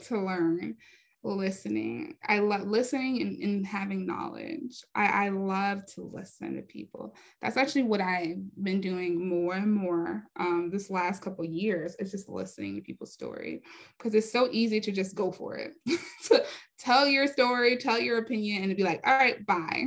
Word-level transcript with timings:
to 0.00 0.18
learn 0.18 0.76
listening. 1.24 2.16
I 2.26 2.40
love 2.40 2.62
listening 2.62 3.22
and, 3.22 3.42
and 3.42 3.66
having 3.66 4.06
knowledge. 4.06 4.82
I, 4.94 5.26
I 5.26 5.28
love 5.28 5.86
to 5.94 6.02
listen 6.02 6.56
to 6.56 6.62
people. 6.62 7.14
That's 7.40 7.56
actually 7.56 7.84
what 7.84 8.00
I've 8.00 8.38
been 8.62 8.80
doing 8.80 9.28
more 9.28 9.54
and 9.54 9.72
more 9.72 10.24
um, 10.38 10.70
this 10.72 10.90
last 10.90 11.22
couple 11.22 11.44
years. 11.44 11.94
It's 11.98 12.10
just 12.10 12.28
listening 12.28 12.76
to 12.76 12.82
people's 12.82 13.12
story 13.12 13.62
because 13.96 14.14
it's 14.14 14.32
so 14.32 14.48
easy 14.50 14.80
to 14.80 14.92
just 14.92 15.14
go 15.14 15.30
for 15.30 15.56
it. 15.56 15.74
to 16.24 16.44
tell 16.78 17.06
your 17.06 17.26
story, 17.26 17.76
tell 17.76 18.00
your 18.00 18.18
opinion, 18.18 18.64
and 18.64 18.76
be 18.76 18.82
like, 18.82 19.00
all 19.06 19.16
right, 19.16 19.44
bye. 19.46 19.84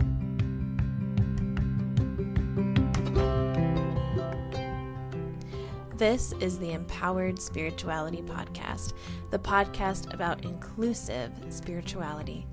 This 5.98 6.32
is 6.38 6.60
the 6.60 6.74
Empowered 6.74 7.42
Spirituality 7.42 8.22
Podcast, 8.22 8.92
the 9.32 9.38
podcast 9.40 10.14
about 10.14 10.44
inclusive 10.44 11.32
spirituality. 11.48 12.46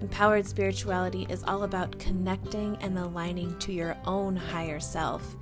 Empowered 0.00 0.46
spirituality 0.46 1.26
is 1.28 1.44
all 1.44 1.64
about 1.64 1.98
connecting 1.98 2.78
and 2.80 2.96
aligning 2.96 3.58
to 3.58 3.70
your 3.74 3.98
own 4.06 4.34
higher 4.34 4.80
self. 4.80 5.36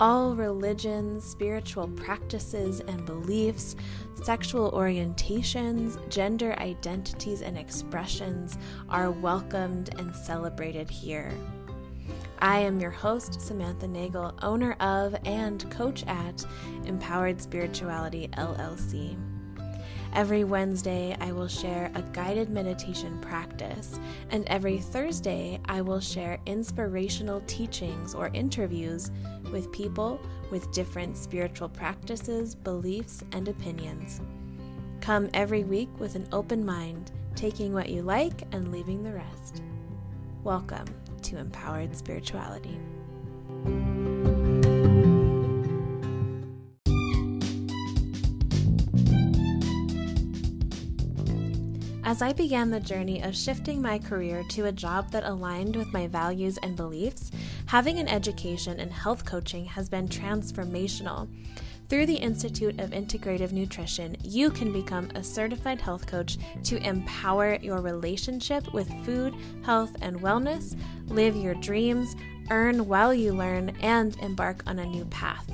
All 0.00 0.34
religions, 0.34 1.22
spiritual 1.22 1.86
practices 1.88 2.80
and 2.80 3.04
beliefs, 3.04 3.76
sexual 4.14 4.72
orientations, 4.72 5.98
gender 6.08 6.54
identities, 6.60 7.42
and 7.42 7.58
expressions 7.58 8.56
are 8.88 9.10
welcomed 9.10 9.90
and 9.98 10.16
celebrated 10.16 10.88
here. 10.88 11.30
I 12.40 12.60
am 12.60 12.78
your 12.78 12.92
host, 12.92 13.40
Samantha 13.40 13.88
Nagel, 13.88 14.32
owner 14.42 14.74
of 14.74 15.16
and 15.24 15.68
coach 15.72 16.04
at 16.06 16.46
Empowered 16.84 17.40
Spirituality 17.42 18.28
LLC. 18.34 19.16
Every 20.14 20.44
Wednesday, 20.44 21.16
I 21.20 21.32
will 21.32 21.48
share 21.48 21.90
a 21.94 22.02
guided 22.12 22.48
meditation 22.48 23.18
practice, 23.20 23.98
and 24.30 24.46
every 24.46 24.78
Thursday, 24.78 25.60
I 25.66 25.82
will 25.82 26.00
share 26.00 26.38
inspirational 26.46 27.42
teachings 27.46 28.14
or 28.14 28.30
interviews 28.32 29.10
with 29.52 29.72
people 29.72 30.20
with 30.50 30.70
different 30.72 31.16
spiritual 31.16 31.68
practices, 31.68 32.54
beliefs, 32.54 33.22
and 33.32 33.48
opinions. 33.48 34.20
Come 35.00 35.28
every 35.34 35.64
week 35.64 35.90
with 35.98 36.14
an 36.14 36.28
open 36.32 36.64
mind, 36.64 37.10
taking 37.34 37.74
what 37.74 37.88
you 37.88 38.02
like 38.02 38.42
and 38.52 38.70
leaving 38.70 39.02
the 39.02 39.12
rest. 39.12 39.62
Welcome 40.44 40.86
to 41.22 41.38
empowered 41.38 41.96
spirituality. 41.96 42.78
As 52.08 52.22
I 52.22 52.32
began 52.32 52.70
the 52.70 52.80
journey 52.80 53.22
of 53.22 53.36
shifting 53.36 53.82
my 53.82 53.98
career 53.98 54.42
to 54.52 54.64
a 54.64 54.72
job 54.72 55.10
that 55.10 55.24
aligned 55.24 55.76
with 55.76 55.92
my 55.92 56.06
values 56.06 56.58
and 56.62 56.74
beliefs, 56.74 57.30
having 57.66 57.98
an 57.98 58.08
education 58.08 58.80
in 58.80 58.88
health 58.88 59.26
coaching 59.26 59.66
has 59.66 59.90
been 59.90 60.08
transformational. 60.08 61.28
Through 61.88 62.04
the 62.04 62.16
Institute 62.16 62.80
of 62.80 62.90
Integrative 62.90 63.52
Nutrition, 63.52 64.14
you 64.22 64.50
can 64.50 64.74
become 64.74 65.08
a 65.14 65.24
certified 65.24 65.80
health 65.80 66.06
coach 66.06 66.36
to 66.64 66.76
empower 66.86 67.54
your 67.62 67.80
relationship 67.80 68.74
with 68.74 68.92
food, 69.06 69.34
health, 69.64 69.96
and 70.02 70.20
wellness, 70.20 70.78
live 71.06 71.34
your 71.34 71.54
dreams, 71.54 72.14
earn 72.50 72.86
while 72.88 73.14
you 73.14 73.32
learn, 73.32 73.70
and 73.80 74.18
embark 74.18 74.62
on 74.66 74.78
a 74.80 74.84
new 74.84 75.06
path. 75.06 75.50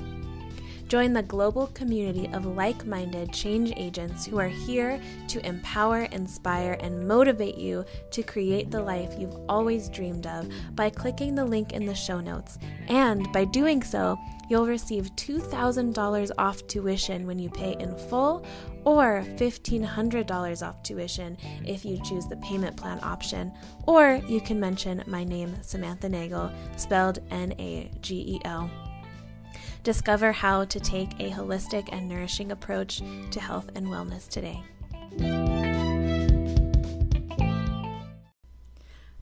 Join 0.87 1.13
the 1.13 1.23
global 1.23 1.67
community 1.67 2.29
of 2.33 2.45
like 2.45 2.85
minded 2.85 3.33
change 3.33 3.73
agents 3.75 4.25
who 4.25 4.39
are 4.39 4.47
here 4.47 4.99
to 5.29 5.45
empower, 5.45 6.03
inspire, 6.03 6.77
and 6.79 7.07
motivate 7.07 7.57
you 7.57 7.85
to 8.11 8.21
create 8.21 8.69
the 8.69 8.81
life 8.81 9.15
you've 9.17 9.37
always 9.49 9.89
dreamed 9.89 10.27
of 10.27 10.47
by 10.75 10.89
clicking 10.89 11.33
the 11.33 11.45
link 11.45 11.73
in 11.73 11.85
the 11.85 11.95
show 11.95 12.19
notes. 12.19 12.59
And 12.87 13.31
by 13.33 13.45
doing 13.45 13.81
so, 13.81 14.17
you'll 14.47 14.67
receive 14.67 15.15
$2,000 15.15 16.31
off 16.37 16.67
tuition 16.67 17.25
when 17.25 17.39
you 17.39 17.49
pay 17.49 17.75
in 17.79 17.97
full 17.97 18.45
or 18.83 19.23
$1,500 19.37 20.67
off 20.67 20.83
tuition 20.83 21.35
if 21.65 21.83
you 21.83 21.99
choose 22.03 22.27
the 22.27 22.37
payment 22.37 22.77
plan 22.77 22.99
option. 23.01 23.51
Or 23.87 24.21
you 24.27 24.39
can 24.39 24.59
mention 24.59 25.03
my 25.07 25.23
name, 25.23 25.55
Samantha 25.63 26.07
Nagel, 26.07 26.51
spelled 26.77 27.19
N 27.31 27.55
A 27.57 27.89
G 28.01 28.35
E 28.35 28.41
L. 28.45 28.69
Discover 29.85 30.31
how 30.31 30.65
to 30.65 30.79
take 30.79 31.11
a 31.19 31.29
holistic 31.29 31.89
and 31.91 32.09
nourishing 32.09 32.51
approach 32.51 33.03
to 33.29 33.39
health 33.39 33.69
and 33.75 33.85
wellness 33.85 34.27
today. 34.27 34.63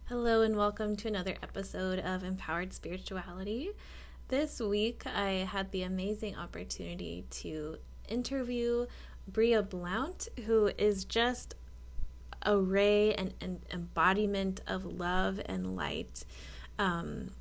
Hello, 0.05 0.41
and 0.41 0.55
welcome 0.55 0.95
to 0.95 1.09
another 1.09 1.35
episode 1.43 1.99
of 1.99 2.23
Empowered 2.23 2.71
Spirituality. 2.71 3.71
This 4.29 4.61
week, 4.61 5.03
I 5.05 5.45
had 5.51 5.69
the 5.71 5.83
amazing 5.83 6.37
opportunity 6.37 7.25
to 7.41 7.79
interview 8.07 8.85
Bria 9.27 9.63
Blount, 9.63 10.29
who 10.45 10.71
is 10.77 11.03
just 11.03 11.55
a 12.43 12.57
ray 12.57 13.13
and 13.15 13.33
an 13.41 13.63
embodiment 13.69 14.61
of 14.65 14.85
love 14.85 15.41
and 15.45 15.75
light. 15.75 16.23
Um, 16.79 17.31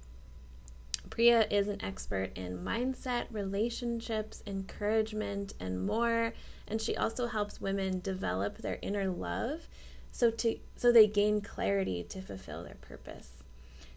Bria 1.10 1.46
is 1.50 1.68
an 1.68 1.82
expert 1.84 2.36
in 2.36 2.64
mindset, 2.64 3.26
relationships, 3.30 4.42
encouragement, 4.46 5.54
and 5.60 5.86
more. 5.86 6.32
And 6.66 6.80
she 6.80 6.96
also 6.96 7.26
helps 7.26 7.60
women 7.60 8.00
develop 8.00 8.58
their 8.58 8.78
inner 8.82 9.08
love 9.08 9.68
so 10.12 10.30
to 10.30 10.58
so 10.76 10.92
they 10.92 11.06
gain 11.06 11.40
clarity 11.40 12.04
to 12.04 12.20
fulfill 12.20 12.62
their 12.62 12.76
purpose. 12.76 13.42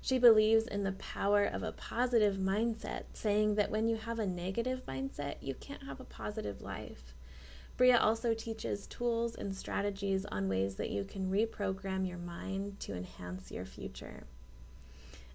She 0.01 0.17
believes 0.17 0.65
in 0.65 0.83
the 0.83 0.93
power 0.93 1.43
of 1.43 1.63
a 1.63 1.71
positive 1.71 2.37
mindset, 2.37 3.03
saying 3.13 3.55
that 3.55 3.71
when 3.71 3.87
you 3.87 3.97
have 3.97 4.19
a 4.19 4.25
negative 4.25 4.85
mindset, 4.85 5.35
you 5.41 5.55
can't 5.55 5.83
have 5.83 5.99
a 5.99 6.05
positive 6.05 6.61
life. 6.61 7.13
Bria 7.75 7.97
also 7.97 8.33
teaches 8.33 8.87
tools 8.87 9.35
and 9.35 9.55
strategies 9.55 10.25
on 10.25 10.47
ways 10.47 10.75
that 10.75 10.91
you 10.91 11.03
can 11.03 11.31
reprogram 11.31 12.07
your 12.07 12.19
mind 12.19 12.79
to 12.81 12.95
enhance 12.95 13.51
your 13.51 13.65
future. 13.65 14.23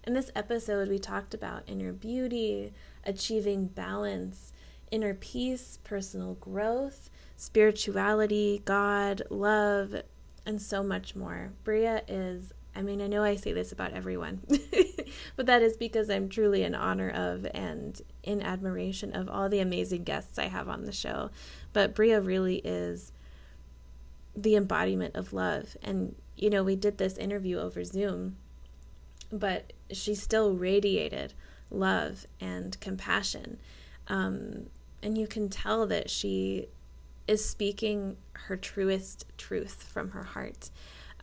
In 0.03 0.13
this 0.13 0.31
episode, 0.35 0.89
we 0.89 0.97
talked 0.97 1.35
about 1.35 1.61
inner 1.67 1.93
beauty, 1.93 2.73
achieving 3.05 3.67
balance, 3.67 4.51
inner 4.89 5.13
peace, 5.13 5.77
personal 5.83 6.33
growth, 6.35 7.11
spirituality, 7.37 8.63
God, 8.65 9.21
love, 9.29 10.01
and 10.43 10.59
so 10.59 10.81
much 10.81 11.15
more. 11.15 11.53
Bria 11.63 12.01
is, 12.07 12.51
I 12.75 12.81
mean, 12.81 12.99
I 12.99 13.05
know 13.05 13.23
I 13.23 13.35
say 13.35 13.53
this 13.53 13.71
about 13.71 13.93
everyone, 13.93 14.41
but 15.35 15.45
that 15.45 15.61
is 15.61 15.77
because 15.77 16.09
I'm 16.09 16.29
truly 16.29 16.63
in 16.63 16.73
honor 16.73 17.11
of 17.11 17.45
and 17.53 18.01
in 18.23 18.41
admiration 18.41 19.15
of 19.15 19.29
all 19.29 19.49
the 19.49 19.59
amazing 19.59 20.03
guests 20.03 20.39
I 20.39 20.47
have 20.47 20.67
on 20.67 20.85
the 20.85 20.91
show. 20.91 21.29
But 21.73 21.93
Bria 21.93 22.19
really 22.19 22.57
is 22.63 23.11
the 24.35 24.55
embodiment 24.55 25.15
of 25.15 25.31
love. 25.31 25.77
And, 25.83 26.15
you 26.35 26.49
know, 26.49 26.63
we 26.63 26.75
did 26.75 26.97
this 26.97 27.17
interview 27.19 27.59
over 27.59 27.83
Zoom 27.83 28.37
but 29.31 29.73
she 29.93 30.15
still 30.15 30.53
radiated 30.53 31.33
love 31.69 32.25
and 32.39 32.79
compassion. 32.79 33.57
Um, 34.07 34.67
and 35.01 35.17
you 35.17 35.27
can 35.27 35.49
tell 35.49 35.85
that 35.87 36.09
she 36.09 36.67
is 37.27 37.43
speaking 37.43 38.17
her 38.33 38.57
truest 38.57 39.25
truth 39.37 39.83
from 39.83 40.11
her 40.11 40.23
heart. 40.23 40.69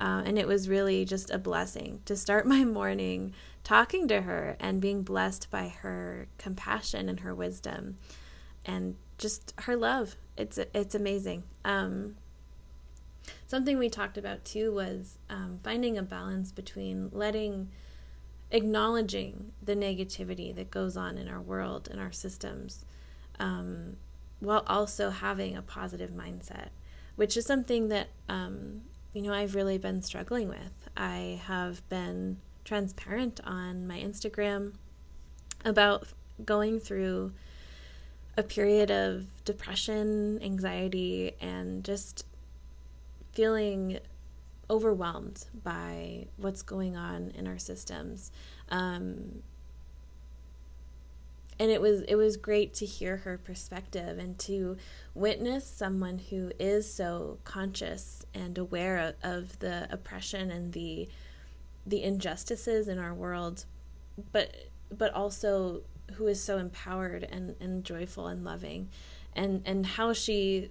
Uh, 0.00 0.22
and 0.24 0.38
it 0.38 0.46
was 0.46 0.68
really 0.68 1.04
just 1.04 1.30
a 1.30 1.38
blessing 1.38 2.00
to 2.04 2.16
start 2.16 2.46
my 2.46 2.64
morning 2.64 3.34
talking 3.64 4.08
to 4.08 4.22
her 4.22 4.56
and 4.58 4.80
being 4.80 5.02
blessed 5.02 5.50
by 5.50 5.68
her 5.68 6.28
compassion 6.38 7.08
and 7.08 7.20
her 7.20 7.34
wisdom 7.34 7.96
and 8.64 8.96
just 9.18 9.52
her 9.62 9.76
love. 9.76 10.16
It's 10.36 10.58
it's 10.72 10.94
amazing. 10.94 11.42
Um, 11.64 12.16
something 13.46 13.78
we 13.78 13.88
talked 13.88 14.16
about 14.16 14.44
too 14.44 14.72
was 14.72 15.18
um, 15.28 15.58
finding 15.62 15.98
a 15.98 16.02
balance 16.02 16.52
between 16.52 17.10
letting 17.12 17.68
acknowledging 18.50 19.52
the 19.62 19.76
negativity 19.76 20.54
that 20.54 20.70
goes 20.70 20.96
on 20.96 21.18
in 21.18 21.28
our 21.28 21.40
world 21.40 21.88
and 21.90 22.00
our 22.00 22.12
systems 22.12 22.84
um, 23.38 23.96
while 24.40 24.64
also 24.66 25.10
having 25.10 25.56
a 25.56 25.62
positive 25.62 26.10
mindset 26.10 26.68
which 27.16 27.36
is 27.36 27.44
something 27.44 27.88
that 27.88 28.08
um, 28.28 28.82
you 29.12 29.20
know 29.20 29.32
i've 29.32 29.54
really 29.54 29.78
been 29.78 30.00
struggling 30.02 30.48
with. 30.48 30.88
I 30.96 31.40
have 31.46 31.86
been 31.88 32.38
transparent 32.64 33.40
on 33.44 33.86
my 33.86 33.98
instagram 33.98 34.74
about 35.64 36.08
going 36.44 36.78
through 36.78 37.32
a 38.36 38.42
period 38.42 38.90
of 38.90 39.26
depression 39.44 40.38
anxiety 40.42 41.32
and 41.40 41.82
just 41.84 42.24
feeling 43.32 43.98
overwhelmed 44.70 45.46
by 45.64 46.26
what's 46.36 46.62
going 46.62 46.96
on 46.96 47.32
in 47.34 47.46
our 47.46 47.58
systems. 47.58 48.30
Um, 48.70 49.42
and 51.58 51.70
it 51.70 51.80
was 51.80 52.02
it 52.02 52.14
was 52.14 52.36
great 52.36 52.72
to 52.74 52.86
hear 52.86 53.18
her 53.18 53.36
perspective 53.36 54.18
and 54.18 54.38
to 54.38 54.76
witness 55.14 55.66
someone 55.66 56.18
who 56.30 56.52
is 56.58 56.92
so 56.92 57.38
conscious 57.44 58.24
and 58.32 58.56
aware 58.56 58.98
of, 58.98 59.14
of 59.22 59.58
the 59.58 59.88
oppression 59.90 60.50
and 60.50 60.72
the 60.72 61.08
the 61.84 62.02
injustices 62.02 62.86
in 62.86 62.98
our 62.98 63.14
world 63.14 63.64
but 64.30 64.54
but 64.90 65.12
also 65.14 65.82
who 66.14 66.26
is 66.26 66.42
so 66.42 66.58
empowered 66.58 67.26
and, 67.30 67.54
and 67.60 67.84
joyful 67.84 68.26
and 68.28 68.44
loving 68.44 68.88
and 69.34 69.62
and 69.66 69.84
how 69.84 70.12
she 70.12 70.70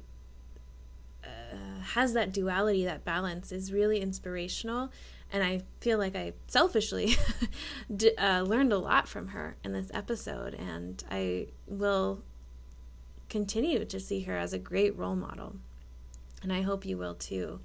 uh, 1.24 1.81
has 1.94 2.14
that 2.14 2.31
duality 2.31 2.86
that 2.86 3.06
balance 3.06 3.52
is 3.52 3.72
really 3.72 4.00
inspirational 4.00 4.92
and 5.31 5.44
I 5.44 5.64
feel 5.81 5.98
like 5.98 6.16
I 6.16 6.34
selfishly 6.48 7.16
d- 7.96 8.16
uh, 8.18 8.42
learned 8.42 8.72
a 8.72 8.78
lot 8.78 9.08
from 9.08 9.30
her 9.30 9.58
in 9.64 9.74
this 9.74 9.92
episode, 9.94 10.54
and 10.54 11.04
I 11.12 11.48
will 11.66 12.24
continue 13.30 13.84
to 13.84 14.00
see 14.00 14.22
her 14.22 14.38
as 14.38 14.54
a 14.54 14.60
great 14.60 14.98
role 14.98 15.16
model. 15.16 15.58
And 16.42 16.54
I 16.54 16.62
hope 16.62 16.86
you 16.86 16.98
will 16.98 17.16
too. 17.16 17.60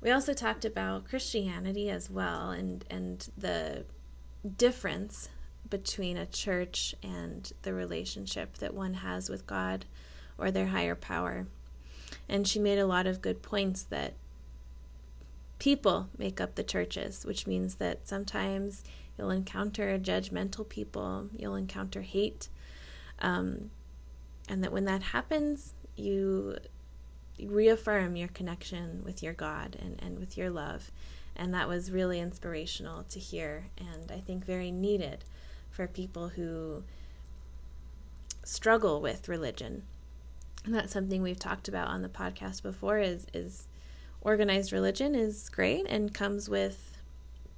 We 0.00 0.10
also 0.10 0.32
talked 0.32 0.64
about 0.64 1.04
Christianity 1.04 1.90
as 1.90 2.08
well 2.08 2.50
and, 2.50 2.84
and 2.90 3.28
the 3.36 3.84
difference 4.56 5.28
between 5.68 6.16
a 6.16 6.26
church 6.26 6.94
and 7.02 7.52
the 7.62 7.74
relationship 7.74 8.58
that 8.58 8.74
one 8.74 8.94
has 8.94 9.28
with 9.28 9.46
God 9.46 9.84
or 10.38 10.50
their 10.50 10.68
higher 10.68 10.94
power. 10.94 11.46
And 12.28 12.46
she 12.46 12.58
made 12.58 12.78
a 12.78 12.86
lot 12.86 13.06
of 13.06 13.22
good 13.22 13.42
points 13.42 13.82
that 13.84 14.14
people 15.58 16.08
make 16.18 16.40
up 16.40 16.54
the 16.54 16.64
churches, 16.64 17.24
which 17.24 17.46
means 17.46 17.76
that 17.76 18.08
sometimes 18.08 18.82
you'll 19.16 19.30
encounter 19.30 19.98
judgmental 19.98 20.68
people, 20.68 21.28
you'll 21.36 21.54
encounter 21.54 22.02
hate, 22.02 22.48
um, 23.20 23.70
and 24.48 24.64
that 24.64 24.72
when 24.72 24.84
that 24.86 25.02
happens, 25.02 25.74
you 25.94 26.56
reaffirm 27.40 28.16
your 28.16 28.28
connection 28.28 29.02
with 29.04 29.22
your 29.22 29.32
God 29.32 29.76
and, 29.80 30.02
and 30.02 30.18
with 30.18 30.36
your 30.36 30.50
love. 30.50 30.90
And 31.36 31.54
that 31.54 31.68
was 31.68 31.90
really 31.90 32.20
inspirational 32.20 33.04
to 33.04 33.18
hear, 33.18 33.66
and 33.78 34.10
I 34.10 34.20
think 34.20 34.44
very 34.44 34.70
needed 34.70 35.24
for 35.70 35.86
people 35.86 36.30
who 36.30 36.82
struggle 38.44 39.00
with 39.00 39.28
religion. 39.28 39.84
And 40.64 40.74
that's 40.74 40.92
something 40.92 41.22
we've 41.22 41.38
talked 41.38 41.68
about 41.68 41.88
on 41.88 42.02
the 42.02 42.08
podcast 42.08 42.62
before 42.62 42.98
is 42.98 43.26
is 43.32 43.66
organized 44.20 44.72
religion 44.72 45.14
is 45.14 45.48
great 45.48 45.84
and 45.88 46.14
comes 46.14 46.48
with 46.48 46.96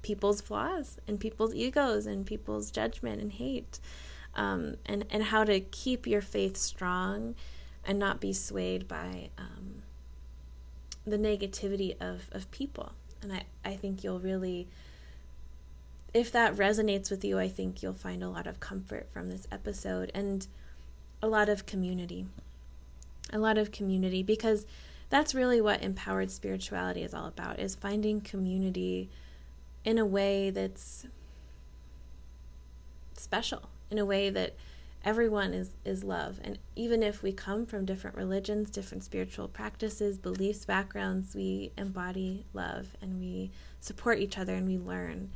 people's 0.01 0.41
flaws 0.41 0.97
and 1.07 1.19
people's 1.19 1.53
egos 1.53 2.07
and 2.07 2.25
people's 2.25 2.71
judgment 2.71 3.21
and 3.21 3.33
hate 3.33 3.79
um, 4.35 4.75
and 4.85 5.05
and 5.09 5.23
how 5.23 5.43
to 5.43 5.59
keep 5.59 6.07
your 6.07 6.21
faith 6.21 6.57
strong 6.57 7.35
and 7.85 7.99
not 7.99 8.19
be 8.19 8.33
swayed 8.33 8.87
by 8.87 9.29
um, 9.37 9.83
the 11.05 11.17
negativity 11.17 11.95
of, 12.01 12.29
of 12.31 12.49
people. 12.49 12.93
And 13.21 13.31
I, 13.31 13.43
I 13.63 13.75
think 13.75 14.03
you'll 14.03 14.19
really 14.19 14.67
if 16.15 16.31
that 16.31 16.55
resonates 16.55 17.11
with 17.11 17.25
you 17.25 17.37
i 17.37 17.49
think 17.49 17.83
you'll 17.83 17.93
find 17.93 18.23
a 18.23 18.29
lot 18.29 18.47
of 18.47 18.61
comfort 18.61 19.05
from 19.11 19.29
this 19.29 19.45
episode 19.51 20.09
and 20.15 20.47
a 21.21 21.27
lot 21.27 21.49
of 21.49 21.65
community 21.65 22.25
a 23.31 23.39
lot 23.39 23.57
of 23.57 23.71
community 23.71 24.23
because 24.23 24.65
that's 25.09 25.35
really 25.35 25.61
what 25.61 25.81
empowered 25.81 26.31
spirituality 26.31 27.03
is 27.03 27.13
all 27.13 27.27
about 27.27 27.59
is 27.59 27.75
finding 27.75 28.21
community 28.21 29.09
in 29.83 29.97
a 29.97 30.05
way 30.05 30.49
that's 30.49 31.05
special 33.17 33.69
in 33.89 33.97
a 33.97 34.05
way 34.05 34.29
that 34.29 34.55
everyone 35.03 35.53
is 35.53 35.71
is 35.85 36.03
love. 36.03 36.39
And 36.43 36.57
even 36.75 37.03
if 37.03 37.21
we 37.21 37.31
come 37.31 37.65
from 37.65 37.85
different 37.85 38.15
religions 38.17 38.69
different 38.69 39.03
spiritual 39.03 39.47
practices 39.47 40.17
beliefs 40.17 40.65
backgrounds 40.65 41.35
we 41.35 41.71
embody 41.77 42.45
love 42.53 42.95
and 43.01 43.19
we 43.19 43.51
support 43.79 44.19
each 44.19 44.37
other 44.37 44.55
and 44.55 44.67
we 44.67 44.77
learn. 44.77 45.29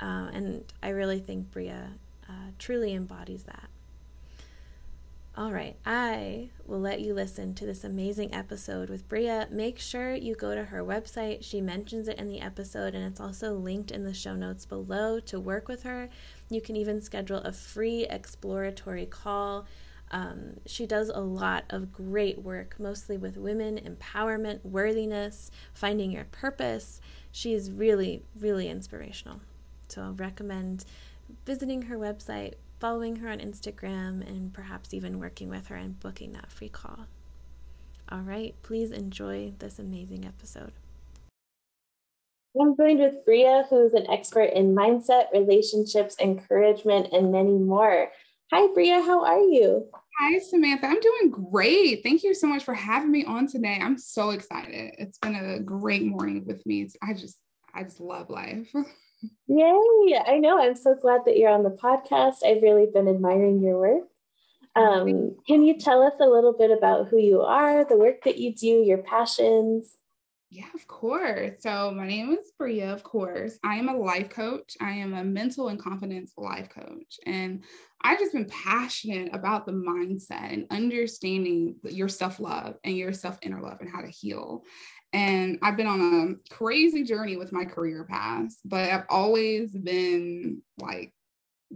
Uh, 0.00 0.28
and 0.32 0.64
i 0.82 0.88
really 0.88 1.20
think 1.20 1.50
bria 1.52 1.90
uh, 2.28 2.50
truly 2.58 2.92
embodies 2.92 3.44
that 3.44 3.68
all 5.34 5.50
right, 5.50 5.76
I 5.86 6.50
will 6.66 6.80
let 6.80 7.00
you 7.00 7.14
listen 7.14 7.54
to 7.54 7.64
this 7.64 7.84
amazing 7.84 8.34
episode 8.34 8.90
with 8.90 9.08
Bria. 9.08 9.48
Make 9.50 9.78
sure 9.78 10.14
you 10.14 10.34
go 10.34 10.54
to 10.54 10.64
her 10.64 10.84
website. 10.84 11.42
She 11.42 11.62
mentions 11.62 12.06
it 12.06 12.18
in 12.18 12.28
the 12.28 12.40
episode, 12.40 12.94
and 12.94 13.02
it's 13.02 13.20
also 13.20 13.54
linked 13.54 13.90
in 13.90 14.04
the 14.04 14.12
show 14.12 14.34
notes 14.34 14.66
below 14.66 15.20
to 15.20 15.40
work 15.40 15.68
with 15.68 15.84
her. 15.84 16.10
You 16.50 16.60
can 16.60 16.76
even 16.76 17.00
schedule 17.00 17.38
a 17.38 17.52
free 17.52 18.04
exploratory 18.10 19.06
call. 19.06 19.66
Um, 20.10 20.60
she 20.66 20.84
does 20.84 21.08
a 21.08 21.20
lot 21.20 21.64
of 21.70 21.92
great 21.92 22.42
work, 22.42 22.74
mostly 22.78 23.16
with 23.16 23.38
women, 23.38 23.78
empowerment, 23.78 24.62
worthiness, 24.66 25.50
finding 25.72 26.12
your 26.12 26.24
purpose. 26.24 27.00
She 27.30 27.54
is 27.54 27.70
really, 27.70 28.22
really 28.38 28.68
inspirational. 28.68 29.40
So 29.88 30.02
I'll 30.02 30.12
recommend 30.12 30.84
visiting 31.46 31.82
her 31.82 31.96
website, 31.96 32.54
following 32.82 33.14
her 33.14 33.28
on 33.28 33.38
Instagram, 33.38 34.28
and 34.28 34.52
perhaps 34.52 34.92
even 34.92 35.20
working 35.20 35.48
with 35.48 35.68
her 35.68 35.76
and 35.76 36.00
booking 36.00 36.32
that 36.32 36.50
free 36.50 36.68
call. 36.68 37.06
All 38.08 38.22
right, 38.22 38.56
please 38.64 38.90
enjoy 38.90 39.52
this 39.60 39.78
amazing 39.78 40.24
episode. 40.24 40.72
I'm 42.60 42.76
joined 42.76 42.98
with 42.98 43.24
Bria, 43.24 43.66
who's 43.70 43.94
an 43.94 44.10
expert 44.10 44.50
in 44.52 44.74
mindset, 44.74 45.32
relationships, 45.32 46.16
encouragement, 46.20 47.12
and 47.12 47.30
many 47.30 47.56
more. 47.56 48.08
Hi, 48.52 48.66
Bria, 48.74 49.00
how 49.00 49.24
are 49.24 49.38
you? 49.38 49.86
Hi, 50.18 50.40
Samantha. 50.40 50.88
I'm 50.88 50.98
doing 50.98 51.30
great. 51.30 52.02
Thank 52.02 52.24
you 52.24 52.34
so 52.34 52.48
much 52.48 52.64
for 52.64 52.74
having 52.74 53.12
me 53.12 53.24
on 53.24 53.46
today. 53.46 53.78
I'm 53.80 53.96
so 53.96 54.30
excited. 54.30 54.96
It's 54.98 55.18
been 55.18 55.36
a 55.36 55.60
great 55.60 56.02
morning 56.04 56.44
with 56.44 56.66
me. 56.66 56.90
I 57.00 57.14
just, 57.14 57.38
I 57.72 57.84
just 57.84 58.00
love 58.00 58.28
life. 58.28 58.68
Yay! 59.46 60.22
I 60.26 60.38
know. 60.38 60.58
I'm 60.60 60.76
so 60.76 60.94
glad 60.94 61.22
that 61.26 61.36
you're 61.36 61.50
on 61.50 61.62
the 61.62 61.70
podcast. 61.70 62.44
I've 62.44 62.62
really 62.62 62.86
been 62.92 63.08
admiring 63.08 63.62
your 63.62 63.78
work. 63.78 64.04
Um, 64.74 65.36
can 65.46 65.62
you 65.62 65.78
tell 65.78 66.02
us 66.02 66.14
a 66.20 66.26
little 66.26 66.54
bit 66.54 66.70
about 66.70 67.08
who 67.08 67.18
you 67.18 67.42
are, 67.42 67.84
the 67.84 67.96
work 67.96 68.24
that 68.24 68.38
you 68.38 68.54
do, 68.54 68.66
your 68.66 68.98
passions? 68.98 69.98
Yeah, 70.50 70.68
of 70.74 70.86
course. 70.86 71.62
So, 71.62 71.92
my 71.92 72.06
name 72.06 72.30
is 72.32 72.52
Bria, 72.58 72.92
of 72.92 73.02
course. 73.02 73.58
I 73.64 73.76
am 73.76 73.88
a 73.88 73.96
life 73.96 74.28
coach. 74.28 74.76
I 74.82 74.90
am 74.90 75.14
a 75.14 75.24
mental 75.24 75.68
and 75.68 75.78
confidence 75.78 76.32
life 76.36 76.68
coach. 76.68 77.18
And 77.24 77.64
I've 78.02 78.18
just 78.18 78.34
been 78.34 78.50
passionate 78.50 79.34
about 79.34 79.64
the 79.64 79.72
mindset 79.72 80.52
and 80.52 80.66
understanding 80.70 81.76
your 81.84 82.08
self 82.08 82.38
love 82.38 82.76
and 82.84 82.96
your 82.96 83.14
self 83.14 83.38
inner 83.40 83.62
love 83.62 83.78
and 83.80 83.90
how 83.90 84.02
to 84.02 84.08
heal. 84.08 84.64
And 85.12 85.58
I've 85.62 85.76
been 85.76 85.86
on 85.86 86.00
a 86.50 86.54
crazy 86.54 87.04
journey 87.04 87.36
with 87.36 87.52
my 87.52 87.64
career 87.64 88.04
path, 88.04 88.52
but 88.64 88.90
I've 88.90 89.04
always 89.10 89.72
been 89.72 90.62
like, 90.78 91.12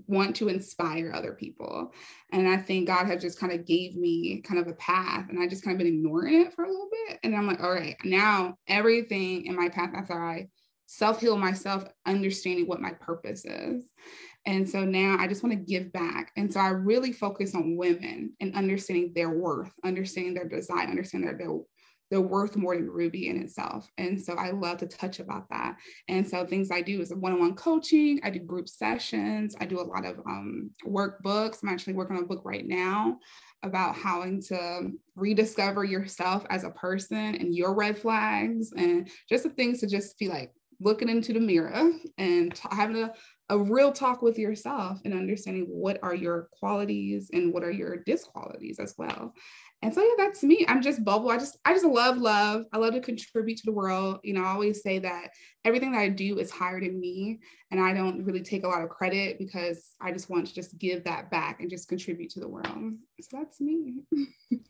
want 0.07 0.37
to 0.37 0.49
inspire 0.49 1.13
other 1.15 1.33
people. 1.33 1.93
And 2.33 2.49
I 2.49 2.59
think 2.59 2.87
God 2.87 3.07
had 3.07 3.21
just 3.21 3.41
kind 3.41 3.53
of 3.53 3.67
gave 3.67 3.97
me 3.97 4.43
kind 4.43 4.61
of 4.61 4.69
a 4.69 4.75
path 4.75 5.29
and 5.29 5.41
I 5.41 5.47
just 5.47 5.65
kind 5.65 5.75
of 5.75 5.79
been 5.79 5.95
ignoring 5.95 6.43
it 6.43 6.53
for 6.53 6.65
a 6.65 6.69
little 6.69 6.89
bit. 6.91 7.19
And 7.23 7.35
I'm 7.35 7.47
like, 7.47 7.63
all 7.63 7.73
right, 7.73 7.97
now 8.05 8.57
everything 8.69 9.47
in 9.47 9.57
my 9.57 9.69
path 9.69 9.91
after 9.95 10.13
I 10.13 10.49
self-heal 10.87 11.37
myself, 11.37 11.85
understanding 12.07 12.67
what 12.67 12.81
my 12.81 12.93
purpose 12.93 13.45
is. 13.45 13.85
And 14.45 14.69
so 14.69 14.85
now 14.85 15.17
I 15.19 15.27
just 15.27 15.43
want 15.43 15.55
to 15.55 15.73
give 15.73 15.93
back. 15.93 16.31
And 16.37 16.53
so 16.53 16.61
I 16.61 16.69
really 16.69 17.13
focus 17.13 17.55
on 17.55 17.77
women 17.77 18.35
and 18.41 18.55
understanding 18.55 19.13
their 19.15 19.31
worth, 19.31 19.73
understanding 19.85 20.35
their 20.35 20.49
design, 20.49 20.89
understanding 20.89 21.29
their, 21.29 21.39
their 21.39 21.59
they're 22.11 22.21
worth 22.21 22.57
more 22.57 22.77
than 22.77 22.89
Ruby 22.89 23.29
in 23.29 23.41
itself. 23.41 23.91
And 23.99 24.21
so 24.21 24.35
I 24.35 24.51
love 24.51 24.79
to 24.79 24.87
touch 24.87 25.19
about 25.19 25.49
that. 25.51 25.77
And 26.09 26.27
so 26.27 26.47
things 26.47 26.71
I 26.71 26.81
do 26.81 27.01
is 27.01 27.13
one-on-one 27.13 27.55
coaching, 27.55 28.21
I 28.23 28.31
do 28.31 28.39
group 28.39 28.69
sessions, 28.69 29.57
I 29.61 29.65
do 29.65 29.81
a 29.81 29.83
lot 29.83 30.05
of 30.05 30.19
um, 30.21 30.71
workbooks. 30.87 31.63
I'm 31.63 31.69
actually 31.69 31.95
working 31.95 32.17
on 32.17 32.23
a 32.23 32.27
book 32.27 32.43
right 32.45 32.67
now 32.67 33.19
about 33.63 33.97
how 33.97 34.23
to 34.23 34.91
rediscover 35.17 35.85
yourself 35.85 36.47
as 36.51 36.65
a 36.65 36.71
person 36.71 37.35
and 37.35 37.55
your 37.55 37.75
red 37.75 37.99
flags 37.99 38.73
and 38.77 39.09
just 39.29 39.45
the 39.45 39.51
things 39.51 39.81
to 39.81 39.87
just 39.87 40.19
be 40.19 40.29
like 40.29 40.53
looking 40.79 41.09
into 41.09 41.33
the 41.33 41.41
mirror 41.41 41.91
and 42.19 42.55
t- 42.55 42.69
having 42.71 43.03
a, 43.03 43.13
a 43.49 43.59
real 43.59 43.93
talk 43.93 44.23
with 44.23 44.39
yourself 44.39 45.01
and 45.05 45.15
understanding 45.15 45.65
what 45.69 45.99
are 46.03 46.15
your 46.15 46.49
qualities 46.53 47.31
and 47.33 47.53
what 47.53 47.63
are 47.63 47.71
your 47.71 47.99
disqualities 47.99 48.79
as 48.79 48.95
well 48.99 49.33
and 49.83 49.95
so 49.95 50.03
yeah, 50.03 50.15
that's 50.17 50.43
me. 50.43 50.65
I'm 50.69 50.81
just 50.81 51.05
bubble. 51.05 51.31
I 51.31 51.37
just 51.37 51.59
I 51.65 51.75
just 51.75 51.85
love 51.85 52.17
love. 52.17 52.65
I 52.73 52.79
love 52.79 52.95
to 52.95 53.01
contribute 53.01 53.59
to 53.59 53.67
the 53.67 53.73
world. 53.73 54.21
You 54.25 54.33
know, 54.33 54.43
I 54.43 54.49
always 54.49 54.83
say 54.83 54.99
that 55.01 55.31
everything 55.65 55.93
that 55.93 55.99
I 55.99 56.09
do 56.09 56.39
is 56.39 56.51
higher 56.51 56.81
than 56.81 56.99
me. 56.99 57.41
And 57.71 57.79
I 57.79 57.93
don't 57.93 58.25
really 58.25 58.43
take 58.43 58.65
a 58.65 58.69
lot 58.69 58.83
of 58.83 58.89
credit 58.89 59.39
because 59.39 59.95
I 60.01 60.13
just 60.13 60.31
want 60.31 60.47
to 60.47 60.55
just 60.55 60.79
give 60.79 61.05
that 61.05 61.31
back 61.31 61.61
and 61.61 61.69
just 61.69 61.89
contribute 61.89 62.31
to 62.31 62.41
the 62.41 62.49
world. 62.49 62.95
So 63.21 63.37
that's 63.39 63.61
me. 63.61 64.03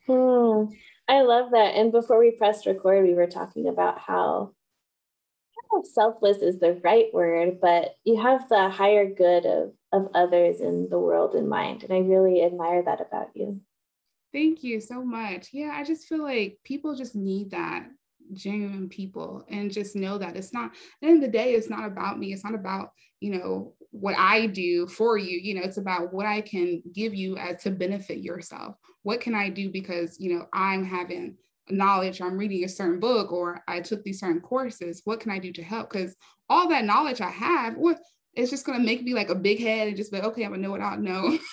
Hmm. 0.07 0.67
I 1.09 1.23
love 1.23 1.51
that. 1.51 1.75
And 1.75 1.91
before 1.91 2.21
we 2.21 2.31
pressed 2.31 2.67
record, 2.67 3.05
we 3.05 3.15
were 3.15 3.27
talking 3.27 3.67
about 3.67 3.99
how 3.99 4.53
know 5.73 5.81
if 5.81 5.87
selfless 5.87 6.39
is 6.39 6.59
the 6.59 6.81
right 6.85 7.07
word, 7.13 7.61
but 7.61 7.97
you 8.05 8.21
have 8.21 8.49
the 8.49 8.69
higher 8.69 9.09
good 9.13 9.47
of, 9.47 9.73
of 9.93 10.09
others 10.15 10.61
in 10.61 10.89
the 10.91 10.99
world 10.99 11.35
in 11.35 11.49
mind. 11.49 11.83
And 11.83 11.93
I 11.93 11.99
really 11.99 12.43
admire 12.43 12.83
that 12.83 13.01
about 13.01 13.29
you. 13.35 13.61
Thank 14.33 14.63
you 14.63 14.81
so 14.81 15.05
much. 15.05 15.49
Yeah, 15.53 15.73
I 15.75 15.85
just 15.85 16.07
feel 16.07 16.23
like 16.23 16.59
people 16.65 16.95
just 16.95 17.15
need 17.15 17.53
that 17.53 17.87
genuine 18.33 18.89
people 18.89 19.45
and 19.49 19.73
just 19.73 19.97
know 19.97 20.19
that 20.19 20.37
it's 20.37 20.53
not 20.53 20.73
the 21.01 21.09
end 21.09 21.23
of 21.23 21.31
the 21.31 21.39
day 21.39 21.55
it's 21.55 21.71
not 21.71 21.87
about 21.87 22.19
me 22.19 22.33
it's 22.33 22.45
not 22.45 22.55
about 22.55 22.91
you 23.21 23.31
know 23.31 23.73
what 23.91 24.17
i 24.19 24.47
do 24.47 24.87
for 24.89 25.17
you 25.17 25.39
you 25.39 25.55
know 25.55 25.63
it's 25.63 25.77
about 25.77 26.13
what 26.13 26.27
i 26.27 26.41
can 26.41 26.83
give 26.93 27.15
you 27.15 27.37
as 27.37 27.63
to 27.63 27.71
benefit 27.71 28.19
yourself 28.19 28.77
what 29.03 29.21
can 29.21 29.35
i 29.35 29.49
do 29.49 29.71
because 29.71 30.19
you 30.19 30.35
know 30.35 30.47
i'm 30.53 30.85
having 30.85 31.37
knowledge 31.71 32.21
or 32.21 32.27
i'm 32.27 32.39
reading 32.39 32.65
a 32.65 32.69
certain 32.69 33.01
book 33.01 33.33
or 33.33 33.61
i 33.69 33.81
took 33.81 34.03
these 34.03 34.21
certain 34.21 34.41
courses 34.41 35.03
what 35.05 35.21
can 35.21 35.31
i 35.31 35.39
do 35.39 35.53
to 35.53 35.63
help? 35.63 35.91
Because 35.91 36.15
all 36.49 36.69
that 36.69 36.85
knowledge 36.85 37.21
i 37.21 37.31
have 37.31 37.75
what 37.77 37.99
it's 38.35 38.51
just 38.51 38.67
to 38.67 38.79
make 38.79 39.03
me 39.03 39.15
like 39.15 39.31
a 39.31 39.35
big 39.35 39.59
head 39.59 39.89
and 39.89 39.97
just 39.97 40.13
be 40.13 40.19
like, 40.19 40.27
okay 40.27 40.45
i'm 40.45 40.51
gonna 40.51 40.63
know 40.63 40.71
what 40.71 40.81
i 40.81 40.97
know. 40.97 41.39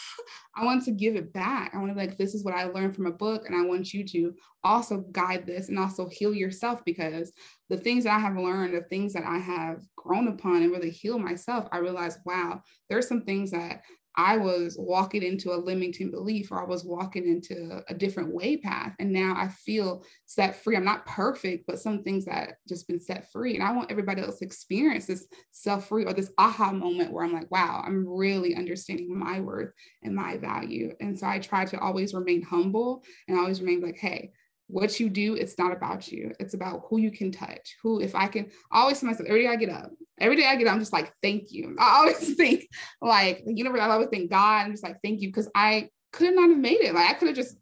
I 0.56 0.66
want 0.66 0.86
to 0.86 0.92
give 0.92 1.16
it 1.16 1.34
back. 1.34 1.72
I 1.74 1.80
want 1.80 1.92
to 1.92 1.98
like 1.98 2.18
this 2.18 2.36
is 2.36 2.44
what 2.44 2.54
i 2.54 2.66
learned 2.66 2.96
from 2.96 3.08
a 3.08 3.12
book 3.12 3.48
and 3.48 3.56
i 3.56 3.66
want 3.66 3.94
you 3.94 4.06
to 4.06 4.34
also 4.64 5.00
guide 5.12 5.46
this 5.46 5.70
and 5.70 5.80
also 5.80 6.08
heal 6.08 6.34
yourself 6.34 6.84
because 6.86 7.32
the 7.70 7.78
things 7.78 8.04
that 8.04 8.16
i 8.16 8.20
have 8.20 8.38
learned 8.38 8.76
the 8.76 8.82
things 8.82 9.14
that 9.14 9.24
i 9.26 9.38
have 9.38 9.82
grown 9.96 10.28
upon 10.28 10.62
and 10.62 10.72
really 10.72 10.90
heal 10.90 11.20
myself 11.20 11.68
i 11.72 11.78
realized 11.78 12.20
wow 12.26 12.62
there's 12.90 13.08
some 13.08 13.24
things 13.24 13.52
that 13.52 13.82
I 14.16 14.38
was 14.38 14.76
walking 14.78 15.24
into 15.24 15.54
a 15.54 15.58
limiting 15.58 16.12
belief 16.12 16.52
or 16.52 16.62
I 16.62 16.68
was 16.68 16.86
walking 16.86 17.28
into 17.28 17.82
a 17.88 17.94
different 17.94 18.34
way 18.34 18.58
path. 18.58 18.94
And 19.00 19.12
now 19.12 19.34
I 19.36 19.48
feel 19.48 20.04
set 20.26 20.56
free. 20.56 20.76
I'm 20.76 20.86
not 20.86 21.06
perfect, 21.06 21.66
but 21.66 21.80
some 21.80 22.04
things 22.04 22.26
that 22.26 22.58
just 22.68 22.88
been 22.88 23.00
set 23.00 23.32
free. 23.32 23.56
And 23.56 23.64
I 23.64 23.72
want 23.72 23.90
everybody 23.90 24.22
else 24.22 24.40
to 24.40 24.46
experience 24.46 25.08
this 25.08 25.28
self 25.52 25.88
free 25.88 26.06
or 26.06 26.14
this 26.14 26.32
aha 26.38 26.72
moment 26.72 27.12
where 27.12 27.24
I'm 27.24 27.34
like, 27.34 27.50
wow, 27.50 27.84
I'm 27.86 28.08
really 28.08 28.56
understanding 28.56 29.18
my 29.18 29.40
worth 29.40 29.72
and 30.04 30.16
my 30.16 30.38
value. 30.38 30.94
And 31.00 31.18
so 31.18 31.28
I 31.28 31.40
try 31.40 31.66
to 31.66 31.80
always 31.80 32.14
remain 32.14 32.44
humble 32.44 33.04
and 33.28 33.38
always 33.38 33.62
remain 33.62 33.82
like, 33.82 33.98
hey, 33.98 34.32
what 34.68 35.00
you 35.00 35.10
do, 35.10 35.36
it's 35.36 35.58
not 35.58 35.72
about 35.72 36.12
you. 36.12 36.32
It's 36.40 36.54
about 36.54 36.84
who 36.90 36.98
you 37.00 37.12
can 37.12 37.32
touch. 37.32 37.76
Who, 37.84 38.00
if 38.00 38.16
I 38.16 38.28
can, 38.28 38.50
always 38.72 39.00
tell 39.00 39.10
myself 39.10 39.28
every 39.28 39.44
day 39.44 39.50
I 39.50 39.56
get 39.56 39.70
up, 39.70 39.92
every 40.20 40.36
day 40.36 40.46
I 40.46 40.56
get 40.56 40.68
I'm 40.68 40.80
just 40.80 40.94
like, 40.94 41.14
thank 41.22 41.52
you. 41.52 41.76
I 41.80 41.98
always 41.98 42.36
think 42.36 42.68
like 43.02 43.44
the 43.46 43.54
universe, 43.54 43.82
I 43.82 43.90
always 43.90 44.10
think 44.10 44.30
God, 44.30 44.66
I'm 44.66 44.72
just 44.72 44.84
like, 44.84 44.98
thank 45.04 45.22
you. 45.22 45.32
Cause 45.32 45.50
I 45.56 45.90
could 46.12 46.36
not 46.36 46.50
have 46.50 46.58
made 46.58 46.82
it. 46.82 46.94
Like 46.94 47.10
I 47.10 47.14
could 47.14 47.30
have 47.30 47.38
just 47.38 47.58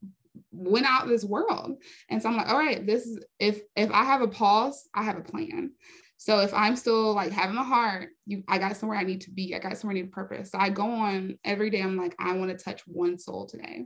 went 0.52 0.86
out 0.86 1.08
this 1.08 1.24
world. 1.24 1.78
And 2.10 2.22
so 2.22 2.30
I'm 2.30 2.38
like, 2.38 2.50
all 2.50 2.58
right, 2.58 2.86
this 2.86 3.06
is 3.06 3.20
if 3.40 3.62
if 3.76 3.92
I 3.92 4.04
have 4.04 4.22
a 4.22 4.28
pause, 4.28 4.88
I 4.94 5.04
have 5.04 5.18
a 5.18 5.22
plan. 5.22 5.72
So 6.18 6.40
if 6.40 6.54
I'm 6.54 6.76
still 6.76 7.16
like 7.16 7.32
having 7.32 7.58
a 7.58 7.64
heart, 7.64 8.10
you 8.28 8.44
I 8.48 8.60
got 8.60 8.78
somewhere 8.78 9.00
I 9.00 9.04
need 9.04 9.22
to 9.22 9.32
be. 9.32 9.56
I 9.56 9.60
got 9.60 9.78
somewhere 9.78 9.98
I 9.98 10.02
need 10.02 10.12
purpose. 10.12 10.52
So 10.52 10.60
I 10.60 10.70
go 10.70 10.86
on 10.86 11.40
every 11.44 11.72
day. 11.72 11.82
I'm 11.82 11.98
like, 11.98 12.16
I 12.20 12.34
want 12.34 12.56
to 12.56 12.64
touch 12.64 12.84
one 12.86 13.18
soul 13.18 13.48
today 13.48 13.86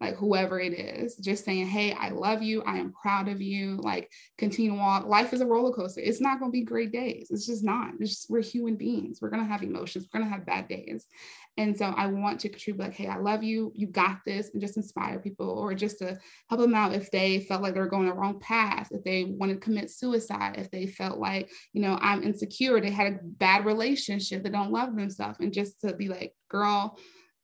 like 0.00 0.16
whoever 0.16 0.58
it 0.58 0.72
is, 0.72 1.16
just 1.16 1.44
saying, 1.44 1.66
Hey, 1.66 1.92
I 1.92 2.08
love 2.08 2.42
you. 2.42 2.62
I 2.62 2.78
am 2.78 2.92
proud 2.92 3.28
of 3.28 3.42
you. 3.42 3.76
Like, 3.76 4.10
continue 4.38 4.76
on. 4.76 5.06
Life 5.06 5.32
is 5.34 5.42
a 5.42 5.46
roller 5.46 5.72
coaster. 5.72 6.00
It's 6.00 6.20
not 6.20 6.40
going 6.40 6.50
to 6.50 6.58
be 6.58 6.64
great 6.64 6.90
days. 6.90 7.28
It's 7.30 7.46
just 7.46 7.62
not. 7.62 7.92
It's 8.00 8.10
just, 8.10 8.30
we're 8.30 8.42
human 8.42 8.76
beings. 8.76 9.20
We're 9.20 9.28
going 9.28 9.42
to 9.42 9.48
have 9.48 9.62
emotions. 9.62 10.08
We're 10.12 10.20
going 10.20 10.30
to 10.30 10.36
have 10.36 10.46
bad 10.46 10.68
days. 10.68 11.06
And 11.58 11.76
so 11.76 11.84
I 11.84 12.06
want 12.06 12.40
to 12.40 12.48
contribute, 12.48 12.82
like, 12.82 12.94
Hey, 12.94 13.08
I 13.08 13.18
love 13.18 13.42
you. 13.42 13.72
You 13.74 13.88
got 13.88 14.20
this. 14.24 14.50
And 14.52 14.60
just 14.62 14.78
inspire 14.78 15.18
people 15.18 15.50
or 15.50 15.74
just 15.74 15.98
to 15.98 16.18
help 16.48 16.60
them 16.60 16.74
out 16.74 16.94
if 16.94 17.10
they 17.10 17.40
felt 17.40 17.62
like 17.62 17.74
they're 17.74 17.86
going 17.86 18.06
the 18.06 18.14
wrong 18.14 18.40
path, 18.40 18.88
if 18.92 19.04
they 19.04 19.24
want 19.24 19.52
to 19.52 19.58
commit 19.58 19.90
suicide, 19.90 20.54
if 20.56 20.70
they 20.70 20.86
felt 20.86 21.18
like, 21.18 21.50
you 21.74 21.82
know, 21.82 21.98
I'm 22.00 22.22
insecure, 22.22 22.80
they 22.80 22.90
had 22.90 23.12
a 23.12 23.18
bad 23.22 23.66
relationship, 23.66 24.42
they 24.42 24.50
don't 24.50 24.72
love 24.72 24.96
themselves. 24.96 25.38
And 25.40 25.52
just 25.52 25.80
to 25.82 25.92
be 25.94 26.08
like, 26.08 26.34
girl, 26.48 26.96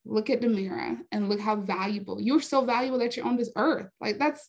look 0.06 0.30
at 0.30 0.42
mirror 0.42 0.96
and 1.12 1.28
look 1.28 1.40
how 1.40 1.56
valuable. 1.56 2.20
You're 2.20 2.40
so 2.40 2.64
valuable 2.64 2.98
that 3.00 3.16
you're 3.16 3.26
on 3.26 3.36
this 3.36 3.50
earth. 3.56 3.88
Like 4.00 4.18
that's 4.18 4.48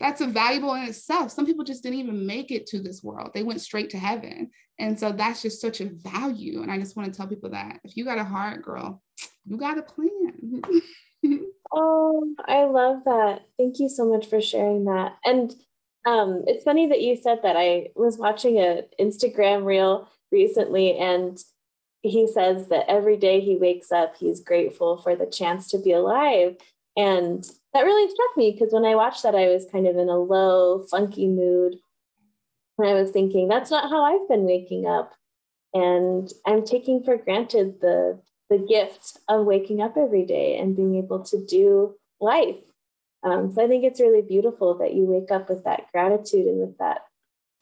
that's 0.00 0.20
a 0.20 0.26
valuable 0.26 0.74
in 0.74 0.84
itself. 0.84 1.30
Some 1.30 1.46
people 1.46 1.64
just 1.64 1.82
didn't 1.82 2.00
even 2.00 2.26
make 2.26 2.50
it 2.50 2.66
to 2.68 2.80
this 2.80 3.02
world. 3.02 3.30
They 3.32 3.42
went 3.42 3.62
straight 3.62 3.90
to 3.90 3.98
heaven. 3.98 4.50
And 4.78 4.98
so 4.98 5.10
that's 5.10 5.40
just 5.40 5.60
such 5.60 5.80
a 5.80 5.86
value. 5.86 6.62
And 6.62 6.70
i 6.70 6.78
just 6.78 6.96
want 6.96 7.10
to 7.10 7.16
tell 7.16 7.26
people 7.26 7.50
that 7.50 7.80
if 7.82 7.96
you 7.96 8.04
got 8.04 8.18
a 8.18 8.24
heart 8.24 8.62
girl 8.62 9.02
you 9.44 9.56
got 9.56 9.78
a 9.78 9.82
plan. 9.82 10.62
Oh 11.72 12.32
i 12.46 12.62
love 12.62 13.02
that. 13.06 13.42
Thank 13.58 13.80
you 13.80 13.88
so 13.88 14.08
much 14.08 14.26
for 14.26 14.40
sharing 14.40 14.84
that. 14.84 15.16
And 15.24 15.52
um, 16.06 16.44
it's 16.46 16.62
funny 16.62 16.86
that 16.86 17.02
you 17.02 17.16
said 17.16 17.40
that. 17.42 17.56
I 17.56 17.88
was 17.96 18.16
watching 18.16 18.60
an 18.60 18.84
instagram 19.00 19.64
reel 19.64 20.08
recently 20.30 20.96
and 20.96 21.36
he 22.08 22.26
says 22.26 22.68
that 22.68 22.88
every 22.88 23.16
day 23.16 23.40
he 23.40 23.56
wakes 23.56 23.92
up, 23.92 24.16
he's 24.18 24.40
grateful 24.40 24.98
for 24.98 25.14
the 25.14 25.26
chance 25.26 25.68
to 25.68 25.78
be 25.78 25.92
alive. 25.92 26.56
And 26.96 27.44
that 27.74 27.82
really 27.84 28.10
struck 28.10 28.36
me 28.36 28.52
because 28.52 28.72
when 28.72 28.84
I 28.84 28.94
watched 28.94 29.22
that, 29.22 29.34
I 29.34 29.48
was 29.48 29.66
kind 29.70 29.86
of 29.86 29.96
in 29.96 30.08
a 30.08 30.18
low, 30.18 30.86
funky 30.90 31.28
mood. 31.28 31.76
And 32.78 32.88
I 32.88 32.94
was 32.94 33.10
thinking, 33.10 33.48
that's 33.48 33.70
not 33.70 33.90
how 33.90 34.02
I've 34.04 34.28
been 34.28 34.44
waking 34.44 34.86
up. 34.86 35.12
And 35.74 36.30
I'm 36.46 36.64
taking 36.64 37.02
for 37.02 37.16
granted 37.16 37.80
the, 37.80 38.20
the 38.48 38.58
gift 38.58 39.18
of 39.28 39.46
waking 39.46 39.82
up 39.82 39.96
every 39.96 40.24
day 40.24 40.58
and 40.58 40.76
being 40.76 40.96
able 40.96 41.22
to 41.24 41.44
do 41.44 41.94
life. 42.20 42.60
Um, 43.22 43.52
so 43.52 43.64
I 43.64 43.68
think 43.68 43.84
it's 43.84 44.00
really 44.00 44.22
beautiful 44.22 44.78
that 44.78 44.94
you 44.94 45.04
wake 45.04 45.30
up 45.30 45.48
with 45.48 45.64
that 45.64 45.90
gratitude 45.92 46.46
and 46.46 46.60
with 46.60 46.78
that 46.78 47.02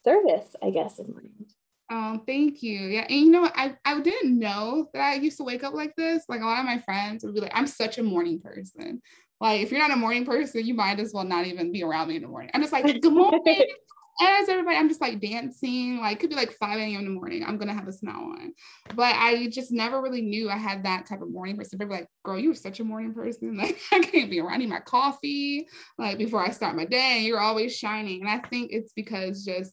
service, 0.04 0.54
I 0.62 0.70
guess, 0.70 0.98
in 0.98 1.12
mind. 1.12 1.52
Um, 1.94 2.22
thank 2.26 2.60
you. 2.60 2.80
Yeah. 2.88 3.06
And 3.08 3.20
you 3.20 3.30
know, 3.30 3.48
I, 3.54 3.76
I 3.84 4.00
didn't 4.00 4.36
know 4.36 4.90
that 4.92 5.00
I 5.00 5.14
used 5.14 5.36
to 5.36 5.44
wake 5.44 5.62
up 5.62 5.74
like 5.74 5.94
this. 5.94 6.24
Like 6.28 6.40
a 6.40 6.44
lot 6.44 6.58
of 6.58 6.64
my 6.64 6.78
friends 6.80 7.22
would 7.22 7.34
be 7.34 7.40
like, 7.40 7.52
I'm 7.54 7.68
such 7.68 7.98
a 7.98 8.02
morning 8.02 8.40
person. 8.40 9.00
Like, 9.40 9.60
if 9.60 9.70
you're 9.70 9.80
not 9.80 9.92
a 9.92 9.96
morning 9.96 10.24
person, 10.24 10.66
you 10.66 10.74
might 10.74 10.98
as 10.98 11.12
well 11.14 11.22
not 11.22 11.46
even 11.46 11.70
be 11.70 11.84
around 11.84 12.08
me 12.08 12.16
in 12.16 12.22
the 12.22 12.28
morning. 12.28 12.50
I'm 12.52 12.62
just 12.62 12.72
like, 12.72 13.00
good 13.00 13.12
morning. 13.12 13.40
As 14.22 14.48
everybody, 14.48 14.76
I'm 14.76 14.88
just 14.88 15.00
like 15.00 15.20
dancing, 15.20 15.98
like 15.98 16.20
could 16.20 16.30
be 16.30 16.36
like 16.36 16.52
5 16.52 16.78
a.m. 16.78 17.00
in 17.00 17.04
the 17.04 17.10
morning. 17.10 17.44
I'm 17.44 17.58
gonna 17.58 17.74
have 17.74 17.88
a 17.88 17.92
smile 17.92 18.36
on. 18.38 18.52
But 18.94 19.16
I 19.16 19.48
just 19.48 19.72
never 19.72 20.00
really 20.00 20.22
knew 20.22 20.48
I 20.48 20.56
had 20.56 20.84
that 20.84 21.06
type 21.06 21.20
of 21.20 21.30
morning 21.30 21.56
person. 21.56 21.80
People 21.80 21.96
like, 21.96 22.08
girl, 22.24 22.38
you're 22.38 22.54
such 22.54 22.78
a 22.78 22.84
morning 22.84 23.12
person. 23.12 23.56
Like 23.60 23.76
I 23.90 23.98
can't 23.98 24.30
be 24.30 24.38
around. 24.38 24.54
I 24.54 24.56
need 24.58 24.68
my 24.68 24.78
coffee 24.78 25.66
like 25.98 26.16
before 26.16 26.40
I 26.40 26.50
start 26.50 26.76
my 26.76 26.84
day. 26.84 27.22
You're 27.22 27.40
always 27.40 27.76
shining. 27.76 28.20
And 28.20 28.30
I 28.30 28.38
think 28.48 28.70
it's 28.72 28.92
because 28.92 29.44
just 29.44 29.72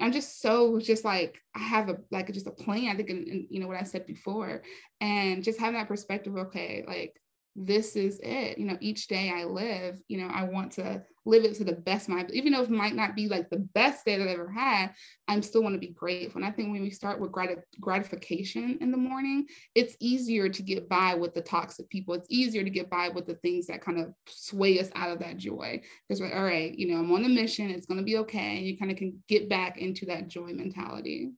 I'm 0.00 0.12
just 0.12 0.40
so 0.40 0.78
just 0.78 1.04
like 1.04 1.36
I 1.54 1.60
have 1.60 1.88
a 1.88 1.98
like 2.10 2.32
just 2.32 2.46
a 2.46 2.52
plan. 2.52 2.88
I 2.88 2.96
think 2.96 3.10
in, 3.10 3.24
in, 3.24 3.46
you 3.50 3.60
know 3.60 3.66
what 3.66 3.78
I 3.80 3.84
said 3.84 4.06
before, 4.06 4.62
and 5.00 5.42
just 5.42 5.58
having 5.58 5.78
that 5.78 5.88
perspective. 5.88 6.36
Okay, 6.36 6.84
like 6.86 7.14
this 7.56 7.96
is 7.96 8.20
it. 8.22 8.58
You 8.58 8.66
know, 8.66 8.76
each 8.80 9.06
day 9.06 9.32
I 9.34 9.44
live, 9.44 9.98
you 10.08 10.18
know, 10.18 10.28
I 10.32 10.44
want 10.44 10.72
to 10.72 11.02
live 11.24 11.44
it 11.44 11.54
to 11.56 11.64
the 11.64 11.72
best 11.72 12.08
my 12.08 12.24
even 12.32 12.52
though 12.52 12.62
it 12.62 12.70
might 12.70 12.94
not 12.94 13.16
be 13.16 13.28
like 13.28 13.50
the 13.50 13.58
best 13.58 14.04
day 14.04 14.16
that 14.16 14.28
I've 14.28 14.34
ever 14.34 14.50
had, 14.50 14.92
I'm 15.26 15.42
still 15.42 15.62
want 15.62 15.74
to 15.74 15.80
be 15.80 15.88
grateful. 15.88 16.40
And 16.40 16.48
I 16.48 16.52
think 16.52 16.70
when 16.70 16.82
we 16.82 16.90
start 16.90 17.18
with 17.18 17.32
grat- 17.32 17.64
gratification 17.80 18.78
in 18.80 18.90
the 18.90 18.96
morning, 18.96 19.46
it's 19.74 19.96
easier 19.98 20.48
to 20.48 20.62
get 20.62 20.88
by 20.88 21.14
with 21.14 21.34
the 21.34 21.40
toxic 21.40 21.88
people. 21.88 22.14
It's 22.14 22.28
easier 22.30 22.62
to 22.62 22.70
get 22.70 22.90
by 22.90 23.08
with 23.08 23.26
the 23.26 23.34
things 23.36 23.66
that 23.66 23.80
kind 23.80 23.98
of 23.98 24.12
sway 24.28 24.78
us 24.78 24.90
out 24.94 25.10
of 25.10 25.18
that 25.20 25.38
joy. 25.38 25.80
Because 26.06 26.20
we're 26.20 26.34
all 26.34 26.44
right, 26.44 26.76
you 26.78 26.88
know, 26.88 27.00
I'm 27.00 27.10
on 27.10 27.24
a 27.24 27.28
mission, 27.28 27.70
it's 27.70 27.86
gonna 27.86 28.02
be 28.02 28.18
okay. 28.18 28.58
And 28.58 28.66
you 28.66 28.76
kind 28.76 28.90
of 28.90 28.98
can 28.98 29.22
get 29.28 29.48
back 29.48 29.78
into 29.78 30.06
that 30.06 30.28
joy 30.28 30.52
mentality. 30.52 31.32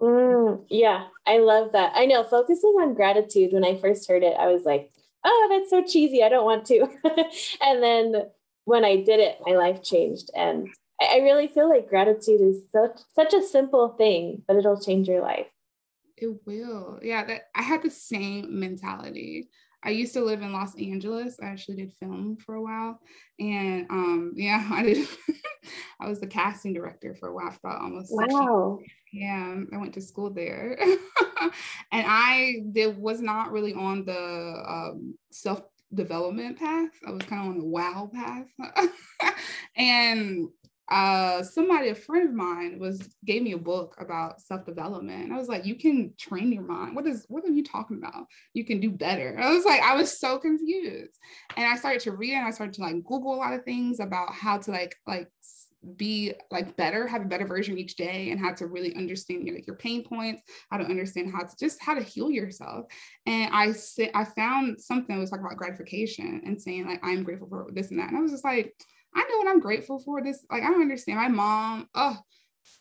Mm, 0.00 0.64
yeah, 0.70 1.08
I 1.26 1.38
love 1.38 1.72
that. 1.72 1.92
I 1.94 2.06
know 2.06 2.24
focusing 2.24 2.70
on 2.80 2.94
gratitude, 2.94 3.52
when 3.52 3.64
I 3.64 3.76
first 3.76 4.08
heard 4.08 4.22
it, 4.22 4.34
I 4.38 4.46
was 4.46 4.64
like, 4.64 4.90
oh, 5.24 5.48
that's 5.50 5.70
so 5.70 5.82
cheesy. 5.84 6.22
I 6.22 6.28
don't 6.28 6.44
want 6.44 6.66
to. 6.66 6.80
and 7.62 7.82
then 7.82 8.14
when 8.64 8.84
I 8.84 8.96
did 8.96 9.20
it, 9.20 9.38
my 9.44 9.52
life 9.52 9.82
changed. 9.82 10.30
And 10.34 10.68
I 11.00 11.18
really 11.18 11.48
feel 11.48 11.68
like 11.68 11.88
gratitude 11.88 12.40
is 12.40 12.70
such 12.70 13.00
such 13.14 13.32
a 13.32 13.42
simple 13.42 13.90
thing, 13.90 14.42
but 14.46 14.56
it'll 14.56 14.80
change 14.80 15.08
your 15.08 15.22
life. 15.22 15.46
It 16.16 16.36
will. 16.46 16.98
Yeah, 17.02 17.24
that 17.24 17.42
I 17.54 17.62
had 17.62 17.82
the 17.82 17.90
same 17.90 18.60
mentality. 18.60 19.48
I 19.82 19.90
used 19.90 20.12
to 20.12 20.20
live 20.20 20.42
in 20.42 20.52
Los 20.52 20.76
Angeles. 20.76 21.38
I 21.42 21.46
actually 21.46 21.76
did 21.76 21.94
film 22.00 22.36
for 22.36 22.54
a 22.54 22.62
while. 22.62 23.00
And 23.38 23.86
um, 23.90 24.32
yeah, 24.36 24.68
I 24.72 24.82
did 24.82 25.08
I 26.00 26.08
was 26.08 26.20
the 26.20 26.26
casting 26.26 26.74
director 26.74 27.14
for 27.14 27.28
a 27.28 27.34
while 27.34 27.56
for 27.60 27.70
almost 27.70 28.12
wow. 28.12 28.78
Yeah, 29.12 29.56
I 29.72 29.76
went 29.76 29.94
to 29.94 30.00
school 30.00 30.30
there. 30.30 30.78
and 31.92 32.04
I 32.06 32.62
was 32.98 33.20
not 33.20 33.50
really 33.50 33.74
on 33.74 34.04
the 34.04 34.62
um, 34.68 35.14
self 35.30 35.62
development 35.92 36.58
path. 36.58 36.90
I 37.06 37.10
was 37.10 37.22
kind 37.22 37.42
of 37.42 37.48
on 37.48 37.58
the 37.58 37.64
wow 37.64 38.10
path. 38.14 38.46
and 39.76 40.48
uh, 40.88 41.42
somebody, 41.42 41.88
a 41.88 41.94
friend 41.94 42.28
of 42.28 42.34
mine, 42.34 42.78
was 42.80 43.00
gave 43.24 43.42
me 43.42 43.52
a 43.52 43.58
book 43.58 43.96
about 43.98 44.40
self 44.40 44.64
development. 44.64 45.32
I 45.32 45.38
was 45.38 45.48
like, 45.48 45.64
you 45.66 45.74
can 45.76 46.12
train 46.18 46.52
your 46.52 46.62
mind. 46.62 46.94
What 46.94 47.06
is 47.06 47.24
what 47.28 47.44
are 47.44 47.50
you 47.52 47.64
talking 47.64 47.98
about? 47.98 48.26
You 48.54 48.64
can 48.64 48.78
do 48.78 48.90
better. 48.90 49.36
I 49.40 49.52
was 49.52 49.64
like, 49.64 49.82
I 49.82 49.94
was 49.96 50.18
so 50.20 50.38
confused, 50.38 51.18
and 51.56 51.66
I 51.66 51.76
started 51.76 52.00
to 52.02 52.12
read 52.12 52.34
and 52.34 52.46
I 52.46 52.50
started 52.50 52.74
to 52.74 52.82
like 52.82 53.04
Google 53.04 53.34
a 53.34 53.36
lot 53.36 53.54
of 53.54 53.64
things 53.64 53.98
about 53.98 54.32
how 54.32 54.58
to 54.58 54.70
like 54.70 54.96
like 55.06 55.28
be 55.96 56.34
like 56.50 56.76
better, 56.76 57.06
have 57.06 57.22
a 57.22 57.26
better 57.26 57.46
version 57.46 57.78
each 57.78 57.96
day, 57.96 58.30
and 58.30 58.40
how 58.40 58.52
to 58.52 58.66
really 58.66 58.94
understand 58.96 59.46
your, 59.46 59.54
like 59.56 59.66
your 59.66 59.76
pain 59.76 60.04
points, 60.04 60.42
how 60.70 60.76
to 60.76 60.84
understand 60.84 61.32
how 61.32 61.40
to 61.40 61.56
just 61.58 61.82
how 61.82 61.94
to 61.94 62.02
heal 62.02 62.30
yourself. 62.30 62.86
And 63.26 63.54
I 63.54 63.72
said 63.72 64.10
I 64.14 64.24
found 64.24 64.80
something 64.80 65.14
that 65.14 65.20
was 65.20 65.30
talking 65.30 65.44
about 65.44 65.58
gratification 65.58 66.42
and 66.44 66.60
saying 66.60 66.86
like 66.86 67.00
I'm 67.02 67.22
grateful 67.22 67.48
for 67.48 67.68
this 67.72 67.90
and 67.90 67.98
that, 67.98 68.08
and 68.08 68.18
I 68.18 68.20
was 68.20 68.32
just 68.32 68.44
like, 68.44 68.74
I 69.14 69.20
know 69.20 69.38
what 69.38 69.48
I'm 69.48 69.60
grateful 69.60 69.98
for. 70.00 70.22
This 70.22 70.44
like 70.50 70.62
I 70.62 70.70
don't 70.70 70.82
understand. 70.82 71.18
My 71.18 71.28
mom, 71.28 71.88
oh, 71.94 72.16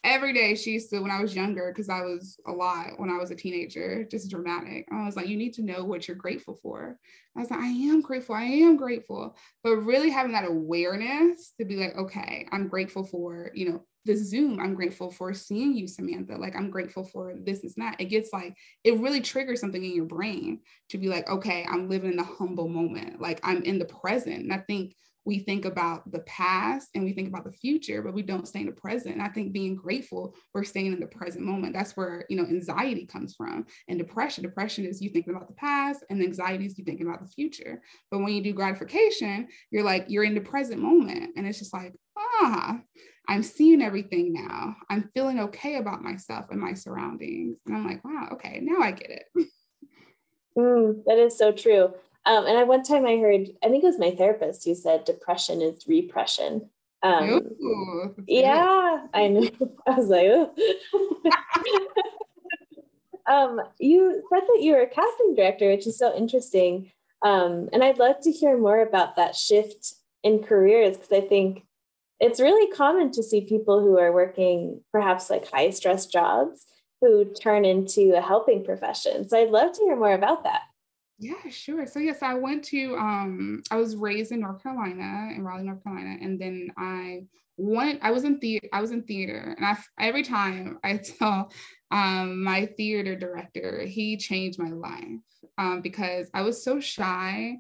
every 0.04 0.34
day 0.34 0.56
she 0.56 0.72
used 0.72 0.90
to 0.90 1.00
when 1.00 1.12
I 1.12 1.22
was 1.22 1.36
younger, 1.36 1.72
because 1.72 1.90
I 1.90 2.02
was 2.02 2.40
a 2.48 2.52
lot 2.52 2.98
when 2.98 3.10
I 3.10 3.18
was 3.18 3.32
a 3.32 3.36
teenager, 3.36 4.04
just 4.04 4.30
dramatic. 4.30 4.88
I 4.92 5.06
was 5.06 5.16
like, 5.16 5.28
you 5.28 5.38
need 5.38 5.54
to 5.56 5.64
know 5.64 5.84
what 5.84 6.08
you're 6.08 6.18
grateful 6.18 6.56
for. 6.56 6.98
I 7.36 7.40
was 7.40 7.52
like, 7.52 7.60
I 7.60 7.68
am 7.68 8.02
grateful, 8.02 8.36
I 8.36 8.44
am 8.44 8.78
grateful. 8.78 9.36
But 9.64 9.78
really 9.78 10.10
having 10.10 10.34
that 10.34 10.48
awareness 10.48 11.54
to 11.60 11.66
be 11.66 11.76
like, 11.76 11.96
okay, 11.98 12.48
I'm 12.52 12.68
grateful 12.68 13.04
for, 13.04 13.52
you 13.54 13.70
know, 13.70 13.84
the 14.06 14.16
Zoom. 14.16 14.60
I'm 14.60 14.76
grateful 14.76 15.12
for 15.12 15.34
seeing 15.34 15.76
you, 15.76 15.88
Samantha. 15.88 16.36
Like, 16.38 16.56
I'm 16.56 16.72
grateful 16.72 17.04
for 17.04 17.36
this 17.44 17.64
is 17.64 17.78
not. 17.78 18.00
It 18.00 18.06
gets 18.06 18.32
like, 18.32 18.56
it 18.84 18.98
really 19.00 19.22
triggers 19.22 19.60
something 19.60 19.84
in 19.84 19.94
your 19.94 20.06
brain 20.06 20.62
to 20.90 20.98
be 20.98 21.10
like, 21.10 21.30
okay, 21.30 21.66
I'm 21.70 21.90
living 21.90 22.12
in 22.12 22.18
the 22.18 22.24
humble 22.24 22.70
moment. 22.70 23.22
Like, 23.22 23.42
I'm 23.44 23.62
in 23.64 23.78
the 23.78 23.86
present. 23.86 24.38
And 24.38 24.54
I 24.54 24.60
think 24.60 24.96
we 25.26 25.40
think 25.40 25.66
about 25.66 26.10
the 26.12 26.20
past 26.22 26.90
and 26.96 27.04
we 27.04 27.14
think 27.14 27.28
about 27.28 27.44
the 27.44 27.52
future, 27.52 28.02
but 28.02 28.14
we 28.14 28.22
don't 28.22 28.48
stay 28.48 28.62
in 28.62 28.66
the 28.66 28.72
present. 28.72 29.16
And 29.16 29.24
I 29.24 29.30
think 29.30 29.54
being 29.54 29.76
grateful, 29.76 30.36
we're 30.54 30.64
staying 30.64 30.94
in 30.94 31.00
the 31.00 31.08
present 31.08 31.46
moment. 31.46 31.74
That's 31.74 31.96
where, 31.96 32.26
you 32.30 32.38
know, 32.38 32.44
anxiety 32.44 33.06
comes 33.06 33.36
from. 33.36 33.66
And 33.88 34.00
depression, 34.00 34.44
depression 34.44 34.86
is 34.86 35.02
you 35.02 35.10
thinking 35.10 35.36
about 35.36 35.48
the 35.48 35.56
past 35.56 36.04
and 36.10 36.22
anxiety 36.22 36.66
is 36.66 36.78
you 36.78 36.86
thinking 36.86 37.08
about 37.08 37.22
the 37.22 37.30
future. 37.30 37.82
But 38.12 38.20
when 38.20 38.34
you 38.34 38.42
do 38.42 38.54
gratification, 38.54 39.48
you're 39.72 39.84
like, 39.84 40.06
you're 40.08 40.24
in 40.24 40.36
the 40.36 40.42
present 40.42 40.82
moment. 40.82 41.34
And 41.36 41.46
it's 41.46 41.60
just 41.60 41.74
like, 41.74 41.94
ah, 42.18 42.80
I'm 43.28 43.44
seeing 43.44 43.82
everything 43.82 44.34
now. 44.34 44.76
I'm 44.90 45.12
feeling 45.14 45.40
okay 45.42 45.76
about 45.76 46.02
myself 46.02 46.46
and 46.50 46.60
my 46.60 46.74
surroundings. 46.74 47.58
And 47.66 47.76
I'm 47.76 47.86
like, 47.86 48.04
wow, 48.04 48.30
okay, 48.34 48.60
now 48.64 48.82
I 48.82 48.92
get 48.92 49.12
it. 49.12 49.48
Mm, 50.58 51.04
that 51.06 51.18
is 51.20 51.38
so 51.38 51.52
true. 51.52 51.94
Um, 52.30 52.46
and 52.46 52.58
at 52.60 52.68
one 52.68 52.84
time 52.84 53.08
I 53.08 53.18
heard, 53.18 53.48
I 53.64 53.70
think 53.70 53.84
it 53.84 53.88
was 53.88 53.98
my 53.98 54.12
therapist 54.12 54.64
who 54.64 54.76
said 54.76 55.04
depression 55.04 55.64
is 55.64 55.88
repression. 55.88 56.70
Um, 57.02 57.28
Ooh, 57.28 58.14
yeah, 58.28 59.08
I 59.12 59.30
know. 59.30 59.50
I 59.88 59.98
was 59.98 60.10
like, 60.10 60.28
um, 63.28 63.60
you 63.80 64.22
said 64.32 64.42
that 64.42 64.60
you 64.62 64.74
were 64.74 64.82
a 64.82 64.88
casting 64.88 65.34
director, 65.36 65.72
which 65.72 65.88
is 65.88 65.98
so 65.98 66.16
interesting. 66.16 66.92
Um, 67.26 67.68
and 67.74 67.84
I'd 67.84 67.98
love 67.98 68.18
to 68.22 68.32
hear 68.32 68.60
more 68.60 68.80
about 68.80 69.16
that 69.16 69.36
shift 69.36 69.96
in 70.24 70.44
careers 70.44 70.98
because 70.98 71.12
I 71.12 71.22
think 71.22 71.66
it's 72.20 72.40
really 72.40 72.72
common 72.72 73.12
to 73.14 73.24
see 73.24 73.42
people 73.42 73.82
who 73.82 73.98
are 73.98 74.12
working 74.12 74.82
perhaps 74.92 75.32
like 75.32 75.50
high 75.50 75.72
stress 75.72 76.06
jobs 76.06 76.68
who 77.02 77.26
turn 77.26 77.66
into 77.66 78.16
a 78.16 78.22
helping 78.22 78.64
profession. 78.64 79.28
So 79.28 79.42
I'd 79.42 79.50
love 79.50 79.74
to 79.74 79.82
hear 79.82 79.96
more 79.96 80.14
about 80.14 80.44
that. 80.44 80.62
Yeah, 81.22 81.50
sure. 81.50 81.86
So 81.86 82.00
yes, 82.00 82.24
I 82.24 82.34
went 82.36 82.64
to 82.66 82.96
um 82.96 83.62
I 83.72 83.76
was 83.76 83.96
raised 83.98 84.32
in 84.32 84.40
North 84.40 84.64
Carolina, 84.64 85.34
in 85.36 85.44
Raleigh, 85.44 85.64
North 85.64 85.84
Carolina, 85.84 86.18
and 86.22 86.40
then 86.40 86.70
I 86.78 87.24
went 87.58 88.00
I 88.02 88.12
was 88.12 88.24
in 88.24 88.40
theater 88.40 88.70
I 88.72 88.80
was 88.82 88.92
in 88.92 89.04
theater 89.04 89.54
and 89.58 89.66
I 89.66 89.78
every 90.00 90.24
time 90.24 90.80
I 90.84 90.98
tell 91.20 91.52
um 91.92 92.44
my 92.44 92.68
theater 92.78 93.16
director, 93.18 93.82
he 93.86 94.16
changed 94.16 94.60
my 94.60 94.70
life 94.70 95.20
um 95.58 95.82
because 95.82 96.30
I 96.34 96.42
was 96.44 96.64
so 96.64 96.80
shy 96.80 97.58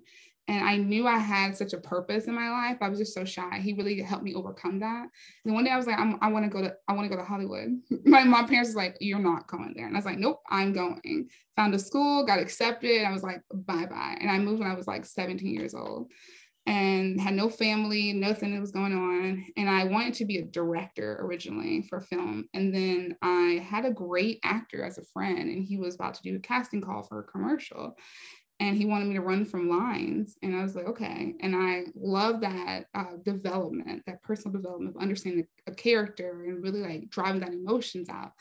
and 0.50 0.68
I 0.68 0.78
knew 0.78 1.06
I 1.06 1.20
had 1.20 1.56
such 1.56 1.74
a 1.74 1.78
purpose 1.78 2.26
in 2.26 2.34
my 2.34 2.50
life. 2.50 2.78
I 2.82 2.90
was 2.90 2.98
just 2.98 3.14
so 3.14 3.24
shy. 3.24 3.60
He 3.60 3.74
really 3.74 4.02
helped 4.02 4.24
me 4.24 4.34
overcome 4.34 4.80
that. 4.80 5.06
And 5.46 5.54
one 5.54 5.64
day 5.64 5.70
I 5.70 5.78
was 5.78 5.86
like, 5.86 6.00
i 6.00 6.28
want 6.28 6.44
to 6.44 6.50
go 6.50 6.64
to, 6.64 6.74
I 6.88 6.94
want 6.94 7.06
to 7.06 7.16
go 7.16 7.22
to 7.22 7.28
Hollywood. 7.28 7.80
my 8.06 8.24
mom 8.24 8.48
parents 8.48 8.70
was 8.70 8.76
like, 8.76 8.98
you're 9.00 9.20
not 9.20 9.46
going 9.46 9.74
there. 9.76 9.86
And 9.86 9.96
I 9.96 10.00
was 10.00 10.08
like, 10.08 10.18
nope, 10.18 10.42
I'm 10.50 10.74
going. 10.74 11.30
Found 11.56 11.76
a 11.76 11.80
school, 11.80 12.26
got 12.26 12.40
accepted. 12.40 13.06
I 13.06 13.12
was 13.12 13.22
like, 13.22 13.42
bye 13.54 13.86
bye. 13.86 14.18
And 14.20 14.32
I 14.32 14.40
moved 14.40 14.60
when 14.60 14.72
I 14.72 14.74
was 14.74 14.88
like 14.88 15.06
17 15.06 15.54
years 15.54 15.76
old 15.76 16.12
and 16.66 17.22
had 17.22 17.36
no 17.36 17.50
family, 17.50 18.12
nothing 18.14 18.54
that 18.54 18.62
was 18.62 18.72
going 18.72 18.94
on. 18.94 19.46
And 19.56 19.70
I 19.70 19.84
wanted 19.84 20.16
to 20.16 20.26
be 20.26 20.38
a 20.38 20.46
director 20.46 21.20
originally 21.22 21.84
for 21.84 22.02
film. 22.02 22.50
And 22.56 22.74
then 22.74 23.16
I 23.22 23.64
had 23.70 23.86
a 23.86 23.92
great 23.92 24.40
actor 24.44 24.84
as 24.84 24.98
a 24.98 25.04
friend, 25.14 25.50
and 25.50 25.64
he 25.64 25.78
was 25.78 25.96
about 25.96 26.16
to 26.16 26.22
do 26.24 26.36
a 26.36 26.40
casting 26.40 26.82
call 26.82 27.04
for 27.04 27.20
a 27.20 27.24
commercial 27.24 27.96
and 28.60 28.76
he 28.76 28.86
wanted 28.86 29.08
me 29.08 29.16
to 29.16 29.22
run 29.22 29.46
from 29.46 29.70
lines 29.70 30.38
and 30.42 30.56
i 30.56 30.62
was 30.62 30.76
like 30.76 30.86
okay 30.86 31.36
and 31.40 31.56
i 31.56 31.84
love 31.96 32.42
that 32.42 32.86
uh, 32.94 33.16
development 33.24 34.04
that 34.06 34.22
personal 34.24 34.56
development 34.56 34.96
of 34.96 35.02
understanding 35.02 35.48
a 35.68 35.72
character 35.72 36.46
and 36.48 36.64
really 36.64 36.82
like 36.82 37.10
driving 37.10 37.42
that 37.42 37.54
emotions 37.54 38.10
out 38.10 38.32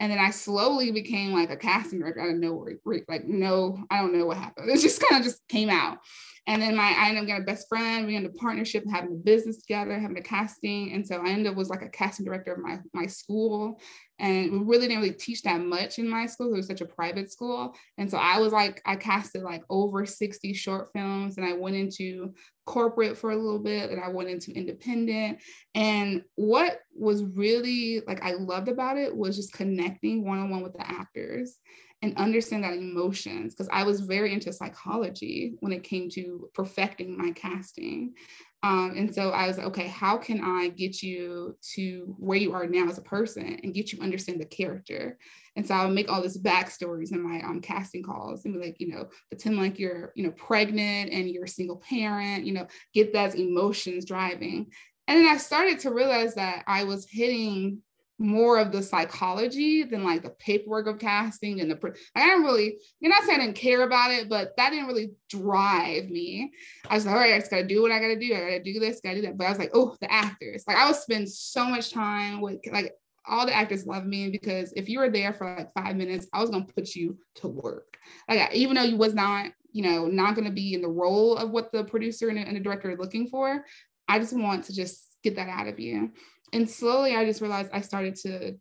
and 0.00 0.10
then 0.10 0.18
I 0.18 0.30
slowly 0.30 0.90
became 0.92 1.32
like 1.34 1.50
a 1.50 1.56
casting 1.58 2.00
director 2.00 2.22
out 2.22 2.30
of 2.30 2.36
nowhere. 2.36 2.76
Like, 3.06 3.26
no, 3.26 3.84
I 3.90 4.00
don't 4.00 4.18
know 4.18 4.24
what 4.24 4.38
happened. 4.38 4.70
It 4.70 4.80
just 4.80 5.06
kind 5.06 5.20
of 5.20 5.26
just 5.26 5.46
came 5.46 5.68
out. 5.68 5.98
And 6.46 6.60
then 6.60 6.76
my 6.76 6.94
I 6.96 7.08
ended 7.08 7.22
up 7.22 7.26
getting 7.26 7.42
a 7.42 7.46
best 7.46 7.68
friend. 7.68 8.06
We 8.06 8.16
ended 8.16 8.32
up 8.32 8.36
partnership, 8.38 8.84
having 8.90 9.12
a 9.12 9.16
business 9.16 9.58
together, 9.58 9.98
having 9.98 10.18
a 10.18 10.22
casting. 10.22 10.92
And 10.92 11.06
so 11.06 11.16
I 11.16 11.30
ended 11.30 11.48
up 11.48 11.56
was 11.56 11.68
like 11.68 11.82
a 11.82 11.88
casting 11.88 12.24
director 12.26 12.54
of 12.54 12.60
my 12.60 12.78
my 12.92 13.06
school. 13.06 13.80
And 14.18 14.52
we 14.52 14.58
really 14.58 14.86
didn't 14.86 15.02
really 15.02 15.14
teach 15.14 15.42
that 15.42 15.60
much 15.60 15.98
in 15.98 16.08
my 16.08 16.26
school. 16.26 16.52
It 16.52 16.56
was 16.56 16.66
such 16.66 16.82
a 16.82 16.86
private 16.86 17.32
school. 17.32 17.74
And 17.96 18.10
so 18.10 18.18
I 18.18 18.38
was 18.38 18.52
like, 18.52 18.82
I 18.84 18.96
casted 18.96 19.42
like 19.42 19.62
over 19.70 20.04
60 20.04 20.52
short 20.52 20.88
films 20.92 21.38
and 21.38 21.46
I 21.46 21.54
went 21.54 21.76
into 21.76 22.34
corporate 22.66 23.16
for 23.16 23.30
a 23.30 23.36
little 23.36 23.58
bit 23.58 23.90
and 23.90 24.02
I 24.02 24.08
went 24.08 24.28
into 24.28 24.52
independent. 24.52 25.38
And 25.74 26.22
what 26.34 26.80
was 26.94 27.24
really 27.24 28.02
like 28.06 28.22
I 28.22 28.32
loved 28.34 28.68
about 28.68 28.98
it 28.98 29.16
was 29.16 29.36
just 29.36 29.52
connecting 29.52 30.24
one-on-one 30.24 30.62
with 30.62 30.74
the 30.74 30.88
actors 30.88 31.58
and 32.02 32.16
understand 32.16 32.64
that 32.64 32.72
emotions 32.72 33.54
because 33.54 33.68
I 33.72 33.84
was 33.84 34.00
very 34.00 34.32
into 34.32 34.52
psychology 34.52 35.54
when 35.60 35.72
it 35.72 35.84
came 35.84 36.08
to 36.10 36.48
perfecting 36.54 37.16
my 37.16 37.32
casting. 37.32 38.14
Um, 38.62 38.94
and 38.96 39.14
so 39.14 39.30
I 39.30 39.46
was 39.46 39.56
like, 39.56 39.66
okay, 39.68 39.86
how 39.86 40.18
can 40.18 40.42
I 40.42 40.68
get 40.68 41.02
you 41.02 41.56
to 41.74 42.14
where 42.18 42.38
you 42.38 42.52
are 42.52 42.66
now 42.66 42.88
as 42.88 42.98
a 42.98 43.02
person 43.02 43.58
and 43.62 43.74
get 43.74 43.92
you 43.92 44.00
understand 44.02 44.40
the 44.40 44.46
character? 44.46 45.18
And 45.56 45.66
so 45.66 45.74
I 45.74 45.84
would 45.84 45.94
make 45.94 46.10
all 46.10 46.22
this 46.22 46.38
backstories 46.38 47.12
in 47.12 47.22
my 47.22 47.40
um, 47.40 47.60
casting 47.60 48.02
calls 48.02 48.44
and 48.44 48.54
be 48.54 48.60
like, 48.60 48.76
you 48.78 48.88
know, 48.88 49.08
pretend 49.30 49.56
like 49.56 49.78
you're, 49.78 50.12
you 50.14 50.24
know, 50.24 50.32
pregnant 50.32 51.10
and 51.12 51.28
you're 51.28 51.44
a 51.44 51.48
single 51.48 51.76
parent, 51.76 52.44
you 52.44 52.52
know, 52.52 52.66
get 52.94 53.12
those 53.12 53.34
emotions 53.34 54.04
driving. 54.04 54.70
And 55.08 55.18
then 55.18 55.26
I 55.26 55.38
started 55.38 55.80
to 55.80 55.92
realize 55.92 56.34
that 56.34 56.62
I 56.66 56.84
was 56.84 57.08
hitting 57.10 57.82
more 58.20 58.58
of 58.58 58.70
the 58.70 58.82
psychology 58.82 59.82
than 59.82 60.04
like 60.04 60.22
the 60.22 60.28
paperwork 60.28 60.86
of 60.86 60.98
casting 60.98 61.60
and 61.60 61.70
the 61.70 61.78
like 61.82 61.96
I 62.14 62.26
didn't 62.26 62.42
really 62.44 62.76
you're 63.00 63.10
not 63.10 63.24
saying 63.24 63.40
I 63.40 63.46
didn't 63.46 63.56
care 63.56 63.82
about 63.82 64.10
it, 64.10 64.28
but 64.28 64.54
that 64.58 64.70
didn't 64.70 64.88
really 64.88 65.12
drive 65.30 66.10
me. 66.10 66.52
I 66.88 66.94
was 66.94 67.06
like, 67.06 67.14
all 67.14 67.20
right, 67.20 67.32
I 67.32 67.38
just 67.38 67.50
gotta 67.50 67.66
do 67.66 67.80
what 67.80 67.90
I 67.90 67.98
gotta 67.98 68.18
do. 68.18 68.34
I 68.34 68.40
gotta 68.40 68.62
do 68.62 68.78
this, 68.78 69.00
gotta 69.00 69.16
do 69.16 69.22
that. 69.22 69.38
But 69.38 69.46
I 69.46 69.50
was 69.50 69.58
like, 69.58 69.70
oh, 69.72 69.96
the 70.02 70.12
actors. 70.12 70.64
Like 70.68 70.76
I 70.76 70.86
would 70.86 70.96
spend 70.96 71.30
so 71.30 71.64
much 71.64 71.92
time 71.92 72.42
with 72.42 72.60
like 72.70 72.92
all 73.26 73.46
the 73.46 73.56
actors 73.56 73.86
love 73.86 74.04
me 74.04 74.28
because 74.28 74.72
if 74.74 74.88
you 74.88 74.98
were 74.98 75.10
there 75.10 75.32
for 75.32 75.56
like 75.56 75.72
five 75.72 75.96
minutes, 75.96 76.26
I 76.34 76.42
was 76.42 76.50
gonna 76.50 76.66
put 76.66 76.94
you 76.94 77.18
to 77.36 77.48
work. 77.48 77.96
Like 78.28 78.52
even 78.52 78.76
though 78.76 78.82
you 78.82 78.98
was 78.98 79.14
not, 79.14 79.46
you 79.72 79.82
know, 79.82 80.08
not 80.08 80.34
gonna 80.34 80.50
be 80.50 80.74
in 80.74 80.82
the 80.82 80.88
role 80.88 81.38
of 81.38 81.50
what 81.50 81.72
the 81.72 81.84
producer 81.84 82.28
and, 82.28 82.38
and 82.38 82.54
the 82.54 82.60
director 82.60 82.90
are 82.90 82.98
looking 82.98 83.28
for, 83.28 83.64
I 84.08 84.18
just 84.18 84.36
want 84.36 84.64
to 84.64 84.74
just 84.74 85.06
get 85.22 85.36
that 85.36 85.48
out 85.48 85.68
of 85.68 85.78
you 85.78 86.10
and 86.52 86.68
slowly 86.68 87.14
I 87.14 87.24
just 87.24 87.40
realized 87.40 87.70
I 87.72 87.80
started 87.80 88.16
to 88.16 88.56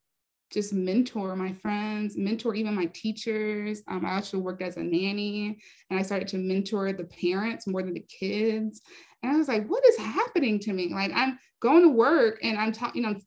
just 0.51 0.73
mentor 0.73 1.35
my 1.35 1.53
friends, 1.53 2.17
mentor 2.17 2.55
even 2.55 2.73
my 2.73 2.87
teachers. 2.87 3.83
Um, 3.87 4.05
I 4.05 4.09
actually 4.09 4.41
worked 4.41 4.61
as 4.61 4.77
a 4.77 4.83
nanny 4.83 5.59
and 5.89 5.99
I 5.99 6.01
started 6.01 6.27
to 6.29 6.37
mentor 6.37 6.91
the 6.91 7.03
parents 7.03 7.67
more 7.67 7.83
than 7.83 7.93
the 7.93 8.05
kids. 8.19 8.81
And 9.21 9.31
I 9.31 9.37
was 9.37 9.47
like, 9.47 9.67
what 9.67 9.85
is 9.85 9.97
happening 9.97 10.59
to 10.61 10.73
me? 10.73 10.91
Like 10.93 11.11
I'm 11.13 11.37
going 11.59 11.83
to 11.83 11.89
work 11.89 12.39
and 12.41 12.57
I'm 12.57 12.71
talking, 12.71 13.03
you 13.03 13.07
know, 13.07 13.19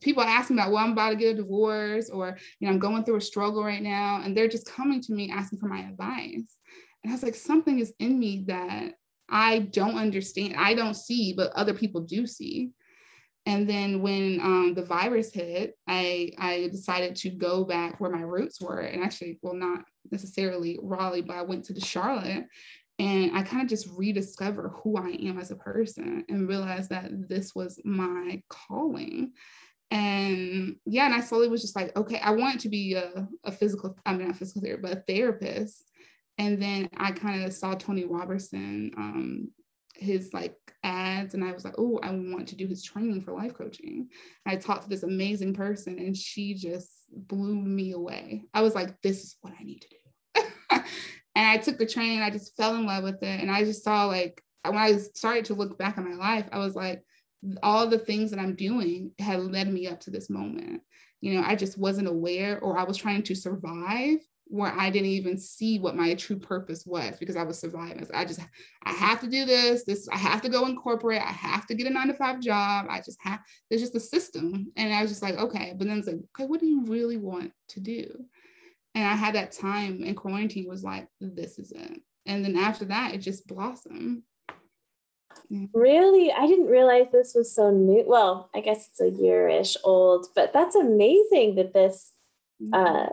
people 0.00 0.22
ask 0.22 0.50
me 0.50 0.56
about, 0.56 0.72
well, 0.72 0.84
I'm 0.84 0.92
about 0.92 1.10
to 1.10 1.16
get 1.16 1.34
a 1.34 1.42
divorce 1.42 2.08
or, 2.10 2.36
you 2.58 2.66
know, 2.66 2.72
I'm 2.72 2.78
going 2.78 3.04
through 3.04 3.16
a 3.16 3.20
struggle 3.20 3.64
right 3.64 3.82
now. 3.82 4.20
And 4.22 4.36
they're 4.36 4.48
just 4.48 4.66
coming 4.66 5.00
to 5.02 5.12
me 5.12 5.30
asking 5.30 5.58
for 5.58 5.66
my 5.66 5.80
advice. 5.80 6.56
And 7.02 7.10
I 7.10 7.12
was 7.12 7.22
like, 7.22 7.34
something 7.34 7.78
is 7.78 7.92
in 7.98 8.18
me 8.18 8.44
that 8.46 8.94
I 9.28 9.60
don't 9.60 9.96
understand. 9.96 10.54
I 10.56 10.74
don't 10.74 10.94
see, 10.94 11.32
but 11.32 11.52
other 11.52 11.74
people 11.74 12.02
do 12.02 12.26
see. 12.26 12.70
And 13.46 13.68
then 13.68 14.02
when 14.02 14.38
um, 14.40 14.74
the 14.74 14.84
virus 14.84 15.32
hit, 15.32 15.74
I, 15.88 16.32
I 16.38 16.68
decided 16.70 17.16
to 17.16 17.30
go 17.30 17.64
back 17.64 17.98
where 17.98 18.10
my 18.10 18.20
roots 18.20 18.60
were. 18.60 18.80
And 18.80 19.02
actually, 19.02 19.38
well, 19.42 19.54
not 19.54 19.84
necessarily 20.10 20.78
Raleigh, 20.82 21.22
but 21.22 21.36
I 21.36 21.42
went 21.42 21.64
to 21.66 21.72
the 21.72 21.80
Charlotte 21.80 22.44
and 22.98 23.34
I 23.34 23.42
kind 23.42 23.62
of 23.62 23.68
just 23.68 23.88
rediscover 23.96 24.74
who 24.82 24.98
I 24.98 25.16
am 25.22 25.38
as 25.38 25.50
a 25.50 25.56
person 25.56 26.22
and 26.28 26.46
realize 26.46 26.88
that 26.88 27.28
this 27.28 27.54
was 27.54 27.80
my 27.82 28.42
calling. 28.50 29.32
And 29.90 30.76
yeah, 30.84 31.06
and 31.06 31.14
I 31.14 31.20
slowly 31.20 31.48
was 31.48 31.62
just 31.62 31.74
like, 31.74 31.96
okay, 31.96 32.18
I 32.18 32.32
want 32.32 32.60
to 32.60 32.68
be 32.68 32.94
a, 32.94 33.26
a 33.42 33.50
physical, 33.50 33.96
I 34.04 34.12
mean, 34.12 34.28
not 34.28 34.36
physical 34.36 34.60
therapist, 34.60 34.82
but 34.82 34.98
a 34.98 35.12
therapist. 35.12 35.82
And 36.36 36.60
then 36.60 36.90
I 36.96 37.12
kind 37.12 37.42
of 37.42 37.54
saw 37.54 37.74
Tony 37.74 38.04
Roberson 38.04 38.92
um, 38.96 39.50
his 39.96 40.32
like 40.32 40.56
ads 40.82 41.34
and 41.34 41.44
I 41.44 41.52
was 41.52 41.64
like, 41.64 41.74
oh, 41.78 41.98
I 42.02 42.10
want 42.10 42.48
to 42.48 42.56
do 42.56 42.66
his 42.66 42.82
training 42.82 43.22
for 43.22 43.32
life 43.32 43.54
coaching. 43.54 44.08
And 44.46 44.56
I 44.56 44.56
talked 44.56 44.84
to 44.84 44.88
this 44.88 45.02
amazing 45.02 45.54
person 45.54 45.98
and 45.98 46.16
she 46.16 46.54
just 46.54 46.90
blew 47.10 47.54
me 47.54 47.92
away. 47.92 48.44
I 48.54 48.62
was 48.62 48.74
like, 48.74 49.00
this 49.02 49.22
is 49.22 49.36
what 49.40 49.52
I 49.58 49.62
need 49.62 49.80
to 49.82 49.88
do. 49.88 50.44
and 51.34 51.46
I 51.46 51.58
took 51.58 51.78
the 51.78 51.86
training, 51.86 52.22
I 52.22 52.30
just 52.30 52.56
fell 52.56 52.74
in 52.76 52.86
love 52.86 53.04
with 53.04 53.22
it. 53.22 53.40
And 53.40 53.50
I 53.50 53.64
just 53.64 53.84
saw 53.84 54.06
like 54.06 54.42
when 54.64 54.76
I 54.76 54.96
started 54.96 55.46
to 55.46 55.54
look 55.54 55.78
back 55.78 55.98
at 55.98 56.04
my 56.04 56.14
life, 56.14 56.46
I 56.52 56.58
was 56.58 56.74
like, 56.74 57.02
all 57.62 57.86
the 57.86 57.98
things 57.98 58.30
that 58.30 58.40
I'm 58.40 58.54
doing 58.54 59.12
had 59.18 59.40
led 59.40 59.72
me 59.72 59.86
up 59.86 60.00
to 60.00 60.10
this 60.10 60.28
moment. 60.28 60.82
You 61.20 61.34
know, 61.34 61.46
I 61.46 61.56
just 61.56 61.78
wasn't 61.78 62.08
aware 62.08 62.58
or 62.60 62.78
I 62.78 62.84
was 62.84 62.96
trying 62.96 63.22
to 63.24 63.34
survive 63.34 64.18
where 64.50 64.72
I 64.76 64.90
didn't 64.90 65.10
even 65.10 65.38
see 65.38 65.78
what 65.78 65.94
my 65.94 66.12
true 66.14 66.38
purpose 66.38 66.84
was 66.84 67.16
because 67.20 67.36
I 67.36 67.44
was 67.44 67.60
surviving. 67.60 68.04
So 68.04 68.12
I 68.12 68.24
just, 68.24 68.40
I 68.82 68.90
have 68.90 69.20
to 69.20 69.28
do 69.28 69.44
this. 69.44 69.84
This, 69.84 70.08
I 70.08 70.16
have 70.16 70.42
to 70.42 70.48
go 70.48 70.66
incorporate. 70.66 71.22
I 71.22 71.30
have 71.30 71.68
to 71.68 71.74
get 71.74 71.86
a 71.86 71.90
nine 71.90 72.08
to 72.08 72.14
five 72.14 72.40
job. 72.40 72.86
I 72.90 72.98
just 72.98 73.18
have, 73.20 73.38
there's 73.68 73.80
just 73.80 73.94
a 73.94 74.00
system. 74.00 74.72
And 74.76 74.92
I 74.92 75.02
was 75.02 75.10
just 75.12 75.22
like, 75.22 75.36
okay. 75.36 75.74
But 75.78 75.86
then 75.86 75.98
it's 75.98 76.08
like, 76.08 76.16
okay, 76.16 76.46
what 76.46 76.58
do 76.58 76.66
you 76.66 76.84
really 76.84 77.16
want 77.16 77.52
to 77.68 77.80
do? 77.80 78.24
And 78.96 79.06
I 79.06 79.14
had 79.14 79.36
that 79.36 79.52
time 79.52 80.02
in 80.02 80.16
quarantine 80.16 80.68
was 80.68 80.82
like, 80.82 81.06
this 81.20 81.60
is 81.60 81.70
it. 81.70 82.02
And 82.26 82.44
then 82.44 82.56
after 82.56 82.86
that, 82.86 83.14
it 83.14 83.18
just 83.18 83.46
blossomed. 83.46 84.22
Really? 85.72 86.32
I 86.32 86.48
didn't 86.48 86.66
realize 86.66 87.06
this 87.12 87.34
was 87.36 87.54
so 87.54 87.70
new. 87.70 88.02
Well, 88.04 88.50
I 88.52 88.60
guess 88.60 88.88
it's 88.88 89.00
a 89.00 89.10
year-ish 89.10 89.76
old, 89.84 90.26
but 90.34 90.52
that's 90.52 90.74
amazing 90.74 91.54
that 91.54 91.72
this 91.72 92.10
uh, 92.72 93.06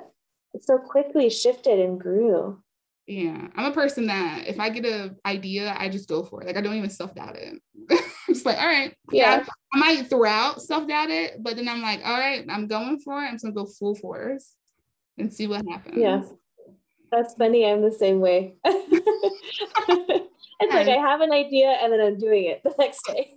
so 0.62 0.78
quickly 0.78 1.30
shifted 1.30 1.80
and 1.80 2.00
grew. 2.00 2.62
Yeah, 3.08 3.48
I'm 3.56 3.72
a 3.72 3.74
person 3.74 4.08
that 4.08 4.48
if 4.48 4.60
I 4.60 4.70
get 4.70 4.86
an 4.86 5.18
idea, 5.26 5.74
I 5.78 5.88
just 5.88 6.10
go 6.10 6.24
for 6.24 6.42
it. 6.42 6.48
Like 6.48 6.58
I 6.58 6.62
don't 6.62 6.76
even 6.76 6.90
self 6.90 7.16
doubt 7.16 7.38
it. 7.38 7.62
I'm 7.92 8.34
just 8.34 8.46
like, 8.46 8.58
all 8.58 8.68
right, 8.68 8.94
yeah. 9.12 9.38
yeah. 9.38 9.46
I 9.74 9.78
might 9.78 10.10
throw 10.10 10.26
out 10.26 10.62
self 10.62 10.88
doubt 10.88 11.10
it, 11.10 11.42
but 11.42 11.56
then 11.56 11.70
I'm 11.70 11.82
like, 11.82 12.02
all 12.04 12.18
right, 12.18 12.46
I'm 12.50 12.68
going 12.68 13.00
for 13.00 13.24
it. 13.24 13.28
I'm 13.28 13.36
just 13.36 13.46
gonna 13.46 13.56
go 13.56 13.66
full 13.66 13.96
force 13.96 14.56
and 15.18 15.34
see 15.34 15.48
what 15.48 15.66
happens. 15.70 15.98
Yeah, 15.98 16.24
that's 17.12 17.34
funny. 17.36 17.66
I'm 17.66 17.82
the 17.82 17.92
same 17.92 18.20
way. 18.20 18.56
it's 18.66 20.74
like 20.74 20.88
I 20.88 21.00
have 21.00 21.22
an 21.22 21.32
idea 21.32 21.70
and 21.70 21.94
then 21.94 22.02
I'm 22.02 22.18
doing 22.18 22.46
it 22.46 22.62
the 22.64 22.74
next 22.78 23.02
day. 23.08 23.34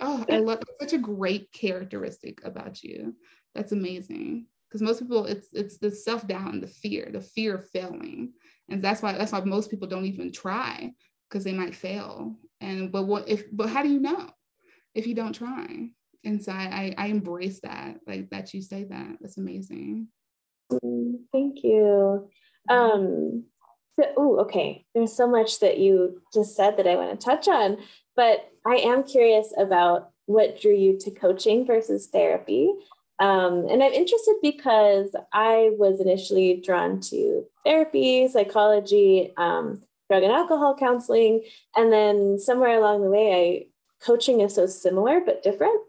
oh, 0.00 0.24
I 0.30 0.38
love 0.38 0.62
such 0.80 0.92
a 0.92 0.98
great 0.98 1.50
characteristic 1.52 2.44
about 2.44 2.82
you. 2.82 3.14
That's 3.54 3.72
amazing. 3.72 4.46
Because 4.68 4.82
most 4.82 5.00
people, 5.00 5.26
it's 5.26 5.48
it's 5.52 5.78
the 5.78 5.90
self 5.90 6.26
doubt 6.26 6.52
and 6.52 6.62
the 6.62 6.66
fear, 6.68 7.08
the 7.12 7.20
fear 7.20 7.56
of 7.56 7.68
failing, 7.70 8.32
and 8.68 8.82
that's 8.82 9.02
why 9.02 9.12
that's 9.12 9.32
why 9.32 9.40
most 9.40 9.70
people 9.70 9.88
don't 9.88 10.06
even 10.06 10.32
try 10.32 10.92
because 11.28 11.44
they 11.44 11.52
might 11.52 11.74
fail. 11.74 12.36
And 12.60 12.90
but 12.90 13.04
what 13.04 13.28
if? 13.28 13.44
But 13.52 13.68
how 13.68 13.82
do 13.82 13.88
you 13.88 14.00
know 14.00 14.30
if 14.94 15.06
you 15.06 15.14
don't 15.14 15.34
try? 15.34 15.90
And 16.24 16.42
so 16.42 16.52
I 16.52 16.94
I, 16.98 17.04
I 17.04 17.06
embrace 17.08 17.60
that 17.60 17.98
like 18.06 18.30
that 18.30 18.52
you 18.54 18.62
say 18.62 18.84
that. 18.84 19.18
That's 19.20 19.38
amazing. 19.38 20.08
Mm, 20.72 21.20
thank 21.32 21.62
you. 21.62 22.28
Um, 22.68 23.44
so, 23.98 24.06
oh, 24.16 24.40
okay. 24.40 24.84
There's 24.94 25.16
so 25.16 25.28
much 25.28 25.60
that 25.60 25.78
you 25.78 26.20
just 26.34 26.56
said 26.56 26.76
that 26.76 26.86
I 26.86 26.96
want 26.96 27.18
to 27.18 27.24
touch 27.24 27.48
on, 27.48 27.78
but 28.14 28.50
I 28.66 28.76
am 28.76 29.04
curious 29.04 29.52
about 29.56 30.10
what 30.26 30.60
drew 30.60 30.74
you 30.74 30.98
to 31.00 31.10
coaching 31.10 31.66
versus 31.66 32.08
therapy. 32.08 32.72
Um, 33.18 33.66
and 33.68 33.82
I'm 33.82 33.92
interested 33.92 34.36
because 34.42 35.14
I 35.32 35.70
was 35.78 36.00
initially 36.00 36.60
drawn 36.64 37.00
to 37.02 37.44
therapy, 37.64 38.28
psychology, 38.28 39.32
um, 39.36 39.82
drug 40.10 40.22
and 40.22 40.32
alcohol 40.32 40.76
counseling, 40.76 41.42
and 41.74 41.92
then 41.92 42.38
somewhere 42.38 42.78
along 42.78 43.02
the 43.02 43.10
way, 43.10 43.34
I 43.34 43.66
coaching 44.04 44.40
is 44.40 44.54
so 44.54 44.66
similar 44.66 45.20
but 45.20 45.42
different, 45.42 45.80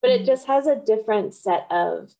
but 0.00 0.10
it 0.10 0.18
mm-hmm. 0.18 0.26
just 0.26 0.46
has 0.46 0.66
a 0.66 0.76
different 0.76 1.34
set 1.34 1.66
of 1.70 2.14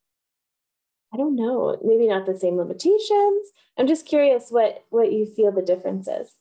I 1.15 1.17
don't 1.17 1.37
know, 1.37 1.79
maybe 1.85 2.09
not 2.09 2.27
the 2.27 2.39
same 2.39 2.57
limitations. 2.57 3.47
I'm 3.79 3.87
just 3.87 4.07
curious 4.07 4.51
what 4.51 4.85
what 4.91 5.13
you 5.13 5.27
feel 5.27 5.53
the 5.53 5.63
difference 5.63 6.09
is. 6.09 6.35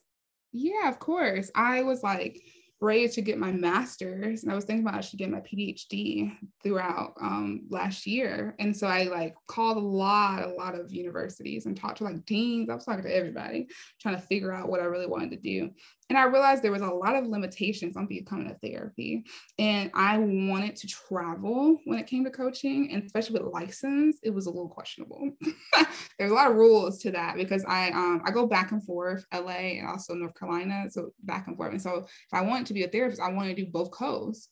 Yeah, 0.52 0.90
of 0.90 1.00
course. 1.00 1.52
I 1.54 1.84
was 1.84 2.02
like 2.02 2.42
ready 2.82 3.08
to 3.08 3.22
get 3.22 3.38
my 3.38 3.52
master's 3.52 4.44
and 4.44 4.52
I 4.52 4.56
was 4.56 4.66
thinking 4.66 4.86
about 4.86 4.98
I 4.98 5.02
should 5.02 5.20
get 5.20 5.30
my 5.30 5.40
PhD 5.40 6.36
throughout 6.64 7.14
um, 7.22 7.62
last 7.70 8.06
year. 8.06 8.56
And 8.60 8.76
so 8.76 8.88
I 8.88 9.04
like 9.04 9.36
called 9.48 9.78
a 9.78 9.80
lot, 9.80 10.44
a 10.44 10.50
lot 10.50 10.76
of 10.76 10.94
universities 10.94 11.66
and 11.66 11.76
talked 11.76 12.00
to 12.00 12.04
like 12.04 12.26
deans. 12.26 12.70
I 12.70 12.76
was 12.76 12.86
talking 12.86 13.04
to 13.04 13.16
everybody, 13.16 13.68
trying 14.02 14.16
to 14.16 14.22
figure 14.22 14.52
out 14.52 14.70
what 14.70 14.82
I 14.82 14.86
really 14.86 15.08
wanted 15.08 15.32
to 15.32 15.38
do. 15.38 15.72
And 16.10 16.20
I 16.20 16.26
realized 16.26 16.62
there 16.62 16.72
was 16.72 16.84
a 16.84 16.88
lot 16.88 17.16
of 17.16 17.26
limitations 17.26 17.98
on 17.98 18.06
becoming 18.06 18.52
a 18.52 18.68
therapy. 18.68 19.26
And 19.58 19.90
I 19.96 20.20
wanted 20.20 20.76
to 20.78 20.88
travel 20.88 21.80
when 21.86 21.98
it 21.98 22.06
came 22.06 22.24
to 22.26 22.30
coaching, 22.30 22.92
and 22.92 23.04
especially 23.04 23.40
with 23.40 23.52
license, 23.52 24.20
it 24.22 24.30
was 24.30 24.46
a 24.46 24.52
little 24.52 24.70
questionable. 24.70 25.32
There's 26.20 26.32
a 26.32 26.36
lot 26.36 26.52
of 26.52 26.58
rules 26.58 27.00
to 27.00 27.12
that 27.12 27.38
because 27.38 27.66
I 27.68 27.90
um, 27.90 28.22
I 28.24 28.32
go 28.32 28.46
back 28.46 28.72
and 28.72 28.84
forth, 28.84 29.26
LA 29.34 29.80
and 29.80 29.88
also 29.88 30.14
North 30.14 30.38
Carolina. 30.38 30.86
So 30.90 31.10
back 31.24 31.48
and 31.48 31.58
forth. 31.58 31.72
And 31.72 31.82
so 31.82 32.06
if 32.06 32.34
I 32.34 32.42
to 32.66 32.74
be 32.74 32.84
a 32.84 32.88
therapist, 32.88 33.22
I 33.22 33.32
wanted 33.32 33.56
to 33.56 33.64
do 33.64 33.72
both 33.72 33.92
coasts. 33.92 34.50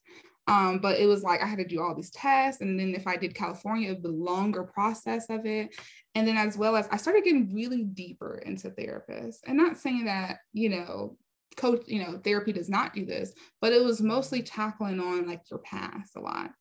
Um, 0.47 0.79
but 0.79 0.99
it 0.99 1.05
was 1.05 1.23
like 1.23 1.41
I 1.41 1.45
had 1.45 1.59
to 1.59 1.67
do 1.67 1.81
all 1.81 1.95
these 1.95 2.11
tests. 2.11 2.61
And 2.61 2.77
then 2.77 2.93
if 2.95 3.07
I 3.07 3.15
did 3.15 3.33
California, 3.33 3.95
the 3.95 4.09
longer 4.09 4.63
process 4.63 5.27
of 5.29 5.45
it. 5.45 5.73
And 6.15 6.27
then 6.27 6.35
as 6.35 6.57
well 6.57 6.75
as 6.75 6.87
I 6.91 6.97
started 6.97 7.23
getting 7.23 7.53
really 7.53 7.83
deeper 7.83 8.41
into 8.45 8.69
therapists. 8.69 9.37
And 9.45 9.57
not 9.57 9.77
saying 9.77 10.05
that, 10.05 10.39
you 10.51 10.69
know, 10.69 11.17
coach, 11.55 11.83
you 11.87 12.03
know, 12.03 12.19
therapy 12.23 12.51
does 12.51 12.69
not 12.69 12.93
do 12.93 13.05
this, 13.05 13.31
but 13.61 13.71
it 13.71 13.83
was 13.83 14.01
mostly 14.01 14.43
tackling 14.43 14.99
on 14.99 15.27
like 15.27 15.41
your 15.49 15.59
past 15.59 16.15
a 16.17 16.19
lot 16.19 16.51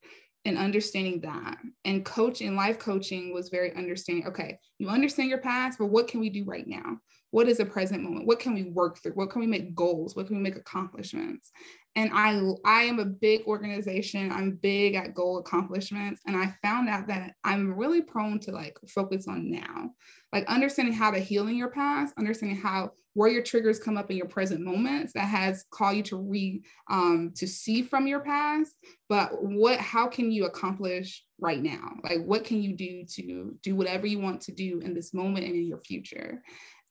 and 0.44 0.59
understanding 0.59 1.20
that. 1.20 1.59
And 1.85 2.05
coaching, 2.05 2.57
life 2.57 2.78
coaching 2.78 3.33
was 3.33 3.48
very 3.48 3.74
understanding. 3.76 4.26
Okay, 4.26 4.59
you 4.78 4.88
understand 4.88 5.28
your 5.28 5.38
past, 5.38 5.78
but 5.78 5.87
what 5.87 6.09
can 6.09 6.20
we 6.20 6.31
do 6.31 6.44
right 6.44 6.66
now? 6.66 6.98
What 7.31 7.48
is 7.48 7.61
a 7.61 7.64
present 7.64 8.02
moment? 8.02 8.26
What 8.26 8.40
can 8.40 8.52
we 8.55 8.64
work 8.64 8.98
through? 8.98 9.12
What 9.12 9.31
can 9.31 9.40
we 9.40 9.46
make 9.46 9.74
goals? 9.74 10.14
What 10.14 10.26
can 10.26 10.37
we 10.37 10.42
make 10.42 10.57
accomplishments? 10.57 11.50
And 11.94 12.11
I 12.12 12.40
I 12.64 12.83
am 12.83 12.98
a 12.98 13.07
big 13.07 13.42
organization. 13.46 14.31
I'm 14.33 14.57
big 14.57 14.94
at 14.94 15.14
goal 15.14 15.38
accomplishments. 15.38 16.20
And 16.26 16.37
I 16.37 16.55
found 16.62 16.88
out 16.88 17.07
that 17.09 17.35
I'm 17.44 17.74
really 17.74 18.02
prone 18.02 18.38
to 18.40 18.52
like 18.52 18.76
focus 18.88 19.28
on 19.28 19.50
now. 19.50 19.90
Like 20.33 20.46
understanding 20.46 20.94
how 20.94 21.11
to 21.11 21.20
heal 21.20 21.48
in 21.48 21.57
your 21.57 21.70
past, 21.70 22.14
understanding 22.18 22.59
how 22.59 22.92
where 23.14 23.31
your 23.31 23.42
triggers 23.42 23.79
come 23.79 23.96
up 23.96 24.11
in 24.11 24.16
your 24.16 24.27
present 24.27 24.61
moments 24.61 25.12
that 25.12 25.27
has 25.27 25.64
called 25.70 25.96
you 25.96 26.03
to 26.03 26.16
re 26.16 26.62
um, 26.90 27.33
to 27.37 27.46
see 27.46 27.83
from 27.83 28.07
your 28.07 28.20
past 28.20 28.72
but 29.12 29.42
what 29.42 29.79
how 29.79 30.07
can 30.07 30.31
you 30.31 30.46
accomplish 30.46 31.22
right 31.38 31.62
now? 31.62 31.96
Like 32.03 32.25
what 32.25 32.44
can 32.44 32.62
you 32.62 32.75
do 32.75 33.05
to 33.16 33.59
do 33.62 33.77
whatever 33.77 34.07
you 34.07 34.20
want 34.20 34.40
to 34.42 34.53
do 34.53 34.81
in 34.81 34.94
this 34.94 35.12
moment 35.12 35.44
and 35.44 35.55
in 35.55 35.66
your 35.66 35.81
future? 35.81 36.42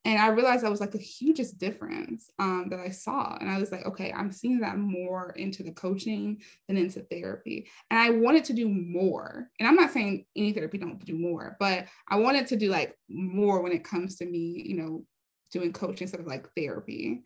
And 0.04 0.20
i 0.20 0.28
realized 0.28 0.64
that 0.64 0.70
was 0.70 0.82
like 0.82 0.92
the 0.92 1.00
hugest 1.00 1.58
difference 1.58 2.30
um, 2.38 2.68
that 2.70 2.80
i 2.80 2.90
saw. 2.90 3.38
And 3.40 3.50
i 3.50 3.58
was 3.58 3.72
like 3.72 3.86
okay 3.88 4.14
i'm 4.16 4.32
seeing 4.32 4.60
that 4.60 4.78
more 4.78 5.32
into 5.32 5.64
the 5.64 5.72
coaching 5.72 6.42
than 6.68 6.78
into 6.78 7.02
therapy. 7.02 7.68
And 7.90 8.00
i 8.00 8.12
wanted 8.12 8.44
to 8.46 8.54
do 8.54 8.70
more. 8.70 9.50
And 9.60 9.68
i'm 9.68 9.76
not 9.76 9.92
saying 9.92 10.26
any 10.36 10.54
therapy 10.54 10.78
don't 10.78 11.04
do 11.04 11.18
more 11.18 11.58
but 11.60 11.88
i 12.08 12.18
wanted 12.18 12.46
to 12.48 12.56
do 12.56 12.70
like 12.70 12.96
more 13.10 13.64
when 13.64 13.72
it 13.72 13.84
comes 13.84 14.18
to 14.18 14.26
me 14.26 14.64
you 14.64 14.76
know 14.76 15.06
doing 15.52 15.74
coaching 15.74 16.06
instead 16.06 16.20
of 16.20 16.28
like 16.28 16.48
therapy. 16.56 17.24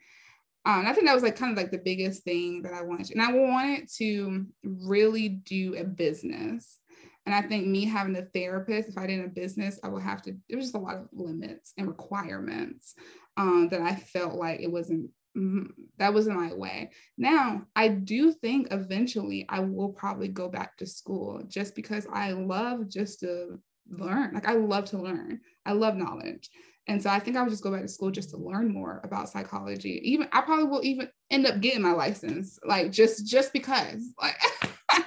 Um, 0.65 0.85
I 0.87 0.93
think 0.93 1.05
that 1.05 1.13
was 1.13 1.23
like 1.23 1.35
kind 1.35 1.51
of 1.51 1.57
like 1.57 1.71
the 1.71 1.77
biggest 1.77 2.23
thing 2.23 2.63
that 2.63 2.73
I 2.73 2.81
wanted 2.81 3.05
to, 3.07 3.13
and 3.13 3.21
I 3.21 3.31
wanted 3.31 3.87
to 3.97 4.45
really 4.63 5.29
do 5.29 5.75
a 5.75 5.83
business. 5.83 6.79
And 7.25 7.33
I 7.33 7.41
think 7.41 7.65
me 7.65 7.85
having 7.85 8.15
a 8.15 8.25
therapist, 8.25 8.89
if 8.89 8.97
I 8.97 9.07
did 9.07 9.23
a 9.23 9.27
business, 9.27 9.79
I 9.83 9.87
would 9.87 10.03
have 10.03 10.21
to, 10.23 10.35
there 10.47 10.57
was 10.57 10.67
just 10.67 10.75
a 10.75 10.79
lot 10.79 10.95
of 10.95 11.07
limits 11.11 11.73
and 11.77 11.87
requirements 11.87 12.93
um, 13.35 13.67
that 13.69 13.81
I 13.81 13.95
felt 13.95 14.35
like 14.35 14.59
it 14.59 14.71
wasn't, 14.71 15.09
mm, 15.35 15.67
that 15.97 16.13
wasn't 16.13 16.39
my 16.39 16.53
way. 16.53 16.91
Now, 17.17 17.63
I 17.75 17.87
do 17.87 18.31
think 18.31 18.67
eventually 18.69 19.45
I 19.49 19.61
will 19.61 19.89
probably 19.89 20.27
go 20.27 20.49
back 20.49 20.77
to 20.77 20.85
school 20.85 21.41
just 21.47 21.73
because 21.73 22.05
I 22.13 22.31
love 22.31 22.89
just 22.89 23.21
to 23.21 23.59
learn. 23.89 24.33
Like 24.33 24.47
I 24.47 24.53
love 24.53 24.85
to 24.85 24.99
learn, 24.99 25.41
I 25.65 25.73
love 25.73 25.95
knowledge. 25.95 26.49
And 26.87 27.01
so 27.01 27.09
I 27.09 27.19
think 27.19 27.35
I 27.35 27.41
would 27.41 27.49
just 27.49 27.63
go 27.63 27.71
back 27.71 27.81
to 27.81 27.87
school 27.87 28.11
just 28.11 28.29
to 28.29 28.37
learn 28.37 28.71
more 28.71 29.01
about 29.03 29.29
psychology. 29.29 30.01
Even 30.03 30.27
I 30.31 30.41
probably 30.41 30.65
will 30.65 30.83
even 30.83 31.09
end 31.31 31.47
up 31.47 31.59
getting 31.59 31.81
my 31.81 31.93
license, 31.93 32.59
like 32.63 32.91
just 32.91 33.25
just 33.25 33.53
because. 33.53 34.13
Like 34.21 34.35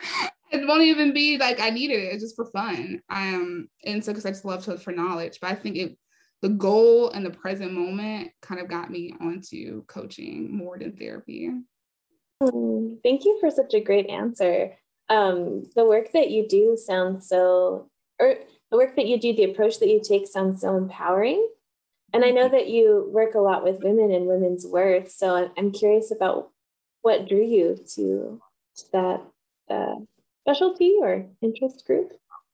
it 0.50 0.66
won't 0.66 0.82
even 0.82 1.12
be 1.12 1.38
like 1.38 1.60
I 1.60 1.70
needed 1.70 2.00
it, 2.00 2.12
it's 2.14 2.22
just 2.22 2.36
for 2.36 2.46
fun. 2.46 3.00
Um, 3.10 3.68
and 3.84 4.04
so 4.04 4.12
because 4.12 4.26
I 4.26 4.30
just 4.30 4.44
love 4.44 4.64
to 4.64 4.78
for 4.78 4.92
knowledge. 4.92 5.38
But 5.40 5.52
I 5.52 5.54
think 5.54 5.76
it 5.76 5.98
the 6.42 6.48
goal 6.48 7.10
and 7.10 7.26
the 7.26 7.30
present 7.30 7.72
moment 7.72 8.30
kind 8.42 8.60
of 8.60 8.68
got 8.68 8.90
me 8.90 9.14
onto 9.20 9.84
coaching 9.86 10.56
more 10.56 10.78
than 10.78 10.96
therapy. 10.96 11.50
Mm, 12.42 13.02
thank 13.02 13.24
you 13.24 13.38
for 13.40 13.50
such 13.50 13.74
a 13.74 13.80
great 13.80 14.08
answer. 14.08 14.76
Um, 15.08 15.64
the 15.74 15.84
work 15.84 16.12
that 16.12 16.30
you 16.30 16.46
do 16.46 16.76
sounds 16.76 17.28
so, 17.28 17.90
or 18.20 18.34
the 18.70 18.76
work 18.76 18.94
that 18.96 19.06
you 19.06 19.18
do, 19.18 19.34
the 19.34 19.50
approach 19.50 19.80
that 19.80 19.88
you 19.88 20.00
take 20.02 20.28
sounds 20.28 20.60
so 20.60 20.76
empowering. 20.76 21.48
And 22.12 22.24
I 22.24 22.30
know 22.30 22.48
that 22.48 22.68
you 22.68 23.08
work 23.12 23.34
a 23.34 23.40
lot 23.40 23.64
with 23.64 23.82
women 23.82 24.10
and 24.10 24.26
women's 24.26 24.66
worth. 24.66 25.10
So 25.10 25.50
I'm 25.56 25.72
curious 25.72 26.10
about 26.10 26.50
what 27.02 27.28
drew 27.28 27.44
you 27.44 27.78
to, 27.94 28.40
to 28.76 28.84
that 28.92 29.22
uh, 29.70 29.94
specialty 30.48 30.96
or 30.98 31.26
interest 31.42 31.84
group? 31.86 32.12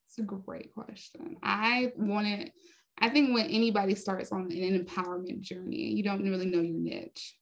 It's 0.09 0.19
a 0.19 0.23
great 0.23 0.75
question. 0.75 1.37
I 1.43 1.93
wanted, 1.97 2.53
I 2.99 3.09
think 3.09 3.35
when 3.35 3.47
anybody 3.47 3.95
starts 3.95 4.33
on 4.33 4.51
an 4.51 4.85
empowerment 4.85 5.41
journey, 5.41 5.93
you 5.93 6.03
don't 6.03 6.23
really 6.23 6.47
know 6.47 6.61
your 6.61 6.79
niche. 6.79 7.37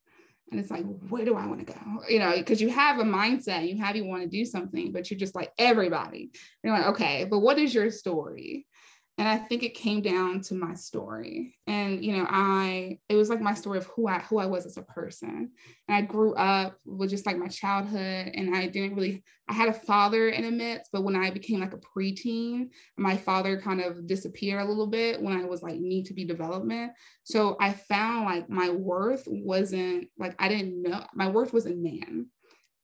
And 0.50 0.60
it's 0.60 0.70
like, 0.70 0.84
where 1.08 1.24
do 1.24 1.34
I 1.34 1.46
want 1.46 1.66
to 1.66 1.72
go? 1.72 1.80
You 2.08 2.18
know, 2.18 2.32
because 2.36 2.60
you 2.60 2.68
have 2.68 2.98
a 2.98 3.04
mindset, 3.04 3.66
you 3.66 3.82
have 3.82 3.96
you 3.96 4.04
want 4.04 4.22
to 4.22 4.28
do 4.28 4.44
something, 4.44 4.92
but 4.92 5.10
you're 5.10 5.18
just 5.18 5.34
like 5.34 5.50
everybody. 5.56 6.30
You're 6.62 6.76
like, 6.76 6.88
okay, 6.88 7.24
but 7.24 7.38
what 7.38 7.58
is 7.58 7.74
your 7.74 7.90
story? 7.90 8.66
And 9.22 9.28
i 9.28 9.36
think 9.36 9.62
it 9.62 9.74
came 9.74 10.02
down 10.02 10.40
to 10.40 10.52
my 10.52 10.74
story. 10.74 11.54
And 11.68 12.04
you 12.04 12.16
know 12.16 12.26
i 12.28 12.98
it 13.08 13.14
was 13.14 13.30
like 13.30 13.40
my 13.40 13.54
story 13.54 13.78
of 13.78 13.86
who 13.86 14.08
i 14.08 14.18
who 14.18 14.38
i 14.38 14.46
was 14.46 14.66
as 14.66 14.78
a 14.78 14.82
person. 14.82 15.52
And 15.86 15.96
i 15.96 16.02
grew 16.02 16.34
up 16.34 16.76
with 16.84 17.10
just 17.10 17.24
like 17.24 17.38
my 17.38 17.46
childhood 17.46 18.32
and 18.34 18.56
i 18.56 18.66
didn't 18.66 18.96
really 18.96 19.22
i 19.48 19.52
had 19.52 19.68
a 19.68 19.72
father 19.72 20.30
in 20.30 20.42
the 20.42 20.50
midst 20.50 20.90
but 20.92 21.04
when 21.04 21.14
i 21.14 21.30
became 21.30 21.60
like 21.60 21.72
a 21.72 21.78
preteen 21.78 22.70
my 22.96 23.16
father 23.16 23.60
kind 23.60 23.80
of 23.80 24.08
disappeared 24.08 24.62
a 24.62 24.68
little 24.68 24.88
bit 24.88 25.22
when 25.22 25.40
i 25.40 25.44
was 25.44 25.62
like 25.62 25.76
need 25.76 26.06
to 26.06 26.14
be 26.14 26.24
development. 26.24 26.90
So 27.22 27.56
i 27.60 27.72
found 27.72 28.24
like 28.24 28.50
my 28.50 28.70
worth 28.70 29.22
wasn't 29.28 30.08
like 30.18 30.34
i 30.40 30.48
didn't 30.48 30.82
know 30.82 31.06
my 31.14 31.28
worth 31.28 31.52
was 31.52 31.66
in 31.66 31.80
man 31.80 32.26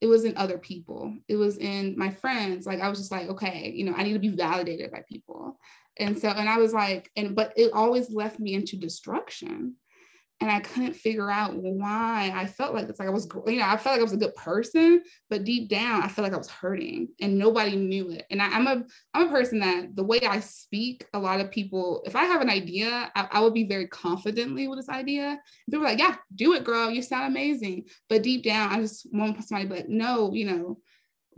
it 0.00 0.06
was 0.06 0.24
in 0.24 0.36
other 0.36 0.58
people. 0.58 1.14
It 1.26 1.36
was 1.36 1.58
in 1.58 1.98
my 1.98 2.10
friends. 2.10 2.66
Like 2.66 2.80
i 2.80 2.88
was 2.88 2.98
just 2.98 3.12
like 3.12 3.28
okay 3.28 3.72
you 3.74 3.84
know 3.84 3.94
i 3.96 4.02
need 4.02 4.14
to 4.14 4.18
be 4.18 4.28
validated 4.28 4.90
by 4.90 5.02
people. 5.08 5.58
And 5.98 6.18
so 6.18 6.28
and 6.28 6.48
i 6.48 6.58
was 6.58 6.72
like 6.72 7.10
and 7.16 7.34
but 7.34 7.52
it 7.56 7.72
always 7.72 8.10
left 8.10 8.38
me 8.38 8.54
into 8.54 8.76
destruction 8.76 9.74
and 10.40 10.50
I 10.50 10.60
couldn't 10.60 10.94
figure 10.94 11.30
out 11.30 11.56
why 11.56 12.32
I 12.34 12.46
felt 12.46 12.72
like 12.72 12.88
it's 12.88 13.00
like 13.00 13.08
I 13.08 13.12
was, 13.12 13.26
you 13.46 13.56
know, 13.56 13.66
I 13.66 13.76
felt 13.76 13.94
like 13.94 14.00
I 14.00 14.04
was 14.04 14.12
a 14.12 14.18
good 14.18 14.36
person, 14.36 15.02
but 15.28 15.44
deep 15.44 15.68
down 15.68 16.02
I 16.02 16.08
felt 16.08 16.24
like 16.24 16.34
I 16.34 16.38
was 16.38 16.50
hurting 16.50 17.08
and 17.20 17.36
nobody 17.36 17.74
knew 17.74 18.10
it. 18.10 18.24
And 18.30 18.40
I, 18.40 18.46
am 18.46 18.66
a, 18.68 18.84
I'm 19.14 19.28
a 19.28 19.30
person 19.30 19.58
that 19.60 19.96
the 19.96 20.04
way 20.04 20.20
I 20.20 20.38
speak, 20.38 21.06
a 21.12 21.18
lot 21.18 21.40
of 21.40 21.50
people, 21.50 22.02
if 22.06 22.14
I 22.14 22.24
have 22.24 22.40
an 22.40 22.50
idea, 22.50 23.10
I, 23.16 23.28
I 23.32 23.40
would 23.40 23.54
be 23.54 23.66
very 23.66 23.88
confidently 23.88 24.68
with 24.68 24.78
this 24.78 24.88
idea. 24.88 25.40
People 25.68 25.84
are 25.84 25.90
like, 25.90 25.98
yeah, 25.98 26.16
do 26.36 26.54
it, 26.54 26.62
girl. 26.62 26.88
You 26.88 27.02
sound 27.02 27.26
amazing. 27.26 27.86
But 28.08 28.22
deep 28.22 28.44
down, 28.44 28.72
I 28.72 28.80
just 28.80 29.08
want 29.12 29.42
somebody 29.44 29.68
to 29.68 29.74
be 29.74 29.80
like, 29.80 29.88
no, 29.88 30.32
you 30.32 30.46
know, 30.46 30.78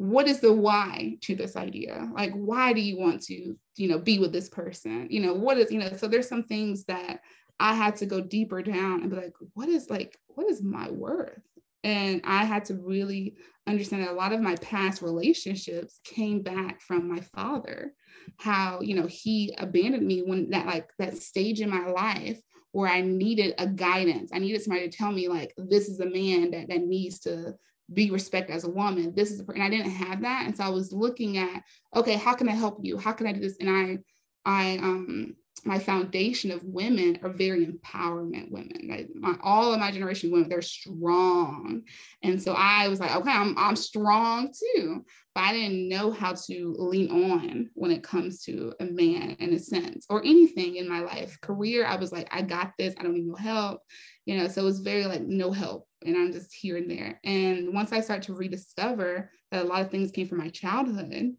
what 0.00 0.26
is 0.26 0.40
the 0.40 0.50
why 0.50 1.14
to 1.20 1.34
this 1.34 1.56
idea 1.56 2.08
like 2.14 2.32
why 2.32 2.72
do 2.72 2.80
you 2.80 2.98
want 2.98 3.20
to 3.20 3.54
you 3.76 3.86
know 3.86 3.98
be 3.98 4.18
with 4.18 4.32
this 4.32 4.48
person 4.48 5.06
you 5.10 5.20
know 5.20 5.34
what 5.34 5.58
is 5.58 5.70
you 5.70 5.78
know 5.78 5.92
so 5.94 6.08
there's 6.08 6.26
some 6.26 6.42
things 6.42 6.86
that 6.86 7.20
i 7.61 7.75
had 7.75 7.96
to 7.96 8.07
go 8.07 8.20
deeper 8.20 8.62
down 8.62 9.01
and 9.01 9.11
be 9.11 9.16
like 9.16 9.35
what 9.55 9.68
is 9.68 9.88
like 9.90 10.18
what 10.29 10.51
is 10.51 10.62
my 10.62 10.90
worth 10.90 11.40
and 11.85 12.20
i 12.25 12.44
had 12.44 12.64
to 12.64 12.75
really 12.75 13.37
understand 13.66 14.03
that 14.03 14.11
a 14.11 14.14
lot 14.14 14.33
of 14.33 14.40
my 14.40 14.57
past 14.57 15.03
relationships 15.03 16.01
came 16.05 16.42
back 16.42 16.81
from 16.81 17.09
my 17.09 17.20
father 17.20 17.92
how 18.38 18.81
you 18.81 18.94
know 18.94 19.07
he 19.07 19.55
abandoned 19.59 20.07
me 20.07 20.23
when 20.23 20.51
that 20.51 20.66
like 20.66 20.90
that 20.99 21.16
stage 21.16 21.61
in 21.61 21.70
my 21.70 21.87
life 21.87 22.40
where 22.73 22.88
i 22.88 23.01
needed 23.01 23.55
a 23.59 23.66
guidance 23.66 24.31
i 24.35 24.38
needed 24.38 24.61
somebody 24.61 24.88
to 24.88 24.96
tell 24.96 25.12
me 25.12 25.29
like 25.29 25.55
this 25.57 25.88
is 25.88 26.01
a 26.01 26.07
man 26.07 26.51
that 26.51 26.68
that 26.68 26.83
needs 26.83 27.20
to 27.20 27.55
be 27.92 28.11
respected 28.11 28.55
as 28.55 28.64
a 28.64 28.70
woman. 28.70 29.12
This 29.14 29.31
is, 29.31 29.40
and 29.40 29.62
I 29.62 29.68
didn't 29.68 29.90
have 29.90 30.23
that. 30.23 30.46
And 30.46 30.57
so 30.57 30.64
I 30.64 30.68
was 30.68 30.92
looking 30.92 31.38
at, 31.38 31.62
okay, 31.94 32.14
how 32.14 32.35
can 32.35 32.49
I 32.49 32.53
help 32.53 32.79
you? 32.83 32.96
How 32.99 33.12
can 33.12 33.27
I 33.27 33.33
do 33.33 33.40
this? 33.40 33.57
And 33.59 33.68
I, 33.68 33.99
I, 34.44 34.77
um, 34.79 35.37
my 35.64 35.78
foundation 35.78 36.50
of 36.50 36.64
women 36.64 37.18
are 37.22 37.30
very 37.30 37.66
empowerment 37.66 38.50
women. 38.50 39.08
My, 39.14 39.34
all 39.42 39.72
of 39.72 39.80
my 39.80 39.90
generation 39.90 40.30
women, 40.30 40.48
they're 40.48 40.62
strong. 40.62 41.82
And 42.22 42.42
so 42.42 42.54
I 42.54 42.88
was 42.88 43.00
like, 43.00 43.14
okay, 43.16 43.30
I'm, 43.30 43.56
I'm 43.58 43.76
strong 43.76 44.52
too. 44.52 45.04
But 45.34 45.44
I 45.44 45.52
didn't 45.52 45.88
know 45.88 46.10
how 46.10 46.34
to 46.46 46.74
lean 46.78 47.10
on 47.10 47.70
when 47.74 47.90
it 47.90 48.02
comes 48.02 48.42
to 48.44 48.72
a 48.80 48.84
man 48.84 49.36
in 49.38 49.52
a 49.52 49.58
sense 49.58 50.06
or 50.08 50.24
anything 50.24 50.76
in 50.76 50.88
my 50.88 51.00
life. 51.00 51.38
Career, 51.40 51.86
I 51.86 51.96
was 51.96 52.10
like, 52.10 52.28
I 52.32 52.42
got 52.42 52.72
this. 52.78 52.94
I 52.98 53.02
don't 53.02 53.14
need 53.14 53.26
no 53.26 53.36
help. 53.36 53.82
You 54.24 54.38
know, 54.38 54.48
so 54.48 54.62
it 54.62 54.64
was 54.64 54.80
very 54.80 55.06
like 55.06 55.22
no 55.22 55.52
help. 55.52 55.86
And 56.04 56.16
I'm 56.16 56.32
just 56.32 56.54
here 56.54 56.78
and 56.78 56.90
there. 56.90 57.20
And 57.22 57.74
once 57.74 57.92
I 57.92 58.00
start 58.00 58.22
to 58.22 58.34
rediscover 58.34 59.30
that 59.52 59.64
a 59.64 59.68
lot 59.68 59.82
of 59.82 59.90
things 59.90 60.10
came 60.10 60.26
from 60.26 60.38
my 60.38 60.48
childhood, 60.48 61.32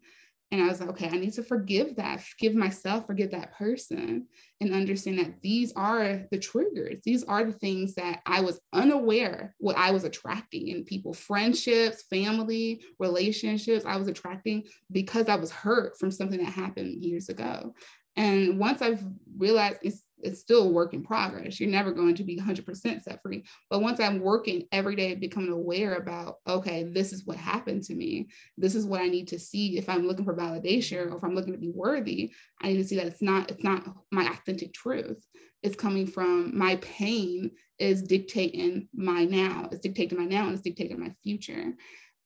and 0.52 0.62
I 0.62 0.68
was 0.68 0.80
like, 0.80 0.90
okay, 0.90 1.08
I 1.08 1.16
need 1.16 1.32
to 1.32 1.42
forgive 1.42 1.96
that, 1.96 2.20
forgive 2.20 2.54
myself, 2.54 3.06
forgive 3.06 3.30
that 3.30 3.54
person, 3.54 4.26
and 4.60 4.74
understand 4.74 5.18
that 5.18 5.40
these 5.40 5.72
are 5.76 6.26
the 6.30 6.38
triggers. 6.38 7.00
These 7.04 7.24
are 7.24 7.42
the 7.42 7.54
things 7.54 7.94
that 7.94 8.20
I 8.26 8.42
was 8.42 8.60
unaware 8.74 9.54
what 9.58 9.78
I 9.78 9.92
was 9.92 10.04
attracting 10.04 10.68
in 10.68 10.84
people, 10.84 11.14
friendships, 11.14 12.02
family, 12.10 12.82
relationships. 12.98 13.86
I 13.86 13.96
was 13.96 14.08
attracting 14.08 14.64
because 14.90 15.26
I 15.30 15.36
was 15.36 15.50
hurt 15.50 15.98
from 15.98 16.10
something 16.10 16.38
that 16.44 16.52
happened 16.52 17.02
years 17.02 17.30
ago. 17.30 17.74
And 18.16 18.58
once 18.58 18.82
I've 18.82 19.02
realized 19.38 19.78
it's 19.80 20.02
it's 20.22 20.40
still 20.40 20.68
a 20.68 20.70
work 20.70 20.94
in 20.94 21.02
progress. 21.02 21.58
You're 21.58 21.70
never 21.70 21.92
going 21.92 22.14
to 22.16 22.24
be 22.24 22.38
100% 22.38 23.02
set 23.02 23.22
free. 23.22 23.44
But 23.68 23.82
once 23.82 24.00
I'm 24.00 24.20
working 24.20 24.64
every 24.72 24.96
day, 24.96 25.14
becoming 25.14 25.52
aware 25.52 25.94
about, 25.94 26.36
okay, 26.48 26.84
this 26.84 27.12
is 27.12 27.26
what 27.26 27.36
happened 27.36 27.82
to 27.84 27.94
me. 27.94 28.28
This 28.56 28.74
is 28.74 28.86
what 28.86 29.00
I 29.00 29.08
need 29.08 29.28
to 29.28 29.38
see 29.38 29.78
if 29.78 29.88
I'm 29.88 30.06
looking 30.06 30.24
for 30.24 30.36
validation 30.36 31.10
or 31.10 31.16
if 31.16 31.24
I'm 31.24 31.34
looking 31.34 31.52
to 31.52 31.58
be 31.58 31.72
worthy. 31.74 32.32
I 32.60 32.68
need 32.68 32.78
to 32.78 32.84
see 32.84 32.96
that 32.96 33.06
it's 33.06 33.22
not 33.22 33.50
it's 33.50 33.64
not 33.64 33.84
my 34.10 34.26
authentic 34.26 34.72
truth. 34.72 35.26
It's 35.62 35.76
coming 35.76 36.06
from 36.06 36.56
my 36.56 36.76
pain 36.76 37.52
is 37.78 38.02
dictating 38.02 38.88
my 38.94 39.24
now. 39.24 39.68
It's 39.70 39.80
dictating 39.80 40.18
my 40.18 40.24
now 40.24 40.44
and 40.44 40.52
it's 40.52 40.62
dictating 40.62 41.00
my 41.00 41.14
future. 41.22 41.72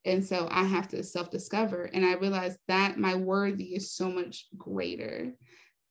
And 0.05 0.25
so 0.25 0.47
I 0.49 0.63
have 0.63 0.87
to 0.89 1.03
self 1.03 1.29
discover. 1.29 1.83
And 1.83 2.05
I 2.05 2.13
realized 2.13 2.59
that 2.67 2.97
my 2.97 3.15
worthy 3.15 3.75
is 3.75 3.91
so 3.91 4.09
much 4.09 4.45
greater 4.57 5.33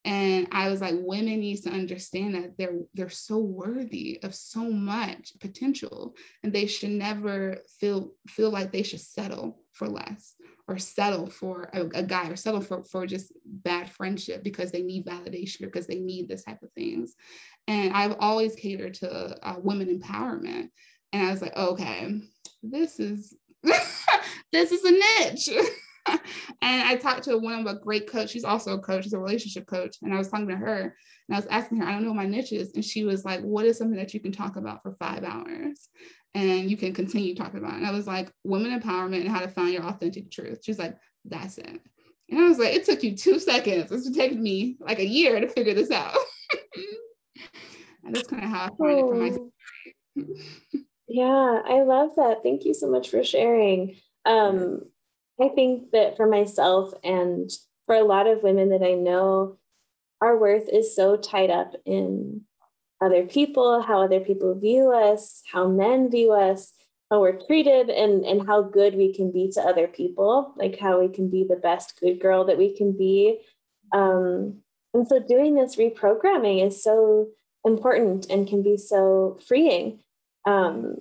and 0.06 0.46
i 0.52 0.70
was 0.70 0.80
like 0.80 0.94
women 0.98 1.40
need 1.40 1.56
to 1.56 1.68
understand 1.68 2.34
that 2.34 2.56
they're 2.56 2.78
they're 2.94 3.10
so 3.10 3.38
worthy 3.38 4.18
of 4.22 4.34
so 4.34 4.70
much 4.70 5.32
potential 5.40 6.14
and 6.42 6.52
they 6.52 6.66
should 6.66 6.90
never 6.90 7.58
feel 7.80 8.12
feel 8.28 8.50
like 8.50 8.72
they 8.72 8.82
should 8.82 9.00
settle 9.00 9.60
for 9.72 9.88
less 9.88 10.36
or 10.68 10.78
settle 10.78 11.28
for 11.28 11.68
a, 11.74 11.82
a 11.94 12.02
guy 12.02 12.28
or 12.28 12.34
settle 12.34 12.60
for, 12.60 12.82
for 12.84 13.06
just 13.06 13.32
bad 13.44 13.90
friendship 13.90 14.42
because 14.42 14.72
they 14.72 14.82
need 14.82 15.06
validation 15.06 15.62
or 15.62 15.66
because 15.66 15.86
they 15.86 16.00
need 16.00 16.28
this 16.28 16.42
type 16.42 16.60
of 16.62 16.72
things. 16.72 17.14
And 17.68 17.92
i've 17.92 18.16
always 18.20 18.54
catered 18.54 18.94
to 18.94 19.36
uh, 19.46 19.56
women 19.58 20.00
empowerment. 20.00 20.70
And 21.12 21.26
i 21.26 21.30
was 21.30 21.42
like 21.42 21.56
okay 21.56 22.20
this 22.62 22.98
is 22.98 23.34
this 24.52 24.72
is 24.72 24.84
a 24.84 24.90
niche 24.90 25.50
and 26.62 26.82
I 26.82 26.96
talked 26.96 27.24
to 27.24 27.38
one 27.38 27.60
of 27.60 27.66
a 27.66 27.78
great 27.78 28.10
coach. 28.10 28.30
She's 28.30 28.44
also 28.44 28.74
a 28.74 28.80
coach. 28.80 29.04
She's 29.04 29.12
a 29.12 29.18
relationship 29.18 29.66
coach. 29.66 29.96
And 30.02 30.14
I 30.14 30.18
was 30.18 30.28
talking 30.28 30.48
to 30.48 30.56
her 30.56 30.96
and 31.28 31.36
I 31.36 31.38
was 31.38 31.46
asking 31.46 31.78
her, 31.78 31.86
I 31.86 31.92
don't 31.92 32.04
know 32.04 32.14
my 32.14 32.26
niche 32.26 32.52
is. 32.52 32.72
And 32.74 32.84
she 32.84 33.04
was 33.04 33.24
like, 33.24 33.40
what 33.40 33.66
is 33.66 33.78
something 33.78 33.96
that 33.96 34.14
you 34.14 34.20
can 34.20 34.32
talk 34.32 34.56
about 34.56 34.82
for 34.82 34.92
five 34.98 35.24
hours? 35.24 35.88
And 36.34 36.70
you 36.70 36.76
can 36.76 36.92
continue 36.92 37.34
talking 37.34 37.58
about. 37.58 37.74
And 37.74 37.86
I 37.86 37.90
was 37.90 38.06
like, 38.06 38.30
women 38.44 38.78
empowerment 38.78 39.20
and 39.20 39.28
how 39.28 39.40
to 39.40 39.48
find 39.48 39.72
your 39.72 39.84
authentic 39.84 40.30
truth. 40.30 40.60
She's 40.62 40.78
like, 40.78 40.96
that's 41.24 41.58
it. 41.58 41.80
And 42.28 42.40
I 42.40 42.48
was 42.48 42.58
like, 42.58 42.74
it 42.74 42.84
took 42.84 43.02
you 43.02 43.16
two 43.16 43.38
seconds. 43.38 43.90
It's 43.90 44.10
taken 44.16 44.42
me 44.42 44.76
like 44.80 44.98
a 44.98 45.06
year 45.06 45.40
to 45.40 45.48
figure 45.48 45.74
this 45.74 45.90
out. 45.90 46.16
and 48.04 48.14
that's 48.14 48.26
kind 48.26 48.44
of 48.44 48.50
how 48.50 48.64
I 48.64 48.68
find 48.68 48.80
oh. 48.80 48.98
it 48.98 49.08
for 49.08 49.14
myself. 49.14 49.48
yeah, 51.08 51.62
I 51.64 51.82
love 51.82 52.10
that. 52.16 52.38
Thank 52.42 52.64
you 52.64 52.74
so 52.74 52.90
much 52.90 53.10
for 53.10 53.22
sharing. 53.24 53.96
Um, 54.24 54.82
I 55.40 55.48
think 55.48 55.90
that 55.92 56.16
for 56.16 56.26
myself 56.26 56.92
and 57.04 57.50
for 57.84 57.94
a 57.94 58.04
lot 58.04 58.26
of 58.26 58.42
women 58.42 58.70
that 58.70 58.82
I 58.82 58.94
know, 58.94 59.58
our 60.20 60.38
worth 60.38 60.68
is 60.68 60.96
so 60.96 61.16
tied 61.16 61.50
up 61.50 61.74
in 61.84 62.42
other 63.00 63.26
people, 63.26 63.82
how 63.82 64.02
other 64.02 64.20
people 64.20 64.58
view 64.58 64.92
us, 64.92 65.42
how 65.52 65.68
men 65.68 66.10
view 66.10 66.32
us, 66.32 66.72
how 67.10 67.20
we're 67.20 67.38
treated, 67.38 67.90
and, 67.90 68.24
and 68.24 68.46
how 68.46 68.62
good 68.62 68.94
we 68.94 69.12
can 69.12 69.30
be 69.30 69.50
to 69.52 69.60
other 69.60 69.86
people, 69.86 70.54
like 70.56 70.78
how 70.78 71.00
we 71.00 71.08
can 71.08 71.30
be 71.30 71.44
the 71.48 71.56
best 71.56 72.00
good 72.00 72.20
girl 72.20 72.44
that 72.46 72.58
we 72.58 72.74
can 72.74 72.96
be. 72.96 73.40
Um, 73.92 74.62
and 74.94 75.06
so 75.06 75.20
doing 75.20 75.54
this 75.54 75.76
reprogramming 75.76 76.66
is 76.66 76.82
so 76.82 77.28
important 77.64 78.30
and 78.30 78.48
can 78.48 78.62
be 78.62 78.78
so 78.78 79.38
freeing. 79.46 80.00
Um, 80.46 80.98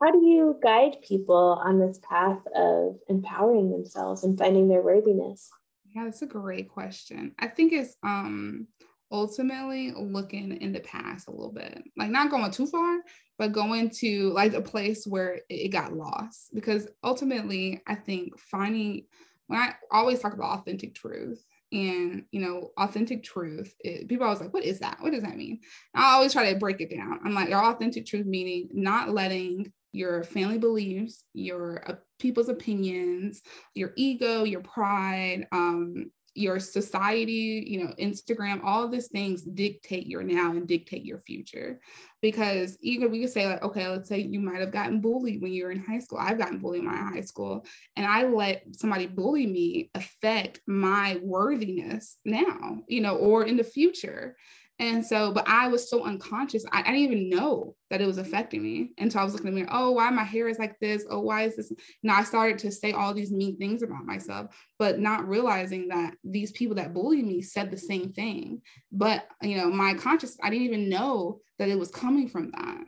how 0.00 0.10
do 0.10 0.18
you 0.18 0.58
guide 0.62 0.96
people 1.02 1.60
on 1.62 1.78
this 1.78 1.98
path 2.08 2.40
of 2.54 2.96
empowering 3.08 3.70
themselves 3.70 4.24
and 4.24 4.38
finding 4.38 4.68
their 4.68 4.82
worthiness? 4.82 5.50
Yeah, 5.94 6.04
that's 6.04 6.22
a 6.22 6.26
great 6.26 6.68
question. 6.68 7.34
I 7.38 7.46
think 7.46 7.72
it's 7.72 7.96
um 8.02 8.66
ultimately 9.12 9.92
looking 9.92 10.56
in 10.60 10.72
the 10.72 10.80
past 10.80 11.28
a 11.28 11.30
little 11.30 11.52
bit, 11.52 11.84
like 11.96 12.10
not 12.10 12.30
going 12.30 12.50
too 12.50 12.66
far, 12.66 12.98
but 13.38 13.52
going 13.52 13.90
to 13.90 14.30
like 14.32 14.54
a 14.54 14.62
place 14.62 15.06
where 15.06 15.40
it 15.48 15.68
got 15.68 15.94
lost. 15.94 16.52
Because 16.52 16.88
ultimately, 17.04 17.80
I 17.86 17.94
think 17.94 18.38
finding 18.38 19.06
when 19.46 19.60
I 19.60 19.74
always 19.92 20.20
talk 20.20 20.32
about 20.32 20.58
authentic 20.58 20.94
truth, 20.94 21.44
and 21.72 22.24
you 22.30 22.40
know 22.40 22.70
authentic 22.78 23.22
truth 23.24 23.74
it, 23.80 24.08
people 24.08 24.24
always 24.24 24.40
like 24.40 24.54
what 24.54 24.64
is 24.64 24.78
that 24.78 24.96
what 25.00 25.12
does 25.12 25.22
that 25.22 25.36
mean 25.36 25.58
i 25.94 26.12
always 26.12 26.32
try 26.32 26.52
to 26.52 26.58
break 26.58 26.80
it 26.80 26.90
down 26.94 27.18
i'm 27.24 27.34
like 27.34 27.48
your 27.48 27.64
authentic 27.64 28.06
truth 28.06 28.26
meaning 28.26 28.68
not 28.72 29.10
letting 29.10 29.72
your 29.94 30.24
family 30.24 30.58
beliefs, 30.58 31.24
your 31.32 31.88
uh, 31.88 31.94
people's 32.18 32.48
opinions, 32.48 33.42
your 33.74 33.92
ego, 33.96 34.44
your 34.44 34.60
pride, 34.60 35.46
um, 35.52 36.10
your 36.34 36.58
society, 36.58 37.64
you 37.64 37.84
know, 37.84 37.94
Instagram, 38.00 38.60
all 38.64 38.82
of 38.82 38.90
these 38.90 39.06
things 39.06 39.42
dictate 39.42 40.08
your 40.08 40.24
now 40.24 40.50
and 40.50 40.66
dictate 40.66 41.04
your 41.04 41.20
future. 41.20 41.80
Because 42.20 42.76
even 42.80 43.12
we 43.12 43.20
could 43.20 43.30
say, 43.30 43.46
like, 43.46 43.62
okay, 43.62 43.86
let's 43.86 44.08
say 44.08 44.18
you 44.18 44.40
might 44.40 44.60
have 44.60 44.72
gotten 44.72 45.00
bullied 45.00 45.40
when 45.40 45.52
you 45.52 45.64
were 45.64 45.70
in 45.70 45.84
high 45.84 46.00
school. 46.00 46.18
I've 46.20 46.38
gotten 46.38 46.58
bullied 46.58 46.80
in 46.80 46.86
my 46.86 46.96
high 46.96 47.20
school, 47.20 47.64
and 47.94 48.04
I 48.04 48.24
let 48.24 48.64
somebody 48.72 49.06
bully 49.06 49.46
me 49.46 49.90
affect 49.94 50.60
my 50.66 51.20
worthiness 51.22 52.16
now, 52.24 52.78
you 52.88 53.00
know, 53.00 53.16
or 53.16 53.44
in 53.44 53.56
the 53.56 53.62
future. 53.62 54.36
And 54.84 55.04
so, 55.04 55.32
but 55.32 55.48
I 55.48 55.68
was 55.68 55.88
so 55.88 56.04
unconscious. 56.04 56.62
I, 56.70 56.80
I, 56.80 56.82
didn't 56.82 56.98
even 56.98 57.30
know 57.30 57.74
that 57.88 58.02
it 58.02 58.06
was 58.06 58.18
affecting 58.18 58.62
me 58.62 58.90
until 58.98 59.22
I 59.22 59.24
was 59.24 59.32
looking 59.32 59.48
at 59.48 59.54
me. 59.54 59.64
Oh, 59.70 59.92
why 59.92 60.10
my 60.10 60.24
hair 60.24 60.46
is 60.46 60.58
like 60.58 60.78
this? 60.78 61.06
Oh, 61.08 61.20
why 61.20 61.44
is 61.44 61.56
this? 61.56 61.72
Now 62.02 62.16
I 62.16 62.24
started 62.24 62.58
to 62.58 62.70
say 62.70 62.92
all 62.92 63.14
these 63.14 63.32
mean 63.32 63.56
things 63.56 63.82
about 63.82 64.04
myself, 64.04 64.54
but 64.78 64.98
not 64.98 65.26
realizing 65.26 65.88
that 65.88 66.12
these 66.22 66.52
people 66.52 66.76
that 66.76 66.92
bullied 66.92 67.24
me 67.24 67.40
said 67.40 67.70
the 67.70 67.78
same 67.78 68.12
thing. 68.12 68.60
But 68.92 69.26
you 69.40 69.56
know, 69.56 69.70
my 69.70 69.94
conscious, 69.94 70.36
I 70.42 70.50
didn't 70.50 70.66
even 70.66 70.90
know 70.90 71.40
that 71.58 71.70
it 71.70 71.78
was 71.78 71.90
coming 71.90 72.28
from 72.28 72.50
that. 72.50 72.84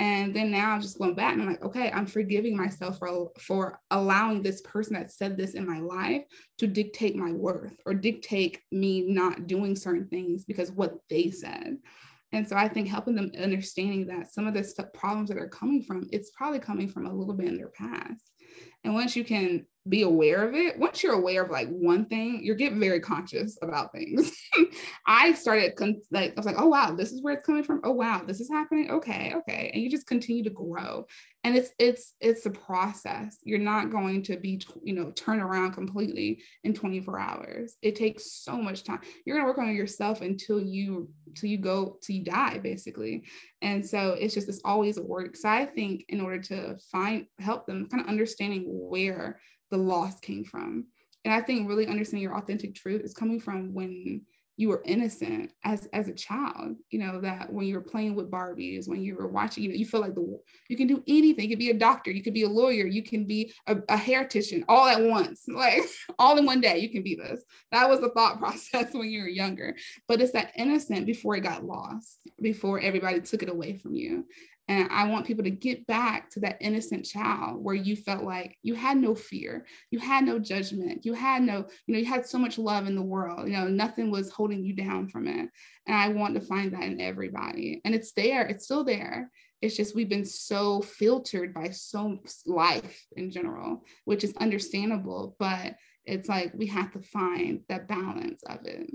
And 0.00 0.34
then 0.34 0.50
now 0.50 0.70
I'm 0.70 0.80
just 0.80 0.98
going 0.98 1.14
back 1.14 1.34
and 1.34 1.42
I'm 1.42 1.48
like, 1.48 1.62
okay, 1.62 1.90
I'm 1.92 2.06
forgiving 2.06 2.56
myself 2.56 2.98
for, 2.98 3.28
for 3.38 3.78
allowing 3.90 4.42
this 4.42 4.62
person 4.62 4.94
that 4.94 5.12
said 5.12 5.36
this 5.36 5.52
in 5.52 5.68
my 5.68 5.78
life 5.78 6.22
to 6.56 6.66
dictate 6.66 7.16
my 7.16 7.32
worth 7.32 7.76
or 7.84 7.92
dictate 7.92 8.60
me 8.72 9.02
not 9.02 9.46
doing 9.46 9.76
certain 9.76 10.08
things 10.08 10.46
because 10.46 10.72
what 10.72 10.94
they 11.10 11.30
said. 11.30 11.76
And 12.32 12.48
so 12.48 12.56
I 12.56 12.66
think 12.66 12.88
helping 12.88 13.14
them 13.14 13.30
understanding 13.38 14.06
that 14.06 14.32
some 14.32 14.46
of 14.46 14.54
the 14.54 14.88
problems 14.94 15.28
that 15.28 15.36
are 15.36 15.48
coming 15.48 15.82
from, 15.82 16.08
it's 16.12 16.30
probably 16.30 16.60
coming 16.60 16.88
from 16.88 17.04
a 17.04 17.12
little 17.12 17.34
bit 17.34 17.48
in 17.48 17.58
their 17.58 17.68
past. 17.68 18.30
And 18.84 18.94
once 18.94 19.14
you 19.14 19.24
can 19.24 19.66
be 19.88 20.02
aware 20.02 20.46
of 20.46 20.54
it, 20.54 20.78
once 20.78 21.02
you're 21.02 21.14
aware 21.14 21.42
of 21.42 21.50
like 21.50 21.68
one 21.68 22.04
thing, 22.04 22.40
you're 22.42 22.54
getting 22.54 22.78
very 22.78 23.00
conscious 23.00 23.56
about 23.62 23.92
things. 23.92 24.30
I 25.06 25.32
started 25.32 25.74
con- 25.74 26.02
like, 26.10 26.32
I 26.32 26.34
was 26.36 26.44
like, 26.44 26.56
oh 26.58 26.68
wow, 26.68 26.94
this 26.94 27.12
is 27.12 27.22
where 27.22 27.32
it's 27.32 27.46
coming 27.46 27.64
from. 27.64 27.80
Oh 27.82 27.92
wow, 27.92 28.22
this 28.26 28.40
is 28.40 28.50
happening. 28.50 28.90
Okay, 28.90 29.32
okay. 29.36 29.70
And 29.72 29.82
you 29.82 29.90
just 29.90 30.06
continue 30.06 30.44
to 30.44 30.50
grow. 30.50 31.06
And 31.44 31.56
it's 31.56 31.70
it's 31.78 32.14
it's 32.20 32.44
a 32.44 32.50
process. 32.50 33.38
You're 33.42 33.58
not 33.58 33.90
going 33.90 34.22
to 34.24 34.36
be, 34.36 34.60
you 34.82 34.92
know, 34.92 35.10
turn 35.12 35.40
around 35.40 35.72
completely 35.72 36.42
in 36.64 36.74
24 36.74 37.18
hours. 37.18 37.76
It 37.80 37.96
takes 37.96 38.32
so 38.32 38.58
much 38.58 38.84
time. 38.84 39.00
You're 39.24 39.38
gonna 39.38 39.48
work 39.48 39.56
on 39.56 39.74
yourself 39.74 40.20
until 40.20 40.60
you 40.60 41.08
till 41.34 41.48
you 41.48 41.56
go 41.56 41.96
till 42.02 42.16
you 42.16 42.24
die, 42.24 42.58
basically. 42.58 43.24
And 43.62 43.86
so 43.86 44.10
it's 44.12 44.34
just 44.34 44.50
it's 44.50 44.60
always 44.62 44.98
a 44.98 45.02
work. 45.02 45.36
So 45.36 45.48
I 45.48 45.64
think 45.64 46.04
in 46.10 46.20
order 46.20 46.42
to 46.42 46.76
find 46.92 47.24
help 47.38 47.66
them 47.66 47.88
kind 47.88 48.02
of 48.02 48.10
understanding 48.10 48.64
where 48.66 49.40
the 49.70 49.76
loss 49.76 50.20
came 50.20 50.44
from. 50.44 50.86
And 51.24 51.34
I 51.34 51.40
think 51.40 51.68
really 51.68 51.86
understanding 51.86 52.22
your 52.22 52.36
authentic 52.36 52.74
truth 52.74 53.02
is 53.02 53.14
coming 53.14 53.40
from 53.40 53.74
when 53.74 54.22
you 54.60 54.68
were 54.68 54.82
innocent 54.84 55.50
as 55.64 55.88
as 55.94 56.08
a 56.08 56.12
child 56.12 56.76
you 56.90 56.98
know 56.98 57.18
that 57.18 57.50
when 57.50 57.66
you 57.66 57.74
were 57.74 57.80
playing 57.80 58.14
with 58.14 58.30
barbies 58.30 58.86
when 58.86 59.02
you 59.02 59.14
were 59.14 59.26
watching 59.26 59.62
you 59.62 59.70
know 59.70 59.74
you 59.74 59.86
feel 59.86 60.02
like 60.02 60.14
the 60.14 60.38
you 60.68 60.76
can 60.76 60.86
do 60.86 61.02
anything. 61.08 61.44
You 61.44 61.56
could 61.56 61.58
be 61.58 61.70
a 61.70 61.78
doctor 61.78 62.10
you 62.10 62.22
could 62.22 62.34
be 62.34 62.42
a 62.42 62.48
lawyer 62.48 62.86
you 62.86 63.02
can 63.02 63.24
be 63.24 63.54
a, 63.66 63.76
a 63.76 63.96
hairtician 63.96 64.62
all 64.68 64.86
at 64.86 65.02
once 65.02 65.44
like 65.48 65.82
all 66.18 66.36
in 66.36 66.44
one 66.44 66.60
day 66.60 66.76
you 66.76 66.90
can 66.90 67.02
be 67.02 67.14
this. 67.14 67.42
That 67.72 67.88
was 67.88 68.00
the 68.00 68.10
thought 68.10 68.38
process 68.38 68.92
when 68.92 69.08
you 69.08 69.22
were 69.22 69.28
younger. 69.28 69.76
But 70.06 70.20
it's 70.20 70.32
that 70.32 70.52
innocent 70.56 71.06
before 71.06 71.36
it 71.36 71.40
got 71.40 71.64
lost 71.64 72.18
before 72.42 72.80
everybody 72.80 73.22
took 73.22 73.42
it 73.42 73.48
away 73.48 73.78
from 73.78 73.94
you 73.94 74.26
and 74.70 74.88
I 74.92 75.08
want 75.08 75.26
people 75.26 75.42
to 75.42 75.50
get 75.50 75.84
back 75.88 76.30
to 76.30 76.40
that 76.40 76.58
innocent 76.60 77.04
child 77.04 77.60
where 77.60 77.74
you 77.74 77.96
felt 77.96 78.22
like 78.22 78.56
you 78.62 78.76
had 78.76 78.98
no 78.98 79.16
fear, 79.16 79.66
you 79.90 79.98
had 79.98 80.24
no 80.24 80.38
judgment, 80.38 81.04
you 81.04 81.12
had 81.12 81.42
no, 81.42 81.66
you 81.86 81.92
know, 81.92 81.98
you 81.98 82.06
had 82.06 82.24
so 82.24 82.38
much 82.38 82.56
love 82.56 82.86
in 82.86 82.94
the 82.94 83.02
world, 83.02 83.48
you 83.48 83.54
know, 83.54 83.66
nothing 83.66 84.12
was 84.12 84.30
holding 84.30 84.64
you 84.64 84.72
down 84.72 85.08
from 85.08 85.26
it. 85.26 85.50
And 85.88 85.96
I 85.96 86.06
want 86.10 86.36
to 86.36 86.40
find 86.40 86.72
that 86.72 86.84
in 86.84 87.00
everybody. 87.00 87.80
And 87.84 87.96
it's 87.96 88.12
there, 88.12 88.46
it's 88.46 88.64
still 88.64 88.84
there. 88.84 89.32
It's 89.60 89.76
just 89.76 89.96
we've 89.96 90.08
been 90.08 90.24
so 90.24 90.82
filtered 90.82 91.52
by 91.52 91.70
so 91.70 92.20
life 92.46 93.06
in 93.16 93.32
general, 93.32 93.82
which 94.04 94.22
is 94.22 94.36
understandable, 94.36 95.34
but 95.40 95.74
it's 96.04 96.28
like 96.28 96.52
we 96.54 96.68
have 96.68 96.92
to 96.92 97.00
find 97.00 97.62
that 97.68 97.88
balance 97.88 98.44
of 98.44 98.64
it. 98.66 98.88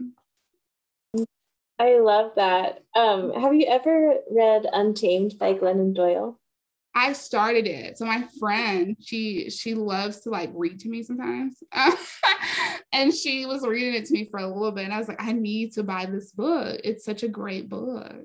I 1.77 1.99
love 1.99 2.31
that. 2.35 2.83
Um, 2.95 3.33
have 3.33 3.53
you 3.53 3.65
ever 3.67 4.15
read 4.31 4.65
Untamed 4.71 5.37
by 5.37 5.53
Glennon 5.53 5.93
Doyle? 5.93 6.39
I 6.97 7.11
started 7.11 7.67
it. 7.67 7.97
So 7.97 8.05
my 8.05 8.25
friend, 8.39 8.95
she 9.01 9.49
she 9.49 9.73
loves 9.73 10.21
to 10.21 10.29
like 10.29 10.51
read 10.53 10.79
to 10.79 10.89
me 10.89 11.03
sometimes. 11.03 11.61
and 12.93 13.13
she 13.13 13.45
was 13.45 13.67
reading 13.67 13.95
it 13.95 14.05
to 14.05 14.13
me 14.13 14.29
for 14.31 14.39
a 14.39 14.47
little 14.47 14.71
bit. 14.71 14.85
And 14.85 14.93
I 14.93 14.97
was 14.97 15.09
like, 15.09 15.21
I 15.21 15.33
need 15.33 15.73
to 15.73 15.83
buy 15.83 16.05
this 16.05 16.31
book. 16.31 16.79
It's 16.85 17.03
such 17.03 17.23
a 17.23 17.27
great 17.27 17.67
book. 17.67 18.15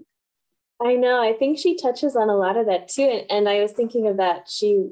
I 0.81 0.95
know. 0.95 1.21
I 1.21 1.33
think 1.33 1.59
she 1.59 1.77
touches 1.77 2.15
on 2.15 2.31
a 2.31 2.37
lot 2.37 2.57
of 2.57 2.67
that 2.67 2.89
too. 2.89 3.03
And, 3.03 3.31
and 3.31 3.49
I 3.49 3.61
was 3.61 3.73
thinking 3.73 4.07
of 4.07 4.19
that. 4.19 4.49
She 4.49 4.87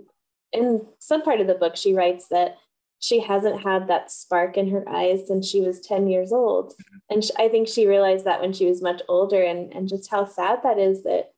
in 0.53 0.87
some 0.99 1.23
part 1.23 1.41
of 1.41 1.47
the 1.47 1.55
book, 1.55 1.77
she 1.77 1.95
writes 1.95 2.29
that 2.29 2.57
she 3.01 3.21
hasn't 3.21 3.63
had 3.63 3.89
that 3.89 4.11
spark 4.11 4.57
in 4.57 4.71
her 4.71 4.89
eyes 4.89 5.27
since 5.27 5.49
she 5.49 5.61
was 5.61 5.81
10 5.81 6.09
years 6.09 6.33
old. 6.33 6.71
Mm-hmm. 6.73 6.97
And 7.11 7.25
she, 7.25 7.31
I 7.39 7.49
think 7.49 7.69
she 7.69 7.87
realized 7.87 8.25
that 8.25 8.41
when 8.41 8.53
she 8.53 8.67
was 8.67 8.83
much 8.83 9.03
older 9.09 9.43
and, 9.43 9.73
and 9.73 9.89
just 9.89 10.11
how 10.11 10.25
sad 10.25 10.63
that 10.65 10.79
is 10.79 11.05
that 11.05 11.33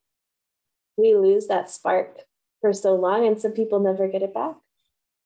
we 0.96 1.14
lose 1.14 1.46
that 1.48 1.70
spark 1.70 2.20
for 2.60 2.72
so 2.72 2.94
long 2.94 3.26
and 3.26 3.40
some 3.40 3.52
people 3.52 3.80
never 3.80 4.08
get 4.08 4.22
it 4.22 4.34
back. 4.34 4.56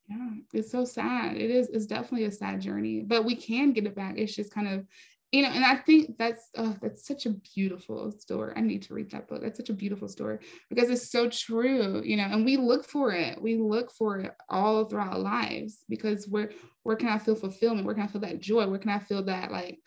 Yeah, 0.09 0.31
it's 0.53 0.71
so 0.71 0.85
sad. 0.85 1.37
It 1.37 1.51
is, 1.51 1.69
it's 1.69 1.87
definitely 1.87 2.25
a 2.25 2.31
sad 2.31 2.61
journey, 2.61 3.01
but 3.01 3.25
we 3.25 3.35
can 3.37 3.73
get 3.73 3.87
it 3.87 3.95
back. 3.95 4.19
It's 4.19 4.35
just 4.35 4.53
kind 4.53 4.69
of 4.69 4.87
you 5.35 5.43
know, 5.43 5.49
and 5.49 5.65
I 5.65 5.75
think 5.75 6.17
that's 6.17 6.49
oh, 6.57 6.77
that's 6.81 7.05
such 7.05 7.27
a 7.27 7.31
beautiful 7.57 8.13
story. 8.13 8.53
I 8.55 8.61
need 8.61 8.83
to 8.83 8.95
read 8.95 9.11
that 9.11 9.27
book. 9.27 9.43
That's 9.43 9.57
such 9.57 9.69
a 9.69 9.73
beautiful 9.73 10.07
story 10.07 10.39
because 10.71 10.89
it's 10.91 11.11
so 11.11 11.29
true, 11.29 12.03
you 12.05 12.17
know, 12.17 12.23
and 12.23 12.45
we 12.45 12.57
look 12.57 12.85
for 12.85 13.11
it. 13.11 13.43
We 13.43 13.57
look 13.57 13.91
for 13.91 14.21
it 14.21 14.31
all 14.49 14.85
throughout 14.85 15.15
our 15.15 15.19
lives 15.19 15.79
because 15.89 16.29
where 16.29 16.53
where 16.85 16.95
can 16.95 17.09
I 17.09 17.19
feel 17.19 17.35
fulfillment? 17.35 17.85
Where 17.85 17.97
can 17.97 18.05
I 18.05 18.07
feel 18.07 18.21
that 18.21 18.39
joy? 18.39 18.69
Where 18.69 18.79
can 18.79 18.91
I 18.91 19.01
feel 19.01 19.25
that 19.25 19.51
like 19.51 19.81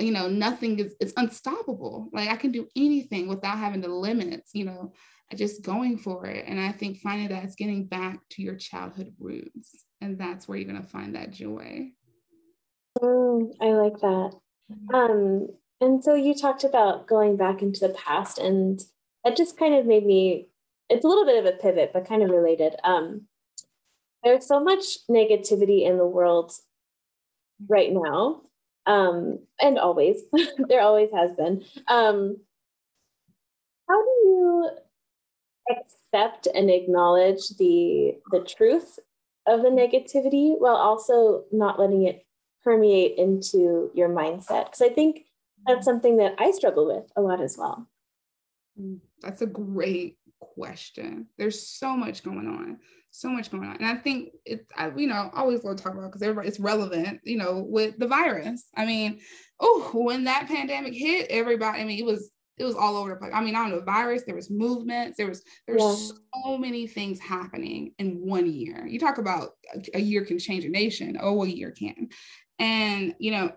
you 0.00 0.10
know 0.10 0.28
nothing 0.28 0.80
is 0.80 0.96
it's 0.98 1.12
unstoppable 1.18 2.08
like 2.14 2.30
i 2.30 2.36
can 2.36 2.50
do 2.50 2.66
anything 2.74 3.28
without 3.28 3.58
having 3.58 3.82
the 3.82 3.88
limits 3.88 4.52
you 4.54 4.64
know 4.64 4.90
just 5.36 5.62
going 5.62 5.98
for 5.98 6.24
it 6.24 6.46
and 6.48 6.58
i 6.58 6.72
think 6.72 6.96
finding 6.96 7.28
that's 7.28 7.54
getting 7.54 7.84
back 7.84 8.18
to 8.30 8.40
your 8.40 8.56
childhood 8.56 9.12
roots 9.18 9.84
and 10.00 10.18
that's 10.18 10.48
where 10.48 10.56
you're 10.56 10.66
going 10.66 10.82
to 10.82 10.88
find 10.88 11.14
that 11.14 11.32
joy 11.32 11.86
mm, 12.98 13.52
i 13.60 13.66
like 13.66 13.98
that 14.00 14.32
um, 14.92 15.48
and 15.80 16.02
so 16.02 16.14
you 16.14 16.34
talked 16.34 16.64
about 16.64 17.06
going 17.06 17.36
back 17.36 17.62
into 17.62 17.80
the 17.80 17.94
past, 17.94 18.38
and 18.38 18.80
that 19.24 19.36
just 19.36 19.58
kind 19.58 19.74
of 19.74 19.86
made 19.86 20.04
me, 20.04 20.48
it's 20.88 21.04
a 21.04 21.08
little 21.08 21.24
bit 21.24 21.38
of 21.38 21.46
a 21.46 21.56
pivot, 21.56 21.92
but 21.92 22.06
kind 22.06 22.22
of 22.22 22.30
related. 22.30 22.74
Um, 22.84 23.22
there's 24.24 24.46
so 24.46 24.62
much 24.62 24.84
negativity 25.08 25.86
in 25.86 25.96
the 25.96 26.06
world 26.06 26.52
right 27.68 27.92
now, 27.92 28.42
um, 28.86 29.40
and 29.60 29.78
always, 29.78 30.22
there 30.68 30.80
always 30.80 31.10
has 31.12 31.32
been. 31.32 31.64
Um, 31.86 32.38
how 33.88 34.02
do 34.02 34.10
you 34.24 34.70
accept 35.70 36.48
and 36.54 36.70
acknowledge 36.70 37.48
the 37.58 38.16
the 38.30 38.40
truth 38.40 38.98
of 39.46 39.62
the 39.62 39.68
negativity 39.68 40.54
while 40.58 40.76
also 40.76 41.44
not 41.52 41.78
letting 41.78 42.04
it 42.04 42.26
permeate 42.68 43.16
into 43.16 43.90
your 43.94 44.10
mindset? 44.10 44.66
Because 44.66 44.82
I 44.82 44.90
think 44.90 45.24
that's 45.66 45.86
something 45.86 46.18
that 46.18 46.34
I 46.38 46.50
struggle 46.50 46.86
with 46.86 47.10
a 47.16 47.22
lot 47.22 47.40
as 47.40 47.56
well. 47.56 47.88
Mm, 48.78 49.00
that's 49.22 49.40
a 49.40 49.46
great 49.46 50.18
question. 50.38 51.28
There's 51.38 51.66
so 51.66 51.96
much 51.96 52.22
going 52.22 52.46
on, 52.46 52.78
so 53.10 53.30
much 53.30 53.50
going 53.50 53.64
on, 53.64 53.76
and 53.76 53.86
I 53.86 53.96
think 53.96 54.32
it's 54.44 54.70
I, 54.76 54.90
you 54.94 55.06
know 55.06 55.30
always 55.32 55.64
love 55.64 55.76
to 55.76 55.82
talk 55.82 55.94
about 55.94 56.08
because 56.08 56.20
everybody 56.20 56.48
it's 56.48 56.60
relevant. 56.60 57.20
You 57.24 57.38
know, 57.38 57.64
with 57.66 57.98
the 57.98 58.06
virus. 58.06 58.68
I 58.76 58.84
mean, 58.84 59.20
oh, 59.60 59.90
when 59.94 60.24
that 60.24 60.46
pandemic 60.46 60.92
hit, 60.92 61.28
everybody. 61.30 61.80
I 61.80 61.84
mean, 61.84 61.98
it 61.98 62.04
was 62.04 62.30
it 62.58 62.64
was 62.64 62.74
all 62.74 62.96
over 62.96 63.10
the 63.10 63.16
place. 63.16 63.32
I 63.34 63.42
mean, 63.42 63.54
I 63.54 63.60
don't 63.60 63.70
know, 63.70 63.80
virus, 63.80 64.24
there 64.24 64.34
was 64.34 64.50
movements, 64.50 65.16
there 65.16 65.28
was 65.28 65.42
there's 65.66 65.80
yeah. 65.80 66.42
so 66.44 66.58
many 66.58 66.86
things 66.86 67.20
happening 67.20 67.92
in 67.98 68.26
one 68.26 68.50
year. 68.52 68.86
You 68.86 68.98
talk 68.98 69.18
about 69.18 69.50
a, 69.74 69.98
a 69.98 70.00
year 70.00 70.24
can 70.24 70.38
change 70.38 70.64
a 70.64 70.68
nation. 70.68 71.16
Oh, 71.20 71.44
a 71.44 71.48
year 71.48 71.70
can. 71.70 72.08
And, 72.58 73.14
you 73.18 73.30
know, 73.30 73.52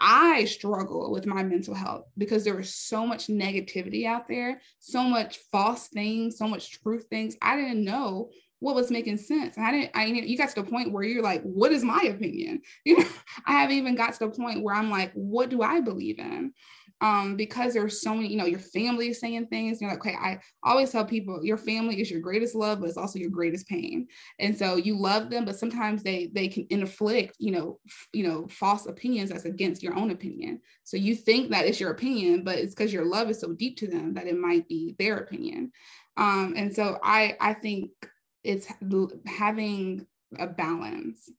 I 0.00 0.44
struggle 0.44 1.10
with 1.10 1.26
my 1.26 1.42
mental 1.42 1.74
health 1.74 2.04
because 2.16 2.44
there 2.44 2.54
was 2.54 2.72
so 2.72 3.04
much 3.04 3.26
negativity 3.26 4.06
out 4.06 4.28
there, 4.28 4.60
so 4.78 5.02
much 5.02 5.38
false 5.50 5.88
things, 5.88 6.38
so 6.38 6.46
much 6.46 6.80
truth 6.80 7.06
things. 7.10 7.36
I 7.42 7.56
didn't 7.56 7.84
know 7.84 8.30
what 8.60 8.74
was 8.74 8.90
making 8.90 9.16
sense. 9.16 9.56
And 9.56 9.66
I 9.66 9.72
didn't, 9.72 9.90
I 9.94 10.06
you 10.06 10.36
got 10.36 10.50
to 10.50 10.62
the 10.62 10.70
point 10.70 10.92
where 10.92 11.02
you're 11.02 11.22
like, 11.22 11.42
what 11.42 11.72
is 11.72 11.84
my 11.84 12.02
opinion? 12.02 12.62
You 12.84 12.98
know, 12.98 13.08
I 13.44 13.52
haven't 13.60 13.76
even 13.76 13.96
got 13.96 14.14
to 14.14 14.18
the 14.20 14.30
point 14.30 14.62
where 14.62 14.74
I'm 14.74 14.90
like, 14.90 15.12
what 15.14 15.50
do 15.50 15.62
I 15.62 15.80
believe 15.80 16.18
in? 16.18 16.52
Um, 17.00 17.36
because 17.36 17.74
there's 17.74 18.00
so 18.02 18.14
many, 18.14 18.28
you 18.28 18.36
know, 18.36 18.46
your 18.46 18.58
family 18.58 19.08
is 19.08 19.20
saying 19.20 19.46
things. 19.46 19.80
You're 19.80 19.90
like, 19.90 20.00
okay, 20.00 20.14
I 20.14 20.40
always 20.64 20.90
tell 20.90 21.04
people 21.04 21.44
your 21.44 21.56
family 21.56 22.00
is 22.00 22.10
your 22.10 22.20
greatest 22.20 22.54
love, 22.54 22.80
but 22.80 22.88
it's 22.88 22.98
also 22.98 23.18
your 23.18 23.30
greatest 23.30 23.68
pain. 23.68 24.08
And 24.38 24.56
so 24.56 24.76
you 24.76 24.98
love 24.98 25.30
them, 25.30 25.44
but 25.44 25.58
sometimes 25.58 26.02
they 26.02 26.30
they 26.34 26.48
can 26.48 26.66
inflict, 26.70 27.36
you 27.38 27.52
know, 27.52 27.78
f- 27.86 28.08
you 28.12 28.26
know, 28.26 28.48
false 28.48 28.86
opinions 28.86 29.30
that's 29.30 29.44
against 29.44 29.82
your 29.82 29.94
own 29.94 30.10
opinion. 30.10 30.60
So 30.84 30.96
you 30.96 31.14
think 31.14 31.50
that 31.50 31.66
it's 31.66 31.80
your 31.80 31.90
opinion, 31.90 32.42
but 32.42 32.58
it's 32.58 32.74
because 32.74 32.92
your 32.92 33.04
love 33.04 33.30
is 33.30 33.40
so 33.40 33.52
deep 33.52 33.76
to 33.78 33.86
them 33.86 34.14
that 34.14 34.26
it 34.26 34.36
might 34.36 34.68
be 34.68 34.96
their 34.98 35.18
opinion. 35.18 35.72
Um, 36.16 36.54
and 36.56 36.74
so 36.74 36.98
I 37.02 37.36
I 37.40 37.54
think 37.54 37.90
it's 38.42 38.66
having 39.26 40.06
a 40.38 40.46
balance 40.46 41.30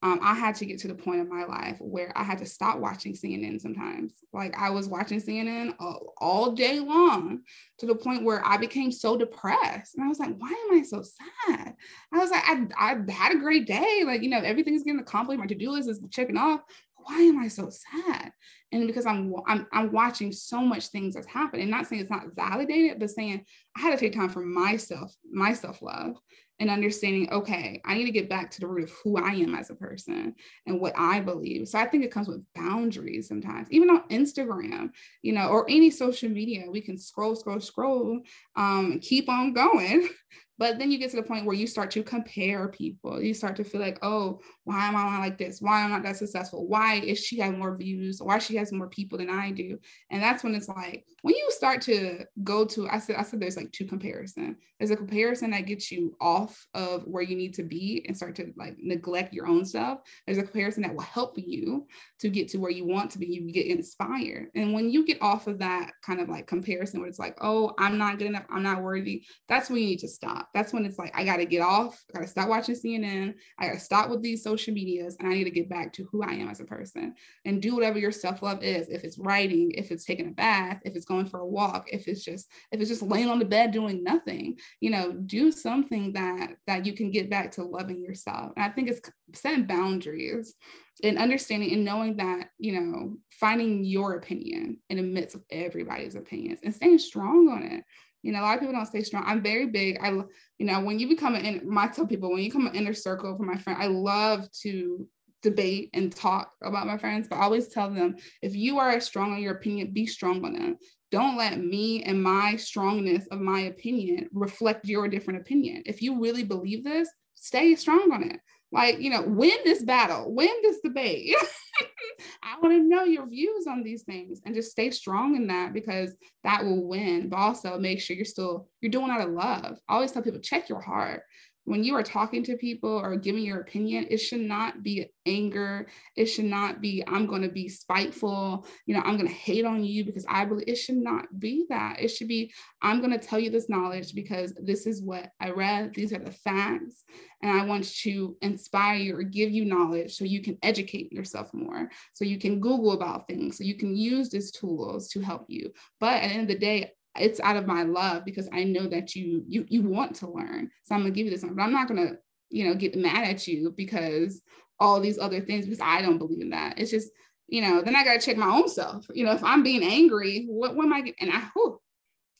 um, 0.00 0.20
I 0.22 0.34
had 0.34 0.54
to 0.56 0.66
get 0.66 0.78
to 0.80 0.88
the 0.88 0.94
point 0.94 1.20
in 1.20 1.28
my 1.28 1.44
life 1.44 1.76
where 1.80 2.12
I 2.16 2.22
had 2.22 2.38
to 2.38 2.46
stop 2.46 2.78
watching 2.78 3.14
CNN 3.14 3.60
sometimes. 3.60 4.14
Like 4.32 4.56
I 4.56 4.70
was 4.70 4.88
watching 4.88 5.20
CNN 5.20 5.74
all, 5.80 6.14
all, 6.18 6.52
day 6.52 6.78
long 6.78 7.40
to 7.78 7.86
the 7.86 7.96
point 7.96 8.24
where 8.24 8.44
I 8.46 8.58
became 8.58 8.92
so 8.92 9.16
depressed. 9.16 9.96
And 9.96 10.04
I 10.04 10.08
was 10.08 10.20
like, 10.20 10.36
why 10.38 10.48
am 10.48 10.78
I 10.78 10.82
so 10.82 11.02
sad? 11.02 11.74
I 12.12 12.18
was 12.18 12.30
like, 12.30 12.44
I, 12.46 12.66
I 12.78 13.12
had 13.12 13.32
a 13.32 13.40
great 13.40 13.66
day. 13.66 14.04
Like, 14.06 14.22
you 14.22 14.30
know, 14.30 14.38
everything's 14.38 14.84
getting 14.84 15.00
accomplished. 15.00 15.40
My 15.40 15.46
to-do 15.46 15.72
list 15.72 15.88
is 15.88 16.00
checking 16.10 16.36
off. 16.36 16.60
Why 16.94 17.20
am 17.22 17.40
I 17.40 17.48
so 17.48 17.68
sad? 17.68 18.32
And 18.70 18.86
because 18.86 19.06
I'm, 19.06 19.34
I'm 19.46 19.66
I'm 19.72 19.92
watching 19.92 20.30
so 20.30 20.60
much 20.60 20.88
things 20.88 21.14
that's 21.14 21.26
happening. 21.26 21.70
Not 21.70 21.86
saying 21.86 22.02
it's 22.02 22.10
not 22.10 22.34
validated, 22.36 22.98
but 22.98 23.10
saying 23.10 23.44
I 23.76 23.80
had 23.80 23.92
to 23.92 23.96
take 23.96 24.12
time 24.12 24.28
for 24.28 24.44
myself, 24.44 25.14
my 25.30 25.54
self-love 25.54 26.16
and 26.60 26.70
understanding, 26.70 27.30
okay, 27.30 27.80
I 27.84 27.94
need 27.94 28.06
to 28.06 28.10
get 28.10 28.28
back 28.28 28.50
to 28.52 28.60
the 28.60 28.66
root 28.66 28.84
of 28.84 28.92
who 29.02 29.16
I 29.16 29.30
am 29.30 29.54
as 29.54 29.70
a 29.70 29.74
person 29.74 30.34
and 30.66 30.80
what 30.80 30.92
I 30.96 31.20
believe. 31.20 31.68
So 31.68 31.78
I 31.78 31.86
think 31.86 32.04
it 32.04 32.10
comes 32.10 32.28
with 32.28 32.44
boundaries 32.54 33.28
sometimes, 33.28 33.68
even 33.70 33.90
on 33.90 34.08
Instagram, 34.08 34.90
you 35.22 35.32
know, 35.32 35.48
or 35.48 35.66
any 35.68 35.90
social 35.90 36.28
media, 36.28 36.64
we 36.70 36.80
can 36.80 36.98
scroll, 36.98 37.36
scroll, 37.36 37.60
scroll, 37.60 38.20
um, 38.56 38.98
keep 39.00 39.28
on 39.28 39.52
going. 39.52 40.08
But 40.58 40.78
then 40.78 40.90
you 40.90 40.98
get 40.98 41.10
to 41.10 41.16
the 41.16 41.22
point 41.22 41.46
where 41.46 41.54
you 41.54 41.66
start 41.66 41.90
to 41.92 42.02
compare 42.02 42.68
people. 42.68 43.22
You 43.22 43.32
start 43.32 43.56
to 43.56 43.64
feel 43.64 43.80
like, 43.80 43.98
oh, 44.02 44.40
why 44.64 44.88
am 44.88 44.96
I 44.96 45.04
not 45.04 45.20
like 45.20 45.38
this? 45.38 45.60
Why 45.60 45.80
am 45.80 45.92
I 45.92 45.96
not 45.96 46.02
that 46.02 46.16
successful? 46.16 46.66
Why 46.66 46.96
is 46.96 47.20
she 47.24 47.38
have 47.38 47.56
more 47.56 47.76
views? 47.76 48.20
Why 48.20 48.38
she 48.38 48.56
has 48.56 48.72
more 48.72 48.88
people 48.88 49.18
than 49.18 49.30
I 49.30 49.52
do? 49.52 49.78
And 50.10 50.22
that's 50.22 50.42
when 50.42 50.54
it's 50.54 50.68
like, 50.68 51.04
when 51.22 51.36
you 51.36 51.50
start 51.50 51.82
to 51.82 52.24
go 52.42 52.64
to, 52.64 52.88
I 52.88 52.98
said, 52.98 53.16
I 53.16 53.22
said 53.22 53.40
there's 53.40 53.56
like 53.56 53.72
two 53.72 53.86
comparison. 53.86 54.56
There's 54.78 54.90
a 54.90 54.96
comparison 54.96 55.50
that 55.50 55.66
gets 55.66 55.90
you 55.90 56.16
off 56.20 56.66
of 56.74 57.04
where 57.04 57.22
you 57.22 57.36
need 57.36 57.54
to 57.54 57.64
be 57.64 58.04
and 58.06 58.16
start 58.16 58.36
to 58.36 58.52
like 58.56 58.76
neglect 58.78 59.34
your 59.34 59.46
own 59.46 59.64
stuff. 59.64 59.98
There's 60.26 60.38
a 60.38 60.42
comparison 60.44 60.82
that 60.82 60.94
will 60.94 61.02
help 61.02 61.34
you 61.36 61.86
to 62.20 62.28
get 62.28 62.48
to 62.48 62.58
where 62.58 62.70
you 62.70 62.86
want 62.86 63.10
to 63.12 63.18
be. 63.18 63.26
You 63.26 63.52
get 63.52 63.66
inspired. 63.66 64.48
And 64.54 64.72
when 64.72 64.90
you 64.90 65.04
get 65.04 65.20
off 65.20 65.46
of 65.46 65.58
that 65.58 65.92
kind 66.04 66.20
of 66.20 66.28
like 66.28 66.46
comparison 66.46 67.00
where 67.00 67.08
it's 67.08 67.18
like, 67.18 67.36
oh, 67.40 67.72
I'm 67.78 67.98
not 67.98 68.18
good 68.18 68.28
enough, 68.28 68.46
I'm 68.50 68.62
not 68.62 68.82
worthy, 68.82 69.24
that's 69.48 69.68
when 69.68 69.80
you 69.80 69.86
need 69.86 70.00
to 70.00 70.08
stop 70.08 70.47
that's 70.54 70.72
when 70.72 70.84
it's 70.84 70.98
like 70.98 71.16
I 71.16 71.24
got 71.24 71.36
to 71.36 71.46
get 71.46 71.60
off. 71.60 72.02
I 72.10 72.18
got 72.18 72.24
to 72.24 72.30
stop 72.30 72.48
watching 72.48 72.74
CNN. 72.74 73.34
I 73.58 73.68
got 73.68 73.74
to 73.74 73.80
stop 73.80 74.10
with 74.10 74.22
these 74.22 74.42
social 74.42 74.74
medias, 74.74 75.16
and 75.18 75.28
I 75.28 75.34
need 75.34 75.44
to 75.44 75.50
get 75.50 75.68
back 75.68 75.92
to 75.94 76.08
who 76.10 76.22
I 76.22 76.32
am 76.32 76.48
as 76.48 76.60
a 76.60 76.64
person 76.64 77.14
and 77.44 77.62
do 77.62 77.74
whatever 77.74 77.98
your 77.98 78.12
self 78.12 78.42
love 78.42 78.62
is. 78.62 78.88
If 78.88 79.04
it's 79.04 79.18
writing, 79.18 79.72
if 79.72 79.90
it's 79.90 80.04
taking 80.04 80.28
a 80.28 80.32
bath, 80.32 80.80
if 80.84 80.96
it's 80.96 81.06
going 81.06 81.26
for 81.26 81.40
a 81.40 81.46
walk, 81.46 81.88
if 81.92 82.08
it's 82.08 82.24
just 82.24 82.48
if 82.72 82.80
it's 82.80 82.90
just 82.90 83.02
laying 83.02 83.28
on 83.28 83.38
the 83.38 83.44
bed 83.44 83.70
doing 83.70 84.02
nothing, 84.02 84.58
you 84.80 84.90
know, 84.90 85.12
do 85.12 85.50
something 85.50 86.12
that 86.14 86.56
that 86.66 86.86
you 86.86 86.92
can 86.92 87.10
get 87.10 87.30
back 87.30 87.52
to 87.52 87.64
loving 87.64 88.02
yourself. 88.02 88.52
And 88.56 88.64
I 88.64 88.70
think 88.70 88.88
it's 88.88 89.00
setting 89.34 89.66
boundaries 89.66 90.54
and 91.02 91.18
understanding 91.18 91.72
and 91.72 91.84
knowing 91.84 92.16
that 92.16 92.50
you 92.58 92.78
know 92.78 93.16
finding 93.30 93.84
your 93.84 94.14
opinion 94.14 94.78
in 94.90 94.96
the 94.96 95.02
midst 95.02 95.34
of 95.34 95.42
everybody's 95.50 96.14
opinions 96.14 96.60
and 96.62 96.74
staying 96.74 96.98
strong 96.98 97.48
on 97.48 97.62
it 97.62 97.84
you 98.22 98.32
know, 98.32 98.40
a 98.40 98.42
lot 98.42 98.54
of 98.54 98.60
people 98.60 98.74
don't 98.74 98.86
stay 98.86 99.02
strong. 99.02 99.24
I'm 99.26 99.42
very 99.42 99.66
big. 99.66 99.98
I, 100.02 100.10
you 100.10 100.66
know, 100.66 100.80
when 100.80 100.98
you 100.98 101.08
become 101.08 101.34
an, 101.34 101.62
my 101.64 101.88
tell 101.88 102.06
people 102.06 102.32
when 102.32 102.42
you 102.42 102.50
come 102.50 102.66
an 102.66 102.74
inner 102.74 102.94
circle 102.94 103.36
for 103.36 103.44
my 103.44 103.56
friend, 103.56 103.80
I 103.80 103.86
love 103.86 104.50
to 104.62 105.06
debate 105.42 105.90
and 105.94 106.14
talk 106.14 106.52
about 106.62 106.86
my 106.86 106.98
friends, 106.98 107.28
but 107.28 107.36
I 107.36 107.42
always 107.42 107.68
tell 107.68 107.90
them 107.90 108.16
if 108.42 108.56
you 108.56 108.78
are 108.78 108.98
strong 109.00 109.32
on 109.32 109.42
your 109.42 109.54
opinion, 109.54 109.92
be 109.92 110.06
strong 110.06 110.44
on 110.44 110.54
them. 110.54 110.76
Don't 111.10 111.38
let 111.38 111.58
me 111.58 112.02
and 112.02 112.22
my 112.22 112.56
strongness 112.56 113.26
of 113.30 113.40
my 113.40 113.60
opinion 113.60 114.28
reflect 114.32 114.86
your 114.86 115.08
different 115.08 115.40
opinion. 115.40 115.82
If 115.86 116.02
you 116.02 116.20
really 116.20 116.42
believe 116.42 116.84
this, 116.84 117.08
stay 117.34 117.74
strong 117.76 118.12
on 118.12 118.24
it. 118.24 118.40
Like, 118.70 119.00
you 119.00 119.10
know, 119.10 119.22
win 119.22 119.56
this 119.64 119.82
battle, 119.82 120.34
win 120.34 120.50
this 120.62 120.80
debate. 120.84 121.34
I 122.42 122.58
want 122.60 122.74
to 122.74 122.82
know 122.82 123.04
your 123.04 123.26
views 123.26 123.66
on 123.66 123.82
these 123.82 124.02
things 124.02 124.40
and 124.44 124.54
just 124.54 124.70
stay 124.70 124.90
strong 124.90 125.36
in 125.36 125.46
that 125.46 125.72
because 125.72 126.14
that 126.44 126.64
will 126.64 126.86
win. 126.86 127.28
But 127.28 127.36
also 127.36 127.78
make 127.78 128.00
sure 128.00 128.16
you're 128.16 128.24
still 128.24 128.68
you're 128.80 128.90
doing 128.90 129.10
out 129.10 129.20
of 129.20 129.30
love. 129.30 129.78
I 129.88 129.94
always 129.94 130.12
tell 130.12 130.22
people 130.22 130.40
check 130.40 130.68
your 130.68 130.80
heart 130.80 131.22
when 131.68 131.84
you 131.84 131.94
are 131.94 132.02
talking 132.02 132.42
to 132.44 132.56
people 132.56 132.90
or 132.90 133.14
giving 133.16 133.42
your 133.42 133.60
opinion, 133.60 134.06
it 134.08 134.16
should 134.16 134.40
not 134.40 134.82
be 134.82 135.06
anger. 135.26 135.86
It 136.16 136.24
should 136.24 136.46
not 136.46 136.80
be, 136.80 137.04
I'm 137.06 137.26
going 137.26 137.42
to 137.42 137.50
be 137.50 137.68
spiteful. 137.68 138.66
You 138.86 138.94
know, 138.94 139.02
I'm 139.04 139.18
going 139.18 139.28
to 139.28 139.34
hate 139.34 139.66
on 139.66 139.84
you 139.84 140.06
because 140.06 140.24
I 140.30 140.46
believe 140.46 140.64
it 140.66 140.76
should 140.76 140.96
not 140.96 141.26
be 141.38 141.66
that. 141.68 142.00
It 142.00 142.08
should 142.08 142.28
be, 142.28 142.50
I'm 142.80 143.00
going 143.00 143.10
to 143.10 143.18
tell 143.24 143.38
you 143.38 143.50
this 143.50 143.68
knowledge 143.68 144.14
because 144.14 144.54
this 144.54 144.86
is 144.86 145.02
what 145.02 145.28
I 145.40 145.50
read. 145.50 145.92
These 145.92 146.14
are 146.14 146.18
the 146.18 146.32
facts. 146.32 147.04
And 147.42 147.52
I 147.52 147.66
want 147.66 147.84
to 148.02 148.36
inspire 148.40 148.96
you 148.96 149.16
or 149.16 149.22
give 149.22 149.50
you 149.50 149.66
knowledge 149.66 150.16
so 150.16 150.24
you 150.24 150.42
can 150.42 150.56
educate 150.62 151.12
yourself 151.12 151.52
more, 151.52 151.90
so 152.14 152.24
you 152.24 152.38
can 152.38 152.60
Google 152.60 152.92
about 152.92 153.28
things, 153.28 153.58
so 153.58 153.64
you 153.64 153.76
can 153.76 153.94
use 153.94 154.30
these 154.30 154.50
tools 154.50 155.08
to 155.10 155.20
help 155.20 155.44
you. 155.48 155.70
But 156.00 156.14
at 156.14 156.28
the 156.28 156.34
end 156.34 156.42
of 156.42 156.48
the 156.48 156.58
day, 156.58 156.92
it's 157.16 157.40
out 157.40 157.56
of 157.56 157.66
my 157.66 157.82
love 157.82 158.24
because 158.24 158.48
I 158.52 158.64
know 158.64 158.86
that 158.88 159.14
you 159.14 159.44
you 159.46 159.64
you 159.68 159.82
want 159.82 160.16
to 160.16 160.30
learn. 160.30 160.70
So 160.84 160.94
I'm 160.94 161.02
gonna 161.02 161.10
give 161.10 161.26
you 161.26 161.30
this, 161.30 161.44
but 161.44 161.60
I'm 161.62 161.72
not 161.72 161.88
gonna 161.88 162.12
you 162.50 162.66
know 162.66 162.74
get 162.74 162.96
mad 162.96 163.24
at 163.24 163.46
you 163.46 163.72
because 163.76 164.42
all 164.80 165.00
these 165.00 165.18
other 165.18 165.40
things 165.40 165.64
because 165.64 165.80
I 165.80 166.02
don't 166.02 166.18
believe 166.18 166.40
in 166.40 166.50
that. 166.50 166.78
It's 166.78 166.90
just 166.90 167.10
you 167.48 167.62
know 167.62 167.82
then 167.82 167.96
I 167.96 168.04
gotta 168.04 168.20
check 168.20 168.36
my 168.36 168.48
own 168.48 168.68
self. 168.68 169.06
You 169.12 169.24
know 169.24 169.32
if 169.32 169.44
I'm 169.44 169.62
being 169.62 169.82
angry, 169.82 170.46
what 170.48 170.74
what 170.74 170.86
am 170.86 170.92
I? 170.92 171.12
And 171.20 171.30
I 171.32 171.48
whew, 171.54 171.80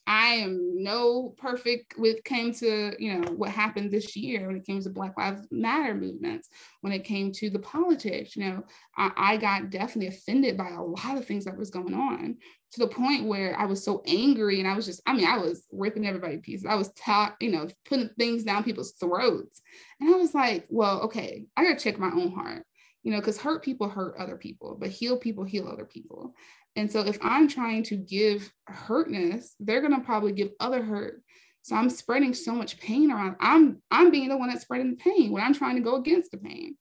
I 0.07 0.27
am 0.35 0.83
no 0.83 1.35
perfect 1.37 1.93
with 1.97 2.23
came 2.23 2.51
to, 2.55 2.95
you 2.97 3.13
know, 3.13 3.31
what 3.33 3.51
happened 3.51 3.91
this 3.91 4.15
year 4.15 4.47
when 4.47 4.55
it 4.55 4.65
came 4.65 4.81
to 4.81 4.89
Black 4.89 5.15
Lives 5.17 5.47
Matter 5.51 5.93
movements, 5.93 6.49
when 6.81 6.93
it 6.93 7.03
came 7.03 7.31
to 7.33 7.49
the 7.49 7.59
politics, 7.59 8.35
you 8.35 8.43
know, 8.43 8.63
I, 8.97 9.11
I 9.15 9.37
got 9.37 9.69
definitely 9.69 10.07
offended 10.07 10.57
by 10.57 10.69
a 10.69 10.81
lot 10.81 11.17
of 11.17 11.25
things 11.25 11.45
that 11.45 11.57
was 11.57 11.69
going 11.69 11.93
on 11.93 12.37
to 12.71 12.79
the 12.79 12.87
point 12.87 13.25
where 13.25 13.57
I 13.57 13.65
was 13.65 13.83
so 13.83 14.01
angry 14.07 14.59
and 14.59 14.67
I 14.67 14.75
was 14.75 14.85
just, 14.85 15.01
I 15.05 15.13
mean, 15.13 15.27
I 15.27 15.37
was 15.37 15.65
ripping 15.71 16.07
everybody 16.07 16.35
to 16.35 16.41
pieces. 16.41 16.65
I 16.65 16.75
was 16.75 16.91
taught, 16.93 17.35
you 17.39 17.51
know, 17.51 17.67
putting 17.85 18.09
things 18.17 18.43
down 18.43 18.63
people's 18.63 18.93
throats. 18.93 19.61
And 19.99 20.13
I 20.13 20.17
was 20.17 20.33
like, 20.33 20.65
well, 20.69 21.01
okay, 21.01 21.45
I 21.57 21.63
gotta 21.63 21.79
check 21.79 21.99
my 21.99 22.11
own 22.11 22.31
heart, 22.31 22.65
you 23.03 23.11
know, 23.11 23.19
because 23.19 23.39
hurt 23.39 23.63
people 23.63 23.89
hurt 23.89 24.17
other 24.17 24.37
people, 24.37 24.77
but 24.79 24.89
heal 24.89 25.17
people 25.17 25.43
heal 25.43 25.67
other 25.67 25.85
people. 25.85 26.33
And 26.75 26.91
so 26.91 27.01
if 27.01 27.17
I'm 27.21 27.47
trying 27.47 27.83
to 27.83 27.95
give 27.95 28.51
hurtness, 28.67 29.55
they're 29.59 29.81
gonna 29.81 30.01
probably 30.01 30.31
give 30.31 30.51
other 30.59 30.83
hurt. 30.83 31.21
So 31.61 31.75
I'm 31.75 31.89
spreading 31.89 32.33
so 32.33 32.53
much 32.53 32.79
pain 32.79 33.11
around. 33.11 33.35
I'm 33.39 33.81
I'm 33.91 34.11
being 34.11 34.29
the 34.29 34.37
one 34.37 34.49
that's 34.49 34.61
spreading 34.61 34.91
the 34.91 34.97
pain 34.97 35.31
when 35.31 35.43
I'm 35.43 35.53
trying 35.53 35.75
to 35.75 35.81
go 35.81 35.95
against 35.95 36.31
the 36.31 36.37
pain. 36.37 36.75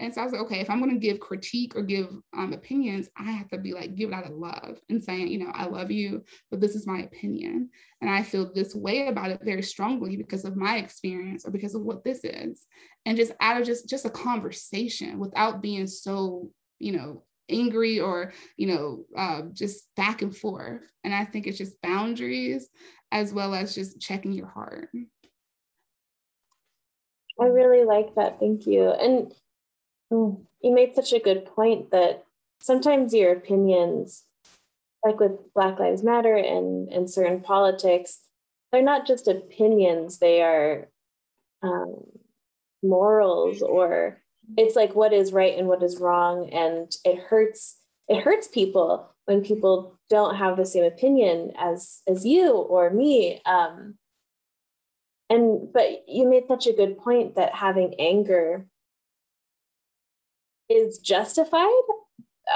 And 0.00 0.14
so 0.14 0.20
I 0.20 0.24
was 0.24 0.32
like, 0.32 0.42
okay, 0.42 0.60
if 0.60 0.70
I'm 0.70 0.78
going 0.80 0.92
to 0.92 1.06
give 1.06 1.18
critique 1.18 1.74
or 1.74 1.82
give 1.82 2.08
um, 2.36 2.52
opinions, 2.52 3.08
I 3.16 3.32
have 3.32 3.48
to 3.48 3.58
be 3.58 3.72
like, 3.72 3.96
give 3.96 4.10
it 4.10 4.14
out 4.14 4.26
of 4.26 4.32
love 4.32 4.78
and 4.88 5.02
saying, 5.02 5.28
you 5.28 5.38
know, 5.38 5.50
I 5.52 5.66
love 5.66 5.90
you, 5.90 6.24
but 6.50 6.60
this 6.60 6.76
is 6.76 6.86
my 6.86 7.00
opinion. 7.00 7.70
And 8.00 8.08
I 8.08 8.22
feel 8.22 8.52
this 8.52 8.74
way 8.74 9.08
about 9.08 9.30
it 9.30 9.40
very 9.42 9.62
strongly 9.62 10.16
because 10.16 10.44
of 10.44 10.56
my 10.56 10.76
experience 10.76 11.44
or 11.44 11.50
because 11.50 11.74
of 11.74 11.82
what 11.82 12.04
this 12.04 12.20
is. 12.22 12.64
And 13.06 13.16
just 13.16 13.32
out 13.40 13.60
of 13.60 13.66
just, 13.66 13.88
just 13.88 14.04
a 14.04 14.10
conversation 14.10 15.18
without 15.18 15.62
being 15.62 15.88
so, 15.88 16.50
you 16.78 16.92
know, 16.92 17.24
angry 17.48 18.00
or, 18.00 18.32
you 18.56 18.66
know, 18.66 19.04
uh, 19.16 19.42
just 19.52 19.94
back 19.96 20.22
and 20.22 20.36
forth. 20.36 20.82
And 21.04 21.14
I 21.14 21.24
think 21.24 21.46
it's 21.46 21.58
just 21.58 21.80
boundaries 21.82 22.68
as 23.12 23.32
well 23.32 23.54
as 23.54 23.74
just 23.74 24.00
checking 24.00 24.32
your 24.32 24.48
heart. 24.48 24.90
I 27.40 27.44
really 27.46 27.84
like 27.84 28.14
that. 28.16 28.40
Thank 28.40 28.66
you. 28.66 28.90
And 28.90 29.32
Mm, 30.12 30.46
you 30.62 30.74
made 30.74 30.94
such 30.94 31.12
a 31.12 31.20
good 31.20 31.44
point 31.44 31.90
that 31.90 32.24
sometimes 32.60 33.12
your 33.12 33.32
opinions, 33.32 34.24
like 35.04 35.20
with 35.20 35.52
Black 35.54 35.78
Lives 35.78 36.02
Matter 36.02 36.36
and, 36.36 36.90
and 36.92 37.10
certain 37.10 37.40
politics, 37.40 38.20
they're 38.72 38.82
not 38.82 39.06
just 39.06 39.28
opinions, 39.28 40.18
they 40.18 40.42
are 40.42 40.88
um, 41.62 42.04
morals 42.82 43.62
or 43.62 44.22
it's 44.56 44.76
like 44.76 44.94
what 44.94 45.12
is 45.12 45.32
right 45.32 45.58
and 45.58 45.68
what 45.68 45.82
is 45.82 45.98
wrong 45.98 46.48
and 46.50 46.96
it 47.04 47.18
hurts 47.18 47.76
it 48.08 48.22
hurts 48.22 48.48
people 48.48 49.14
when 49.26 49.42
people 49.42 49.98
don't 50.08 50.36
have 50.36 50.56
the 50.56 50.64
same 50.64 50.84
opinion 50.84 51.52
as 51.58 52.00
as 52.08 52.24
you 52.24 52.52
or 52.52 52.90
me 52.90 53.40
um 53.44 53.94
and 55.30 55.72
but 55.72 56.04
you 56.08 56.28
made 56.28 56.48
such 56.48 56.66
a 56.66 56.72
good 56.72 56.98
point 56.98 57.36
that 57.36 57.54
having 57.54 57.94
anger 57.98 58.66
is 60.68 60.98
justified. 60.98 61.68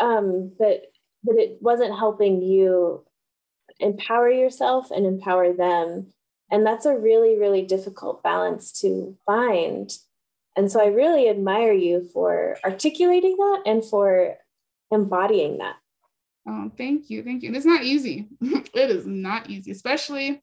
Um, 0.01 0.53
but 0.59 0.86
but 1.24 1.36
it 1.36 1.59
wasn't 1.61 1.97
helping 1.97 2.43
you 2.43 3.05
empower 3.78 4.30
yourself 4.30 4.90
and 4.90 5.07
empower 5.07 5.53
them. 5.53 6.12
And 6.51 6.66
that's 6.66 6.84
a 6.84 6.97
really, 6.97 7.38
really 7.38 7.62
difficult 7.62 8.22
balance 8.22 8.72
to 8.80 9.16
find. 9.24 9.90
And 10.57 10.70
so 10.70 10.80
I 10.80 10.86
really 10.86 11.28
admire 11.28 11.72
you 11.72 12.09
for 12.12 12.59
articulating 12.64 13.36
that 13.36 13.62
and 13.66 13.84
for 13.84 14.36
embodying 14.90 15.59
that. 15.59 15.76
Oh, 16.46 16.70
thank 16.76 17.09
you. 17.09 17.22
Thank 17.22 17.42
you. 17.42 17.55
it's 17.55 17.64
not 17.64 17.84
easy. 17.84 18.28
it 18.40 18.90
is 18.90 19.07
not 19.07 19.48
easy, 19.48 19.70
especially 19.70 20.42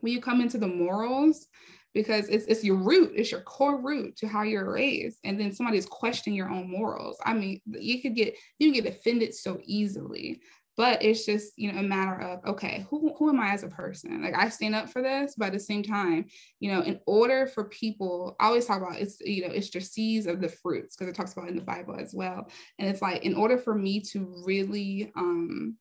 when 0.00 0.12
you 0.12 0.20
come 0.20 0.40
into 0.40 0.58
the 0.58 0.66
morals 0.66 1.46
because 1.94 2.28
it's 2.28 2.46
it's 2.46 2.64
your 2.64 2.76
root, 2.76 3.12
it's 3.14 3.30
your 3.30 3.42
core 3.42 3.80
root 3.80 4.16
to 4.16 4.26
how 4.26 4.42
you're 4.42 4.70
raised. 4.70 5.18
And 5.24 5.38
then 5.38 5.52
somebody's 5.52 5.86
questioning 5.86 6.36
your 6.36 6.50
own 6.50 6.70
morals. 6.70 7.18
I 7.24 7.34
mean, 7.34 7.60
you 7.66 8.02
could 8.02 8.16
get 8.16 8.34
you 8.58 8.72
get 8.72 8.86
offended 8.86 9.34
so 9.34 9.60
easily 9.64 10.40
but 10.76 11.02
it's 11.02 11.26
just 11.26 11.52
you 11.56 11.70
know 11.72 11.78
a 11.78 11.82
matter 11.82 12.20
of 12.20 12.44
okay 12.46 12.86
who, 12.88 13.14
who 13.18 13.28
am 13.28 13.40
i 13.40 13.52
as 13.52 13.62
a 13.62 13.68
person? 13.68 14.22
Like 14.22 14.36
i 14.36 14.48
stand 14.48 14.74
up 14.74 14.88
for 14.88 15.02
this 15.02 15.34
but 15.36 15.46
at 15.46 15.52
the 15.52 15.60
same 15.60 15.82
time 15.82 16.26
you 16.60 16.72
know 16.72 16.82
in 16.82 17.00
order 17.06 17.46
for 17.46 17.64
people 17.64 18.36
i 18.40 18.46
always 18.46 18.66
talk 18.66 18.80
about 18.80 19.00
it's 19.00 19.20
you 19.20 19.46
know 19.46 19.52
it's 19.52 19.70
the 19.70 19.80
seeds 19.80 20.26
of 20.26 20.40
the 20.40 20.48
fruits 20.48 20.96
because 20.96 21.08
it 21.10 21.16
talks 21.16 21.32
about 21.32 21.48
in 21.48 21.56
the 21.56 21.62
bible 21.62 21.96
as 21.98 22.14
well. 22.14 22.48
And 22.78 22.88
it's 22.88 23.02
like 23.02 23.24
in 23.24 23.34
order 23.34 23.58
for 23.58 23.74
me 23.74 24.00
to 24.12 24.42
really 24.44 25.12
um 25.16 25.76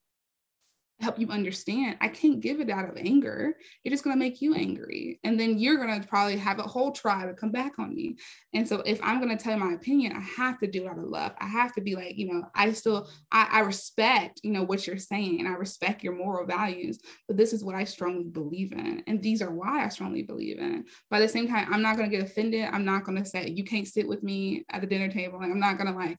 help 1.01 1.19
you 1.19 1.27
understand 1.29 1.97
i 2.01 2.07
can't 2.07 2.39
give 2.41 2.59
it 2.59 2.69
out 2.69 2.87
of 2.87 2.97
anger. 2.97 3.53
It's 3.83 3.91
just 3.91 4.03
going 4.03 4.15
to 4.15 4.19
make 4.19 4.41
you 4.41 4.53
angry. 4.53 5.19
And 5.23 5.39
then 5.39 5.57
you're 5.57 5.77
going 5.77 6.01
to 6.01 6.07
probably 6.07 6.37
have 6.37 6.59
a 6.59 6.63
whole 6.63 6.91
tribe 6.91 7.27
to 7.27 7.33
come 7.33 7.51
back 7.51 7.79
on 7.79 7.95
me. 7.95 8.17
And 8.53 8.67
so 8.67 8.81
if 8.85 8.99
i'm 9.03 9.21
going 9.21 9.35
to 9.35 9.41
tell 9.41 9.53
you 9.53 9.63
my 9.63 9.73
opinion 9.73 10.13
i 10.15 10.21
have 10.41 10.59
to 10.59 10.67
do 10.67 10.85
it 10.85 10.89
out 10.89 10.97
of 10.97 11.05
love. 11.05 11.33
I 11.39 11.47
have 11.47 11.73
to 11.75 11.81
be 11.81 11.95
like 11.95 12.17
you 12.17 12.31
know 12.31 12.43
i 12.55 12.71
still 12.71 13.09
I, 13.31 13.47
I 13.51 13.59
respect 13.61 14.41
you 14.43 14.51
know 14.51 14.63
what 14.63 14.85
you're 14.85 14.97
saying 14.97 15.39
and 15.39 15.47
i 15.47 15.53
respect 15.53 16.03
your 16.03 16.15
moral 16.15 16.45
values 16.45 16.99
but 17.27 17.37
this 17.37 17.53
is 17.53 17.63
what 17.63 17.75
i 17.75 17.83
strongly 17.83 18.25
believe 18.25 18.71
in. 18.71 19.03
And 19.07 19.21
these 19.21 19.41
are 19.41 19.51
why 19.51 19.85
i 19.85 19.89
strongly 19.89 20.23
believe 20.23 20.59
in. 20.59 20.85
But 21.09 21.17
at 21.17 21.27
the 21.27 21.29
same 21.29 21.47
time 21.47 21.73
i'm 21.73 21.81
not 21.81 21.97
going 21.97 22.09
to 22.09 22.15
get 22.15 22.25
offended. 22.25 22.69
I'm 22.71 22.85
not 22.85 23.03
going 23.03 23.17
to 23.17 23.25
say 23.25 23.49
you 23.49 23.63
can't 23.63 23.87
sit 23.87 24.07
with 24.07 24.23
me 24.23 24.65
at 24.69 24.81
the 24.81 24.87
dinner 24.87 25.09
table. 25.11 25.39
Like 25.39 25.51
i'm 25.51 25.59
not 25.59 25.77
going 25.77 25.91
to 25.91 25.97
like 25.97 26.17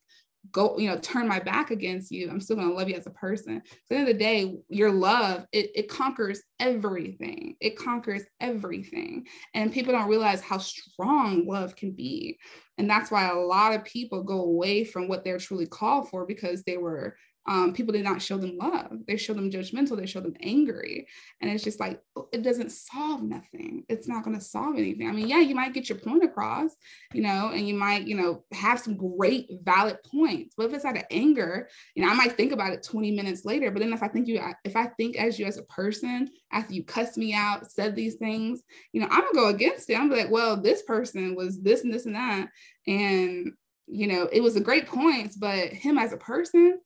go, 0.50 0.76
you 0.76 0.88
know, 0.88 0.98
turn 0.98 1.28
my 1.28 1.38
back 1.38 1.70
against 1.70 2.10
you. 2.10 2.28
I'm 2.28 2.40
still 2.40 2.56
gonna 2.56 2.72
love 2.72 2.88
you 2.88 2.96
as 2.96 3.06
a 3.06 3.10
person. 3.10 3.62
So 3.64 3.76
at 3.76 3.88
the 3.88 3.94
end 3.96 4.08
of 4.08 4.14
the 4.14 4.18
day, 4.18 4.56
your 4.68 4.90
love, 4.90 5.46
it, 5.52 5.70
it 5.74 5.88
conquers 5.88 6.42
everything. 6.58 7.56
It 7.60 7.76
conquers 7.76 8.22
everything. 8.40 9.26
And 9.54 9.72
people 9.72 9.92
don't 9.92 10.08
realize 10.08 10.40
how 10.40 10.58
strong 10.58 11.46
love 11.46 11.76
can 11.76 11.92
be. 11.92 12.38
And 12.78 12.90
that's 12.90 13.10
why 13.10 13.28
a 13.28 13.34
lot 13.34 13.74
of 13.74 13.84
people 13.84 14.24
go 14.24 14.40
away 14.40 14.84
from 14.84 15.06
what 15.06 15.24
they're 15.24 15.38
truly 15.38 15.66
called 15.66 16.08
for 16.08 16.26
because 16.26 16.64
they 16.64 16.76
were 16.76 17.16
um, 17.46 17.72
people 17.72 17.92
did 17.92 18.04
not 18.04 18.22
show 18.22 18.38
them 18.38 18.56
love. 18.56 18.98
They 19.08 19.16
show 19.16 19.34
them 19.34 19.50
judgmental. 19.50 19.96
They 19.96 20.06
show 20.06 20.20
them 20.20 20.36
angry. 20.40 21.08
And 21.40 21.50
it's 21.50 21.64
just 21.64 21.80
like, 21.80 22.00
oh, 22.14 22.28
it 22.32 22.42
doesn't 22.42 22.70
solve 22.70 23.22
nothing. 23.22 23.84
It's 23.88 24.06
not 24.06 24.22
going 24.22 24.38
to 24.38 24.44
solve 24.44 24.76
anything. 24.76 25.08
I 25.08 25.12
mean, 25.12 25.28
yeah, 25.28 25.40
you 25.40 25.54
might 25.54 25.74
get 25.74 25.88
your 25.88 25.98
point 25.98 26.22
across, 26.22 26.70
you 27.12 27.22
know, 27.22 27.50
and 27.52 27.66
you 27.66 27.74
might, 27.74 28.06
you 28.06 28.16
know, 28.16 28.44
have 28.52 28.78
some 28.78 28.96
great 28.96 29.48
valid 29.62 29.98
points. 30.04 30.54
But 30.56 30.66
if 30.66 30.74
it's 30.74 30.84
out 30.84 30.96
of 30.96 31.04
anger, 31.10 31.68
you 31.96 32.04
know, 32.04 32.12
I 32.12 32.14
might 32.14 32.36
think 32.36 32.52
about 32.52 32.72
it 32.72 32.84
20 32.84 33.10
minutes 33.10 33.44
later. 33.44 33.72
But 33.72 33.80
then 33.80 33.92
if 33.92 34.04
I 34.04 34.08
think 34.08 34.28
you, 34.28 34.40
if 34.64 34.76
I 34.76 34.86
think 34.86 35.16
as 35.16 35.38
you 35.38 35.46
as 35.46 35.58
a 35.58 35.64
person, 35.64 36.30
after 36.52 36.74
you 36.74 36.84
cussed 36.84 37.18
me 37.18 37.34
out, 37.34 37.70
said 37.70 37.96
these 37.96 38.14
things, 38.14 38.62
you 38.92 39.00
know, 39.00 39.08
I'm 39.10 39.22
going 39.22 39.32
to 39.32 39.40
go 39.40 39.48
against 39.48 39.90
it. 39.90 39.98
I'm 39.98 40.10
like, 40.10 40.30
well, 40.30 40.56
this 40.56 40.82
person 40.82 41.34
was 41.34 41.60
this 41.60 41.82
and 41.82 41.92
this 41.92 42.06
and 42.06 42.14
that. 42.14 42.48
And, 42.86 43.52
you 43.88 44.06
know, 44.06 44.28
it 44.32 44.42
was 44.42 44.54
a 44.54 44.60
great 44.60 44.86
points, 44.86 45.36
but 45.36 45.68
him 45.68 45.98
as 45.98 46.12
a 46.12 46.16
person, 46.16 46.78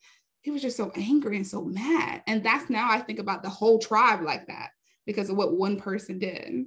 he 0.46 0.52
was 0.52 0.62
just 0.62 0.76
so 0.76 0.92
angry 0.94 1.34
and 1.34 1.46
so 1.46 1.60
mad. 1.60 2.22
And 2.28 2.40
that's 2.40 2.70
now 2.70 2.88
I 2.88 3.00
think 3.00 3.18
about 3.18 3.42
the 3.42 3.48
whole 3.48 3.80
tribe 3.80 4.22
like 4.22 4.46
that 4.46 4.70
because 5.04 5.28
of 5.28 5.36
what 5.36 5.56
one 5.56 5.76
person 5.76 6.20
did. 6.20 6.66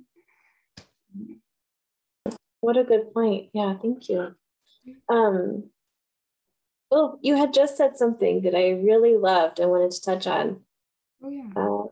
What 2.59 2.75
a 2.75 2.83
good 2.83 3.13
point. 3.13 3.51
Yeah, 3.53 3.75
thank 3.81 4.09
you. 4.09 4.35
Um, 5.07 5.69
well, 6.91 7.19
you 7.21 7.37
had 7.37 7.53
just 7.53 7.77
said 7.77 7.95
something 7.95 8.41
that 8.41 8.53
I 8.53 8.71
really 8.71 9.15
loved. 9.15 9.59
and 9.59 9.71
wanted 9.71 9.91
to 9.91 10.01
touch 10.01 10.27
on. 10.27 10.59
Oh 11.23 11.29
yeah. 11.29 11.49
Um, 11.55 11.89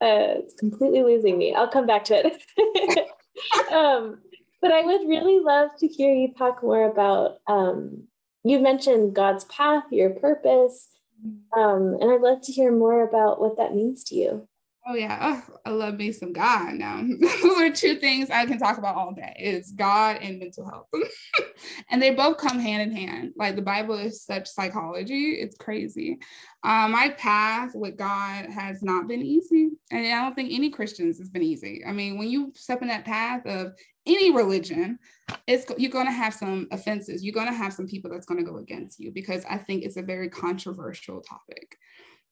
uh, 0.00 0.40
it's 0.40 0.54
completely 0.54 1.02
losing 1.02 1.36
me. 1.36 1.54
I'll 1.54 1.68
come 1.68 1.86
back 1.86 2.04
to 2.04 2.14
it. 2.14 2.42
um, 3.70 4.22
but 4.62 4.72
I 4.72 4.80
would 4.80 5.06
really 5.06 5.38
love 5.40 5.68
to 5.80 5.86
hear 5.86 6.14
you 6.14 6.32
talk 6.32 6.62
more 6.62 6.90
about 6.90 7.36
um, 7.46 8.04
you 8.44 8.58
mentioned 8.58 9.14
God's 9.14 9.44
path, 9.44 9.84
your 9.90 10.10
purpose, 10.10 10.88
mm-hmm. 11.24 11.58
um, 11.58 11.96
and 12.00 12.10
I'd 12.10 12.20
love 12.20 12.42
to 12.42 12.52
hear 12.52 12.72
more 12.72 13.06
about 13.06 13.40
what 13.40 13.56
that 13.56 13.74
means 13.74 14.04
to 14.04 14.14
you. 14.14 14.48
Oh 14.84 14.94
yeah, 14.94 15.18
oh, 15.48 15.54
I 15.64 15.70
love 15.70 15.94
me 15.94 16.10
some 16.10 16.32
God. 16.32 16.74
Now 16.74 17.04
those 17.20 17.60
are 17.60 17.70
two 17.70 17.96
things 17.96 18.30
I 18.30 18.46
can 18.46 18.58
talk 18.58 18.78
about 18.78 18.96
all 18.96 19.12
day: 19.12 19.34
is 19.38 19.70
God 19.70 20.18
and 20.20 20.40
mental 20.40 20.68
health, 20.68 20.88
and 21.90 22.02
they 22.02 22.10
both 22.10 22.38
come 22.38 22.58
hand 22.58 22.82
in 22.82 22.96
hand. 22.96 23.32
Like 23.36 23.54
the 23.54 23.62
Bible 23.62 23.94
is 23.96 24.24
such 24.24 24.48
psychology; 24.48 25.34
it's 25.34 25.56
crazy. 25.56 26.18
Um, 26.64 26.92
my 26.92 27.10
path 27.10 27.72
with 27.74 27.96
God 27.96 28.46
has 28.46 28.82
not 28.82 29.06
been 29.06 29.22
easy, 29.22 29.70
and 29.92 30.04
I 30.06 30.24
don't 30.24 30.34
think 30.34 30.52
any 30.52 30.70
Christians 30.70 31.18
has 31.18 31.28
been 31.28 31.44
easy. 31.44 31.84
I 31.86 31.92
mean, 31.92 32.18
when 32.18 32.28
you 32.28 32.50
step 32.56 32.82
in 32.82 32.88
that 32.88 33.04
path 33.04 33.46
of 33.46 33.74
any 34.04 34.34
religion, 34.34 34.98
it's 35.46 35.64
you're 35.78 35.92
going 35.92 36.06
to 36.06 36.12
have 36.12 36.34
some 36.34 36.66
offenses. 36.72 37.22
You're 37.22 37.34
going 37.34 37.46
to 37.46 37.52
have 37.52 37.72
some 37.72 37.86
people 37.86 38.10
that's 38.10 38.26
going 38.26 38.44
to 38.44 38.50
go 38.50 38.58
against 38.58 38.98
you 38.98 39.12
because 39.12 39.44
I 39.48 39.58
think 39.58 39.84
it's 39.84 39.96
a 39.96 40.02
very 40.02 40.28
controversial 40.28 41.20
topic. 41.20 41.76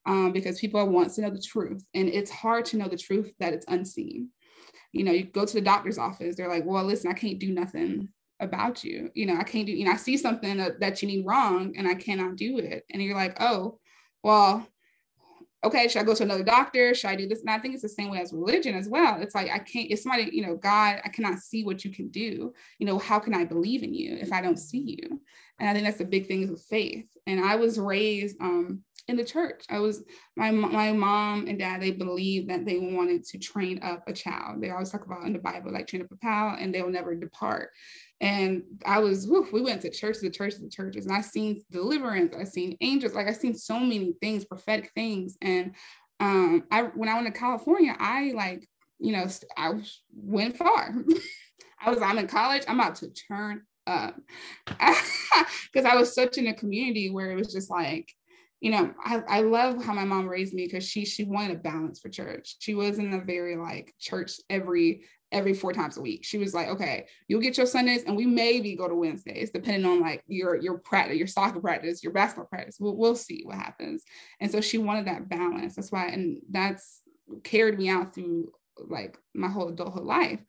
Um, 0.05 0.31
because 0.31 0.59
people 0.59 0.83
want 0.87 1.13
to 1.13 1.21
know 1.21 1.29
the 1.29 1.41
truth, 1.41 1.85
and 1.93 2.09
it's 2.09 2.31
hard 2.31 2.65
to 2.65 2.77
know 2.77 2.87
the 2.87 2.97
truth 2.97 3.31
that 3.39 3.53
it's 3.53 3.67
unseen. 3.67 4.29
You 4.93 5.03
know, 5.03 5.11
you 5.11 5.25
go 5.25 5.45
to 5.45 5.53
the 5.53 5.61
doctor's 5.61 5.99
office, 5.99 6.35
they're 6.35 6.49
like, 6.49 6.65
"Well, 6.65 6.83
listen, 6.83 7.11
I 7.11 7.13
can't 7.13 7.37
do 7.37 7.53
nothing 7.53 8.09
about 8.39 8.83
you. 8.83 9.11
You 9.13 9.27
know, 9.27 9.37
I 9.37 9.43
can't 9.43 9.67
do. 9.67 9.73
You 9.73 9.85
know, 9.85 9.91
I 9.91 9.97
see 9.97 10.17
something 10.17 10.57
that 10.57 11.01
you 11.01 11.07
need 11.07 11.25
wrong, 11.25 11.75
and 11.77 11.87
I 11.87 11.93
cannot 11.93 12.35
do 12.35 12.57
it." 12.57 12.83
And 12.89 13.01
you're 13.01 13.15
like, 13.15 13.37
"Oh, 13.39 13.79
well, 14.23 14.67
okay, 15.63 15.87
should 15.87 16.01
I 16.01 16.05
go 16.05 16.15
to 16.15 16.23
another 16.23 16.43
doctor? 16.43 16.93
Should 16.95 17.09
I 17.09 17.15
do 17.15 17.27
this? 17.27 17.41
And 17.41 17.49
I 17.49 17.59
think 17.59 17.73
it's 17.73 17.83
the 17.83 17.89
same 17.89 18.09
way 18.09 18.19
as 18.19 18.33
religion 18.33 18.75
as 18.75 18.89
well. 18.89 19.21
It's 19.21 19.35
like, 19.35 19.51
I 19.51 19.59
can't, 19.59 19.91
if 19.91 19.99
somebody, 19.99 20.29
you 20.31 20.45
know, 20.45 20.55
God, 20.55 21.01
I 21.03 21.09
cannot 21.09 21.39
see 21.39 21.63
what 21.63 21.85
you 21.85 21.91
can 21.91 22.09
do. 22.09 22.53
You 22.79 22.87
know, 22.87 22.97
how 22.97 23.19
can 23.19 23.33
I 23.33 23.45
believe 23.45 23.83
in 23.83 23.93
you 23.93 24.17
if 24.19 24.31
I 24.31 24.41
don't 24.41 24.57
see 24.57 24.97
you? 24.99 25.21
And 25.59 25.69
I 25.69 25.73
think 25.73 25.85
that's 25.85 25.99
the 25.99 26.05
big 26.05 26.27
thing 26.27 26.49
with 26.49 26.63
faith. 26.63 27.05
And 27.27 27.43
I 27.43 27.55
was 27.55 27.77
raised 27.77 28.37
um, 28.41 28.81
in 29.11 29.17
the 29.17 29.23
church. 29.23 29.63
I 29.69 29.79
was, 29.79 30.03
my, 30.35 30.49
my 30.49 30.91
mom 30.91 31.47
and 31.47 31.59
dad, 31.59 31.81
they 31.81 31.91
believed 31.91 32.49
that 32.49 32.65
they 32.65 32.79
wanted 32.79 33.23
to 33.25 33.37
train 33.37 33.79
up 33.83 34.03
a 34.07 34.13
child. 34.13 34.61
They 34.61 34.71
always 34.71 34.89
talk 34.89 35.05
about 35.05 35.23
in 35.23 35.33
the 35.33 35.39
Bible, 35.39 35.71
like 35.71 35.87
train 35.87 36.01
up 36.01 36.11
a 36.11 36.17
child 36.25 36.59
and 36.59 36.73
they'll 36.73 36.89
never 36.89 37.13
depart. 37.13 37.69
And 38.21 38.63
I 38.85 38.99
was, 38.99 39.27
whew, 39.27 39.47
we 39.51 39.61
went 39.61 39.81
to 39.81 39.89
church, 39.89 40.17
the 40.21 40.29
church, 40.29 40.55
to 40.55 40.69
churches, 40.69 41.05
and 41.05 41.15
I 41.15 41.21
seen 41.21 41.61
deliverance, 41.71 42.35
I 42.35 42.43
seen 42.43 42.77
angels, 42.79 43.13
like 43.13 43.27
I 43.27 43.33
seen 43.33 43.55
so 43.55 43.79
many 43.79 44.13
things, 44.21 44.45
prophetic 44.45 44.91
things. 44.95 45.37
And 45.41 45.75
um, 46.19 46.65
I 46.71 46.83
when 46.83 47.09
I 47.09 47.15
went 47.15 47.33
to 47.33 47.39
California, 47.39 47.95
I 47.99 48.31
like, 48.35 48.69
you 48.99 49.11
know, 49.11 49.25
I 49.57 49.73
went 50.13 50.55
far. 50.55 50.93
I 51.83 51.89
was, 51.89 51.99
I'm 51.99 52.19
in 52.19 52.27
college, 52.27 52.63
I'm 52.67 52.79
about 52.79 52.95
to 52.97 53.09
turn 53.09 53.63
up. 53.87 54.15
Because 55.73 55.89
I 55.89 55.95
was 55.95 56.13
such 56.13 56.37
in 56.37 56.47
a 56.47 56.53
community 56.53 57.09
where 57.09 57.31
it 57.31 57.35
was 57.35 57.51
just 57.51 57.69
like, 57.69 58.13
you 58.61 58.69
know, 58.69 58.93
I, 59.03 59.21
I 59.27 59.41
love 59.41 59.83
how 59.83 59.93
my 59.93 60.05
mom 60.05 60.27
raised 60.27 60.53
me 60.53 60.65
because 60.65 60.87
she 60.87 61.03
she 61.03 61.23
wanted 61.23 61.57
a 61.57 61.59
balance 61.59 61.99
for 61.99 62.09
church. 62.09 62.57
She 62.59 62.75
wasn't 62.75 63.13
a 63.13 63.19
very 63.19 63.57
like 63.57 63.93
church 63.99 64.33
every 64.49 65.03
every 65.31 65.53
four 65.53 65.73
times 65.73 65.97
a 65.97 66.01
week. 66.01 66.23
She 66.23 66.37
was 66.37 66.53
like, 66.53 66.67
okay, 66.67 67.07
you'll 67.27 67.41
get 67.41 67.57
your 67.57 67.65
Sundays 67.65 68.03
and 68.03 68.15
we 68.15 68.25
maybe 68.25 68.75
go 68.75 68.87
to 68.87 68.93
Wednesdays, 68.93 69.49
depending 69.49 69.89
on 69.89 69.99
like 69.99 70.23
your 70.27 70.61
your 70.61 70.77
practice, 70.77 71.17
your 71.17 71.27
soccer 71.27 71.59
practice, 71.59 72.03
your 72.03 72.13
basketball 72.13 72.45
practice. 72.45 72.77
We'll, 72.79 72.95
we'll 72.95 73.15
see 73.15 73.41
what 73.43 73.55
happens. 73.55 74.03
And 74.39 74.51
so 74.51 74.61
she 74.61 74.77
wanted 74.77 75.07
that 75.07 75.27
balance. 75.27 75.75
That's 75.75 75.91
why, 75.91 76.07
and 76.07 76.39
that's 76.49 77.01
carried 77.43 77.79
me 77.79 77.89
out 77.89 78.13
through 78.13 78.51
like 78.77 79.17
my 79.33 79.47
whole 79.47 79.69
adulthood 79.69 80.03
life. 80.03 80.39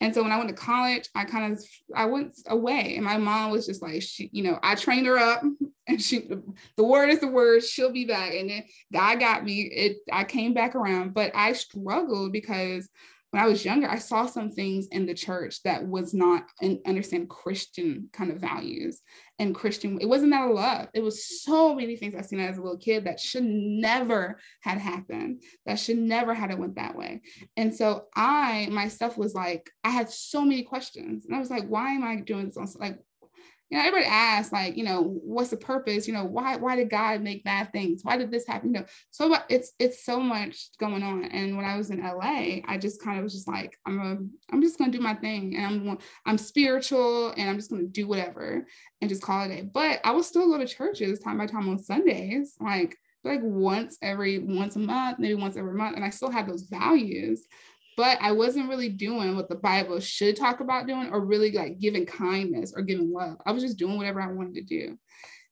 And 0.00 0.14
so 0.14 0.22
when 0.22 0.32
I 0.32 0.38
went 0.38 0.48
to 0.50 0.54
college, 0.54 1.08
I 1.14 1.24
kind 1.24 1.52
of 1.52 1.64
I 1.94 2.04
went 2.06 2.36
away, 2.46 2.94
and 2.96 3.04
my 3.04 3.16
mom 3.16 3.50
was 3.50 3.66
just 3.66 3.82
like, 3.82 4.02
she, 4.02 4.30
you 4.32 4.44
know, 4.44 4.58
I 4.62 4.74
trained 4.74 5.06
her 5.06 5.18
up, 5.18 5.42
and 5.88 6.00
she, 6.00 6.28
the 6.76 6.84
word 6.84 7.10
is 7.10 7.20
the 7.20 7.26
word, 7.28 7.64
she'll 7.64 7.92
be 7.92 8.04
back. 8.04 8.34
And 8.34 8.48
then 8.48 8.64
God 8.92 9.18
got 9.18 9.44
me. 9.44 9.62
It 9.62 9.96
I 10.12 10.24
came 10.24 10.54
back 10.54 10.74
around, 10.74 11.14
but 11.14 11.32
I 11.34 11.52
struggled 11.52 12.32
because 12.32 12.88
when 13.30 13.42
I 13.42 13.46
was 13.46 13.64
younger, 13.64 13.88
I 13.88 13.98
saw 13.98 14.26
some 14.26 14.50
things 14.50 14.88
in 14.90 15.04
the 15.04 15.14
church 15.14 15.62
that 15.62 15.86
was 15.86 16.14
not 16.14 16.44
and 16.62 16.78
understand 16.86 17.28
Christian 17.28 18.08
kind 18.12 18.30
of 18.30 18.38
values 18.38 19.02
and 19.38 19.54
Christian. 19.54 19.98
It 20.00 20.08
wasn't 20.08 20.32
that 20.32 20.48
a 20.48 20.52
love. 20.52 20.88
It 20.94 21.02
was 21.02 21.42
so 21.42 21.74
many 21.74 21.96
things 21.96 22.14
I've 22.14 22.26
seen 22.26 22.40
as 22.40 22.56
a 22.56 22.62
little 22.62 22.78
kid 22.78 23.04
that 23.04 23.20
should 23.20 23.44
never 23.44 24.40
had 24.62 24.78
happened. 24.78 25.42
That 25.66 25.78
should 25.78 25.98
never 25.98 26.32
had 26.32 26.50
it 26.50 26.58
went 26.58 26.76
that 26.76 26.96
way. 26.96 27.20
And 27.56 27.74
so 27.74 28.06
I 28.16 28.68
myself 28.70 29.18
was 29.18 29.34
like, 29.34 29.68
I 29.84 29.90
had 29.90 30.10
so 30.10 30.42
many 30.42 30.62
questions, 30.62 31.26
and 31.26 31.36
I 31.36 31.38
was 31.38 31.50
like, 31.50 31.66
why 31.68 31.92
am 31.92 32.04
I 32.04 32.16
doing 32.16 32.46
this? 32.46 32.76
Like, 32.76 32.98
you 33.70 33.76
know, 33.76 33.84
everybody 33.84 34.06
asks, 34.06 34.52
like, 34.52 34.76
you 34.76 34.84
know, 34.84 35.02
what's 35.02 35.50
the 35.50 35.56
purpose? 35.56 36.06
You 36.06 36.14
know, 36.14 36.24
why 36.24 36.56
why 36.56 36.76
did 36.76 36.88
God 36.88 37.20
make 37.20 37.44
bad 37.44 37.70
things? 37.70 38.00
Why 38.02 38.16
did 38.16 38.30
this 38.30 38.46
happen? 38.46 38.72
You 38.72 38.80
know, 38.80 38.86
so 39.10 39.36
it's 39.48 39.72
it's 39.78 40.04
so 40.04 40.20
much 40.20 40.70
going 40.78 41.02
on. 41.02 41.24
And 41.24 41.56
when 41.56 41.66
I 41.66 41.76
was 41.76 41.90
in 41.90 42.02
LA, 42.02 42.60
I 42.66 42.78
just 42.80 43.02
kind 43.02 43.18
of 43.18 43.24
was 43.24 43.34
just 43.34 43.48
like, 43.48 43.78
I'm 43.86 44.00
a 44.00 44.16
I'm 44.52 44.62
just 44.62 44.78
gonna 44.78 44.92
do 44.92 45.00
my 45.00 45.14
thing, 45.14 45.56
and 45.56 45.66
I'm 45.66 45.98
I'm 46.24 46.38
spiritual, 46.38 47.32
and 47.36 47.48
I'm 47.50 47.56
just 47.56 47.70
gonna 47.70 47.84
do 47.84 48.08
whatever 48.08 48.66
and 49.00 49.10
just 49.10 49.22
call 49.22 49.44
it 49.50 49.52
a. 49.52 49.62
But 49.64 50.00
I 50.02 50.12
will 50.12 50.22
still 50.22 50.48
go 50.48 50.58
to 50.58 50.66
churches 50.66 51.20
time 51.20 51.38
by 51.38 51.46
time 51.46 51.68
on 51.68 51.78
Sundays, 51.78 52.56
like 52.60 52.96
like 53.24 53.40
once 53.42 53.98
every 54.00 54.38
once 54.38 54.76
a 54.76 54.78
month, 54.78 55.18
maybe 55.18 55.34
once 55.34 55.56
every 55.56 55.74
month, 55.74 55.96
and 55.96 56.04
I 56.04 56.10
still 56.10 56.30
have 56.30 56.48
those 56.48 56.62
values 56.62 57.46
but 57.98 58.16
I 58.20 58.30
wasn't 58.30 58.68
really 58.68 58.90
doing 58.90 59.34
what 59.34 59.48
the 59.48 59.56
Bible 59.56 59.98
should 59.98 60.36
talk 60.36 60.60
about 60.60 60.86
doing 60.86 61.10
or 61.10 61.20
really 61.20 61.50
like 61.50 61.80
giving 61.80 62.06
kindness 62.06 62.72
or 62.76 62.82
giving 62.82 63.12
love. 63.12 63.38
I 63.44 63.50
was 63.50 63.60
just 63.60 63.76
doing 63.76 63.96
whatever 63.96 64.22
I 64.22 64.30
wanted 64.30 64.54
to 64.54 64.62
do. 64.62 64.96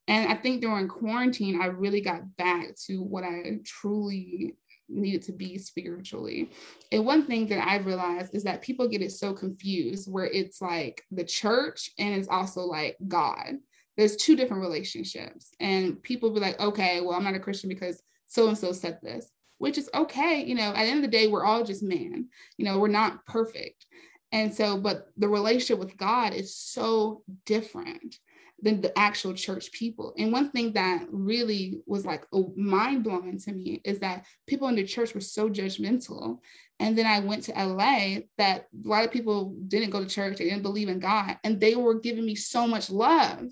And 0.07 0.31
I 0.31 0.37
think 0.37 0.61
during 0.61 0.87
quarantine, 0.87 1.61
I 1.61 1.67
really 1.67 2.01
got 2.01 2.37
back 2.37 2.77
to 2.87 3.03
what 3.03 3.25
I 3.25 3.59
truly 3.65 4.55
needed 4.89 5.23
to 5.23 5.33
be 5.33 5.59
spiritually. 5.59 6.49
And 6.93 7.05
one 7.05 7.27
thing 7.27 7.49
that 7.49 7.67
I 7.67 7.79
realized 7.79 8.33
is 8.33 8.45
that 8.45 8.63
people 8.63 8.87
get 8.87 9.03
it 9.03 9.11
so 9.11 9.35
confused 9.35 10.09
where 10.09 10.27
it's 10.27 10.63
like 10.63 11.03
the 11.11 11.25
church 11.25 11.91
and 11.99 12.15
it's 12.15 12.29
also 12.29 12.61
like 12.61 12.97
God. 13.09 13.55
There's 13.97 14.15
two 14.15 14.37
different 14.37 14.63
relationships. 14.63 15.51
And 15.59 16.01
people 16.01 16.31
be 16.31 16.39
like, 16.39 16.61
okay, 16.61 17.01
well, 17.01 17.15
I'm 17.15 17.25
not 17.25 17.35
a 17.35 17.41
Christian 17.41 17.71
because 17.71 18.01
so 18.27 18.47
and 18.47 18.57
so 18.57 18.71
said 18.71 19.01
this 19.03 19.33
which 19.59 19.79
is 19.79 19.91
okay. 19.95 20.45
You 20.45 20.55
know, 20.55 20.73
at 20.73 20.75
the 20.75 20.91
end 20.91 21.05
of 21.05 21.11
the 21.11 21.17
day, 21.17 21.29
we're 21.29 21.45
all 21.45 21.65
just 21.65 21.83
man. 21.83 22.29
You 22.57 22.65
know, 22.65 22.79
we're 22.79 22.89
not 22.89 23.25
perfect. 23.27 23.87
And 24.33 24.53
so, 24.53 24.79
but 24.79 25.09
the 25.17 25.29
relationship 25.29 25.79
with 25.79 25.97
God 25.97 26.35
is 26.35 26.55
so 26.55 27.23
different 27.45 28.19
than 28.61 28.81
the 28.81 28.97
actual 28.99 29.35
church 29.35 29.71
people. 29.73 30.15
And 30.17 30.33
one 30.33 30.51
thing 30.51 30.73
that 30.73 31.07
really 31.11 31.81
was 31.87 32.07
like 32.07 32.25
mind 32.57 33.05
blowing 33.05 33.39
to 33.41 33.53
me 33.53 33.81
is 33.85 34.01
that 34.01 34.25
people 34.47 34.69
in 34.69 34.77
the 34.77 34.85
church 34.85 35.15
were 35.15 35.21
so 35.21 35.49
judgmental. 35.49 36.39
And 36.81 36.97
then 36.97 37.07
I 37.07 37.21
went 37.21 37.45
to 37.45 37.53
LA 37.53 38.21
that 38.39 38.67
a 38.85 38.89
lot 38.89 39.05
of 39.05 39.11
people 39.11 39.55
didn't 39.69 39.91
go 39.91 40.03
to 40.03 40.09
church, 40.09 40.39
they 40.39 40.45
didn't 40.45 40.63
believe 40.63 40.89
in 40.89 41.01
God, 41.01 41.39
and 41.45 41.61
they 41.61 41.75
were 41.75 42.01
giving 42.01 42.25
me 42.25 42.35
so 42.35 42.67
much 42.67 42.91
love. 42.91 43.47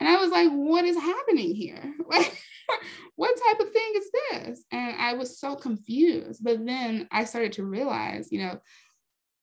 And 0.00 0.08
I 0.08 0.16
was 0.16 0.30
like, 0.30 0.50
what 0.50 0.84
is 0.84 0.96
happening 0.96 1.54
here? 1.54 1.94
what 3.16 3.38
type 3.46 3.60
of 3.60 3.72
thing 3.72 3.92
is 3.96 4.10
this? 4.30 4.64
And 4.72 4.96
I 4.96 5.14
was 5.14 5.38
so 5.38 5.56
confused. 5.56 6.42
But 6.42 6.64
then 6.64 7.08
I 7.10 7.24
started 7.24 7.52
to 7.54 7.64
realize, 7.64 8.28
you 8.30 8.42
know, 8.42 8.60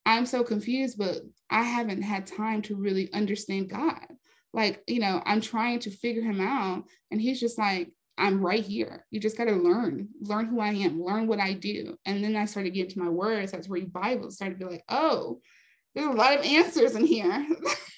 I'm 0.06 0.26
so 0.26 0.44
confused, 0.44 0.98
but 0.98 1.18
I 1.50 1.64
haven't 1.64 2.04
had 2.04 2.28
time 2.28 2.62
to 2.64 2.76
really 2.76 3.12
understand 3.12 3.70
God. 3.70 4.06
Like, 4.54 4.84
you 4.88 5.00
know, 5.00 5.22
I'm 5.26 5.42
trying 5.42 5.80
to 5.80 5.92
figure 5.92 6.22
him 6.22 6.40
out. 6.40 6.84
And 7.12 7.20
he's 7.20 7.40
just 7.40 7.58
like, 7.58 7.92
I'm 8.18 8.42
right 8.42 8.64
here. 8.64 9.06
You 9.12 9.20
just 9.20 9.38
got 9.38 9.46
to 9.46 9.56
learn, 9.56 10.08
learn 10.22 10.46
who 10.46 10.60
I 10.60 10.70
am, 10.70 11.04
learn 11.04 11.28
what 11.28 11.40
I 11.40 11.54
do. 11.54 11.98
And 12.06 12.24
then 12.24 12.36
I 12.36 12.46
started 12.46 12.74
getting 12.74 12.92
to 12.92 13.00
my 13.00 13.10
words. 13.10 13.52
That's 13.52 13.68
where 13.68 13.86
Bible, 13.86 14.32
started 14.32 14.60
to 14.60 14.66
be 14.66 14.72
like, 14.72 14.84
oh, 14.88 15.42
there's 15.94 16.08
a 16.08 16.12
lot 16.12 16.38
of 16.38 16.46
answers 16.46 16.96
in 16.96 17.06
here 17.06 17.46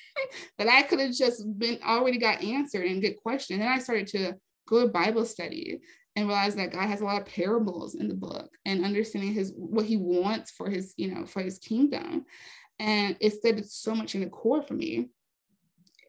that 0.57 0.67
I 0.67 0.82
could 0.84 0.99
have 0.99 1.13
just 1.13 1.43
been 1.59 1.80
already 1.86 2.17
got 2.17 2.43
answered 2.43 2.86
and 2.86 3.01
get 3.01 3.21
questioned. 3.21 3.59
And 3.59 3.67
then 3.67 3.78
I 3.78 3.82
started 3.82 4.07
to 4.07 4.34
go 4.68 4.82
to 4.82 4.88
Bible 4.88 5.26
study 5.26 5.82
and 6.15 6.28
realize 6.28 6.55
that 6.55 6.72
God 6.72 6.88
has 6.88 7.01
a 7.01 7.05
lot 7.05 7.22
of 7.22 7.28
parables 7.28 7.95
in 7.95 8.07
the 8.07 8.15
book 8.15 8.49
and 8.65 8.84
understanding 8.84 9.34
his 9.34 9.53
what 9.55 9.86
he 9.86 9.97
wants 9.97 10.51
for 10.51 10.70
his, 10.70 10.93
you 10.97 11.13
know, 11.13 11.26
for 11.26 11.41
his 11.41 11.59
kingdom. 11.59 12.26
And 12.80 13.18
it 13.20 13.34
it's 13.43 13.76
so 13.76 13.95
much 13.95 14.15
in 14.15 14.22
the 14.22 14.28
core 14.28 14.61
for 14.61 14.74
me. 14.74 15.09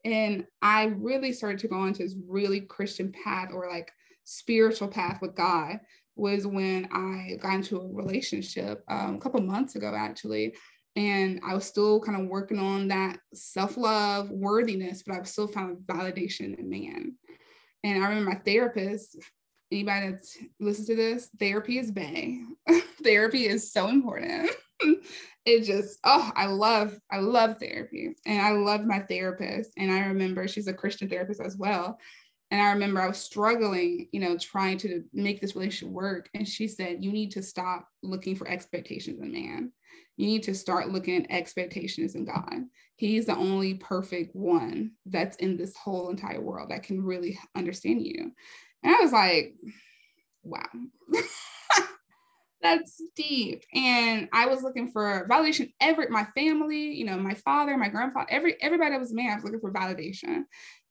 And 0.05 0.47
I 0.63 0.85
really 0.85 1.33
started 1.33 1.59
to 1.61 1.69
go 1.69 1.85
into 1.85 2.03
this 2.03 2.15
really 2.27 2.61
Christian 2.61 3.13
path 3.13 3.51
or 3.53 3.69
like 3.71 3.93
spiritual 4.25 4.89
path 4.89 5.21
with 5.21 5.35
God 5.35 5.81
was 6.17 6.47
when 6.47 6.89
I 6.93 7.37
got 7.41 7.55
into 7.55 7.79
a 7.79 7.87
relationship 7.87 8.85
um, 8.89 9.17
a 9.17 9.19
couple 9.19 9.41
months 9.41 9.77
ago, 9.77 9.95
actually. 9.97 10.55
And 10.97 11.41
I 11.47 11.55
was 11.55 11.65
still 11.65 12.01
kind 12.01 12.21
of 12.21 12.29
working 12.29 12.59
on 12.59 12.89
that 12.89 13.19
self 13.33 13.77
love, 13.77 14.31
worthiness, 14.31 15.03
but 15.07 15.17
I've 15.17 15.29
still 15.29 15.47
found 15.47 15.79
validation 15.87 16.59
in 16.59 16.69
man. 16.69 17.15
And 17.85 18.03
I 18.03 18.09
remember 18.09 18.31
my 18.31 18.41
therapist, 18.45 19.17
anybody 19.71 20.11
that's 20.11 20.37
listens 20.59 20.89
to 20.89 20.97
this, 20.97 21.31
therapy 21.39 21.79
is 21.79 21.91
bay. 21.91 22.41
therapy 23.03 23.47
is 23.47 23.73
so 23.73 23.89
important. 23.89 24.51
it 25.45 25.65
just, 25.65 25.99
oh, 26.05 26.31
I 26.35 26.47
love, 26.47 26.99
I 27.11 27.19
love 27.19 27.59
therapy. 27.59 28.15
And 28.27 28.43
I 28.43 28.51
love 28.53 28.85
my 28.85 29.01
therapist. 29.01 29.73
And 29.77 29.91
I 29.91 30.01
remember 30.01 30.49
she's 30.49 30.69
a 30.69 30.75
Christian 30.75 31.09
therapist 31.09 31.41
as 31.41 31.57
well. 31.57 31.99
And 32.51 32.63
I 32.63 32.73
remember 32.73 33.01
I 33.01 33.09
was 33.09 33.19
struggling, 33.19 34.09
you 34.13 34.21
know, 34.21 34.39
trying 34.39 34.79
to 34.79 35.05
make 35.13 35.41
this 35.41 35.55
relationship 35.55 35.93
work. 35.93 36.31
And 36.35 36.49
she 36.49 36.67
said, 36.67 37.05
You 37.05 37.13
need 37.13 37.33
to 37.33 37.43
stop 37.43 37.87
looking 38.03 38.37
for 38.37 38.49
expectations 38.49 39.21
in 39.21 39.33
man. 39.33 39.73
You 40.19 40.27
need 40.27 40.43
to 40.43 40.55
start 40.55 40.91
looking 40.91 41.25
at 41.25 41.31
expectations 41.31 42.17
in 42.17 42.25
God. 42.25 42.65
He's 42.97 43.27
the 43.27 43.37
only 43.37 43.75
perfect 43.75 44.35
one 44.35 44.91
that's 45.07 45.37
in 45.37 45.57
this 45.57 45.77
whole 45.77 46.11
entire 46.11 46.41
world 46.41 46.71
that 46.71 46.83
can 46.83 47.05
really 47.05 47.39
understand 47.55 48.05
you. 48.05 48.33
And 48.83 48.95
I 48.95 48.99
was 49.01 49.13
like, 49.13 49.55
wow. 50.43 50.67
that's 52.61 53.01
deep. 53.15 53.63
And 53.73 54.29
I 54.33 54.47
was 54.47 54.65
looking 54.65 54.91
for 54.91 55.25
validation. 55.31 55.73
Every 55.81 56.09
my 56.09 56.25
family, 56.35 56.95
you 56.95 57.05
know, 57.05 57.17
my 57.17 57.35
father, 57.35 57.77
my 57.77 57.89
grandfather, 57.89 58.27
every 58.29 58.61
everybody 58.61 58.91
that 58.91 59.01
was 59.01 59.15
man, 59.15 59.31
I 59.31 59.35
was 59.37 59.45
looking 59.45 59.61
for 59.61 59.73
validation. 59.73 60.43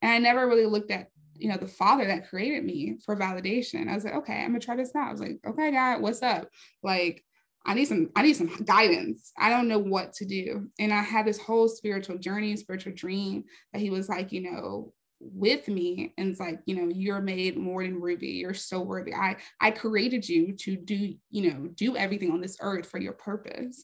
And 0.01 0.11
I 0.11 0.19
never 0.19 0.47
really 0.47 0.67
looked 0.67 0.89
at, 0.89 1.09
you 1.35 1.49
know, 1.49 1.57
the 1.57 1.67
father 1.67 2.05
that 2.05 2.29
created 2.29 2.63
me 2.63 2.97
for 3.05 3.17
validation. 3.17 3.89
I 3.89 3.95
was 3.95 4.05
like, 4.05 4.15
okay, 4.15 4.41
I'm 4.41 4.51
gonna 4.51 4.61
try 4.61 4.77
this 4.77 4.95
out. 4.95 5.09
I 5.09 5.11
was 5.11 5.19
like, 5.19 5.39
okay, 5.45 5.71
God, 5.71 6.01
what's 6.01 6.23
up? 6.23 6.47
Like, 6.81 7.25
I 7.67 7.73
need 7.73 7.85
some, 7.85 8.09
I 8.15 8.23
need 8.23 8.35
some 8.35 8.47
guidance. 8.63 9.31
I 9.37 9.49
don't 9.49 9.67
know 9.67 9.77
what 9.79 10.13
to 10.13 10.25
do. 10.25 10.69
And 10.79 10.93
I 10.93 11.01
had 11.01 11.27
this 11.27 11.37
whole 11.37 11.67
spiritual 11.67 12.17
journey, 12.17 12.55
spiritual 12.55 12.93
dream 12.95 13.43
that 13.73 13.81
he 13.81 13.89
was 13.89 14.09
like, 14.09 14.31
you 14.31 14.41
know, 14.49 14.93
with 15.19 15.67
me. 15.67 16.13
And 16.17 16.29
it's 16.29 16.39
like 16.39 16.59
you 16.65 16.75
know 16.75 16.91
you're 16.93 17.21
made 17.21 17.57
more 17.57 17.83
than 17.83 17.99
ruby. 17.99 18.27
You're 18.27 18.53
so 18.53 18.81
worthy. 18.81 19.13
I 19.13 19.37
i 19.59 19.71
created 19.71 20.27
you 20.27 20.53
to 20.57 20.75
do 20.75 21.15
you 21.29 21.51
know 21.51 21.67
do 21.75 21.97
everything 21.97 22.31
on 22.31 22.41
this 22.41 22.57
earth 22.61 22.87
for 22.87 22.99
your 22.99 23.13
purpose. 23.13 23.83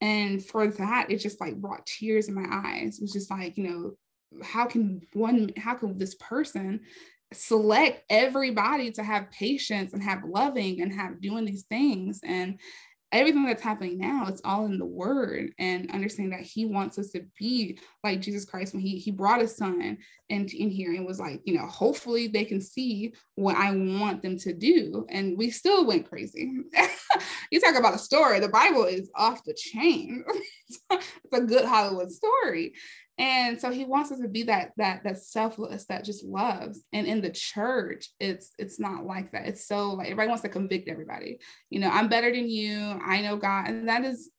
And 0.00 0.44
for 0.44 0.66
that 0.66 1.10
it 1.10 1.18
just 1.18 1.40
like 1.40 1.56
brought 1.56 1.86
tears 1.86 2.28
in 2.28 2.34
my 2.34 2.46
eyes. 2.50 2.98
It 2.98 3.02
was 3.02 3.12
just 3.12 3.30
like 3.30 3.56
you 3.56 3.64
know 3.64 4.42
how 4.42 4.66
can 4.66 5.02
one 5.12 5.50
how 5.56 5.74
can 5.74 5.98
this 5.98 6.14
person 6.16 6.80
select 7.32 8.02
everybody 8.10 8.90
to 8.92 9.02
have 9.02 9.30
patience 9.30 9.94
and 9.94 10.02
have 10.02 10.24
loving 10.24 10.82
and 10.82 10.92
have 10.92 11.20
doing 11.20 11.44
these 11.44 11.64
things? 11.64 12.20
And 12.24 12.58
everything 13.12 13.44
that's 13.44 13.62
happening 13.62 13.98
now 13.98 14.26
it's 14.26 14.40
all 14.44 14.66
in 14.66 14.78
the 14.78 14.84
word 14.84 15.52
and 15.58 15.90
understanding 15.90 16.36
that 16.36 16.46
he 16.46 16.64
wants 16.64 16.98
us 16.98 17.10
to 17.10 17.24
be 17.38 17.78
like 18.02 18.20
jesus 18.20 18.44
christ 18.44 18.72
when 18.72 18.82
he 18.82 18.98
he 18.98 19.10
brought 19.10 19.40
his 19.40 19.56
son 19.56 19.98
in, 20.28 20.48
in 20.48 20.70
here 20.70 20.92
and 20.94 21.06
was 21.06 21.20
like 21.20 21.40
you 21.44 21.54
know 21.54 21.66
hopefully 21.66 22.26
they 22.26 22.44
can 22.44 22.60
see 22.60 23.12
what 23.34 23.56
i 23.56 23.70
want 23.70 24.22
them 24.22 24.38
to 24.38 24.52
do. 24.52 25.06
And 25.08 25.36
we 25.36 25.50
still 25.50 25.86
went 25.86 26.08
crazy. 26.08 26.52
You 27.50 27.60
talk 27.60 27.74
about 27.74 27.94
a 27.94 27.98
story 27.98 28.40
the 28.40 28.48
bible 28.48 28.84
is 28.84 29.10
off 29.14 29.44
the 29.44 29.54
chain. 29.54 30.24
It's 30.90 31.34
a 31.34 31.40
good 31.40 31.66
hollywood 31.66 32.10
story 32.10 32.72
and 33.18 33.60
so 33.60 33.70
he 33.70 33.84
wants 33.84 34.10
us 34.10 34.20
to 34.20 34.28
be 34.28 34.44
that 34.44 34.72
that 34.78 35.04
that 35.04 35.18
selfless 35.18 35.84
that 35.86 36.04
just 36.04 36.24
loves. 36.24 36.82
And 36.92 37.06
in 37.06 37.20
the 37.20 37.30
church 37.30 38.08
it's 38.18 38.52
it's 38.58 38.80
not 38.80 39.04
like 39.04 39.32
that. 39.32 39.46
It's 39.46 39.66
so 39.66 39.90
like 39.90 40.06
everybody 40.06 40.28
wants 40.28 40.42
to 40.42 40.48
convict 40.48 40.88
everybody. 40.88 41.38
You 41.70 41.80
know 41.80 41.90
i'm 41.90 42.08
better 42.08 42.32
than 42.32 42.48
you. 42.48 42.98
I 43.04 43.20
know 43.20 43.36
god. 43.36 43.68
And 43.68 43.88
that 43.88 44.04
is 44.04 44.30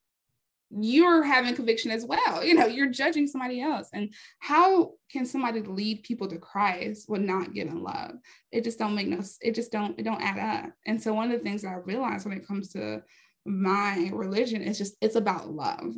you're 0.75 1.21
having 1.21 1.53
conviction 1.53 1.91
as 1.91 2.03
well. 2.03 2.43
You 2.43 2.55
know 2.55 2.65
you're 2.65 2.89
judging 2.89 3.27
somebody 3.27 3.61
else. 3.61 3.89
And 3.93 4.11
how 4.39 4.93
can 5.11 5.25
somebody 5.25 5.61
lead 5.61 6.01
people 6.01 6.27
to 6.27 6.39
christ 6.39 7.07
with 7.07 7.21
not 7.21 7.53
giving 7.53 7.83
love? 7.83 8.15
It 8.51 8.63
just 8.63 8.79
don't 8.79 8.95
make 8.95 9.07
no 9.07 9.21
it 9.41 9.53
just 9.53 9.71
don't 9.71 9.99
it 9.99 10.03
don't 10.03 10.21
add 10.21 10.65
up. 10.65 10.73
And 10.87 11.01
so 11.01 11.13
one 11.13 11.31
of 11.31 11.37
the 11.37 11.43
things 11.43 11.61
that 11.61 11.69
i 11.69 11.75
realized 11.75 12.25
when 12.25 12.35
it 12.35 12.47
comes 12.47 12.69
to 12.73 13.03
my 13.45 14.09
religion 14.13 14.63
is 14.63 14.79
just 14.79 14.95
it's 14.99 15.15
about 15.15 15.51
love 15.51 15.93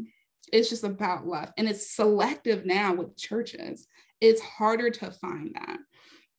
it's 0.52 0.70
just 0.70 0.84
about 0.84 1.28
love. 1.28 1.52
And 1.58 1.68
it's 1.68 1.96
selective 1.96 2.66
now 2.66 2.94
with 2.94 3.18
churches. 3.18 3.88
It's 4.22 4.42
harder 4.42 4.90
to 4.90 5.12
find 5.12 5.56
that. 5.56 5.80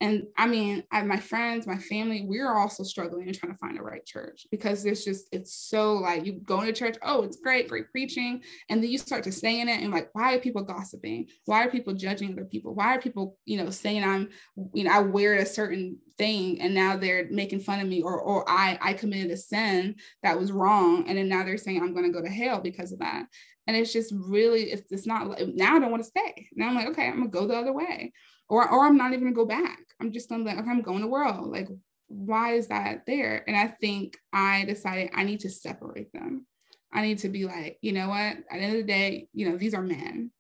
And 0.01 0.25
I 0.37 0.47
mean, 0.47 0.85
I, 0.93 1.03
my 1.03 1.19
friends, 1.19 1.67
my 1.67 1.79
family, 1.79 2.27
we're 2.27 2.55
also 2.55 2.83
struggling 2.83 3.29
and 3.29 3.37
trying 3.37 3.53
to 3.53 3.59
find 3.59 3.79
the 3.79 3.83
right 3.83 4.05
church 4.05 4.47
because 4.51 4.83
there's 4.83 5.05
just, 5.05 5.27
it's 5.33 5.55
so 5.55 5.95
like 5.95 6.27
you 6.27 6.35
go 6.45 6.61
into 6.61 6.75
church, 6.75 6.99
oh, 7.03 7.23
it's 7.23 7.39
great, 7.39 7.69
great 7.69 7.91
preaching. 7.91 8.43
And 8.69 8.83
then 8.83 8.91
you 8.91 8.99
start 8.99 9.25
to 9.25 9.33
stay 9.33 9.61
in 9.61 9.71
it 9.71 9.81
and 9.81 9.91
like, 9.91 10.11
why 10.13 10.35
are 10.35 10.39
people 10.39 10.63
gossiping? 10.63 11.29
Why 11.47 11.65
are 11.65 11.71
people 11.71 11.95
judging 11.95 12.33
other 12.33 12.45
people? 12.45 12.75
Why 12.75 12.95
are 12.95 13.01
people, 13.01 13.39
you 13.47 13.57
know, 13.57 13.71
saying 13.71 14.05
I'm, 14.05 14.29
you 14.75 14.85
know, 14.85 14.93
I 14.93 14.99
wear 15.01 15.37
a 15.37 15.47
certain 15.47 15.99
thing 16.19 16.61
and 16.61 16.75
now 16.75 16.99
they're 16.99 17.29
making 17.31 17.61
fun 17.61 17.81
of 17.81 17.89
me 17.89 18.03
or, 18.03 18.21
or 18.21 18.45
I, 18.49 18.79
I 18.83 18.93
committed 18.93 19.31
a 19.31 19.37
sin 19.39 19.97
that 20.23 20.39
was 20.39 20.53
wrong. 20.53 21.09
And 21.09 21.17
then 21.17 21.31
now 21.31 21.43
they're 21.43 21.57
saying 21.57 21.81
I'm 21.81 21.95
going 21.95 22.05
to 22.05 22.13
go 22.13 22.23
to 22.23 22.31
hell 22.31 22.61
because 22.61 22.93
of 22.93 22.99
that. 22.99 23.27
And 23.67 23.77
it's 23.77 23.93
just 23.93 24.13
really, 24.17 24.71
it's, 24.73 24.91
it's 24.93 25.07
not, 25.07 25.41
now 25.55 25.77
I 25.77 25.79
don't 25.81 25.91
want 25.91 26.03
to 26.03 26.09
stay. 26.09 26.49
Now 26.55 26.69
I'm 26.69 26.75
like, 26.75 26.89
okay, 26.89 27.09
I'm 27.09 27.19
gonna 27.19 27.29
go 27.29 27.47
the 27.47 27.57
other 27.57 27.73
way. 27.73 28.13
or 28.49 28.69
or 28.71 28.87
I'm 28.87 28.97
not 28.97 29.13
even 29.13 29.25
gonna 29.25 29.35
go 29.35 29.47
back. 29.47 29.81
I'm 30.01 30.13
just 30.13 30.29
gonna 30.29 30.45
like, 30.45 30.59
okay, 30.59 30.71
I'm 30.71 30.83
going 30.83 31.01
to 31.01 31.09
world. 31.09 31.51
Like, 31.51 31.69
why 32.09 32.55
is 32.55 32.69
that 32.69 33.07
there? 33.07 33.45
And 33.49 33.57
I 33.57 33.69
think 33.69 34.17
I 34.33 34.65
decided 34.65 35.11
I 35.15 35.25
need 35.25 35.41
to 35.41 35.51
separate 35.51 36.13
them. 36.13 36.47
I 36.93 37.03
need 37.03 37.19
to 37.19 37.29
be 37.29 37.45
like, 37.45 37.79
you 37.83 37.93
know 37.93 38.09
what? 38.09 38.19
At 38.19 38.45
the 38.53 38.59
end 38.59 38.77
of 38.77 38.87
the 38.87 38.93
day, 38.93 39.29
you 39.33 39.51
know, 39.51 39.57
these 39.57 39.75
are 39.75 39.83
men. 39.83 40.31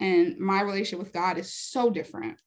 And 0.00 0.38
my 0.38 0.60
relationship 0.60 1.00
with 1.00 1.12
God 1.12 1.38
is 1.38 1.52
so 1.52 1.90
different. 1.90 2.38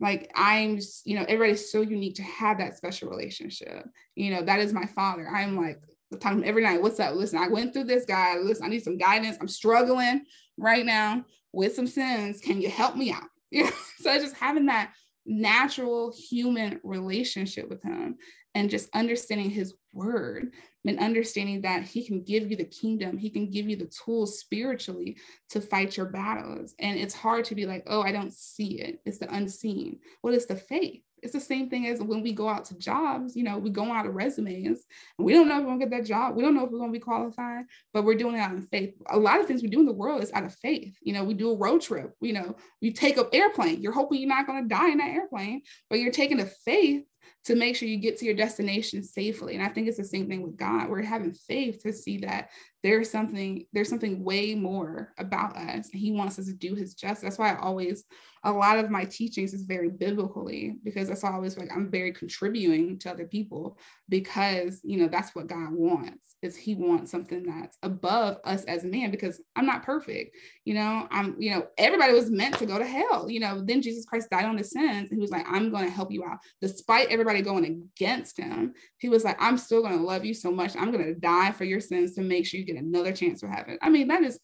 Like 0.00 0.30
I'm, 0.34 0.80
you 1.04 1.16
know, 1.16 1.24
everybody's 1.28 1.70
so 1.70 1.80
unique 1.80 2.16
to 2.16 2.22
have 2.24 2.58
that 2.58 2.76
special 2.76 3.08
relationship. 3.08 3.86
You 4.16 4.34
know, 4.34 4.42
that 4.42 4.58
is 4.58 4.72
my 4.72 4.86
father. 4.86 5.26
I'm 5.28 5.56
like 5.56 5.80
talking 6.20 6.44
every 6.44 6.62
night. 6.62 6.82
What's 6.82 7.00
up? 7.00 7.14
Listen, 7.14 7.38
I 7.38 7.48
went 7.48 7.72
through 7.72 7.84
this 7.84 8.04
guy. 8.04 8.36
Listen, 8.38 8.66
I 8.66 8.68
need 8.68 8.82
some 8.82 8.98
guidance. 8.98 9.36
I'm 9.40 9.48
struggling 9.48 10.24
right 10.56 10.86
now 10.86 11.24
with 11.52 11.74
some 11.74 11.86
sins. 11.86 12.40
Can 12.40 12.60
you 12.60 12.70
help 12.70 12.96
me 12.96 13.12
out? 13.12 13.24
Yeah. 13.52 13.70
so 14.00 14.18
just 14.18 14.34
having 14.34 14.66
that 14.66 14.92
natural 15.24 16.12
human 16.12 16.80
relationship 16.82 17.68
with 17.68 17.82
him 17.82 18.16
and 18.56 18.70
just 18.70 18.88
understanding 18.94 19.50
his 19.50 19.74
word 19.92 20.52
and 20.86 20.98
understanding 20.98 21.62
that 21.62 21.82
he 21.82 22.06
can 22.06 22.22
give 22.22 22.50
you 22.50 22.56
the 22.56 22.64
kingdom 22.64 23.18
he 23.18 23.30
can 23.30 23.50
give 23.50 23.68
you 23.68 23.76
the 23.76 23.90
tools 24.04 24.38
spiritually 24.38 25.16
to 25.50 25.60
fight 25.60 25.96
your 25.96 26.06
battles 26.06 26.74
and 26.78 26.98
it's 26.98 27.14
hard 27.14 27.44
to 27.44 27.54
be 27.54 27.66
like 27.66 27.82
oh 27.86 28.02
i 28.02 28.12
don't 28.12 28.32
see 28.32 28.80
it 28.80 29.00
it's 29.04 29.18
the 29.18 29.32
unseen 29.34 29.98
what 30.22 30.34
is 30.34 30.46
the 30.46 30.56
faith 30.56 31.02
it's 31.26 31.34
the 31.34 31.40
same 31.40 31.68
thing 31.68 31.86
as 31.88 32.00
when 32.00 32.22
we 32.22 32.32
go 32.32 32.48
out 32.48 32.64
to 32.66 32.78
jobs, 32.78 33.34
you 33.34 33.42
know, 33.42 33.58
we 33.58 33.70
go 33.70 33.90
out 33.92 34.06
of 34.06 34.14
resumes 34.14 34.86
we 35.18 35.32
don't 35.32 35.48
know 35.48 35.56
if 35.58 35.64
we're 35.64 35.72
gonna 35.72 35.86
get 35.86 35.90
that 35.90 36.06
job. 36.06 36.36
We 36.36 36.42
don't 36.42 36.54
know 36.54 36.64
if 36.64 36.70
we're 36.70 36.78
gonna 36.78 36.92
be 36.92 36.98
qualified, 36.98 37.64
but 37.92 38.04
we're 38.04 38.14
doing 38.14 38.36
it 38.36 38.40
out 38.40 38.54
of 38.54 38.68
faith. 38.68 38.94
A 39.08 39.18
lot 39.18 39.40
of 39.40 39.46
things 39.46 39.62
we 39.62 39.68
do 39.68 39.80
in 39.80 39.86
the 39.86 39.92
world 39.92 40.22
is 40.22 40.32
out 40.32 40.44
of 40.44 40.54
faith. 40.54 40.96
You 41.02 41.12
know, 41.12 41.24
we 41.24 41.34
do 41.34 41.50
a 41.50 41.56
road 41.56 41.80
trip, 41.80 42.14
you 42.20 42.32
know, 42.32 42.56
you 42.80 42.92
take 42.92 43.16
an 43.16 43.26
airplane, 43.32 43.82
you're 43.82 43.92
hoping 43.92 44.20
you're 44.20 44.28
not 44.28 44.46
gonna 44.46 44.68
die 44.68 44.90
in 44.90 44.98
that 44.98 45.10
airplane, 45.10 45.62
but 45.90 45.98
you're 45.98 46.12
taking 46.12 46.40
a 46.40 46.46
faith 46.46 47.04
to 47.46 47.54
make 47.54 47.76
sure 47.76 47.88
you 47.88 47.96
get 47.96 48.18
to 48.18 48.24
your 48.24 48.34
destination 48.34 49.02
safely. 49.02 49.54
And 49.54 49.62
I 49.62 49.68
think 49.68 49.88
it's 49.88 49.96
the 49.96 50.04
same 50.04 50.28
thing 50.28 50.42
with 50.42 50.56
God. 50.56 50.88
We're 50.88 51.02
having 51.02 51.32
faith 51.32 51.82
to 51.82 51.92
see 51.92 52.18
that 52.18 52.50
there's 52.86 53.10
something, 53.10 53.66
there's 53.72 53.88
something 53.88 54.22
way 54.22 54.54
more 54.54 55.12
about 55.18 55.56
us. 55.56 55.88
He 55.92 56.12
wants 56.12 56.38
us 56.38 56.46
to 56.46 56.52
do 56.52 56.76
his 56.76 56.94
justice. 56.94 57.22
That's 57.22 57.38
why 57.38 57.52
I 57.52 57.58
always, 57.58 58.04
a 58.44 58.52
lot 58.52 58.78
of 58.78 58.90
my 58.92 59.04
teachings 59.04 59.52
is 59.52 59.64
very 59.64 59.88
biblically, 59.88 60.76
because 60.84 61.08
that's 61.08 61.24
always 61.24 61.58
like 61.58 61.68
I'm 61.74 61.90
very 61.90 62.12
contributing 62.12 62.96
to 63.00 63.10
other 63.10 63.26
people 63.26 63.76
because 64.08 64.80
you 64.84 64.98
know 64.98 65.08
that's 65.08 65.34
what 65.34 65.48
God 65.48 65.72
wants. 65.72 66.36
Is 66.42 66.54
he 66.54 66.76
wants 66.76 67.10
something 67.10 67.42
that's 67.42 67.76
above 67.82 68.38
us 68.44 68.62
as 68.64 68.84
man 68.84 69.10
because 69.10 69.40
I'm 69.56 69.66
not 69.66 69.82
perfect. 69.82 70.36
You 70.64 70.74
know, 70.74 71.08
I'm, 71.10 71.34
you 71.40 71.50
know, 71.50 71.66
everybody 71.76 72.12
was 72.12 72.30
meant 72.30 72.56
to 72.58 72.66
go 72.66 72.78
to 72.78 72.86
hell. 72.86 73.28
You 73.28 73.40
know, 73.40 73.62
then 73.64 73.82
Jesus 73.82 74.04
Christ 74.04 74.30
died 74.30 74.44
on 74.44 74.56
the 74.56 74.62
sins 74.62 75.10
and 75.10 75.18
he 75.18 75.20
was 75.20 75.32
like, 75.32 75.46
I'm 75.48 75.72
gonna 75.72 75.90
help 75.90 76.12
you 76.12 76.24
out. 76.24 76.38
Despite 76.60 77.08
everybody 77.08 77.42
going 77.42 77.64
against 77.64 78.38
him, 78.38 78.74
he 78.98 79.08
was 79.08 79.24
like, 79.24 79.38
I'm 79.40 79.58
still 79.58 79.82
gonna 79.82 79.96
love 79.96 80.24
you 80.24 80.34
so 80.34 80.52
much. 80.52 80.76
I'm 80.76 80.92
gonna 80.92 81.14
die 81.14 81.50
for 81.50 81.64
your 81.64 81.80
sins 81.80 82.14
to 82.14 82.22
make 82.22 82.46
sure 82.46 82.60
you 82.60 82.66
get 82.66 82.75
another 82.76 83.12
chance 83.12 83.40
for 83.40 83.48
heaven. 83.48 83.78
I 83.82 83.90
mean, 83.90 84.08
that 84.08 84.22
is, 84.22 84.38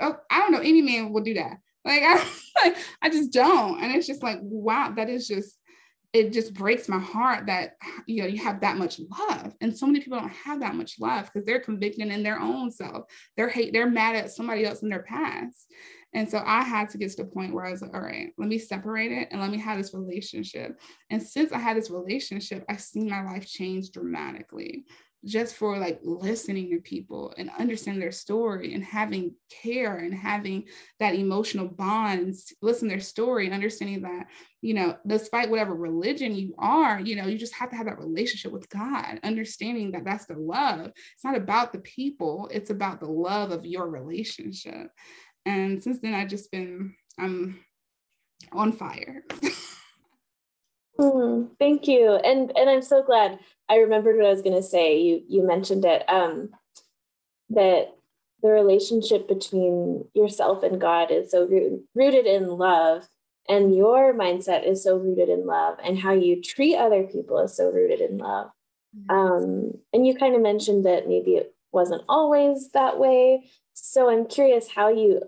oh, 0.00 0.16
I 0.30 0.40
don't 0.40 0.52
know, 0.52 0.60
any 0.60 0.82
man 0.82 1.12
will 1.12 1.22
do 1.22 1.34
that. 1.34 1.58
Like 1.84 2.02
I, 2.02 2.14
like, 2.64 2.76
I 3.02 3.08
just 3.10 3.32
don't. 3.32 3.82
And 3.82 3.94
it's 3.94 4.06
just 4.06 4.22
like, 4.22 4.38
wow, 4.42 4.92
that 4.96 5.08
is 5.08 5.26
just, 5.28 5.58
it 6.16 6.32
just 6.32 6.54
breaks 6.54 6.88
my 6.88 6.98
heart 6.98 7.44
that 7.46 7.76
you 8.06 8.22
know 8.22 8.28
you 8.28 8.38
have 8.42 8.60
that 8.60 8.78
much 8.78 8.98
love 9.28 9.54
and 9.60 9.76
so 9.76 9.86
many 9.86 10.00
people 10.00 10.18
don't 10.18 10.30
have 10.30 10.60
that 10.60 10.74
much 10.74 10.98
love 10.98 11.26
because 11.26 11.44
they're 11.44 11.60
convicted 11.60 12.08
in 12.08 12.22
their 12.22 12.40
own 12.40 12.70
self 12.70 13.04
they're 13.36 13.50
hate 13.50 13.72
they're 13.72 13.90
mad 13.90 14.16
at 14.16 14.30
somebody 14.30 14.64
else 14.64 14.82
in 14.82 14.88
their 14.88 15.02
past 15.02 15.66
and 16.14 16.28
so 16.28 16.42
i 16.46 16.62
had 16.62 16.88
to 16.88 16.96
get 16.96 17.10
to 17.10 17.22
the 17.22 17.28
point 17.28 17.52
where 17.52 17.66
i 17.66 17.70
was 17.70 17.82
like 17.82 17.92
all 17.92 18.00
right 18.00 18.32
let 18.38 18.48
me 18.48 18.58
separate 18.58 19.12
it 19.12 19.28
and 19.30 19.40
let 19.40 19.50
me 19.50 19.58
have 19.58 19.76
this 19.76 19.92
relationship 19.92 20.80
and 21.10 21.22
since 21.22 21.52
i 21.52 21.58
had 21.58 21.76
this 21.76 21.90
relationship 21.90 22.64
i've 22.68 22.80
seen 22.80 23.10
my 23.10 23.22
life 23.22 23.46
change 23.46 23.90
dramatically 23.90 24.84
just 25.26 25.56
for 25.56 25.78
like 25.78 25.98
listening 26.02 26.70
to 26.70 26.80
people 26.80 27.34
and 27.36 27.50
understanding 27.58 28.00
their 28.00 28.12
story 28.12 28.74
and 28.74 28.84
having 28.84 29.34
care 29.50 29.96
and 29.96 30.14
having 30.14 30.64
that 31.00 31.14
emotional 31.14 31.66
bonds, 31.66 32.52
listen 32.62 32.88
their 32.88 33.00
story 33.00 33.50
understanding 33.50 34.02
that 34.02 34.26
you 34.62 34.74
know 34.74 34.96
despite 35.06 35.50
whatever 35.50 35.74
religion 35.74 36.34
you 36.34 36.54
are 36.58 36.98
you 37.00 37.14
know 37.14 37.26
you 37.26 37.38
just 37.38 37.54
have 37.54 37.70
to 37.70 37.76
have 37.76 37.86
that 37.86 37.98
relationship 37.98 38.50
with 38.50 38.68
god 38.68 39.20
understanding 39.22 39.92
that 39.92 40.04
that's 40.04 40.26
the 40.26 40.34
love. 40.34 40.90
It's 41.14 41.24
not 41.24 41.36
about 41.36 41.72
the 41.72 41.80
people 41.80 42.48
it's 42.52 42.70
about 42.70 43.00
the 43.00 43.06
love 43.06 43.50
of 43.50 43.66
your 43.66 43.88
relationship. 43.88 44.90
And 45.44 45.82
since 45.82 46.00
then 46.00 46.14
i've 46.14 46.28
just 46.28 46.50
been 46.50 46.94
i'm 47.18 47.60
on 48.52 48.72
fire 48.72 49.24
Mm, 50.98 51.50
thank 51.58 51.86
you. 51.86 52.14
And 52.14 52.52
and 52.56 52.70
I'm 52.70 52.82
so 52.82 53.02
glad 53.02 53.38
I 53.68 53.76
remembered 53.76 54.16
what 54.16 54.26
I 54.26 54.30
was 54.30 54.42
going 54.42 54.56
to 54.56 54.62
say. 54.62 54.98
You 55.00 55.22
you 55.28 55.46
mentioned 55.46 55.84
it 55.84 56.08
um 56.08 56.50
that 57.50 57.94
the 58.42 58.48
relationship 58.48 59.28
between 59.28 60.04
yourself 60.14 60.62
and 60.62 60.80
God 60.80 61.10
is 61.10 61.30
so 61.30 61.46
root, 61.46 61.84
rooted 61.94 62.26
in 62.26 62.48
love 62.48 63.08
and 63.48 63.74
your 63.74 64.12
mindset 64.14 64.66
is 64.66 64.82
so 64.82 64.96
rooted 64.96 65.28
in 65.28 65.46
love 65.46 65.78
and 65.82 65.98
how 65.98 66.12
you 66.12 66.42
treat 66.42 66.76
other 66.76 67.04
people 67.04 67.38
is 67.38 67.56
so 67.56 67.70
rooted 67.70 68.00
in 68.00 68.18
love. 68.18 68.50
Mm-hmm. 68.96 69.10
Um 69.10 69.72
and 69.92 70.06
you 70.06 70.14
kind 70.14 70.34
of 70.34 70.42
mentioned 70.42 70.86
that 70.86 71.08
maybe 71.08 71.36
it 71.36 71.54
wasn't 71.72 72.02
always 72.08 72.70
that 72.72 72.98
way. 72.98 73.50
So 73.74 74.10
I'm 74.10 74.26
curious 74.26 74.68
how 74.68 74.88
you 74.88 75.22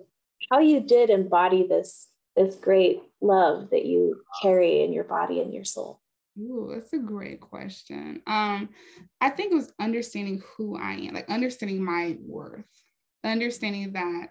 how 0.51 0.61
you 0.61 0.81
did 0.81 1.11
embody 1.11 1.67
this 1.67 2.09
this 2.39 2.57
great 2.57 3.03
love 3.21 3.71
that 3.71 3.85
you 3.85 4.23
carry 4.43 4.85
in 4.85 4.93
your 4.93 5.05
body 5.05 5.41
and 5.41 5.53
your 5.53 5.65
soul? 5.65 6.01
Ooh, 6.39 6.71
that's 6.73 6.93
a 6.93 6.99
great 6.99 7.41
question. 7.41 8.23
Um, 8.27 8.69
I 9.21 9.31
think 9.31 9.53
it 9.53 9.57
was 9.57 9.73
understanding 9.81 10.43
who 10.57 10.79
I 10.79 10.93
am, 10.93 11.15
like 11.15 11.29
understanding 11.29 11.85
my 11.85 12.17
worth, 12.21 12.65
understanding 13.25 13.93
that, 13.95 14.29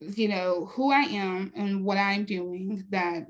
you 0.00 0.28
know, 0.28 0.66
who 0.72 0.92
I 0.92 1.00
am 1.00 1.52
and 1.56 1.84
what 1.84 1.96
I'm 1.96 2.26
doing, 2.26 2.84
that 2.90 3.26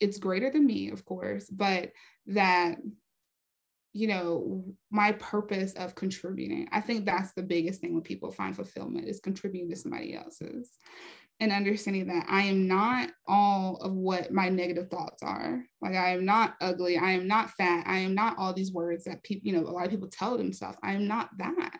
it's 0.00 0.18
greater 0.18 0.50
than 0.50 0.66
me, 0.66 0.90
of 0.90 1.04
course, 1.04 1.48
but 1.48 1.92
that, 2.26 2.78
you 3.92 4.08
know, 4.08 4.64
my 4.90 5.12
purpose 5.12 5.74
of 5.74 5.94
contributing. 5.94 6.68
I 6.72 6.80
think 6.80 7.04
that's 7.04 7.32
the 7.34 7.42
biggest 7.42 7.80
thing 7.80 7.94
when 7.94 8.02
people 8.02 8.32
find 8.32 8.54
fulfillment 8.54 9.08
is 9.08 9.20
contributing 9.20 9.70
to 9.70 9.76
somebody 9.76 10.14
else's 10.14 10.70
and 11.40 11.52
understanding 11.52 12.08
that 12.08 12.26
I 12.28 12.42
am 12.42 12.66
not 12.66 13.10
all 13.26 13.76
of 13.76 13.92
what 13.92 14.32
my 14.32 14.48
negative 14.48 14.88
thoughts 14.90 15.22
are. 15.22 15.62
Like 15.80 15.94
I 15.94 16.10
am 16.10 16.24
not 16.24 16.54
ugly, 16.60 16.98
I 16.98 17.12
am 17.12 17.28
not 17.28 17.50
fat, 17.52 17.84
I 17.86 17.98
am 17.98 18.14
not 18.14 18.36
all 18.38 18.52
these 18.52 18.72
words 18.72 19.04
that 19.04 19.22
people, 19.22 19.46
you 19.46 19.52
know, 19.52 19.66
a 19.66 19.70
lot 19.70 19.84
of 19.84 19.90
people 19.90 20.08
tell 20.08 20.36
themselves. 20.36 20.78
I 20.82 20.92
am 20.92 21.06
not 21.06 21.30
that. 21.38 21.78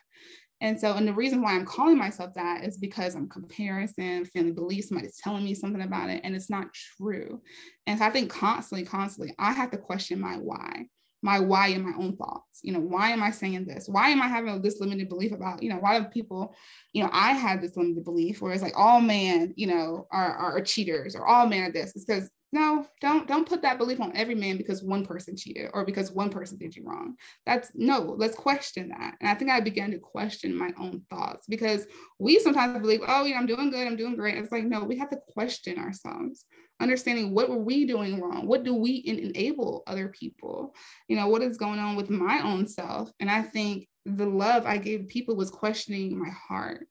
And 0.60 0.78
so, 0.78 0.94
and 0.94 1.06
the 1.06 1.12
reason 1.12 1.40
why 1.40 1.52
I'm 1.52 1.64
calling 1.64 1.96
myself 1.96 2.34
that 2.34 2.64
is 2.64 2.78
because 2.78 3.14
I'm 3.14 3.28
comparison, 3.28 4.24
feeling 4.24 4.54
belief, 4.54 4.86
somebody's 4.86 5.20
telling 5.22 5.44
me 5.44 5.54
something 5.54 5.82
about 5.82 6.10
it, 6.10 6.20
and 6.24 6.34
it's 6.34 6.50
not 6.50 6.66
true. 6.74 7.40
And 7.86 7.98
so 7.98 8.04
I 8.04 8.10
think 8.10 8.30
constantly, 8.30 8.84
constantly, 8.84 9.34
I 9.38 9.52
have 9.52 9.70
to 9.70 9.78
question 9.78 10.20
my 10.20 10.36
why 10.36 10.86
my 11.22 11.40
why 11.40 11.68
in 11.68 11.82
my 11.82 11.96
own 11.98 12.16
thoughts. 12.16 12.60
You 12.62 12.72
know, 12.72 12.80
why 12.80 13.10
am 13.10 13.22
I 13.22 13.30
saying 13.30 13.66
this? 13.66 13.88
Why 13.88 14.10
am 14.10 14.22
I 14.22 14.28
having 14.28 14.60
this 14.62 14.80
limited 14.80 15.08
belief 15.08 15.32
about, 15.32 15.62
you 15.62 15.70
know, 15.70 15.78
why 15.78 15.98
do 15.98 16.06
people, 16.06 16.54
you 16.92 17.02
know, 17.02 17.10
I 17.12 17.32
had 17.32 17.60
this 17.60 17.76
limited 17.76 18.04
belief 18.04 18.40
where 18.40 18.52
it's 18.52 18.62
like 18.62 18.76
all 18.76 19.00
men, 19.00 19.54
you 19.56 19.66
know, 19.66 20.06
are, 20.10 20.34
are 20.34 20.60
cheaters 20.60 21.14
or 21.14 21.26
all 21.26 21.46
men 21.46 21.62
are 21.64 21.72
this. 21.72 21.94
It's 21.94 22.04
because 22.04 22.30
no, 22.50 22.86
don't 23.02 23.28
don't 23.28 23.46
put 23.46 23.60
that 23.60 23.76
belief 23.76 24.00
on 24.00 24.16
every 24.16 24.34
man 24.34 24.56
because 24.56 24.82
one 24.82 25.04
person 25.04 25.36
cheated 25.36 25.70
or 25.74 25.84
because 25.84 26.10
one 26.10 26.30
person 26.30 26.56
did 26.56 26.74
you 26.74 26.82
wrong. 26.86 27.14
That's 27.44 27.70
no, 27.74 28.14
let's 28.16 28.34
question 28.34 28.88
that. 28.88 29.16
And 29.20 29.28
I 29.28 29.34
think 29.34 29.50
I 29.50 29.60
began 29.60 29.90
to 29.90 29.98
question 29.98 30.56
my 30.56 30.72
own 30.80 31.02
thoughts 31.10 31.46
because 31.46 31.86
we 32.18 32.38
sometimes 32.38 32.80
believe, 32.80 33.00
oh, 33.06 33.24
you 33.24 33.34
know, 33.34 33.40
I'm 33.40 33.46
doing 33.46 33.70
good, 33.70 33.86
I'm 33.86 33.96
doing 33.96 34.16
great. 34.16 34.38
It's 34.38 34.50
like, 34.50 34.64
no, 34.64 34.84
we 34.84 34.96
have 34.96 35.10
to 35.10 35.18
question 35.34 35.78
ourselves 35.78 36.46
understanding 36.80 37.34
what 37.34 37.48
were 37.48 37.58
we 37.58 37.84
doing 37.86 38.20
wrong? 38.20 38.46
What 38.46 38.64
do 38.64 38.74
we 38.74 39.02
enable 39.06 39.82
other 39.86 40.08
people? 40.08 40.74
You 41.08 41.16
know 41.16 41.28
what 41.28 41.42
is 41.42 41.56
going 41.56 41.78
on 41.78 41.96
with 41.96 42.10
my 42.10 42.40
own 42.42 42.66
self? 42.66 43.10
And 43.20 43.30
i 43.30 43.42
think 43.42 43.88
the 44.16 44.26
love 44.26 44.64
i 44.66 44.78
gave 44.78 45.08
people 45.08 45.36
was 45.36 45.50
questioning 45.50 46.18
my 46.18 46.30
heart 46.30 46.86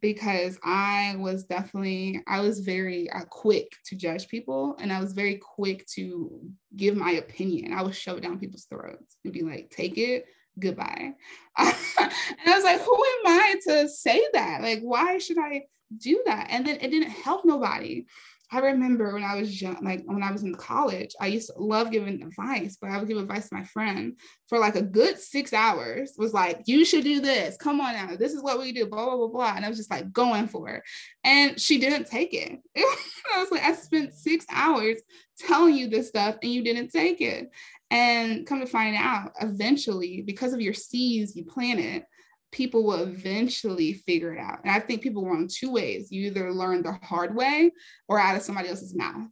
because 0.00 0.58
i 0.64 1.14
was 1.18 1.44
definitely 1.44 2.22
i 2.26 2.40
was 2.40 2.60
very 2.60 3.10
uh, 3.10 3.24
quick 3.28 3.70
to 3.84 3.94
judge 3.94 4.26
people 4.28 4.76
and 4.80 4.92
i 4.92 4.98
was 5.00 5.12
very 5.12 5.36
quick 5.36 5.86
to 5.86 6.40
give 6.74 6.96
my 6.96 7.12
opinion. 7.12 7.72
I 7.72 7.82
would 7.82 7.94
shove 7.94 8.18
it 8.18 8.22
down 8.22 8.38
people's 8.38 8.64
throats 8.64 9.16
and 9.24 9.32
be 9.32 9.42
like 9.42 9.70
take 9.70 9.98
it 9.98 10.26
goodbye. 10.58 11.12
And 11.58 12.52
i 12.52 12.54
was 12.54 12.64
like 12.64 12.80
who 12.80 12.94
am 12.94 13.26
i 13.26 13.54
to 13.68 13.88
say 13.88 14.22
that? 14.32 14.62
Like 14.62 14.80
why 14.80 15.18
should 15.18 15.38
i 15.38 15.64
do 15.96 16.22
that? 16.26 16.48
And 16.50 16.66
then 16.66 16.78
it 16.80 16.90
didn't 16.90 17.10
help 17.10 17.44
nobody 17.44 18.06
I 18.52 18.58
remember 18.58 19.14
when 19.14 19.24
I 19.24 19.36
was 19.36 19.62
young, 19.62 19.78
like 19.82 20.02
when 20.04 20.22
I 20.22 20.30
was 20.30 20.42
in 20.42 20.54
college, 20.54 21.14
I 21.18 21.28
used 21.28 21.50
to 21.50 21.58
love 21.58 21.90
giving 21.90 22.22
advice, 22.22 22.76
but 22.78 22.90
I 22.90 22.98
would 22.98 23.08
give 23.08 23.16
advice 23.16 23.48
to 23.48 23.54
my 23.54 23.64
friend 23.64 24.18
for 24.46 24.58
like 24.58 24.76
a 24.76 24.82
good 24.82 25.18
six 25.18 25.54
hours, 25.54 26.12
was 26.18 26.34
like, 26.34 26.60
you 26.66 26.84
should 26.84 27.04
do 27.04 27.20
this. 27.20 27.56
Come 27.56 27.80
on 27.80 27.94
now. 27.94 28.14
This 28.14 28.34
is 28.34 28.42
what 28.42 28.58
we 28.58 28.72
do, 28.72 28.86
blah, 28.86 29.06
blah, 29.06 29.16
blah, 29.16 29.28
blah. 29.28 29.54
And 29.56 29.64
I 29.64 29.68
was 29.70 29.78
just 29.78 29.90
like 29.90 30.12
going 30.12 30.48
for 30.48 30.68
it. 30.68 30.82
And 31.24 31.58
she 31.58 31.78
didn't 31.78 32.08
take 32.08 32.34
it. 32.34 32.58
I 32.76 33.40
was 33.40 33.50
like, 33.50 33.62
I 33.62 33.72
spent 33.72 34.12
six 34.12 34.44
hours 34.50 34.98
telling 35.38 35.74
you 35.74 35.88
this 35.88 36.08
stuff 36.08 36.36
and 36.42 36.52
you 36.52 36.62
didn't 36.62 36.90
take 36.90 37.22
it. 37.22 37.50
And 37.90 38.46
come 38.46 38.60
to 38.60 38.66
find 38.66 38.96
out, 38.96 39.32
eventually, 39.40 40.22
because 40.22 40.52
of 40.52 40.60
your 40.60 40.74
seeds 40.74 41.34
you 41.34 41.44
planted, 41.44 42.04
people 42.52 42.84
will 42.84 43.02
eventually 43.02 43.94
figure 43.94 44.34
it 44.34 44.38
out. 44.38 44.60
And 44.62 44.70
I 44.70 44.78
think 44.78 45.02
people 45.02 45.24
learn 45.24 45.48
two 45.48 45.72
ways. 45.72 46.12
You 46.12 46.26
either 46.26 46.52
learn 46.52 46.82
the 46.82 46.92
hard 47.02 47.34
way 47.34 47.72
or 48.08 48.18
out 48.18 48.36
of 48.36 48.42
somebody 48.42 48.68
else's 48.68 48.94
mouth. 48.94 49.30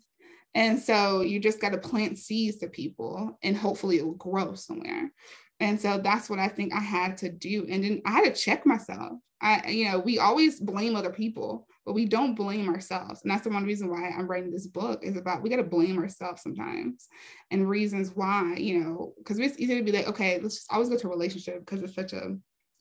And 0.54 0.80
so 0.80 1.20
you 1.20 1.38
just 1.38 1.60
got 1.60 1.72
to 1.72 1.78
plant 1.78 2.18
seeds 2.18 2.58
to 2.58 2.66
people 2.66 3.38
and 3.42 3.56
hopefully 3.56 3.98
it 3.98 4.04
will 4.04 4.14
grow 4.14 4.54
somewhere. 4.54 5.12
And 5.60 5.80
so 5.80 5.98
that's 5.98 6.28
what 6.28 6.38
I 6.38 6.48
think 6.48 6.72
I 6.72 6.80
had 6.80 7.18
to 7.18 7.30
do. 7.30 7.66
And 7.68 7.84
then 7.84 8.02
I 8.04 8.12
had 8.12 8.34
to 8.34 8.40
check 8.40 8.66
myself. 8.66 9.12
I, 9.42 9.68
you 9.68 9.90
know, 9.90 9.98
we 9.98 10.18
always 10.18 10.60
blame 10.60 10.96
other 10.96 11.10
people, 11.10 11.66
but 11.86 11.94
we 11.94 12.04
don't 12.04 12.34
blame 12.34 12.68
ourselves. 12.68 13.20
And 13.22 13.30
that's 13.30 13.44
the 13.44 13.50
one 13.50 13.64
reason 13.64 13.88
why 13.88 14.08
I'm 14.08 14.26
writing 14.26 14.50
this 14.50 14.66
book 14.66 15.00
is 15.02 15.16
about 15.16 15.42
we 15.42 15.50
got 15.50 15.56
to 15.56 15.62
blame 15.62 15.98
ourselves 15.98 16.42
sometimes 16.42 17.08
and 17.50 17.68
reasons 17.68 18.10
why, 18.14 18.56
you 18.56 18.80
know, 18.80 19.14
because 19.18 19.38
it's 19.38 19.58
easy 19.58 19.76
to 19.76 19.84
be 19.84 19.92
like, 19.92 20.08
okay, 20.08 20.38
let's 20.40 20.56
just 20.56 20.72
always 20.72 20.88
go 20.88 20.96
to 20.96 21.06
a 21.06 21.10
relationship 21.10 21.60
because 21.60 21.82
it's 21.82 21.94
such 21.94 22.12
a 22.12 22.36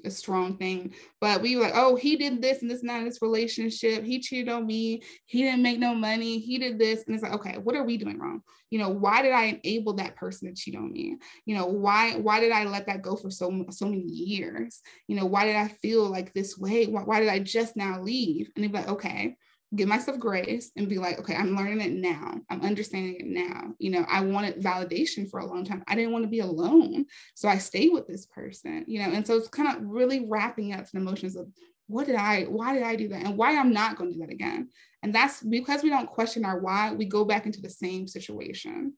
a 0.06 0.12
strong 0.12 0.58
thing. 0.58 0.93
But 1.20 1.41
we 1.41 1.56
were 1.56 1.64
like, 1.64 1.74
oh, 1.76 1.95
he 1.95 2.16
did 2.16 2.41
this 2.41 2.62
and 2.62 2.70
this 2.70 2.82
and 2.82 2.89
that 2.89 3.00
in 3.00 3.06
this 3.06 3.22
relationship. 3.22 4.04
He 4.04 4.20
cheated 4.20 4.50
on 4.50 4.66
me. 4.66 5.02
He 5.26 5.43
didn't 5.43 5.62
make 5.62 5.80
no 5.80 5.93
money. 5.93 6.39
He 6.39 6.58
did 6.58 6.80
this. 6.80 7.04
And 7.06 7.16
it's 7.16 7.24
like, 7.24 7.34
okay, 7.34 7.58
what 7.58 7.76
are 7.76 7.84
we 7.84 7.97
doing 7.97 8.20
wrong? 8.20 8.41
You 8.70 8.80
know, 8.80 8.89
why 8.89 9.22
did 9.22 9.32
I 9.32 9.60
enable 9.64 9.93
that 9.93 10.16
person 10.16 10.47
to 10.47 10.56
cheat 10.56 10.76
on 10.76 10.91
me? 10.91 11.18
You 11.45 11.56
know, 11.56 11.66
why 11.66 12.16
why 12.16 12.39
did 12.39 12.52
I 12.52 12.66
let 12.66 12.86
that 12.88 13.02
go 13.02 13.16
for 13.16 13.32
so 13.32 13.66
so 13.72 13.86
many 13.86 14.04
years? 14.04 14.82
You 15.08 15.16
know, 15.16 15.26
why 15.26 15.45
did 15.45 15.56
I 15.56 15.68
feel 15.68 16.10
like 16.10 16.34
this 16.34 16.58
way? 16.58 16.86
Why, 16.86 17.02
why 17.04 17.20
did 17.20 17.30
I 17.30 17.39
just 17.39 17.76
now 17.76 18.02
leave? 18.02 18.50
And 18.56 18.72
be 18.72 18.78
like, 18.78 18.89
okay, 18.89 19.38
give 19.76 19.88
myself 19.88 20.18
grace 20.20 20.72
and 20.76 20.90
be 20.90 20.98
like, 20.98 21.20
okay, 21.20 21.36
I'm 21.36 21.56
learning 21.56 21.82
it 21.82 21.92
now. 21.92 22.36
I'm 22.50 22.62
understanding 22.62 23.18
it 23.20 23.28
now. 23.28 23.74
You 23.78 23.92
know, 23.92 24.06
I 24.10 24.22
wanted 24.22 24.62
validation 24.62 25.30
for 25.30 25.40
a 25.40 25.46
long 25.46 25.64
time. 25.64 25.84
I 25.88 25.96
didn't 25.96 26.12
want 26.12 26.24
to 26.24 26.30
be 26.30 26.40
alone. 26.40 27.06
So 27.36 27.48
I 27.48 27.60
stayed 27.60 27.94
with 27.94 28.08
this 28.08 28.26
person, 28.26 28.86
you 28.88 29.00
know, 29.00 29.12
and 29.12 29.26
so 29.26 29.36
it's 29.36 29.48
kind 29.48 29.68
of 29.70 29.84
really 29.84 30.26
wrapping 30.28 30.74
up 30.74 30.90
the 30.90 30.98
emotions 30.98 31.36
of 31.36 31.48
what 31.88 32.08
did 32.08 32.16
I, 32.16 32.44
why 32.44 32.74
did 32.74 32.84
I 32.84 32.96
do 32.96 33.10
that? 33.10 33.24
And 33.24 33.38
why 33.38 33.58
I'm 33.58 33.72
not 33.72 33.96
going 33.96 34.12
to 34.12 34.16
do 34.16 34.22
that 34.22 34.34
again. 34.34 34.70
And 35.04 35.14
that's 35.14 35.42
because 35.42 35.84
we 35.84 35.90
don't 35.90 36.10
question 36.10 36.46
our 36.46 36.60
why, 36.60 36.94
we 36.94 37.06
go 37.06 37.24
back 37.24 37.46
into 37.46 37.62
the 37.62 37.70
same 37.70 38.08
situation. 38.08 38.94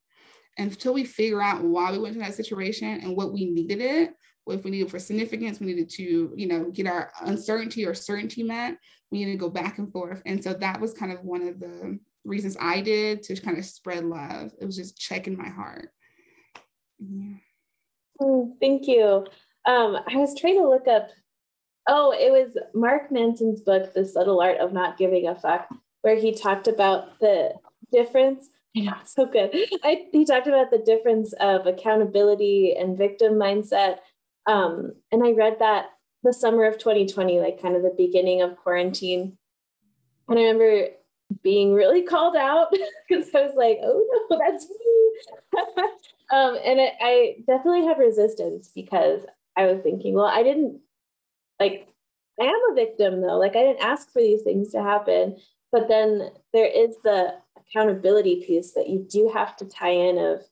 Until 0.58 0.94
we 0.94 1.06
figure 1.06 1.42
out 1.42 1.64
why 1.64 1.92
we 1.92 2.00
went 2.00 2.14
to 2.16 2.20
that 2.20 2.34
situation 2.34 3.00
and 3.02 3.16
what 3.16 3.32
we 3.32 3.46
needed 3.46 3.80
it, 3.80 4.14
if 4.48 4.64
we 4.64 4.72
needed 4.72 4.90
for 4.90 5.00
significance, 5.00 5.60
we 5.60 5.68
needed 5.68 5.90
to, 5.92 6.34
you 6.36 6.48
know, 6.48 6.66
get 6.72 6.88
our 6.88 7.12
uncertainty 7.22 7.86
or 7.86 7.94
certainty 7.94 8.44
met. 8.44 8.78
We 9.12 9.20
needed 9.20 9.34
to 9.34 9.38
go 9.38 9.50
back 9.50 9.78
and 9.78 9.92
forth. 9.92 10.22
And 10.26 10.44
so 10.44 10.54
that 10.54 10.82
was 10.82 10.94
kind 10.94 11.12
of 11.12 11.24
one 11.24 11.48
of 11.48 11.60
the 11.60 12.00
reasons 12.24 12.58
I 12.60 12.82
did 12.82 13.24
to 13.24 13.40
kind 13.40 13.58
of 13.58 13.66
spread 13.66 14.06
love. 14.06 14.52
It 14.60 14.66
was 14.66 14.76
just 14.76 14.98
checking 14.98 15.38
my 15.38 15.50
heart. 15.50 15.90
Yeah. 17.00 17.36
Mm, 18.22 18.54
thank 18.60 18.88
you. 18.88 19.26
Um, 19.66 19.98
I 20.08 20.16
was 20.16 20.40
trying 20.40 20.58
to 20.58 20.68
look 20.68 20.88
up, 20.88 21.10
oh, 21.88 22.12
it 22.12 22.32
was 22.32 22.58
Mark 22.74 23.12
Manson's 23.12 23.62
book, 23.62 23.94
The 23.94 24.06
Subtle 24.06 24.42
Art 24.42 24.58
of 24.58 24.74
Not 24.74 24.98
Giving 24.98 25.28
a 25.28 25.36
Fuck, 25.36 25.68
where 26.02 26.16
he 26.16 26.34
talked 26.34 26.68
about 26.68 27.20
the 27.20 27.54
difference. 27.92 28.50
I 28.76 28.82
know, 28.82 28.94
so 29.06 29.26
good. 29.26 29.52
I, 29.84 30.06
he 30.12 30.26
talked 30.26 30.48
about 30.48 30.72
the 30.72 30.80
difference 30.80 31.34
of 31.34 31.68
accountability 31.68 32.76
and 32.78 32.98
victim 32.98 33.34
mindset 33.34 33.98
um, 34.46 34.94
and 35.12 35.24
I 35.24 35.32
read 35.32 35.58
that 35.60 35.92
the 36.24 36.34
summer 36.34 36.66
of 36.66 36.78
2020, 36.78 37.40
like 37.40 37.62
kind 37.62 37.76
of 37.76 37.84
the 37.84 37.94
beginning 37.98 38.42
of 38.42 38.58
quarantine. 38.58 39.38
And 40.28 40.40
I 40.40 40.44
remember 40.44 40.88
being 41.44 41.74
really 41.74 42.04
called 42.04 42.36
out 42.36 42.68
because 43.10 43.34
I 43.34 43.42
was 43.42 43.56
like, 43.56 43.80
oh 43.82 44.28
no, 44.30 44.38
that's 44.46 44.68
me. 44.70 45.82
um, 46.32 46.58
and 46.64 46.80
it, 46.80 46.94
I 47.02 47.38
definitely 47.48 47.86
have 47.86 47.98
resistance 47.98 48.70
because 48.74 49.22
I 49.58 49.66
was 49.66 49.82
thinking, 49.82 50.14
well, 50.14 50.26
I 50.26 50.44
didn't 50.44 50.80
like, 51.60 51.88
I 52.40 52.46
am 52.46 52.72
a 52.72 52.76
victim 52.76 53.22
though. 53.22 53.38
Like, 53.38 53.56
I 53.56 53.62
didn't 53.62 53.84
ask 53.84 54.12
for 54.12 54.22
these 54.22 54.42
things 54.42 54.72
to 54.72 54.82
happen. 54.82 55.38
But 55.72 55.88
then 55.88 56.32
there 56.54 56.66
is 56.66 56.98
the 57.04 57.36
accountability 57.58 58.44
piece 58.46 58.74
that 58.74 58.90
you 58.90 59.06
do 59.10 59.32
have 59.34 59.56
to 59.58 59.66
tie 59.66 59.92
in 59.92 60.18
of 60.18 60.44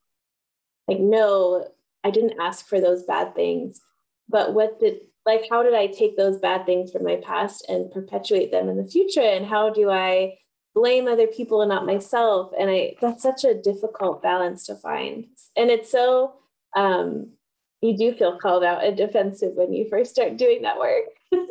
like, 0.87 0.99
no, 0.99 1.67
I 2.03 2.11
didn't 2.11 2.39
ask 2.39 2.67
for 2.67 2.79
those 2.79 3.03
bad 3.03 3.35
things, 3.35 3.81
but 4.27 4.53
what 4.53 4.79
did 4.79 5.01
like 5.25 5.45
how 5.49 5.63
did 5.63 5.73
I 5.73 5.87
take 5.87 6.17
those 6.17 6.39
bad 6.39 6.65
things 6.65 6.91
from 6.91 7.03
my 7.03 7.17
past 7.17 7.65
and 7.69 7.91
perpetuate 7.91 8.51
them 8.51 8.69
in 8.69 8.77
the 8.77 8.89
future? 8.89 9.21
And 9.21 9.45
how 9.45 9.69
do 9.69 9.89
I 9.89 10.37
blame 10.73 11.07
other 11.07 11.27
people 11.27 11.61
and 11.61 11.69
not 11.69 11.85
myself? 11.85 12.51
And 12.57 12.69
I 12.69 12.95
that's 13.01 13.23
such 13.23 13.43
a 13.43 13.53
difficult 13.53 14.21
balance 14.21 14.65
to 14.67 14.75
find. 14.75 15.25
And 15.55 15.69
it's 15.69 15.91
so 15.91 16.35
um 16.75 17.31
you 17.81 17.97
do 17.97 18.13
feel 18.13 18.37
called 18.37 18.63
out 18.63 18.83
and 18.83 18.97
defensive 18.97 19.53
when 19.55 19.73
you 19.73 19.87
first 19.89 20.11
start 20.11 20.37
doing 20.37 20.63
that 20.63 20.77
work. 20.79 21.05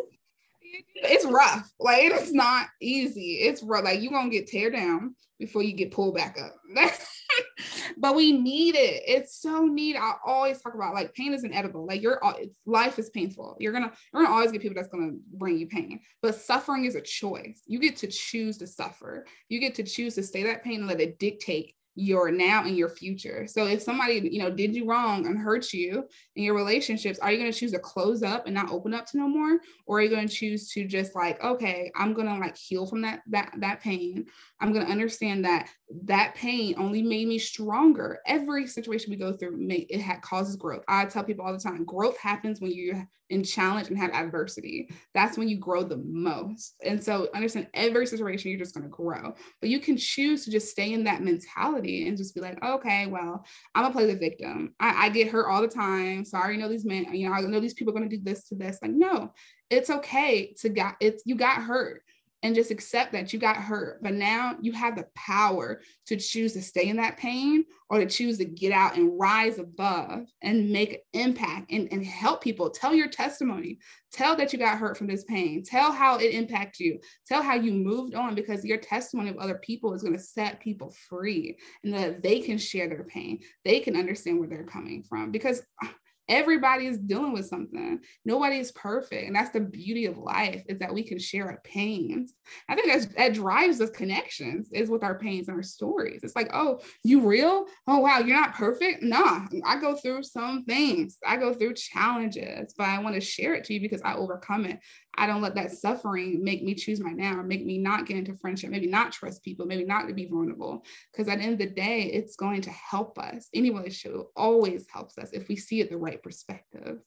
it's 0.95 1.25
rough. 1.25 1.71
Like 1.79 2.05
it's 2.05 2.33
not 2.33 2.67
easy. 2.81 3.35
It's 3.41 3.63
rough. 3.63 3.85
Like 3.85 4.03
you're 4.03 4.13
gonna 4.13 4.31
get 4.31 4.47
tear 4.47 4.71
down 4.71 5.15
before 5.39 5.63
you 5.63 5.73
get 5.73 5.93
pulled 5.93 6.15
back 6.15 6.39
up. 6.41 6.57
but 7.99 8.15
we 8.15 8.33
need 8.33 8.75
it. 8.75 9.03
It's 9.07 9.41
so 9.41 9.67
neat. 9.67 9.97
I 9.97 10.15
always 10.25 10.61
talk 10.61 10.75
about 10.75 10.95
like 10.95 11.15
pain 11.15 11.35
is 11.35 11.45
inedible. 11.45 11.87
Like 11.87 12.03
your 12.03 12.21
life 12.67 12.99
is 12.99 13.11
painful. 13.11 13.57
You're 13.59 13.73
gonna 13.73 13.93
you're 14.13 14.23
gonna 14.23 14.35
always 14.35 14.53
get 14.53 14.63
people 14.63 14.77
that's 14.77 14.89
gonna 14.89 15.13
bring 15.33 15.59
you 15.59 15.67
pain. 15.67 16.01
But 16.23 16.37
suffering 16.37 16.85
is 16.85 16.95
a 16.95 17.01
choice. 17.01 17.63
You 17.67 17.79
get 17.79 17.97
to 17.99 18.07
choose 18.07 18.59
to 18.59 18.67
suffer. 18.67 19.27
You 19.49 19.61
get 19.61 19.75
to 19.77 19.83
choose 19.83 20.15
to 20.17 20.23
stay 20.23 20.43
that 20.45 20.65
pain 20.65 20.81
and 20.81 20.89
let 20.89 21.01
it 21.01 21.19
dictate 21.19 21.75
your 21.99 22.31
now 22.31 22.63
and 22.65 22.77
your 22.77 22.89
future. 22.89 23.47
So 23.49 23.67
if 23.67 23.83
somebody, 23.83 24.29
you 24.31 24.39
know, 24.39 24.51
did 24.51 24.75
you 24.75 24.89
wrong 24.89 25.27
and 25.27 25.37
hurt 25.37 25.73
you 25.73 26.07
in 26.37 26.45
your 26.45 26.55
relationships, 26.55 27.19
are 27.19 27.33
you 27.33 27.39
going 27.39 27.51
to 27.51 27.59
choose 27.59 27.73
to 27.73 27.81
close 27.81 28.23
up 28.23 28.47
and 28.47 28.55
not 28.55 28.71
open 28.71 28.95
up 28.95 29.07
to 29.07 29.19
no 29.19 29.27
more? 29.27 29.59
Or 29.87 29.99
are 29.99 30.03
you 30.03 30.09
going 30.09 30.29
to 30.29 30.35
choose 30.35 30.71
to 30.71 30.87
just 30.87 31.17
like, 31.17 31.43
okay, 31.43 31.91
I'm 31.97 32.15
going 32.15 32.29
to 32.29 32.39
like 32.39 32.57
heal 32.57 32.87
from 32.87 33.03
that 33.03 33.23
that 33.29 33.53
that 33.59 33.81
pain. 33.81 34.27
I'm 34.61 34.73
going 34.73 34.87
to 34.87 34.93
understand 34.93 35.45
that 35.45 35.69
that 36.05 36.37
pain 36.37 36.77
only 36.79 37.03
made 37.03 37.27
me 37.27 37.39
stronger. 37.39 38.21
Every 38.27 38.67
situation 38.67 39.11
we 39.11 39.17
go 39.17 39.37
through, 39.37 39.57
may, 39.57 39.87
it 39.89 40.01
ha- 40.01 40.21
causes 40.21 40.55
growth. 40.55 40.85
I 40.87 41.05
tell 41.07 41.25
people 41.25 41.45
all 41.45 41.53
the 41.53 41.59
time, 41.59 41.85
growth 41.85 42.19
happens 42.19 42.61
when 42.61 42.73
you're 42.73 43.09
in 43.31 43.45
challenge 43.45 43.89
and 43.89 43.99
have 43.99 44.11
adversity. 44.13 44.91
That's 45.15 45.37
when 45.37 45.49
you 45.49 45.59
grow 45.59 45.83
the 45.83 45.99
most. 45.99 46.75
And 46.85 47.03
so 47.03 47.29
understand 47.35 47.69
every 47.75 48.07
situation, 48.07 48.51
you're 48.51 48.61
just 48.61 48.75
going 48.75 48.85
to 48.85 48.91
grow. 48.91 49.35
But 49.61 49.71
you 49.71 49.81
can 49.81 49.97
choose 49.97 50.45
to 50.45 50.51
just 50.51 50.71
stay 50.71 50.93
in 50.93 51.05
that 51.05 51.23
mentality 51.23 52.09
and 52.09 52.17
just 52.17 52.35
be 52.35 52.41
like, 52.41 52.63
okay, 52.63 53.07
well, 53.07 53.45
I'm 53.75 53.83
gonna 53.83 53.95
play 53.95 54.07
the 54.07 54.19
victim. 54.19 54.75
I, 54.81 55.07
I 55.07 55.09
get 55.11 55.29
hurt 55.29 55.49
all 55.49 55.61
the 55.61 55.69
time. 55.69 56.25
So 56.25 56.39
I 56.39 56.43
already 56.43 56.59
know 56.59 56.69
these 56.69 56.85
men, 56.85 57.15
you 57.15 57.29
know, 57.29 57.35
I 57.35 57.41
know 57.43 57.61
these 57.61 57.75
people 57.75 57.93
are 57.93 57.99
gonna 57.99 58.09
do 58.09 58.21
this 58.23 58.49
to 58.49 58.55
this. 58.55 58.79
Like, 58.83 58.93
no, 58.93 59.33
it's 59.71 59.91
okay 59.91 60.55
to 60.61 60.69
got 60.69 60.97
it's 61.01 61.23
you 61.27 61.35
got 61.35 61.63
hurt 61.63 62.03
and 62.43 62.55
just 62.55 62.71
accept 62.71 63.13
that 63.13 63.33
you 63.33 63.39
got 63.39 63.57
hurt. 63.57 64.03
But 64.03 64.15
now 64.15 64.57
you 64.61 64.73
have 64.73 64.97
the 64.97 65.07
power 65.15 65.81
to 66.07 66.17
choose 66.17 66.53
to 66.53 66.63
stay 66.63 66.89
in 66.89 66.97
that 66.97 67.17
pain 67.17 67.65
or 67.91 67.99
to 67.99 68.07
choose 68.07 68.39
to 68.39 68.45
get 68.45 68.73
out 68.73 68.97
and 68.97 69.19
rise 69.19 69.59
above 69.59 70.27
and 70.43 70.71
make 70.71 70.93
an 70.93 71.01
impact 71.21 71.73
and, 71.73 71.89
and 71.91 72.05
help 72.05 72.43
people. 72.43 72.71
Tell 72.71 72.95
your 72.95 73.09
testimony. 73.09 73.79
Tell 74.13 74.37
that 74.37 74.53
you 74.53 74.59
got 74.59 74.79
hurt 74.79 74.97
from 74.97 75.09
this 75.09 75.25
pain. 75.25 75.65
Tell 75.65 75.91
how 75.93 76.19
it 76.19 76.33
impacted 76.33 76.81
you. 76.81 77.01
Tell 77.27 77.43
how 77.43 77.55
you 77.55 77.73
moved 77.73 78.15
on 78.15 78.35
because 78.35 78.65
your 78.65 78.79
testimony 78.79 79.31
of 79.31 79.39
other 79.39 79.57
people 79.57 79.93
is 79.93 80.03
going 80.03 80.17
to 80.17 80.23
set 80.23 80.61
people 80.61 80.95
free 81.09 81.59
and 81.83 81.93
that 81.93 82.23
they 82.23 82.41
can 82.41 82.57
share 82.57 82.89
their 82.89 83.05
pain. 83.05 83.41
They 83.65 83.81
can 83.81 83.97
understand 83.97 84.39
where 84.39 84.49
they're 84.49 84.65
coming 84.65 85.03
from 85.03 85.33
because 85.33 85.63
ah, 85.83 85.93
everybody 86.29 86.87
is 86.87 86.99
dealing 86.99 87.33
with 87.33 87.47
something. 87.47 88.01
Nobody 88.25 88.59
is 88.59 88.73
perfect. 88.73 89.27
And 89.27 89.35
that's 89.35 89.51
the 89.51 89.61
beauty 89.61 90.07
of 90.07 90.19
life 90.19 90.63
is 90.69 90.79
that 90.79 90.93
we 90.93 91.03
can 91.03 91.19
share 91.19 91.47
our 91.47 91.61
pains. 91.65 92.35
I 92.69 92.75
think 92.75 92.89
that's, 92.89 93.07
that 93.15 93.35
drives 93.35 93.81
us 93.81 93.91
connections 93.91 94.71
is 94.73 94.91
with 94.91 95.03
our 95.03 95.19
pains 95.19 95.49
and 95.49 95.57
our 95.57 95.63
stories. 95.63 96.21
It's 96.23 96.37
like 96.37 96.51
oh 96.53 96.81
you 97.05 97.21
real? 97.21 97.67
Oh 97.87 97.99
wow 97.99 98.19
you're 98.19 98.41
not 98.41 98.55
perfect? 98.55 99.03
Nah 99.03 99.47
i 99.65 99.79
go 99.81 99.95
through 99.95 100.23
some 100.23 100.65
things. 100.65 101.19
I 101.27 101.37
go 101.37 101.55
through 101.55 101.75
challenges 101.75 102.75
but 102.77 102.89
i 102.89 102.99
want 102.99 103.15
to 103.15 103.21
share 103.21 103.55
it 103.55 103.65
to 103.65 103.75
you 103.75 103.81
because 103.81 104.03
i 104.03 104.15
overcome 104.15 104.65
it 104.65 104.79
I 105.19 105.27
don't 105.27 105.43
let 105.43 105.57
that 105.57 105.73
suffering 105.73 106.43
make 106.43 106.63
me 106.63 106.75
choose 106.75 107.01
my 107.01 107.11
now, 107.11 107.39
or 107.39 107.43
make 107.43 107.67
me 107.67 107.77
not 107.77 108.07
get 108.07 108.17
into 108.17 108.35
friendship, 108.37 108.71
maybe 108.71 108.87
not 108.87 109.13
trust 109.13 109.43
people, 109.43 109.67
maybe 109.67 109.85
not 109.85 110.07
to 110.07 110.15
be 110.15 110.27
vulnerable. 110.27 110.85
Because 111.13 111.29
at 111.29 111.39
the 111.39 111.45
end 111.45 111.55
of 111.55 111.59
the 111.59 111.75
day, 111.75 112.03
it's 112.03 112.37
going 112.37 112.63
to 112.63 112.71
help 112.71 113.19
us. 113.19 113.49
Any 113.53 113.71
relationship 113.71 114.29
always 114.37 114.87
helps 114.93 115.19
us 115.19 115.31
if 115.33 115.49
we 115.49 115.57
see 115.57 115.81
it 115.81 115.91
the 115.91 115.97
right 115.97 116.23
perspective. 116.23 117.01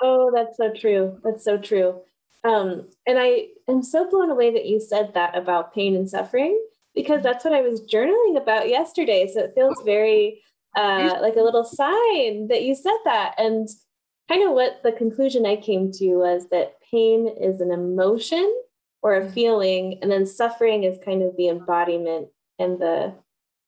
Oh, 0.00 0.32
that's 0.34 0.56
so 0.56 0.72
true. 0.72 1.20
That's 1.22 1.44
so 1.44 1.58
true. 1.58 2.00
Um, 2.44 2.90
and 3.06 3.18
I 3.18 3.46
am 3.68 3.84
so 3.84 4.10
blown 4.10 4.30
away 4.30 4.52
that 4.52 4.66
you 4.66 4.80
said 4.80 5.14
that 5.14 5.36
about 5.36 5.72
pain 5.72 5.94
and 5.94 6.10
suffering 6.10 6.60
because 6.94 7.18
mm-hmm. 7.18 7.24
that's 7.24 7.44
what 7.44 7.54
I 7.54 7.62
was 7.62 7.82
journaling 7.82 8.36
about 8.36 8.68
yesterday. 8.68 9.30
So 9.32 9.40
it 9.40 9.52
feels 9.54 9.80
very 9.84 10.42
uh, 10.76 11.18
like 11.20 11.36
a 11.36 11.42
little 11.42 11.64
sign 11.64 12.48
that 12.48 12.62
you 12.62 12.74
said 12.74 12.96
that. 13.04 13.34
And 13.38 13.68
kind 14.28 14.46
of 14.46 14.52
what 14.52 14.82
the 14.82 14.92
conclusion 14.92 15.46
I 15.46 15.56
came 15.56 15.92
to 15.92 16.14
was 16.16 16.48
that 16.50 16.74
pain 16.90 17.28
is 17.28 17.60
an 17.60 17.70
emotion 17.70 18.52
or 19.02 19.16
a 19.16 19.22
mm-hmm. 19.22 19.32
feeling, 19.32 19.98
and 20.00 20.10
then 20.10 20.26
suffering 20.26 20.84
is 20.84 20.98
kind 21.04 21.22
of 21.22 21.36
the 21.36 21.48
embodiment 21.48 22.28
and 22.58 22.78
the 22.78 23.14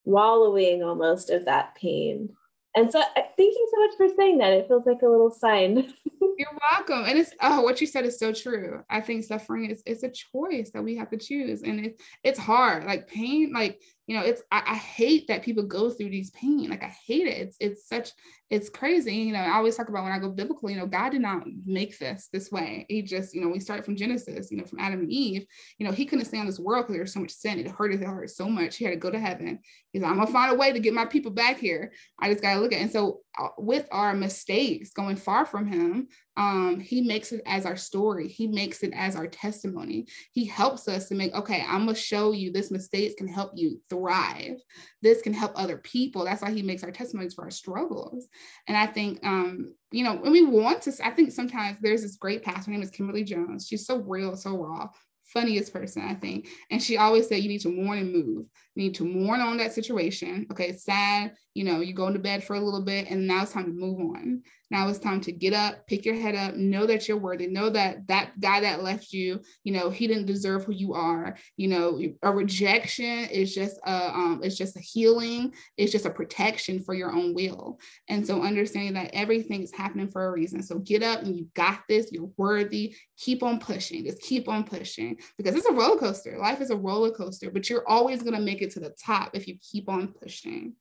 wallowing 0.05 0.83
almost 0.83 1.31
of 1.31 1.45
that 1.47 1.75
pain. 1.75 2.31
And 2.77 2.91
so, 2.91 3.01
thank 3.15 3.39
you 3.39 3.69
so 3.73 3.81
much 3.87 3.97
for 3.97 4.17
saying 4.17 4.39
that. 4.39 4.53
It 4.53 4.67
feels 4.67 4.87
like 4.87 5.03
a 5.03 5.09
little 5.09 5.31
sign. 5.31 5.93
You're 6.37 6.59
welcome. 6.73 7.05
And 7.05 7.19
it's 7.19 7.33
oh, 7.41 7.61
what 7.63 7.81
you 7.81 7.87
said 7.87 8.05
is 8.05 8.19
so 8.19 8.33
true. 8.33 8.83
I 8.91 9.01
think 9.01 9.25
suffering 9.25 9.71
is 9.71 9.83
it's 9.87 10.03
a 10.03 10.11
choice 10.11 10.71
that 10.73 10.83
we 10.83 10.97
have 10.97 11.11
to 11.11 11.17
choose, 11.17 11.63
and 11.63 11.87
it's 11.87 12.03
it's 12.25 12.39
hard. 12.39 12.85
Like 12.85 13.07
pain, 13.07 13.53
like 13.53 13.81
you 14.07 14.17
know 14.17 14.23
it's 14.23 14.43
I, 14.51 14.63
I, 14.67 14.75
hate 14.75 15.29
that 15.29 15.43
people 15.43 15.63
go 15.63 15.89
through 15.91 16.11
these 16.11 16.31
pain 16.31 16.69
like 16.69 16.83
i 16.83 16.95
hate 17.07 17.27
it. 17.27 17.39
It's 17.39 17.57
it's 17.61 17.89
such 17.89 18.11
it's 18.51 18.69
crazy 18.69 19.15
you 19.15 19.33
know 19.33 19.39
i 19.39 19.57
always 19.57 19.77
talk 19.77 19.89
about 19.89 20.05
when 20.05 20.13
i 20.13 20.19
go 20.19 20.31
biblical 20.31 20.71
you 20.71 20.77
know 20.77 20.87
god 20.87 21.11
did 21.11 21.23
not 21.23 21.45
make 21.65 21.99
this 21.99 22.29
this 22.33 22.51
way. 22.53 22.87
He 22.89 23.03
just 23.03 23.35
you 23.35 23.41
know 23.41 23.49
we 23.49 23.61
start 23.61 23.85
from 23.85 23.97
genesis 23.97 24.51
you 24.51 24.59
know 24.59 24.65
from 24.65 24.81
adam 24.81 25.01
and 25.01 25.11
eve 25.11 25.47
you 25.79 25.87
know 25.87 25.93
he 25.93 26.05
couldn't 26.05 26.27
stay 26.27 26.39
on 26.39 26.47
this 26.47 26.61
world 26.61 26.85
because 26.85 26.95
there 26.95 27.03
was 27.03 27.13
so 27.13 27.21
much 27.21 27.33
sin. 27.33 27.59
It 27.59 27.69
hurt 27.69 27.93
his 27.93 28.05
heart 28.05 28.31
so 28.31 28.49
much. 28.49 28.77
He 28.77 28.85
had 28.85 28.93
to 28.93 28.97
go 28.97 29.11
to 29.11 29.19
heaven. 29.19 29.61
He's 29.93 30.03
like 30.03 30.11
i'm 30.11 30.19
gonna 30.19 30.31
find 30.31 30.53
a 30.53 30.59
way 30.59 30.73
to 30.73 30.81
get 30.81 30.95
my 30.95 31.07
people 31.07 31.31
back 31.31 31.59
here. 31.59 31.93
I 32.19 32.31
just 32.31 32.43
gotta 32.43 32.61
look 32.61 32.73
at 32.73 32.79
it. 32.79 32.83
and 32.83 32.93
so 32.93 33.21
uh, 33.39 33.49
with 33.59 33.89
our 33.91 34.15
mistakes 34.15 34.91
going 34.91 35.17
far 35.17 35.47
from 35.47 35.67
him 35.67 36.09
um, 36.37 36.81
he 36.81 37.01
makes 37.01 37.33
it 37.33 37.43
as 37.47 37.67
our 37.67 37.77
story 37.77 38.29
he 38.29 38.47
makes 38.47 38.83
it 38.83 38.93
as 38.95 39.17
our 39.17 39.27
testimony 39.27 40.07
he 40.33 40.45
helps 40.45 40.89
us 40.89 41.09
to 41.09 41.15
make 41.15 41.33
okay 41.35 41.65
i'm 41.69 41.87
gonna 41.87 41.95
show 41.95 42.33
you 42.33 42.53
this 42.53 42.71
mistakes 42.71 43.15
can 43.15 43.29
help 43.29 43.53
you 43.55 43.81
thrive. 43.91 44.59
This 45.03 45.23
can 45.23 45.33
help 45.33 45.53
other 45.55 45.79
people. 45.79 46.25
That's 46.25 46.43
why 46.43 46.51
he 46.51 46.63
makes 46.63 46.83
our 46.83 46.91
testimonies 46.91 47.35
for 47.35 47.45
our 47.45 47.51
struggles. 47.51 48.29
And 48.69 48.77
I 48.77 48.87
think, 48.87 49.21
um, 49.25 49.75
you 49.91 50.05
know, 50.05 50.15
when 50.17 50.33
we 50.33 50.45
want 50.45 50.83
to, 50.83 50.93
I 51.03 51.11
think 51.11 51.33
sometimes 51.33 51.79
there's 51.81 52.03
this 52.03 52.17
great 52.17 52.43
pastor, 52.43 52.71
her 52.71 52.73
name 52.73 52.83
is 52.83 52.91
Kimberly 52.91 53.25
Jones. 53.25 53.67
She's 53.67 53.87
so 53.87 53.99
real, 53.99 54.37
so 54.37 54.57
raw 54.57 54.89
funniest 55.27 55.73
person, 55.73 56.03
I 56.03 56.15
think. 56.15 56.49
And 56.71 56.81
she 56.83 56.97
always 56.97 57.27
said, 57.27 57.43
you 57.43 57.49
need 57.49 57.63
to 57.63 57.69
mourn 57.69 57.99
and 57.99 58.13
move. 58.13 58.47
You 58.75 58.85
need 58.85 58.95
to 58.97 59.05
mourn 59.05 59.41
on 59.41 59.57
that 59.57 59.73
situation. 59.73 60.47
Okay, 60.53 60.73
sad. 60.73 61.33
You 61.55 61.65
know, 61.65 61.81
you 61.81 61.93
go 61.93 62.07
into 62.07 62.21
bed 62.21 62.45
for 62.45 62.55
a 62.55 62.61
little 62.61 62.85
bit 62.85 63.11
and 63.11 63.27
now 63.27 63.43
it's 63.43 63.53
time 63.53 63.65
to 63.65 63.73
move 63.73 63.99
on. 63.99 64.43
Now 64.71 64.89
it's 64.89 64.99
time 64.99 65.21
to 65.23 65.33
get 65.33 65.53
up, 65.53 65.87
pick 65.87 66.05
your 66.05 66.15
head 66.15 66.35
up, 66.35 66.55
know 66.57 66.87
that 66.87 67.07
you're 67.07 67.19
worthy, 67.19 67.47
know 67.47 67.71
that 67.71 68.07
that 68.09 68.41
guy 68.41 68.61
that 68.61 68.83
left 68.83 69.13
you, 69.13 69.41
you 69.63 69.73
know, 69.73 69.91
he 69.91 70.07
didn't 70.07 70.27
deserve 70.27 70.65
who 70.65 70.73
you 70.73 70.95
are. 70.95 71.37
You 71.57 71.69
know, 71.69 72.01
a 72.23 72.33
rejection 72.33 73.27
is 73.27 73.55
just 73.55 73.79
a, 73.87 74.15
um, 74.15 74.41
it's 74.43 74.57
just 74.57 74.77
a 74.77 74.81
healing. 74.81 75.55
It's 75.77 75.93
just 75.93 76.07
a 76.07 76.11
protection 76.11 76.83
for 76.83 76.95
your 76.95 77.13
own 77.13 77.35
will. 77.35 77.79
And 78.09 78.27
so 78.27 78.43
understanding 78.43 78.95
that 78.95 79.15
everything 79.15 79.63
is 79.63 79.73
happening 79.73 80.11
for 80.11 80.27
a 80.27 80.33
reason. 80.33 80.63
So 80.63 80.79
get 80.79 81.03
up 81.03 81.23
and 81.23 81.37
you 81.37 81.47
got 81.55 81.81
this. 81.89 82.11
You're 82.11 82.31
worthy. 82.37 82.97
Keep 83.19 83.43
on 83.43 83.59
pushing. 83.59 84.05
Just 84.05 84.23
keep 84.23 84.49
on 84.49 84.65
pushing 84.65 85.19
because 85.37 85.55
it's 85.55 85.67
a 85.67 85.73
roller 85.73 85.99
coaster. 85.99 86.39
Life 86.39 86.61
is 86.61 86.71
a 86.71 86.77
roller 86.77 87.11
coaster, 87.11 87.51
but 87.51 87.69
you're 87.69 87.89
always 87.89 88.23
going 88.23 88.35
to 88.35 88.41
make 88.41 88.63
it 88.63 88.71
to 88.73 88.81
the 88.81 88.95
top 89.05 89.31
if 89.35 89.47
you 89.47 89.57
keep 89.61 89.89
on 89.89 90.09
pushing. 90.09 90.75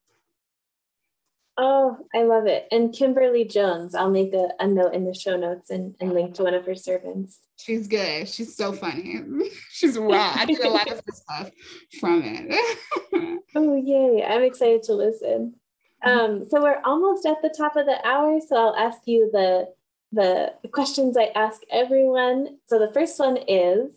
Oh, 1.55 1.97
I 2.15 2.23
love 2.23 2.47
it. 2.47 2.67
And 2.71 2.93
Kimberly 2.93 3.45
Jones, 3.45 3.93
I'll 3.93 4.09
make 4.09 4.33
a, 4.33 4.49
a 4.59 4.67
note 4.67 4.93
in 4.93 5.05
the 5.05 5.13
show 5.13 5.37
notes 5.37 5.69
and, 5.69 5.95
and 5.99 6.11
link 6.11 6.33
to 6.35 6.43
one 6.43 6.55
of 6.55 6.65
her 6.65 6.73
servants. 6.75 7.39
She's 7.57 7.87
good. 7.87 8.27
She's 8.27 8.55
so 8.55 8.73
funny. 8.73 9.19
She's 9.71 9.97
raw. 9.97 10.33
I 10.35 10.45
get 10.45 10.65
a 10.65 10.69
lot 10.69 10.91
of 10.91 10.99
stuff 11.13 11.51
from 11.99 12.23
it. 12.23 13.39
oh, 13.55 13.75
yay. 13.75 14.25
I'm 14.25 14.41
excited 14.41 14.81
to 14.83 14.93
listen. 14.93 15.55
Um, 16.03 16.43
so 16.49 16.61
we're 16.61 16.81
almost 16.83 17.25
at 17.25 17.41
the 17.41 17.53
top 17.55 17.75
of 17.75 17.85
the 17.85 18.05
hour. 18.05 18.39
So 18.41 18.55
I'll 18.55 18.75
ask 18.75 19.01
you 19.05 19.29
the 19.31 19.67
the 20.11 20.53
questions 20.71 21.17
I 21.17 21.31
ask 21.35 21.61
everyone. 21.71 22.59
So 22.67 22.77
the 22.77 22.93
first 22.93 23.19
one 23.19 23.37
is 23.47 23.93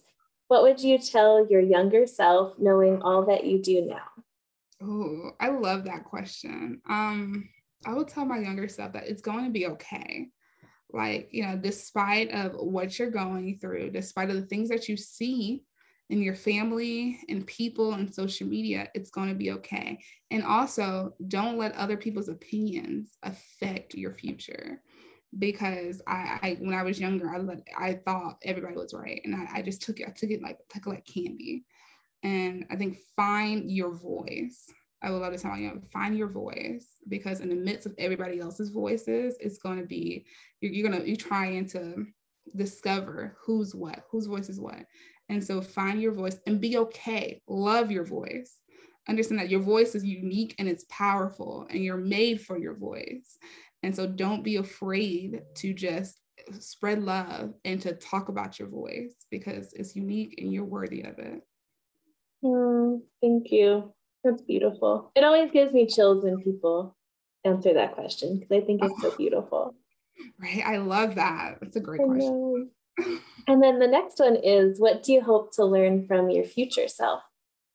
what 0.48 0.62
would 0.62 0.80
you 0.80 0.98
tell 0.98 1.46
your 1.46 1.60
younger 1.60 2.06
self 2.06 2.58
knowing 2.58 3.02
all 3.02 3.26
that 3.26 3.44
you 3.44 3.60
do 3.60 3.82
now? 3.82 4.15
Oh, 4.82 5.30
I 5.40 5.48
love 5.48 5.84
that 5.84 6.04
question. 6.04 6.80
Um, 6.88 7.48
I 7.84 7.94
would 7.94 8.08
tell 8.08 8.24
my 8.24 8.38
younger 8.38 8.68
self 8.68 8.92
that 8.92 9.06
it's 9.08 9.22
going 9.22 9.44
to 9.44 9.50
be 9.50 9.66
okay. 9.66 10.28
Like, 10.92 11.28
you 11.32 11.42
know, 11.44 11.56
despite 11.56 12.30
of 12.30 12.52
what 12.54 12.98
you're 12.98 13.10
going 13.10 13.58
through, 13.58 13.90
despite 13.90 14.30
of 14.30 14.36
the 14.36 14.46
things 14.46 14.68
that 14.68 14.88
you 14.88 14.96
see 14.96 15.62
in 16.10 16.22
your 16.22 16.34
family 16.34 17.18
and 17.28 17.46
people 17.46 17.94
and 17.94 18.12
social 18.14 18.46
media, 18.46 18.88
it's 18.94 19.10
going 19.10 19.28
to 19.28 19.34
be 19.34 19.50
okay. 19.52 19.98
And 20.30 20.44
also, 20.44 21.14
don't 21.26 21.58
let 21.58 21.74
other 21.74 21.96
people's 21.96 22.28
opinions 22.28 23.16
affect 23.22 23.94
your 23.94 24.12
future 24.12 24.80
because 25.38 26.00
I, 26.06 26.38
I 26.42 26.56
when 26.60 26.74
I 26.74 26.82
was 26.82 27.00
younger, 27.00 27.28
I 27.28 27.38
let, 27.38 27.66
I 27.76 27.94
thought 27.94 28.38
everybody 28.42 28.76
was 28.76 28.94
right, 28.94 29.20
and 29.24 29.34
I, 29.34 29.58
I 29.58 29.62
just 29.62 29.82
took 29.82 30.00
it. 30.00 30.08
I 30.08 30.12
took 30.12 30.30
it 30.30 30.42
like 30.42 30.58
took 30.68 30.86
it 30.86 30.90
like 30.90 31.06
candy. 31.06 31.64
And 32.26 32.66
I 32.70 32.76
think 32.76 32.98
find 33.14 33.70
your 33.70 33.92
voice. 33.92 34.64
I 35.00 35.12
would 35.12 35.22
love 35.22 35.32
to 35.32 35.38
tell 35.38 35.56
you, 35.56 35.80
find 35.92 36.18
your 36.18 36.26
voice 36.26 36.96
because 37.08 37.38
in 37.38 37.48
the 37.48 37.54
midst 37.54 37.86
of 37.86 37.94
everybody 37.98 38.40
else's 38.40 38.70
voices, 38.70 39.36
it's 39.38 39.58
going 39.58 39.78
to 39.78 39.86
be 39.86 40.26
you're, 40.60 40.72
you're 40.72 40.90
gonna 40.90 41.04
you 41.04 41.14
trying 41.14 41.68
to 41.68 42.04
discover 42.56 43.36
who's 43.40 43.76
what, 43.76 44.06
whose 44.10 44.26
voice 44.26 44.48
is 44.48 44.58
what. 44.58 44.84
And 45.28 45.42
so 45.42 45.60
find 45.60 46.02
your 46.02 46.10
voice 46.10 46.40
and 46.48 46.60
be 46.60 46.78
okay. 46.78 47.42
Love 47.46 47.92
your 47.92 48.04
voice. 48.04 48.58
Understand 49.08 49.38
that 49.38 49.50
your 49.50 49.60
voice 49.60 49.94
is 49.94 50.04
unique 50.04 50.56
and 50.58 50.68
it's 50.68 50.84
powerful, 50.90 51.68
and 51.70 51.84
you're 51.84 51.96
made 51.96 52.40
for 52.40 52.58
your 52.58 52.74
voice. 52.74 53.38
And 53.84 53.94
so 53.94 54.04
don't 54.04 54.42
be 54.42 54.56
afraid 54.56 55.42
to 55.58 55.72
just 55.72 56.18
spread 56.58 57.04
love 57.04 57.54
and 57.64 57.80
to 57.82 57.92
talk 57.92 58.28
about 58.28 58.58
your 58.58 58.68
voice 58.68 59.26
because 59.30 59.72
it's 59.74 59.94
unique 59.94 60.34
and 60.38 60.52
you're 60.52 60.64
worthy 60.64 61.02
of 61.02 61.20
it. 61.20 61.42
Mm, 62.46 63.00
thank 63.20 63.50
you. 63.50 63.92
That's 64.22 64.42
beautiful. 64.42 65.10
It 65.16 65.24
always 65.24 65.50
gives 65.50 65.72
me 65.72 65.86
chills 65.86 66.22
when 66.24 66.38
people 66.42 66.96
answer 67.44 67.74
that 67.74 67.94
question 67.94 68.38
because 68.38 68.62
I 68.62 68.64
think 68.64 68.82
it's 68.82 69.02
so 69.02 69.10
beautiful. 69.16 69.74
Right. 70.38 70.62
I 70.64 70.76
love 70.78 71.16
that. 71.16 71.58
That's 71.60 71.76
a 71.76 71.80
great 71.80 72.02
question. 72.02 72.70
and 73.48 73.62
then 73.62 73.78
the 73.78 73.86
next 73.86 74.18
one 74.18 74.36
is 74.36 74.80
what 74.80 75.02
do 75.02 75.12
you 75.12 75.20
hope 75.20 75.54
to 75.56 75.64
learn 75.64 76.06
from 76.06 76.30
your 76.30 76.44
future 76.44 76.88
self? 76.88 77.22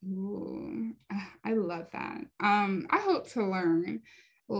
Ooh, 0.06 0.94
I 1.44 1.52
love 1.52 1.86
that. 1.92 2.22
Um, 2.40 2.86
I 2.90 2.98
hope 2.98 3.28
to 3.32 3.44
learn 3.44 4.00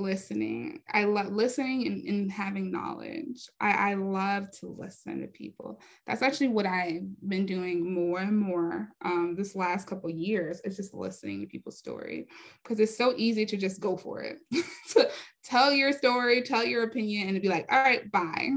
listening. 0.01 0.81
I 0.93 1.05
love 1.05 1.33
listening 1.33 1.87
and, 1.87 2.05
and 2.05 2.33
having 2.33 2.71
knowledge. 2.71 3.49
I, 3.61 3.93
I 3.93 3.95
love 3.95 4.51
to 4.61 4.77
listen 4.79 5.21
to 5.21 5.27
people. 5.27 5.81
That's 6.07 6.23
actually 6.23 6.49
what 6.49 6.67
I've 6.67 7.03
been 7.29 7.47
doing 7.47 7.93
more 7.93 8.21
and 8.21 8.37
more 8.39 8.89
um, 9.05 9.35
this 9.37 9.55
last 9.55 9.87
couple 9.87 10.11
years. 10.11 10.61
It's 10.65 10.77
just 10.77 10.95
listening 10.95 11.41
to 11.41 11.47
people's 11.47 11.79
story 11.79 12.29
because 12.63 12.81
it's 12.81 12.97
so 12.97 13.15
easy 13.17 13.47
to 13.47 13.57
just 13.57 13.81
go 13.81 13.97
for 13.97 14.21
it. 14.23 14.39
to 14.91 15.11
tell 15.43 15.73
your 15.73 15.93
story, 15.93 16.43
tell 16.43 16.65
your 16.65 16.85
opinion, 16.85 17.29
and 17.29 17.43
be 17.43 17.49
like, 17.49 17.67
all 17.71 17.83
right, 17.83 18.11
bye. 18.13 18.49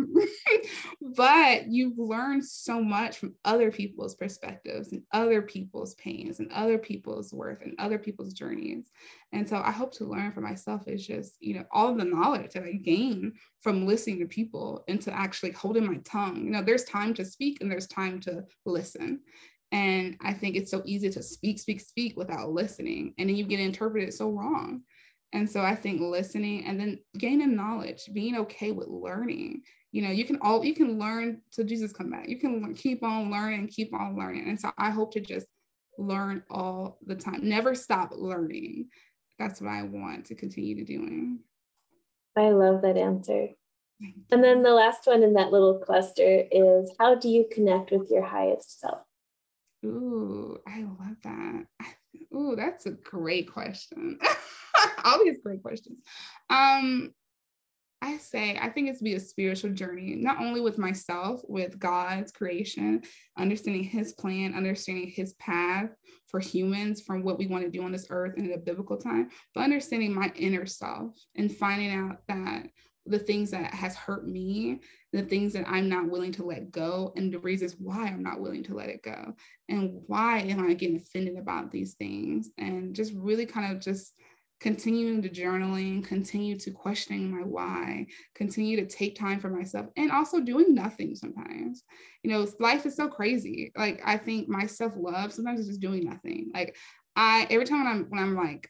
but 1.15 1.67
you've 1.67 1.97
learned 1.97 2.45
so 2.45 2.81
much 2.81 3.17
from 3.17 3.35
other 3.43 3.71
people's 3.71 4.15
perspectives 4.15 4.91
and 4.91 5.01
other 5.11 5.41
people's 5.41 5.95
pains 5.95 6.39
and 6.39 6.51
other 6.51 6.77
people's 6.77 7.33
worth 7.33 7.61
and 7.61 7.73
other 7.79 7.97
people's 7.97 8.33
journeys. 8.33 8.91
And 9.31 9.47
so 9.47 9.61
I 9.63 9.71
hope 9.71 9.93
to 9.95 10.05
learn 10.05 10.31
for 10.31 10.41
myself 10.41 10.87
is 10.87 11.05
just, 11.05 11.35
you 11.39 11.55
know, 11.55 11.65
all 11.71 11.95
the 11.95 12.05
knowledge 12.05 12.53
that 12.53 12.63
I 12.63 12.73
gain 12.73 13.33
from 13.61 13.87
listening 13.87 14.19
to 14.19 14.25
people 14.25 14.83
and 14.87 15.01
to 15.01 15.13
actually 15.13 15.51
holding 15.51 15.85
my 15.85 15.97
tongue. 16.05 16.45
You 16.45 16.51
know, 16.51 16.61
there's 16.61 16.83
time 16.83 17.13
to 17.15 17.25
speak 17.25 17.59
and 17.61 17.71
there's 17.71 17.87
time 17.87 18.19
to 18.21 18.43
listen. 18.65 19.21
And 19.71 20.15
I 20.21 20.33
think 20.33 20.55
it's 20.55 20.71
so 20.71 20.83
easy 20.85 21.09
to 21.09 21.23
speak, 21.23 21.59
speak, 21.59 21.81
speak 21.81 22.15
without 22.15 22.51
listening. 22.51 23.13
And 23.17 23.27
then 23.27 23.35
you 23.35 23.45
get 23.45 23.59
interpreted 23.59 24.13
so 24.13 24.29
wrong. 24.29 24.81
And 25.35 25.49
so 25.49 25.61
I 25.61 25.75
think 25.75 25.99
listening 25.99 26.65
and 26.65 26.79
then 26.79 26.99
gaining 27.17 27.57
knowledge, 27.57 28.09
being 28.13 28.37
okay 28.37 28.71
with 28.71 28.87
learning. 28.87 29.63
You 29.91 30.01
know, 30.03 30.09
you 30.09 30.23
can 30.23 30.39
all 30.41 30.63
you 30.63 30.73
can 30.73 30.97
learn 30.97 31.41
till 31.51 31.65
Jesus 31.65 31.91
come 31.91 32.09
back. 32.09 32.29
You 32.29 32.39
can 32.39 32.73
keep 32.73 33.03
on 33.03 33.29
learning, 33.29 33.67
keep 33.67 33.93
on 33.93 34.17
learning. 34.17 34.47
And 34.47 34.57
so 34.57 34.71
I 34.77 34.91
hope 34.91 35.11
to 35.11 35.19
just 35.19 35.47
learn 35.97 36.41
all 36.49 36.99
the 37.05 37.15
time. 37.15 37.41
Never 37.43 37.75
stop 37.75 38.13
learning. 38.15 38.87
That's 39.37 39.59
what 39.59 39.71
I 39.71 39.83
want 39.83 40.25
to 40.27 40.35
continue 40.35 40.77
to 40.77 40.85
doing. 40.85 41.39
I 42.37 42.51
love 42.51 42.81
that 42.83 42.95
answer. 42.95 43.49
And 44.31 44.41
then 44.41 44.63
the 44.63 44.71
last 44.71 45.05
one 45.05 45.21
in 45.21 45.33
that 45.33 45.51
little 45.51 45.79
cluster 45.79 46.43
is 46.49 46.93
how 46.97 47.15
do 47.15 47.27
you 47.27 47.45
connect 47.51 47.91
with 47.91 48.09
your 48.09 48.23
highest 48.23 48.79
self? 48.79 49.01
Ooh, 49.85 50.59
I 50.65 50.83
love 50.83 51.17
that. 51.23 51.65
Ooh, 52.33 52.55
that's 52.55 52.85
a 52.85 52.91
great 52.91 53.51
question. 53.51 54.19
all 55.03 55.23
these 55.23 55.39
great 55.43 55.61
questions. 55.61 55.99
Um, 56.49 57.13
I 58.01 58.17
say, 58.17 58.57
I 58.61 58.69
think 58.69 58.89
it's 58.89 59.01
be 59.01 59.15
a 59.15 59.19
spiritual 59.19 59.71
journey, 59.71 60.15
not 60.15 60.39
only 60.39 60.61
with 60.61 60.77
myself, 60.77 61.41
with 61.47 61.79
God's 61.79 62.31
creation, 62.31 63.01
understanding 63.37 63.83
his 63.83 64.13
plan, 64.13 64.53
understanding 64.53 65.07
his 65.07 65.33
path 65.33 65.89
for 66.27 66.39
humans 66.39 67.01
from 67.01 67.23
what 67.23 67.39
we 67.39 67.47
want 67.47 67.63
to 67.63 67.71
do 67.71 67.83
on 67.83 67.91
this 67.91 68.07
earth 68.09 68.37
in 68.37 68.51
a 68.51 68.57
biblical 68.57 68.97
time, 68.97 69.29
but 69.53 69.63
understanding 69.63 70.13
my 70.13 70.31
inner 70.35 70.65
self 70.65 71.15
and 71.35 71.55
finding 71.55 71.91
out 71.91 72.17
that 72.27 72.67
the 73.05 73.19
things 73.19 73.51
that 73.51 73.73
has 73.73 73.95
hurt 73.95 74.27
me, 74.27 74.81
the 75.13 75.21
things 75.21 75.53
that 75.53 75.67
I'm 75.67 75.87
not 75.87 76.09
willing 76.09 76.31
to 76.33 76.45
let 76.45 76.71
go, 76.71 77.13
and 77.15 77.31
the 77.31 77.39
reasons 77.39 77.75
why 77.77 78.07
I'm 78.07 78.23
not 78.23 78.41
willing 78.41 78.63
to 78.63 78.73
let 78.73 78.89
it 78.89 79.03
go, 79.03 79.35
and 79.69 80.01
why 80.07 80.39
am 80.39 80.65
I 80.65 80.73
getting 80.73 80.97
offended 80.97 81.37
about 81.37 81.71
these 81.71 81.93
things, 81.93 82.49
and 82.57 82.95
just 82.95 83.13
really 83.13 83.45
kind 83.45 83.71
of 83.71 83.81
just 83.81 84.13
continuing 84.59 85.21
to 85.21 85.29
journaling, 85.29 86.03
continue 86.03 86.57
to 86.57 86.71
questioning 86.71 87.29
my 87.29 87.43
why, 87.43 88.07
continue 88.33 88.77
to 88.77 88.87
take 88.87 89.15
time 89.15 89.39
for 89.39 89.49
myself, 89.49 89.87
and 89.97 90.11
also 90.11 90.39
doing 90.39 90.73
nothing 90.73 91.15
sometimes. 91.15 91.83
You 92.23 92.31
know, 92.31 92.47
life 92.59 92.85
is 92.85 92.95
so 92.95 93.07
crazy. 93.07 93.71
Like 93.77 94.01
I 94.03 94.17
think 94.17 94.49
my 94.49 94.65
self 94.65 94.93
love 94.95 95.31
sometimes 95.31 95.59
is 95.59 95.67
just 95.67 95.81
doing 95.81 96.05
nothing. 96.05 96.51
Like 96.53 96.75
I 97.15 97.45
every 97.49 97.65
time 97.65 97.83
when 97.83 97.87
I'm 97.87 98.05
when 98.09 98.23
I'm 98.23 98.35
like 98.35 98.69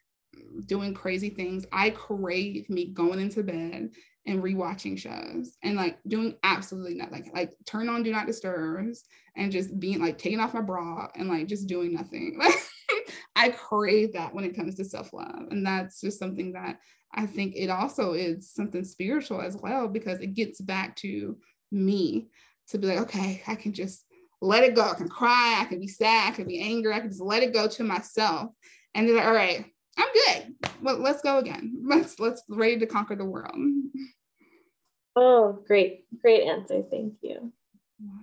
doing 0.65 0.93
crazy 0.93 1.29
things, 1.29 1.65
I 1.71 1.91
crave 1.91 2.69
me 2.69 2.87
going 2.87 3.19
into 3.19 3.43
bed 3.43 3.91
and 4.27 4.41
rewatching 4.41 4.97
shows 4.97 5.57
and 5.63 5.75
like 5.75 5.99
doing 6.07 6.35
absolutely 6.43 6.95
nothing. 6.95 7.23
Like, 7.23 7.33
like 7.33 7.53
turn 7.65 7.89
on 7.89 8.03
do 8.03 8.11
not 8.11 8.27
disturbs 8.27 9.03
and 9.35 9.51
just 9.51 9.79
being 9.79 10.01
like 10.01 10.17
taking 10.17 10.39
off 10.39 10.53
my 10.53 10.61
bra 10.61 11.07
and 11.15 11.29
like 11.29 11.47
just 11.47 11.67
doing 11.67 11.93
nothing. 11.93 12.39
I 13.35 13.49
crave 13.49 14.13
that 14.13 14.33
when 14.33 14.45
it 14.45 14.55
comes 14.55 14.75
to 14.75 14.85
self-love. 14.85 15.47
And 15.51 15.65
that's 15.65 16.01
just 16.01 16.19
something 16.19 16.53
that 16.53 16.79
I 17.13 17.25
think 17.25 17.55
it 17.55 17.69
also 17.69 18.13
is 18.13 18.51
something 18.51 18.83
spiritual 18.83 19.41
as 19.41 19.55
well, 19.55 19.87
because 19.87 20.19
it 20.19 20.33
gets 20.33 20.59
back 20.61 20.95
to 20.97 21.37
me 21.71 22.27
to 22.69 22.77
be 22.77 22.87
like, 22.87 22.99
okay, 22.99 23.43
I 23.47 23.55
can 23.55 23.73
just 23.73 24.05
let 24.41 24.63
it 24.63 24.75
go. 24.75 24.83
I 24.83 24.95
can 24.95 25.09
cry, 25.09 25.59
I 25.59 25.65
can 25.65 25.79
be 25.79 25.87
sad, 25.87 26.33
I 26.33 26.35
can 26.35 26.47
be 26.47 26.61
angry, 26.61 26.93
I 26.93 26.99
can 26.99 27.09
just 27.09 27.21
let 27.21 27.43
it 27.43 27.53
go 27.53 27.67
to 27.67 27.83
myself. 27.83 28.51
And 28.93 29.07
then, 29.07 29.19
all 29.19 29.33
right, 29.33 29.65
I'm 29.97 30.07
good. 30.13 30.55
Well, 30.81 30.99
let's 30.99 31.21
go 31.21 31.37
again. 31.37 31.81
Let's 31.85 32.19
let's 32.19 32.43
ready 32.49 32.77
to 32.79 32.85
conquer 32.85 33.15
the 33.15 33.25
world. 33.25 33.55
Oh, 35.15 35.63
great, 35.65 36.05
great 36.21 36.43
answer. 36.43 36.83
Thank 36.89 37.15
you. 37.21 37.53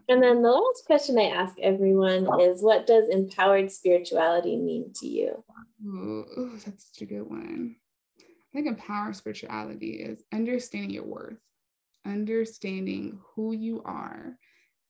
And 0.09 0.23
then 0.23 0.43
the 0.43 0.51
last 0.51 0.85
question 0.85 1.19
I 1.19 1.29
ask 1.29 1.59
everyone 1.61 2.29
is 2.41 2.63
what 2.63 2.87
does 2.87 3.09
empowered 3.09 3.73
spirituality 3.73 4.57
mean 4.57 4.93
to 4.97 5.07
you? 5.07 5.43
Ooh, 5.87 6.51
that's 6.65 6.93
such 6.93 7.03
a 7.03 7.07
good 7.07 7.23
one. 7.23 7.77
I 8.21 8.53
think 8.53 8.67
empowered 8.67 9.17
spirituality 9.17 9.93
is 9.93 10.23
understanding 10.33 10.91
your 10.91 11.05
worth, 11.05 11.39
understanding 12.05 13.19
who 13.35 13.53
you 13.53 13.83
are 13.85 14.37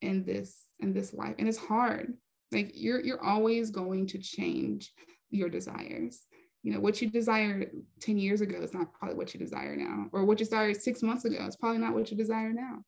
in 0.00 0.24
this 0.24 0.64
in 0.80 0.92
this 0.92 1.14
life. 1.14 1.36
And 1.38 1.46
it's 1.46 1.58
hard. 1.58 2.14
Like 2.50 2.72
you're 2.74 3.00
you're 3.00 3.24
always 3.24 3.70
going 3.70 4.08
to 4.08 4.18
change 4.18 4.92
your 5.30 5.48
desires 5.48 6.26
you 6.62 6.72
know 6.72 6.80
what 6.80 7.02
you 7.02 7.10
desired 7.10 7.70
10 8.00 8.18
years 8.18 8.40
ago 8.40 8.60
is 8.60 8.72
not 8.72 8.92
probably 8.94 9.16
what 9.16 9.34
you 9.34 9.40
desire 9.40 9.76
now 9.76 10.06
or 10.12 10.24
what 10.24 10.38
you 10.38 10.44
desired 10.44 10.80
six 10.80 11.02
months 11.02 11.24
ago 11.24 11.44
is 11.46 11.56
probably 11.56 11.78
not 11.78 11.94
what 11.94 12.10
you 12.10 12.16
desire 12.16 12.52
now. 12.52 12.78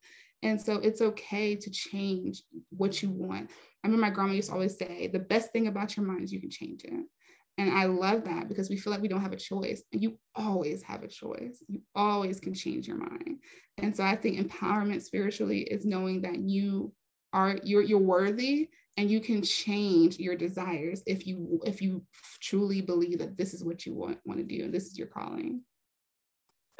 And 0.42 0.60
so 0.60 0.74
it's 0.74 1.00
okay 1.00 1.56
to 1.56 1.70
change 1.70 2.42
what 2.70 3.02
you 3.02 3.08
want. 3.10 3.50
I 3.82 3.86
remember 3.86 4.02
my 4.06 4.10
grandma 4.10 4.34
used 4.34 4.48
to 4.48 4.54
always 4.54 4.76
say 4.76 5.08
the 5.08 5.18
best 5.18 5.52
thing 5.52 5.68
about 5.68 5.96
your 5.96 6.06
mind 6.06 6.22
is 6.22 6.32
you 6.32 6.40
can 6.40 6.50
change 6.50 6.84
it. 6.84 7.04
And 7.56 7.70
i 7.70 7.84
love 7.84 8.24
that 8.24 8.48
because 8.48 8.68
we 8.68 8.76
feel 8.76 8.92
like 8.92 9.02
we 9.02 9.08
don't 9.08 9.20
have 9.20 9.32
a 9.32 9.36
choice 9.36 9.82
and 9.92 10.02
you 10.02 10.18
always 10.34 10.82
have 10.82 11.02
a 11.02 11.08
choice. 11.08 11.64
You 11.68 11.80
always 11.94 12.40
can 12.40 12.54
change 12.54 12.86
your 12.86 12.98
mind. 12.98 13.40
And 13.78 13.96
so 13.96 14.04
i 14.04 14.14
think 14.14 14.38
empowerment 14.38 15.02
spiritually 15.02 15.62
is 15.62 15.84
knowing 15.84 16.22
that 16.22 16.38
you 16.38 16.92
are 17.32 17.58
you're 17.64 17.82
you're 17.82 17.98
worthy 17.98 18.68
and 18.96 19.10
you 19.10 19.20
can 19.20 19.42
change 19.42 20.18
your 20.18 20.36
desires 20.36 21.02
if 21.06 21.26
you 21.26 21.60
if 21.64 21.82
you 21.82 22.04
truly 22.40 22.80
believe 22.80 23.18
that 23.18 23.36
this 23.36 23.54
is 23.54 23.64
what 23.64 23.84
you 23.84 23.94
want 23.94 24.18
want 24.24 24.38
to 24.38 24.44
do 24.44 24.64
and 24.64 24.72
this 24.72 24.86
is 24.86 24.98
your 24.98 25.08
calling. 25.08 25.62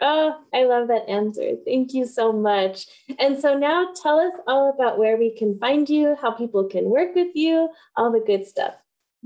Oh 0.01 0.41
i 0.53 0.65
love 0.65 0.89
that 0.89 1.09
answer. 1.09 1.53
Thank 1.65 1.95
you 1.95 2.07
so 2.07 2.33
much. 2.33 2.87
And 3.19 3.39
so 3.39 3.57
now 3.57 3.93
tell 4.01 4.19
us 4.19 4.35
all 4.47 4.71
about 4.71 4.99
where 4.99 5.17
we 5.17 5.37
can 5.37 5.59
find 5.59 5.89
you 5.89 6.17
how 6.21 6.33
people 6.33 6.65
can 6.65 6.85
work 6.85 7.15
with 7.15 7.35
you 7.35 7.69
all 7.97 8.13
the 8.13 8.21
good 8.21 8.47
stuff 8.47 8.75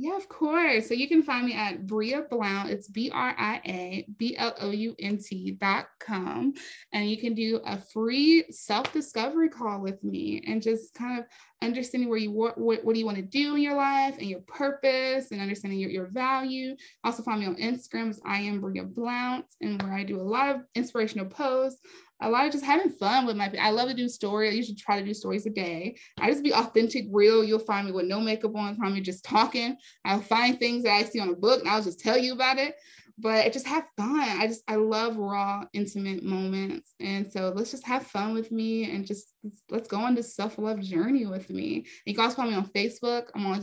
yeah, 0.01 0.16
of 0.16 0.28
course. 0.28 0.86
So 0.86 0.94
you 0.94 1.09
can 1.09 1.24
find 1.24 1.44
me 1.44 1.55
at 1.55 1.84
Bria 1.84 2.22
Blount. 2.30 2.70
It's 2.70 2.86
B 2.86 3.11
R 3.12 3.34
I 3.36 3.61
A 3.66 4.07
B 4.16 4.36
L 4.36 4.55
O 4.61 4.70
U 4.70 4.94
N 5.01 5.18
T 5.18 5.51
dot 5.61 5.86
com. 5.99 6.55
And 6.92 7.11
you 7.11 7.16
can 7.16 7.34
do 7.34 7.61
a 7.66 7.80
free 7.92 8.44
self 8.51 8.92
discovery 8.92 9.49
call 9.49 9.80
with 9.80 10.05
me 10.05 10.40
and 10.46 10.62
just 10.62 10.94
kind 10.94 11.18
of 11.18 11.24
understanding 11.62 12.09
where 12.09 12.18
you 12.18 12.30
what, 12.30 12.57
what, 12.57 12.84
what 12.84 12.92
do 12.92 13.01
you 13.01 13.07
want 13.07 13.16
to 13.16 13.24
do 13.24 13.57
in 13.57 13.61
your 13.61 13.74
life 13.74 14.16
and 14.18 14.30
your 14.30 14.42
purpose 14.42 15.32
and 15.32 15.40
understanding 15.40 15.80
your, 15.80 15.90
your 15.90 16.07
value. 16.07 16.76
Also 17.03 17.24
find 17.24 17.40
me 17.40 17.46
on 17.46 17.57
Instagram 17.57 18.16
I 18.24 18.38
am 18.38 18.61
Bria 18.61 18.84
Blount 18.84 19.46
and 19.61 19.82
where 19.82 19.94
I 19.94 20.05
do 20.05 20.20
a 20.20 20.22
lot 20.22 20.55
of 20.55 20.61
inspirational 20.76 21.26
posts 21.26 21.80
a 22.20 22.28
lot 22.28 22.46
of 22.46 22.52
just 22.52 22.64
having 22.64 22.90
fun 22.90 23.26
with 23.26 23.36
my 23.36 23.52
I 23.60 23.70
love 23.70 23.88
to 23.88 23.94
do 23.94 24.08
story. 24.08 24.48
I 24.48 24.52
usually 24.52 24.76
try 24.76 24.98
to 24.98 25.06
do 25.06 25.14
stories 25.14 25.46
a 25.46 25.50
day. 25.50 25.96
I 26.18 26.30
just 26.30 26.42
be 26.42 26.52
authentic, 26.52 27.06
real. 27.10 27.44
You'll 27.44 27.58
find 27.60 27.86
me 27.86 27.92
with 27.92 28.06
no 28.06 28.20
makeup 28.20 28.56
on, 28.56 28.76
find 28.76 28.94
me 28.94 29.00
just 29.00 29.24
talking. 29.24 29.76
I'll 30.04 30.20
find 30.20 30.58
things 30.58 30.84
that 30.84 30.92
I 30.92 31.04
see 31.04 31.20
on 31.20 31.28
a 31.28 31.36
book 31.36 31.60
and 31.60 31.68
I'll 31.68 31.82
just 31.82 32.00
tell 32.00 32.18
you 32.18 32.32
about 32.32 32.58
it. 32.58 32.74
But 33.20 33.52
just 33.52 33.66
have 33.66 33.84
fun. 33.96 34.20
I 34.20 34.46
just 34.46 34.62
I 34.68 34.76
love 34.76 35.16
raw, 35.16 35.64
intimate 35.72 36.22
moments. 36.22 36.94
And 37.00 37.30
so 37.30 37.52
let's 37.54 37.72
just 37.72 37.86
have 37.86 38.06
fun 38.06 38.32
with 38.32 38.52
me 38.52 38.90
and 38.90 39.04
just 39.06 39.34
let's 39.70 39.88
go 39.88 39.98
on 39.98 40.14
this 40.14 40.36
self-love 40.36 40.80
journey 40.80 41.26
with 41.26 41.50
me. 41.50 41.86
You 42.06 42.14
can 42.14 42.24
also 42.24 42.36
find 42.36 42.50
me 42.50 42.56
on 42.56 42.66
Facebook. 42.66 43.28
I'm 43.34 43.46
on 43.46 43.62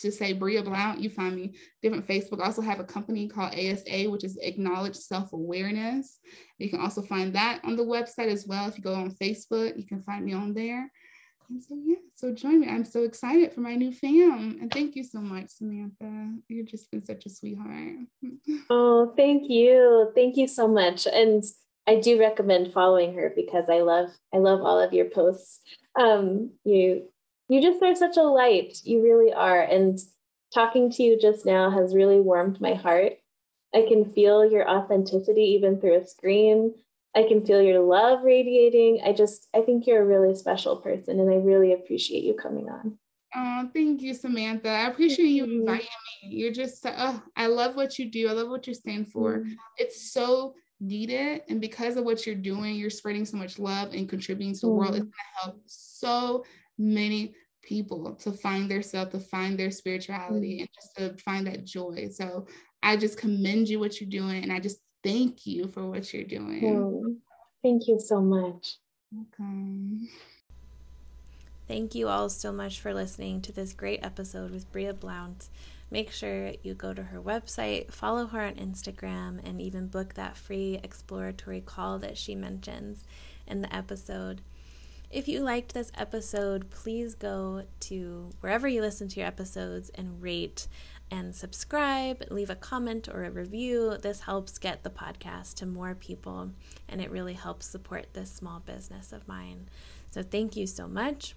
to 0.00 0.12
say 0.12 0.32
Bria 0.32 0.62
Blount, 0.62 1.00
you 1.00 1.10
find 1.10 1.36
me 1.36 1.54
different 1.82 2.06
Facebook. 2.06 2.40
I 2.40 2.46
also 2.46 2.62
have 2.62 2.80
a 2.80 2.84
company 2.84 3.28
called 3.28 3.54
ASA, 3.54 4.08
which 4.08 4.24
is 4.24 4.38
Acknowledge 4.40 4.96
Self 4.96 5.32
Awareness. 5.32 6.18
You 6.58 6.70
can 6.70 6.80
also 6.80 7.02
find 7.02 7.34
that 7.34 7.60
on 7.64 7.76
the 7.76 7.84
website 7.84 8.28
as 8.28 8.46
well. 8.46 8.68
If 8.68 8.76
you 8.76 8.84
go 8.84 8.94
on 8.94 9.10
Facebook, 9.12 9.76
you 9.76 9.86
can 9.86 10.02
find 10.02 10.24
me 10.24 10.32
on 10.32 10.54
there. 10.54 10.90
And 11.50 11.60
so, 11.60 11.76
yeah, 11.84 11.96
so 12.14 12.32
join 12.32 12.60
me. 12.60 12.68
I'm 12.68 12.84
so 12.84 13.02
excited 13.02 13.52
for 13.52 13.60
my 13.60 13.74
new 13.74 13.92
fam. 13.92 14.58
And 14.60 14.72
thank 14.72 14.94
you 14.94 15.02
so 15.02 15.18
much, 15.18 15.48
Samantha. 15.48 16.34
You've 16.46 16.68
just 16.68 16.90
been 16.92 17.04
such 17.04 17.26
a 17.26 17.30
sweetheart. 17.30 17.96
Oh, 18.70 19.12
thank 19.16 19.50
you. 19.50 20.12
Thank 20.14 20.36
you 20.36 20.46
so 20.46 20.68
much. 20.68 21.06
And 21.06 21.42
I 21.86 21.96
do 21.96 22.20
recommend 22.20 22.72
following 22.72 23.14
her 23.14 23.32
because 23.34 23.64
I 23.68 23.80
love 23.80 24.10
I 24.32 24.38
love 24.38 24.60
all 24.60 24.80
of 24.80 24.92
your 24.92 25.06
posts. 25.06 25.60
Um, 25.98 26.52
you 26.64 27.09
you 27.50 27.60
just 27.60 27.82
are 27.82 27.94
such 27.94 28.16
a 28.16 28.22
light. 28.22 28.78
You 28.84 29.02
really 29.02 29.32
are. 29.32 29.60
And 29.60 29.98
talking 30.54 30.90
to 30.92 31.02
you 31.02 31.18
just 31.20 31.44
now 31.44 31.70
has 31.70 31.94
really 31.94 32.20
warmed 32.20 32.60
my 32.60 32.74
heart. 32.74 33.14
I 33.74 33.84
can 33.88 34.08
feel 34.08 34.48
your 34.50 34.68
authenticity 34.68 35.42
even 35.42 35.80
through 35.80 36.00
a 36.00 36.06
screen. 36.06 36.74
I 37.14 37.24
can 37.24 37.44
feel 37.44 37.60
your 37.60 37.80
love 37.80 38.20
radiating. 38.22 39.00
I 39.04 39.12
just, 39.12 39.48
I 39.52 39.62
think 39.62 39.86
you're 39.86 40.02
a 40.02 40.06
really 40.06 40.34
special 40.34 40.76
person, 40.76 41.18
and 41.18 41.28
I 41.28 41.36
really 41.36 41.72
appreciate 41.72 42.22
you 42.22 42.34
coming 42.34 42.68
on. 42.68 42.98
Oh, 43.34 43.68
thank 43.72 44.00
you, 44.00 44.14
Samantha. 44.14 44.68
I 44.68 44.88
appreciate 44.88 45.26
you 45.26 45.44
inviting 45.44 45.86
me. 46.22 46.28
You're 46.28 46.52
just, 46.52 46.84
oh, 46.86 47.22
I 47.36 47.46
love 47.46 47.74
what 47.74 47.98
you 47.98 48.10
do. 48.10 48.28
I 48.28 48.32
love 48.32 48.48
what 48.48 48.66
you 48.66 48.74
stand 48.74 49.08
for. 49.08 49.38
Mm-hmm. 49.38 49.52
It's 49.78 50.12
so 50.12 50.54
needed. 50.80 51.42
And 51.48 51.60
because 51.60 51.96
of 51.96 52.04
what 52.04 52.26
you're 52.26 52.34
doing, 52.34 52.76
you're 52.76 52.90
spreading 52.90 53.24
so 53.24 53.36
much 53.36 53.58
love 53.58 53.92
and 53.92 54.08
contributing 54.08 54.54
to 54.54 54.60
the 54.60 54.66
mm-hmm. 54.66 54.76
world. 54.76 54.94
It's 54.94 55.04
going 55.04 55.10
to 55.10 55.44
help 55.44 55.62
so 55.66 56.44
many 56.80 57.34
people 57.62 58.14
to 58.14 58.32
find 58.32 58.70
their 58.70 58.82
self, 58.82 59.10
to 59.10 59.20
find 59.20 59.58
their 59.58 59.70
spirituality, 59.70 60.54
mm-hmm. 60.54 60.60
and 60.60 60.68
just 60.74 60.96
to 60.96 61.22
find 61.22 61.46
that 61.46 61.64
joy. 61.64 62.08
So 62.10 62.46
I 62.82 62.96
just 62.96 63.18
commend 63.18 63.68
you 63.68 63.78
what 63.78 64.00
you're 64.00 64.10
doing, 64.10 64.42
and 64.42 64.52
I 64.52 64.58
just 64.58 64.78
thank 65.04 65.46
you 65.46 65.68
for 65.68 65.86
what 65.86 66.12
you're 66.12 66.24
doing. 66.24 66.64
Oh, 66.64 67.16
thank 67.62 67.86
you 67.86 67.98
so 68.00 68.20
much. 68.20 68.78
Okay. 69.14 70.08
Thank 71.68 71.94
you 71.94 72.08
all 72.08 72.28
so 72.28 72.52
much 72.52 72.80
for 72.80 72.92
listening 72.92 73.42
to 73.42 73.52
this 73.52 73.72
great 73.72 74.00
episode 74.02 74.50
with 74.50 74.70
Bria 74.72 74.92
Blount. 74.92 75.48
Make 75.90 76.10
sure 76.10 76.52
you 76.62 76.74
go 76.74 76.94
to 76.94 77.02
her 77.02 77.20
website, 77.20 77.92
follow 77.92 78.26
her 78.26 78.40
on 78.40 78.54
Instagram, 78.54 79.40
and 79.44 79.60
even 79.60 79.88
book 79.88 80.14
that 80.14 80.36
free 80.36 80.80
exploratory 80.82 81.60
call 81.60 81.98
that 81.98 82.16
she 82.16 82.34
mentions 82.34 83.04
in 83.46 83.62
the 83.62 83.74
episode. 83.74 84.40
If 85.10 85.26
you 85.26 85.40
liked 85.40 85.74
this 85.74 85.90
episode, 85.98 86.70
please 86.70 87.16
go 87.16 87.64
to 87.80 88.30
wherever 88.38 88.68
you 88.68 88.80
listen 88.80 89.08
to 89.08 89.18
your 89.18 89.26
episodes 89.26 89.90
and 89.90 90.22
rate 90.22 90.68
and 91.10 91.34
subscribe, 91.34 92.22
leave 92.30 92.48
a 92.48 92.54
comment 92.54 93.08
or 93.08 93.24
a 93.24 93.30
review. 93.30 93.96
This 94.00 94.20
helps 94.20 94.56
get 94.58 94.84
the 94.84 94.90
podcast 94.90 95.54
to 95.54 95.66
more 95.66 95.96
people 95.96 96.52
and 96.88 97.00
it 97.00 97.10
really 97.10 97.32
helps 97.32 97.66
support 97.66 98.06
this 98.12 98.30
small 98.30 98.60
business 98.60 99.12
of 99.12 99.26
mine. 99.26 99.68
So, 100.12 100.22
thank 100.22 100.54
you 100.54 100.68
so 100.68 100.86
much. 100.86 101.34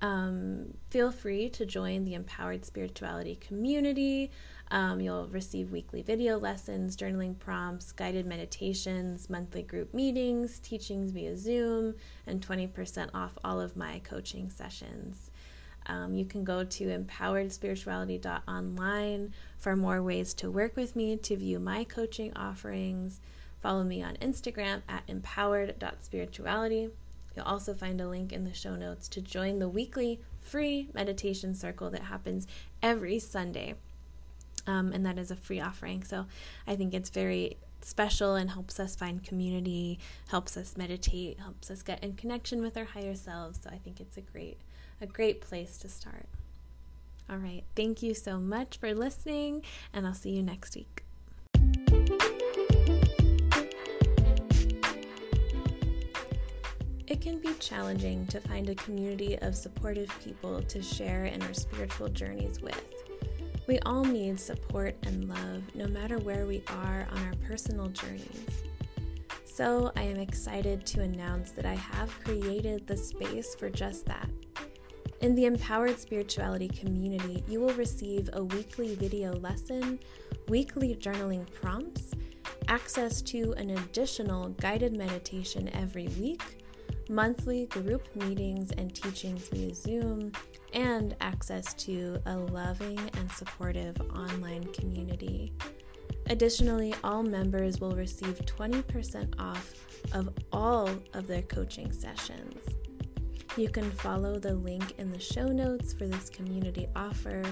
Um, 0.00 0.74
feel 0.88 1.12
free 1.12 1.48
to 1.50 1.64
join 1.64 2.04
the 2.04 2.14
Empowered 2.14 2.64
Spirituality 2.64 3.36
community. 3.36 4.32
Um, 4.72 5.00
you'll 5.02 5.28
receive 5.28 5.70
weekly 5.70 6.00
video 6.00 6.38
lessons, 6.38 6.96
journaling 6.96 7.38
prompts, 7.38 7.92
guided 7.92 8.24
meditations, 8.24 9.28
monthly 9.28 9.62
group 9.62 9.92
meetings, 9.92 10.58
teachings 10.60 11.10
via 11.10 11.36
Zoom, 11.36 11.96
and 12.26 12.40
20% 12.40 13.10
off 13.12 13.36
all 13.44 13.60
of 13.60 13.76
my 13.76 13.98
coaching 13.98 14.48
sessions. 14.48 15.30
Um, 15.84 16.14
you 16.14 16.24
can 16.24 16.42
go 16.42 16.64
to 16.64 16.84
empoweredspirituality.online 16.86 19.34
for 19.58 19.76
more 19.76 20.02
ways 20.02 20.32
to 20.34 20.50
work 20.50 20.74
with 20.74 20.96
me, 20.96 21.18
to 21.18 21.36
view 21.36 21.60
my 21.60 21.84
coaching 21.84 22.32
offerings. 22.34 23.20
Follow 23.60 23.84
me 23.84 24.02
on 24.02 24.16
Instagram 24.22 24.80
at 24.88 25.02
empowered.spirituality. 25.06 26.88
You'll 27.36 27.44
also 27.44 27.74
find 27.74 28.00
a 28.00 28.08
link 28.08 28.32
in 28.32 28.44
the 28.44 28.54
show 28.54 28.76
notes 28.76 29.06
to 29.08 29.20
join 29.20 29.58
the 29.58 29.68
weekly 29.68 30.20
free 30.40 30.88
meditation 30.94 31.54
circle 31.54 31.90
that 31.90 32.04
happens 32.04 32.46
every 32.82 33.18
Sunday. 33.18 33.74
Um, 34.66 34.92
and 34.92 35.04
that 35.04 35.18
is 35.18 35.30
a 35.30 35.36
free 35.36 35.60
offering. 35.60 36.04
So 36.04 36.26
I 36.66 36.76
think 36.76 36.94
it's 36.94 37.10
very 37.10 37.56
special 37.80 38.34
and 38.34 38.50
helps 38.50 38.78
us 38.78 38.94
find 38.94 39.22
community, 39.24 39.98
helps 40.28 40.56
us 40.56 40.76
meditate, 40.76 41.40
helps 41.40 41.70
us 41.70 41.82
get 41.82 42.02
in 42.02 42.14
connection 42.14 42.62
with 42.62 42.76
our 42.76 42.84
higher 42.84 43.14
selves. 43.14 43.60
So 43.62 43.70
I 43.70 43.78
think 43.78 44.00
it's 44.00 44.16
a 44.16 44.20
great, 44.20 44.58
a 45.00 45.06
great 45.06 45.40
place 45.40 45.78
to 45.78 45.88
start. 45.88 46.26
All 47.30 47.38
right. 47.38 47.64
Thank 47.74 48.02
you 48.02 48.14
so 48.14 48.38
much 48.38 48.78
for 48.78 48.94
listening, 48.94 49.62
and 49.92 50.06
I'll 50.06 50.14
see 50.14 50.30
you 50.30 50.42
next 50.42 50.74
week. 50.74 51.04
It 57.06 57.20
can 57.20 57.38
be 57.38 57.52
challenging 57.60 58.26
to 58.28 58.40
find 58.40 58.68
a 58.68 58.74
community 58.74 59.38
of 59.38 59.54
supportive 59.54 60.10
people 60.24 60.62
to 60.62 60.82
share 60.82 61.26
in 61.26 61.42
our 61.42 61.54
spiritual 61.54 62.08
journeys 62.08 62.60
with. 62.60 63.01
We 63.68 63.78
all 63.80 64.04
need 64.04 64.40
support 64.40 64.96
and 65.04 65.28
love 65.28 65.62
no 65.74 65.86
matter 65.86 66.18
where 66.18 66.46
we 66.46 66.64
are 66.68 67.06
on 67.12 67.18
our 67.26 67.34
personal 67.46 67.86
journeys. 67.88 68.64
So, 69.44 69.92
I 69.96 70.02
am 70.02 70.16
excited 70.16 70.84
to 70.86 71.02
announce 71.02 71.52
that 71.52 71.66
I 71.66 71.74
have 71.74 72.10
created 72.24 72.86
the 72.86 72.96
space 72.96 73.54
for 73.54 73.70
just 73.70 74.06
that. 74.06 74.28
In 75.20 75.36
the 75.36 75.44
Empowered 75.44 76.00
Spirituality 76.00 76.68
community, 76.68 77.44
you 77.46 77.60
will 77.60 77.74
receive 77.74 78.28
a 78.32 78.42
weekly 78.42 78.96
video 78.96 79.34
lesson, 79.34 80.00
weekly 80.48 80.96
journaling 80.96 81.46
prompts, 81.52 82.12
access 82.66 83.22
to 83.22 83.52
an 83.52 83.70
additional 83.70 84.48
guided 84.48 84.92
meditation 84.92 85.70
every 85.74 86.08
week 86.18 86.61
monthly 87.08 87.66
group 87.66 88.06
meetings 88.14 88.72
and 88.72 88.94
teachings 88.94 89.48
via 89.48 89.74
Zoom, 89.74 90.32
and 90.72 91.14
access 91.20 91.74
to 91.74 92.20
a 92.26 92.36
loving 92.36 92.98
and 93.18 93.30
supportive 93.32 94.00
online 94.14 94.64
community. 94.72 95.52
Additionally, 96.26 96.94
all 97.02 97.22
members 97.22 97.80
will 97.80 97.92
receive 97.92 98.38
20% 98.46 99.34
off 99.38 99.74
of 100.12 100.30
all 100.52 100.88
of 101.14 101.26
their 101.26 101.42
coaching 101.42 101.92
sessions. 101.92 102.62
You 103.56 103.68
can 103.68 103.90
follow 103.90 104.38
the 104.38 104.54
link 104.54 104.94
in 104.98 105.10
the 105.10 105.20
show 105.20 105.48
notes 105.48 105.92
for 105.92 106.06
this 106.06 106.30
community 106.30 106.88
offer 106.96 107.42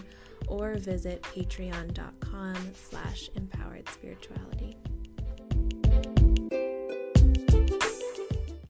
or 0.46 0.76
visit 0.76 1.22
patreon.com 1.22 2.56
slash 2.74 3.28
empowered 3.34 3.88
spirituality. 3.88 4.78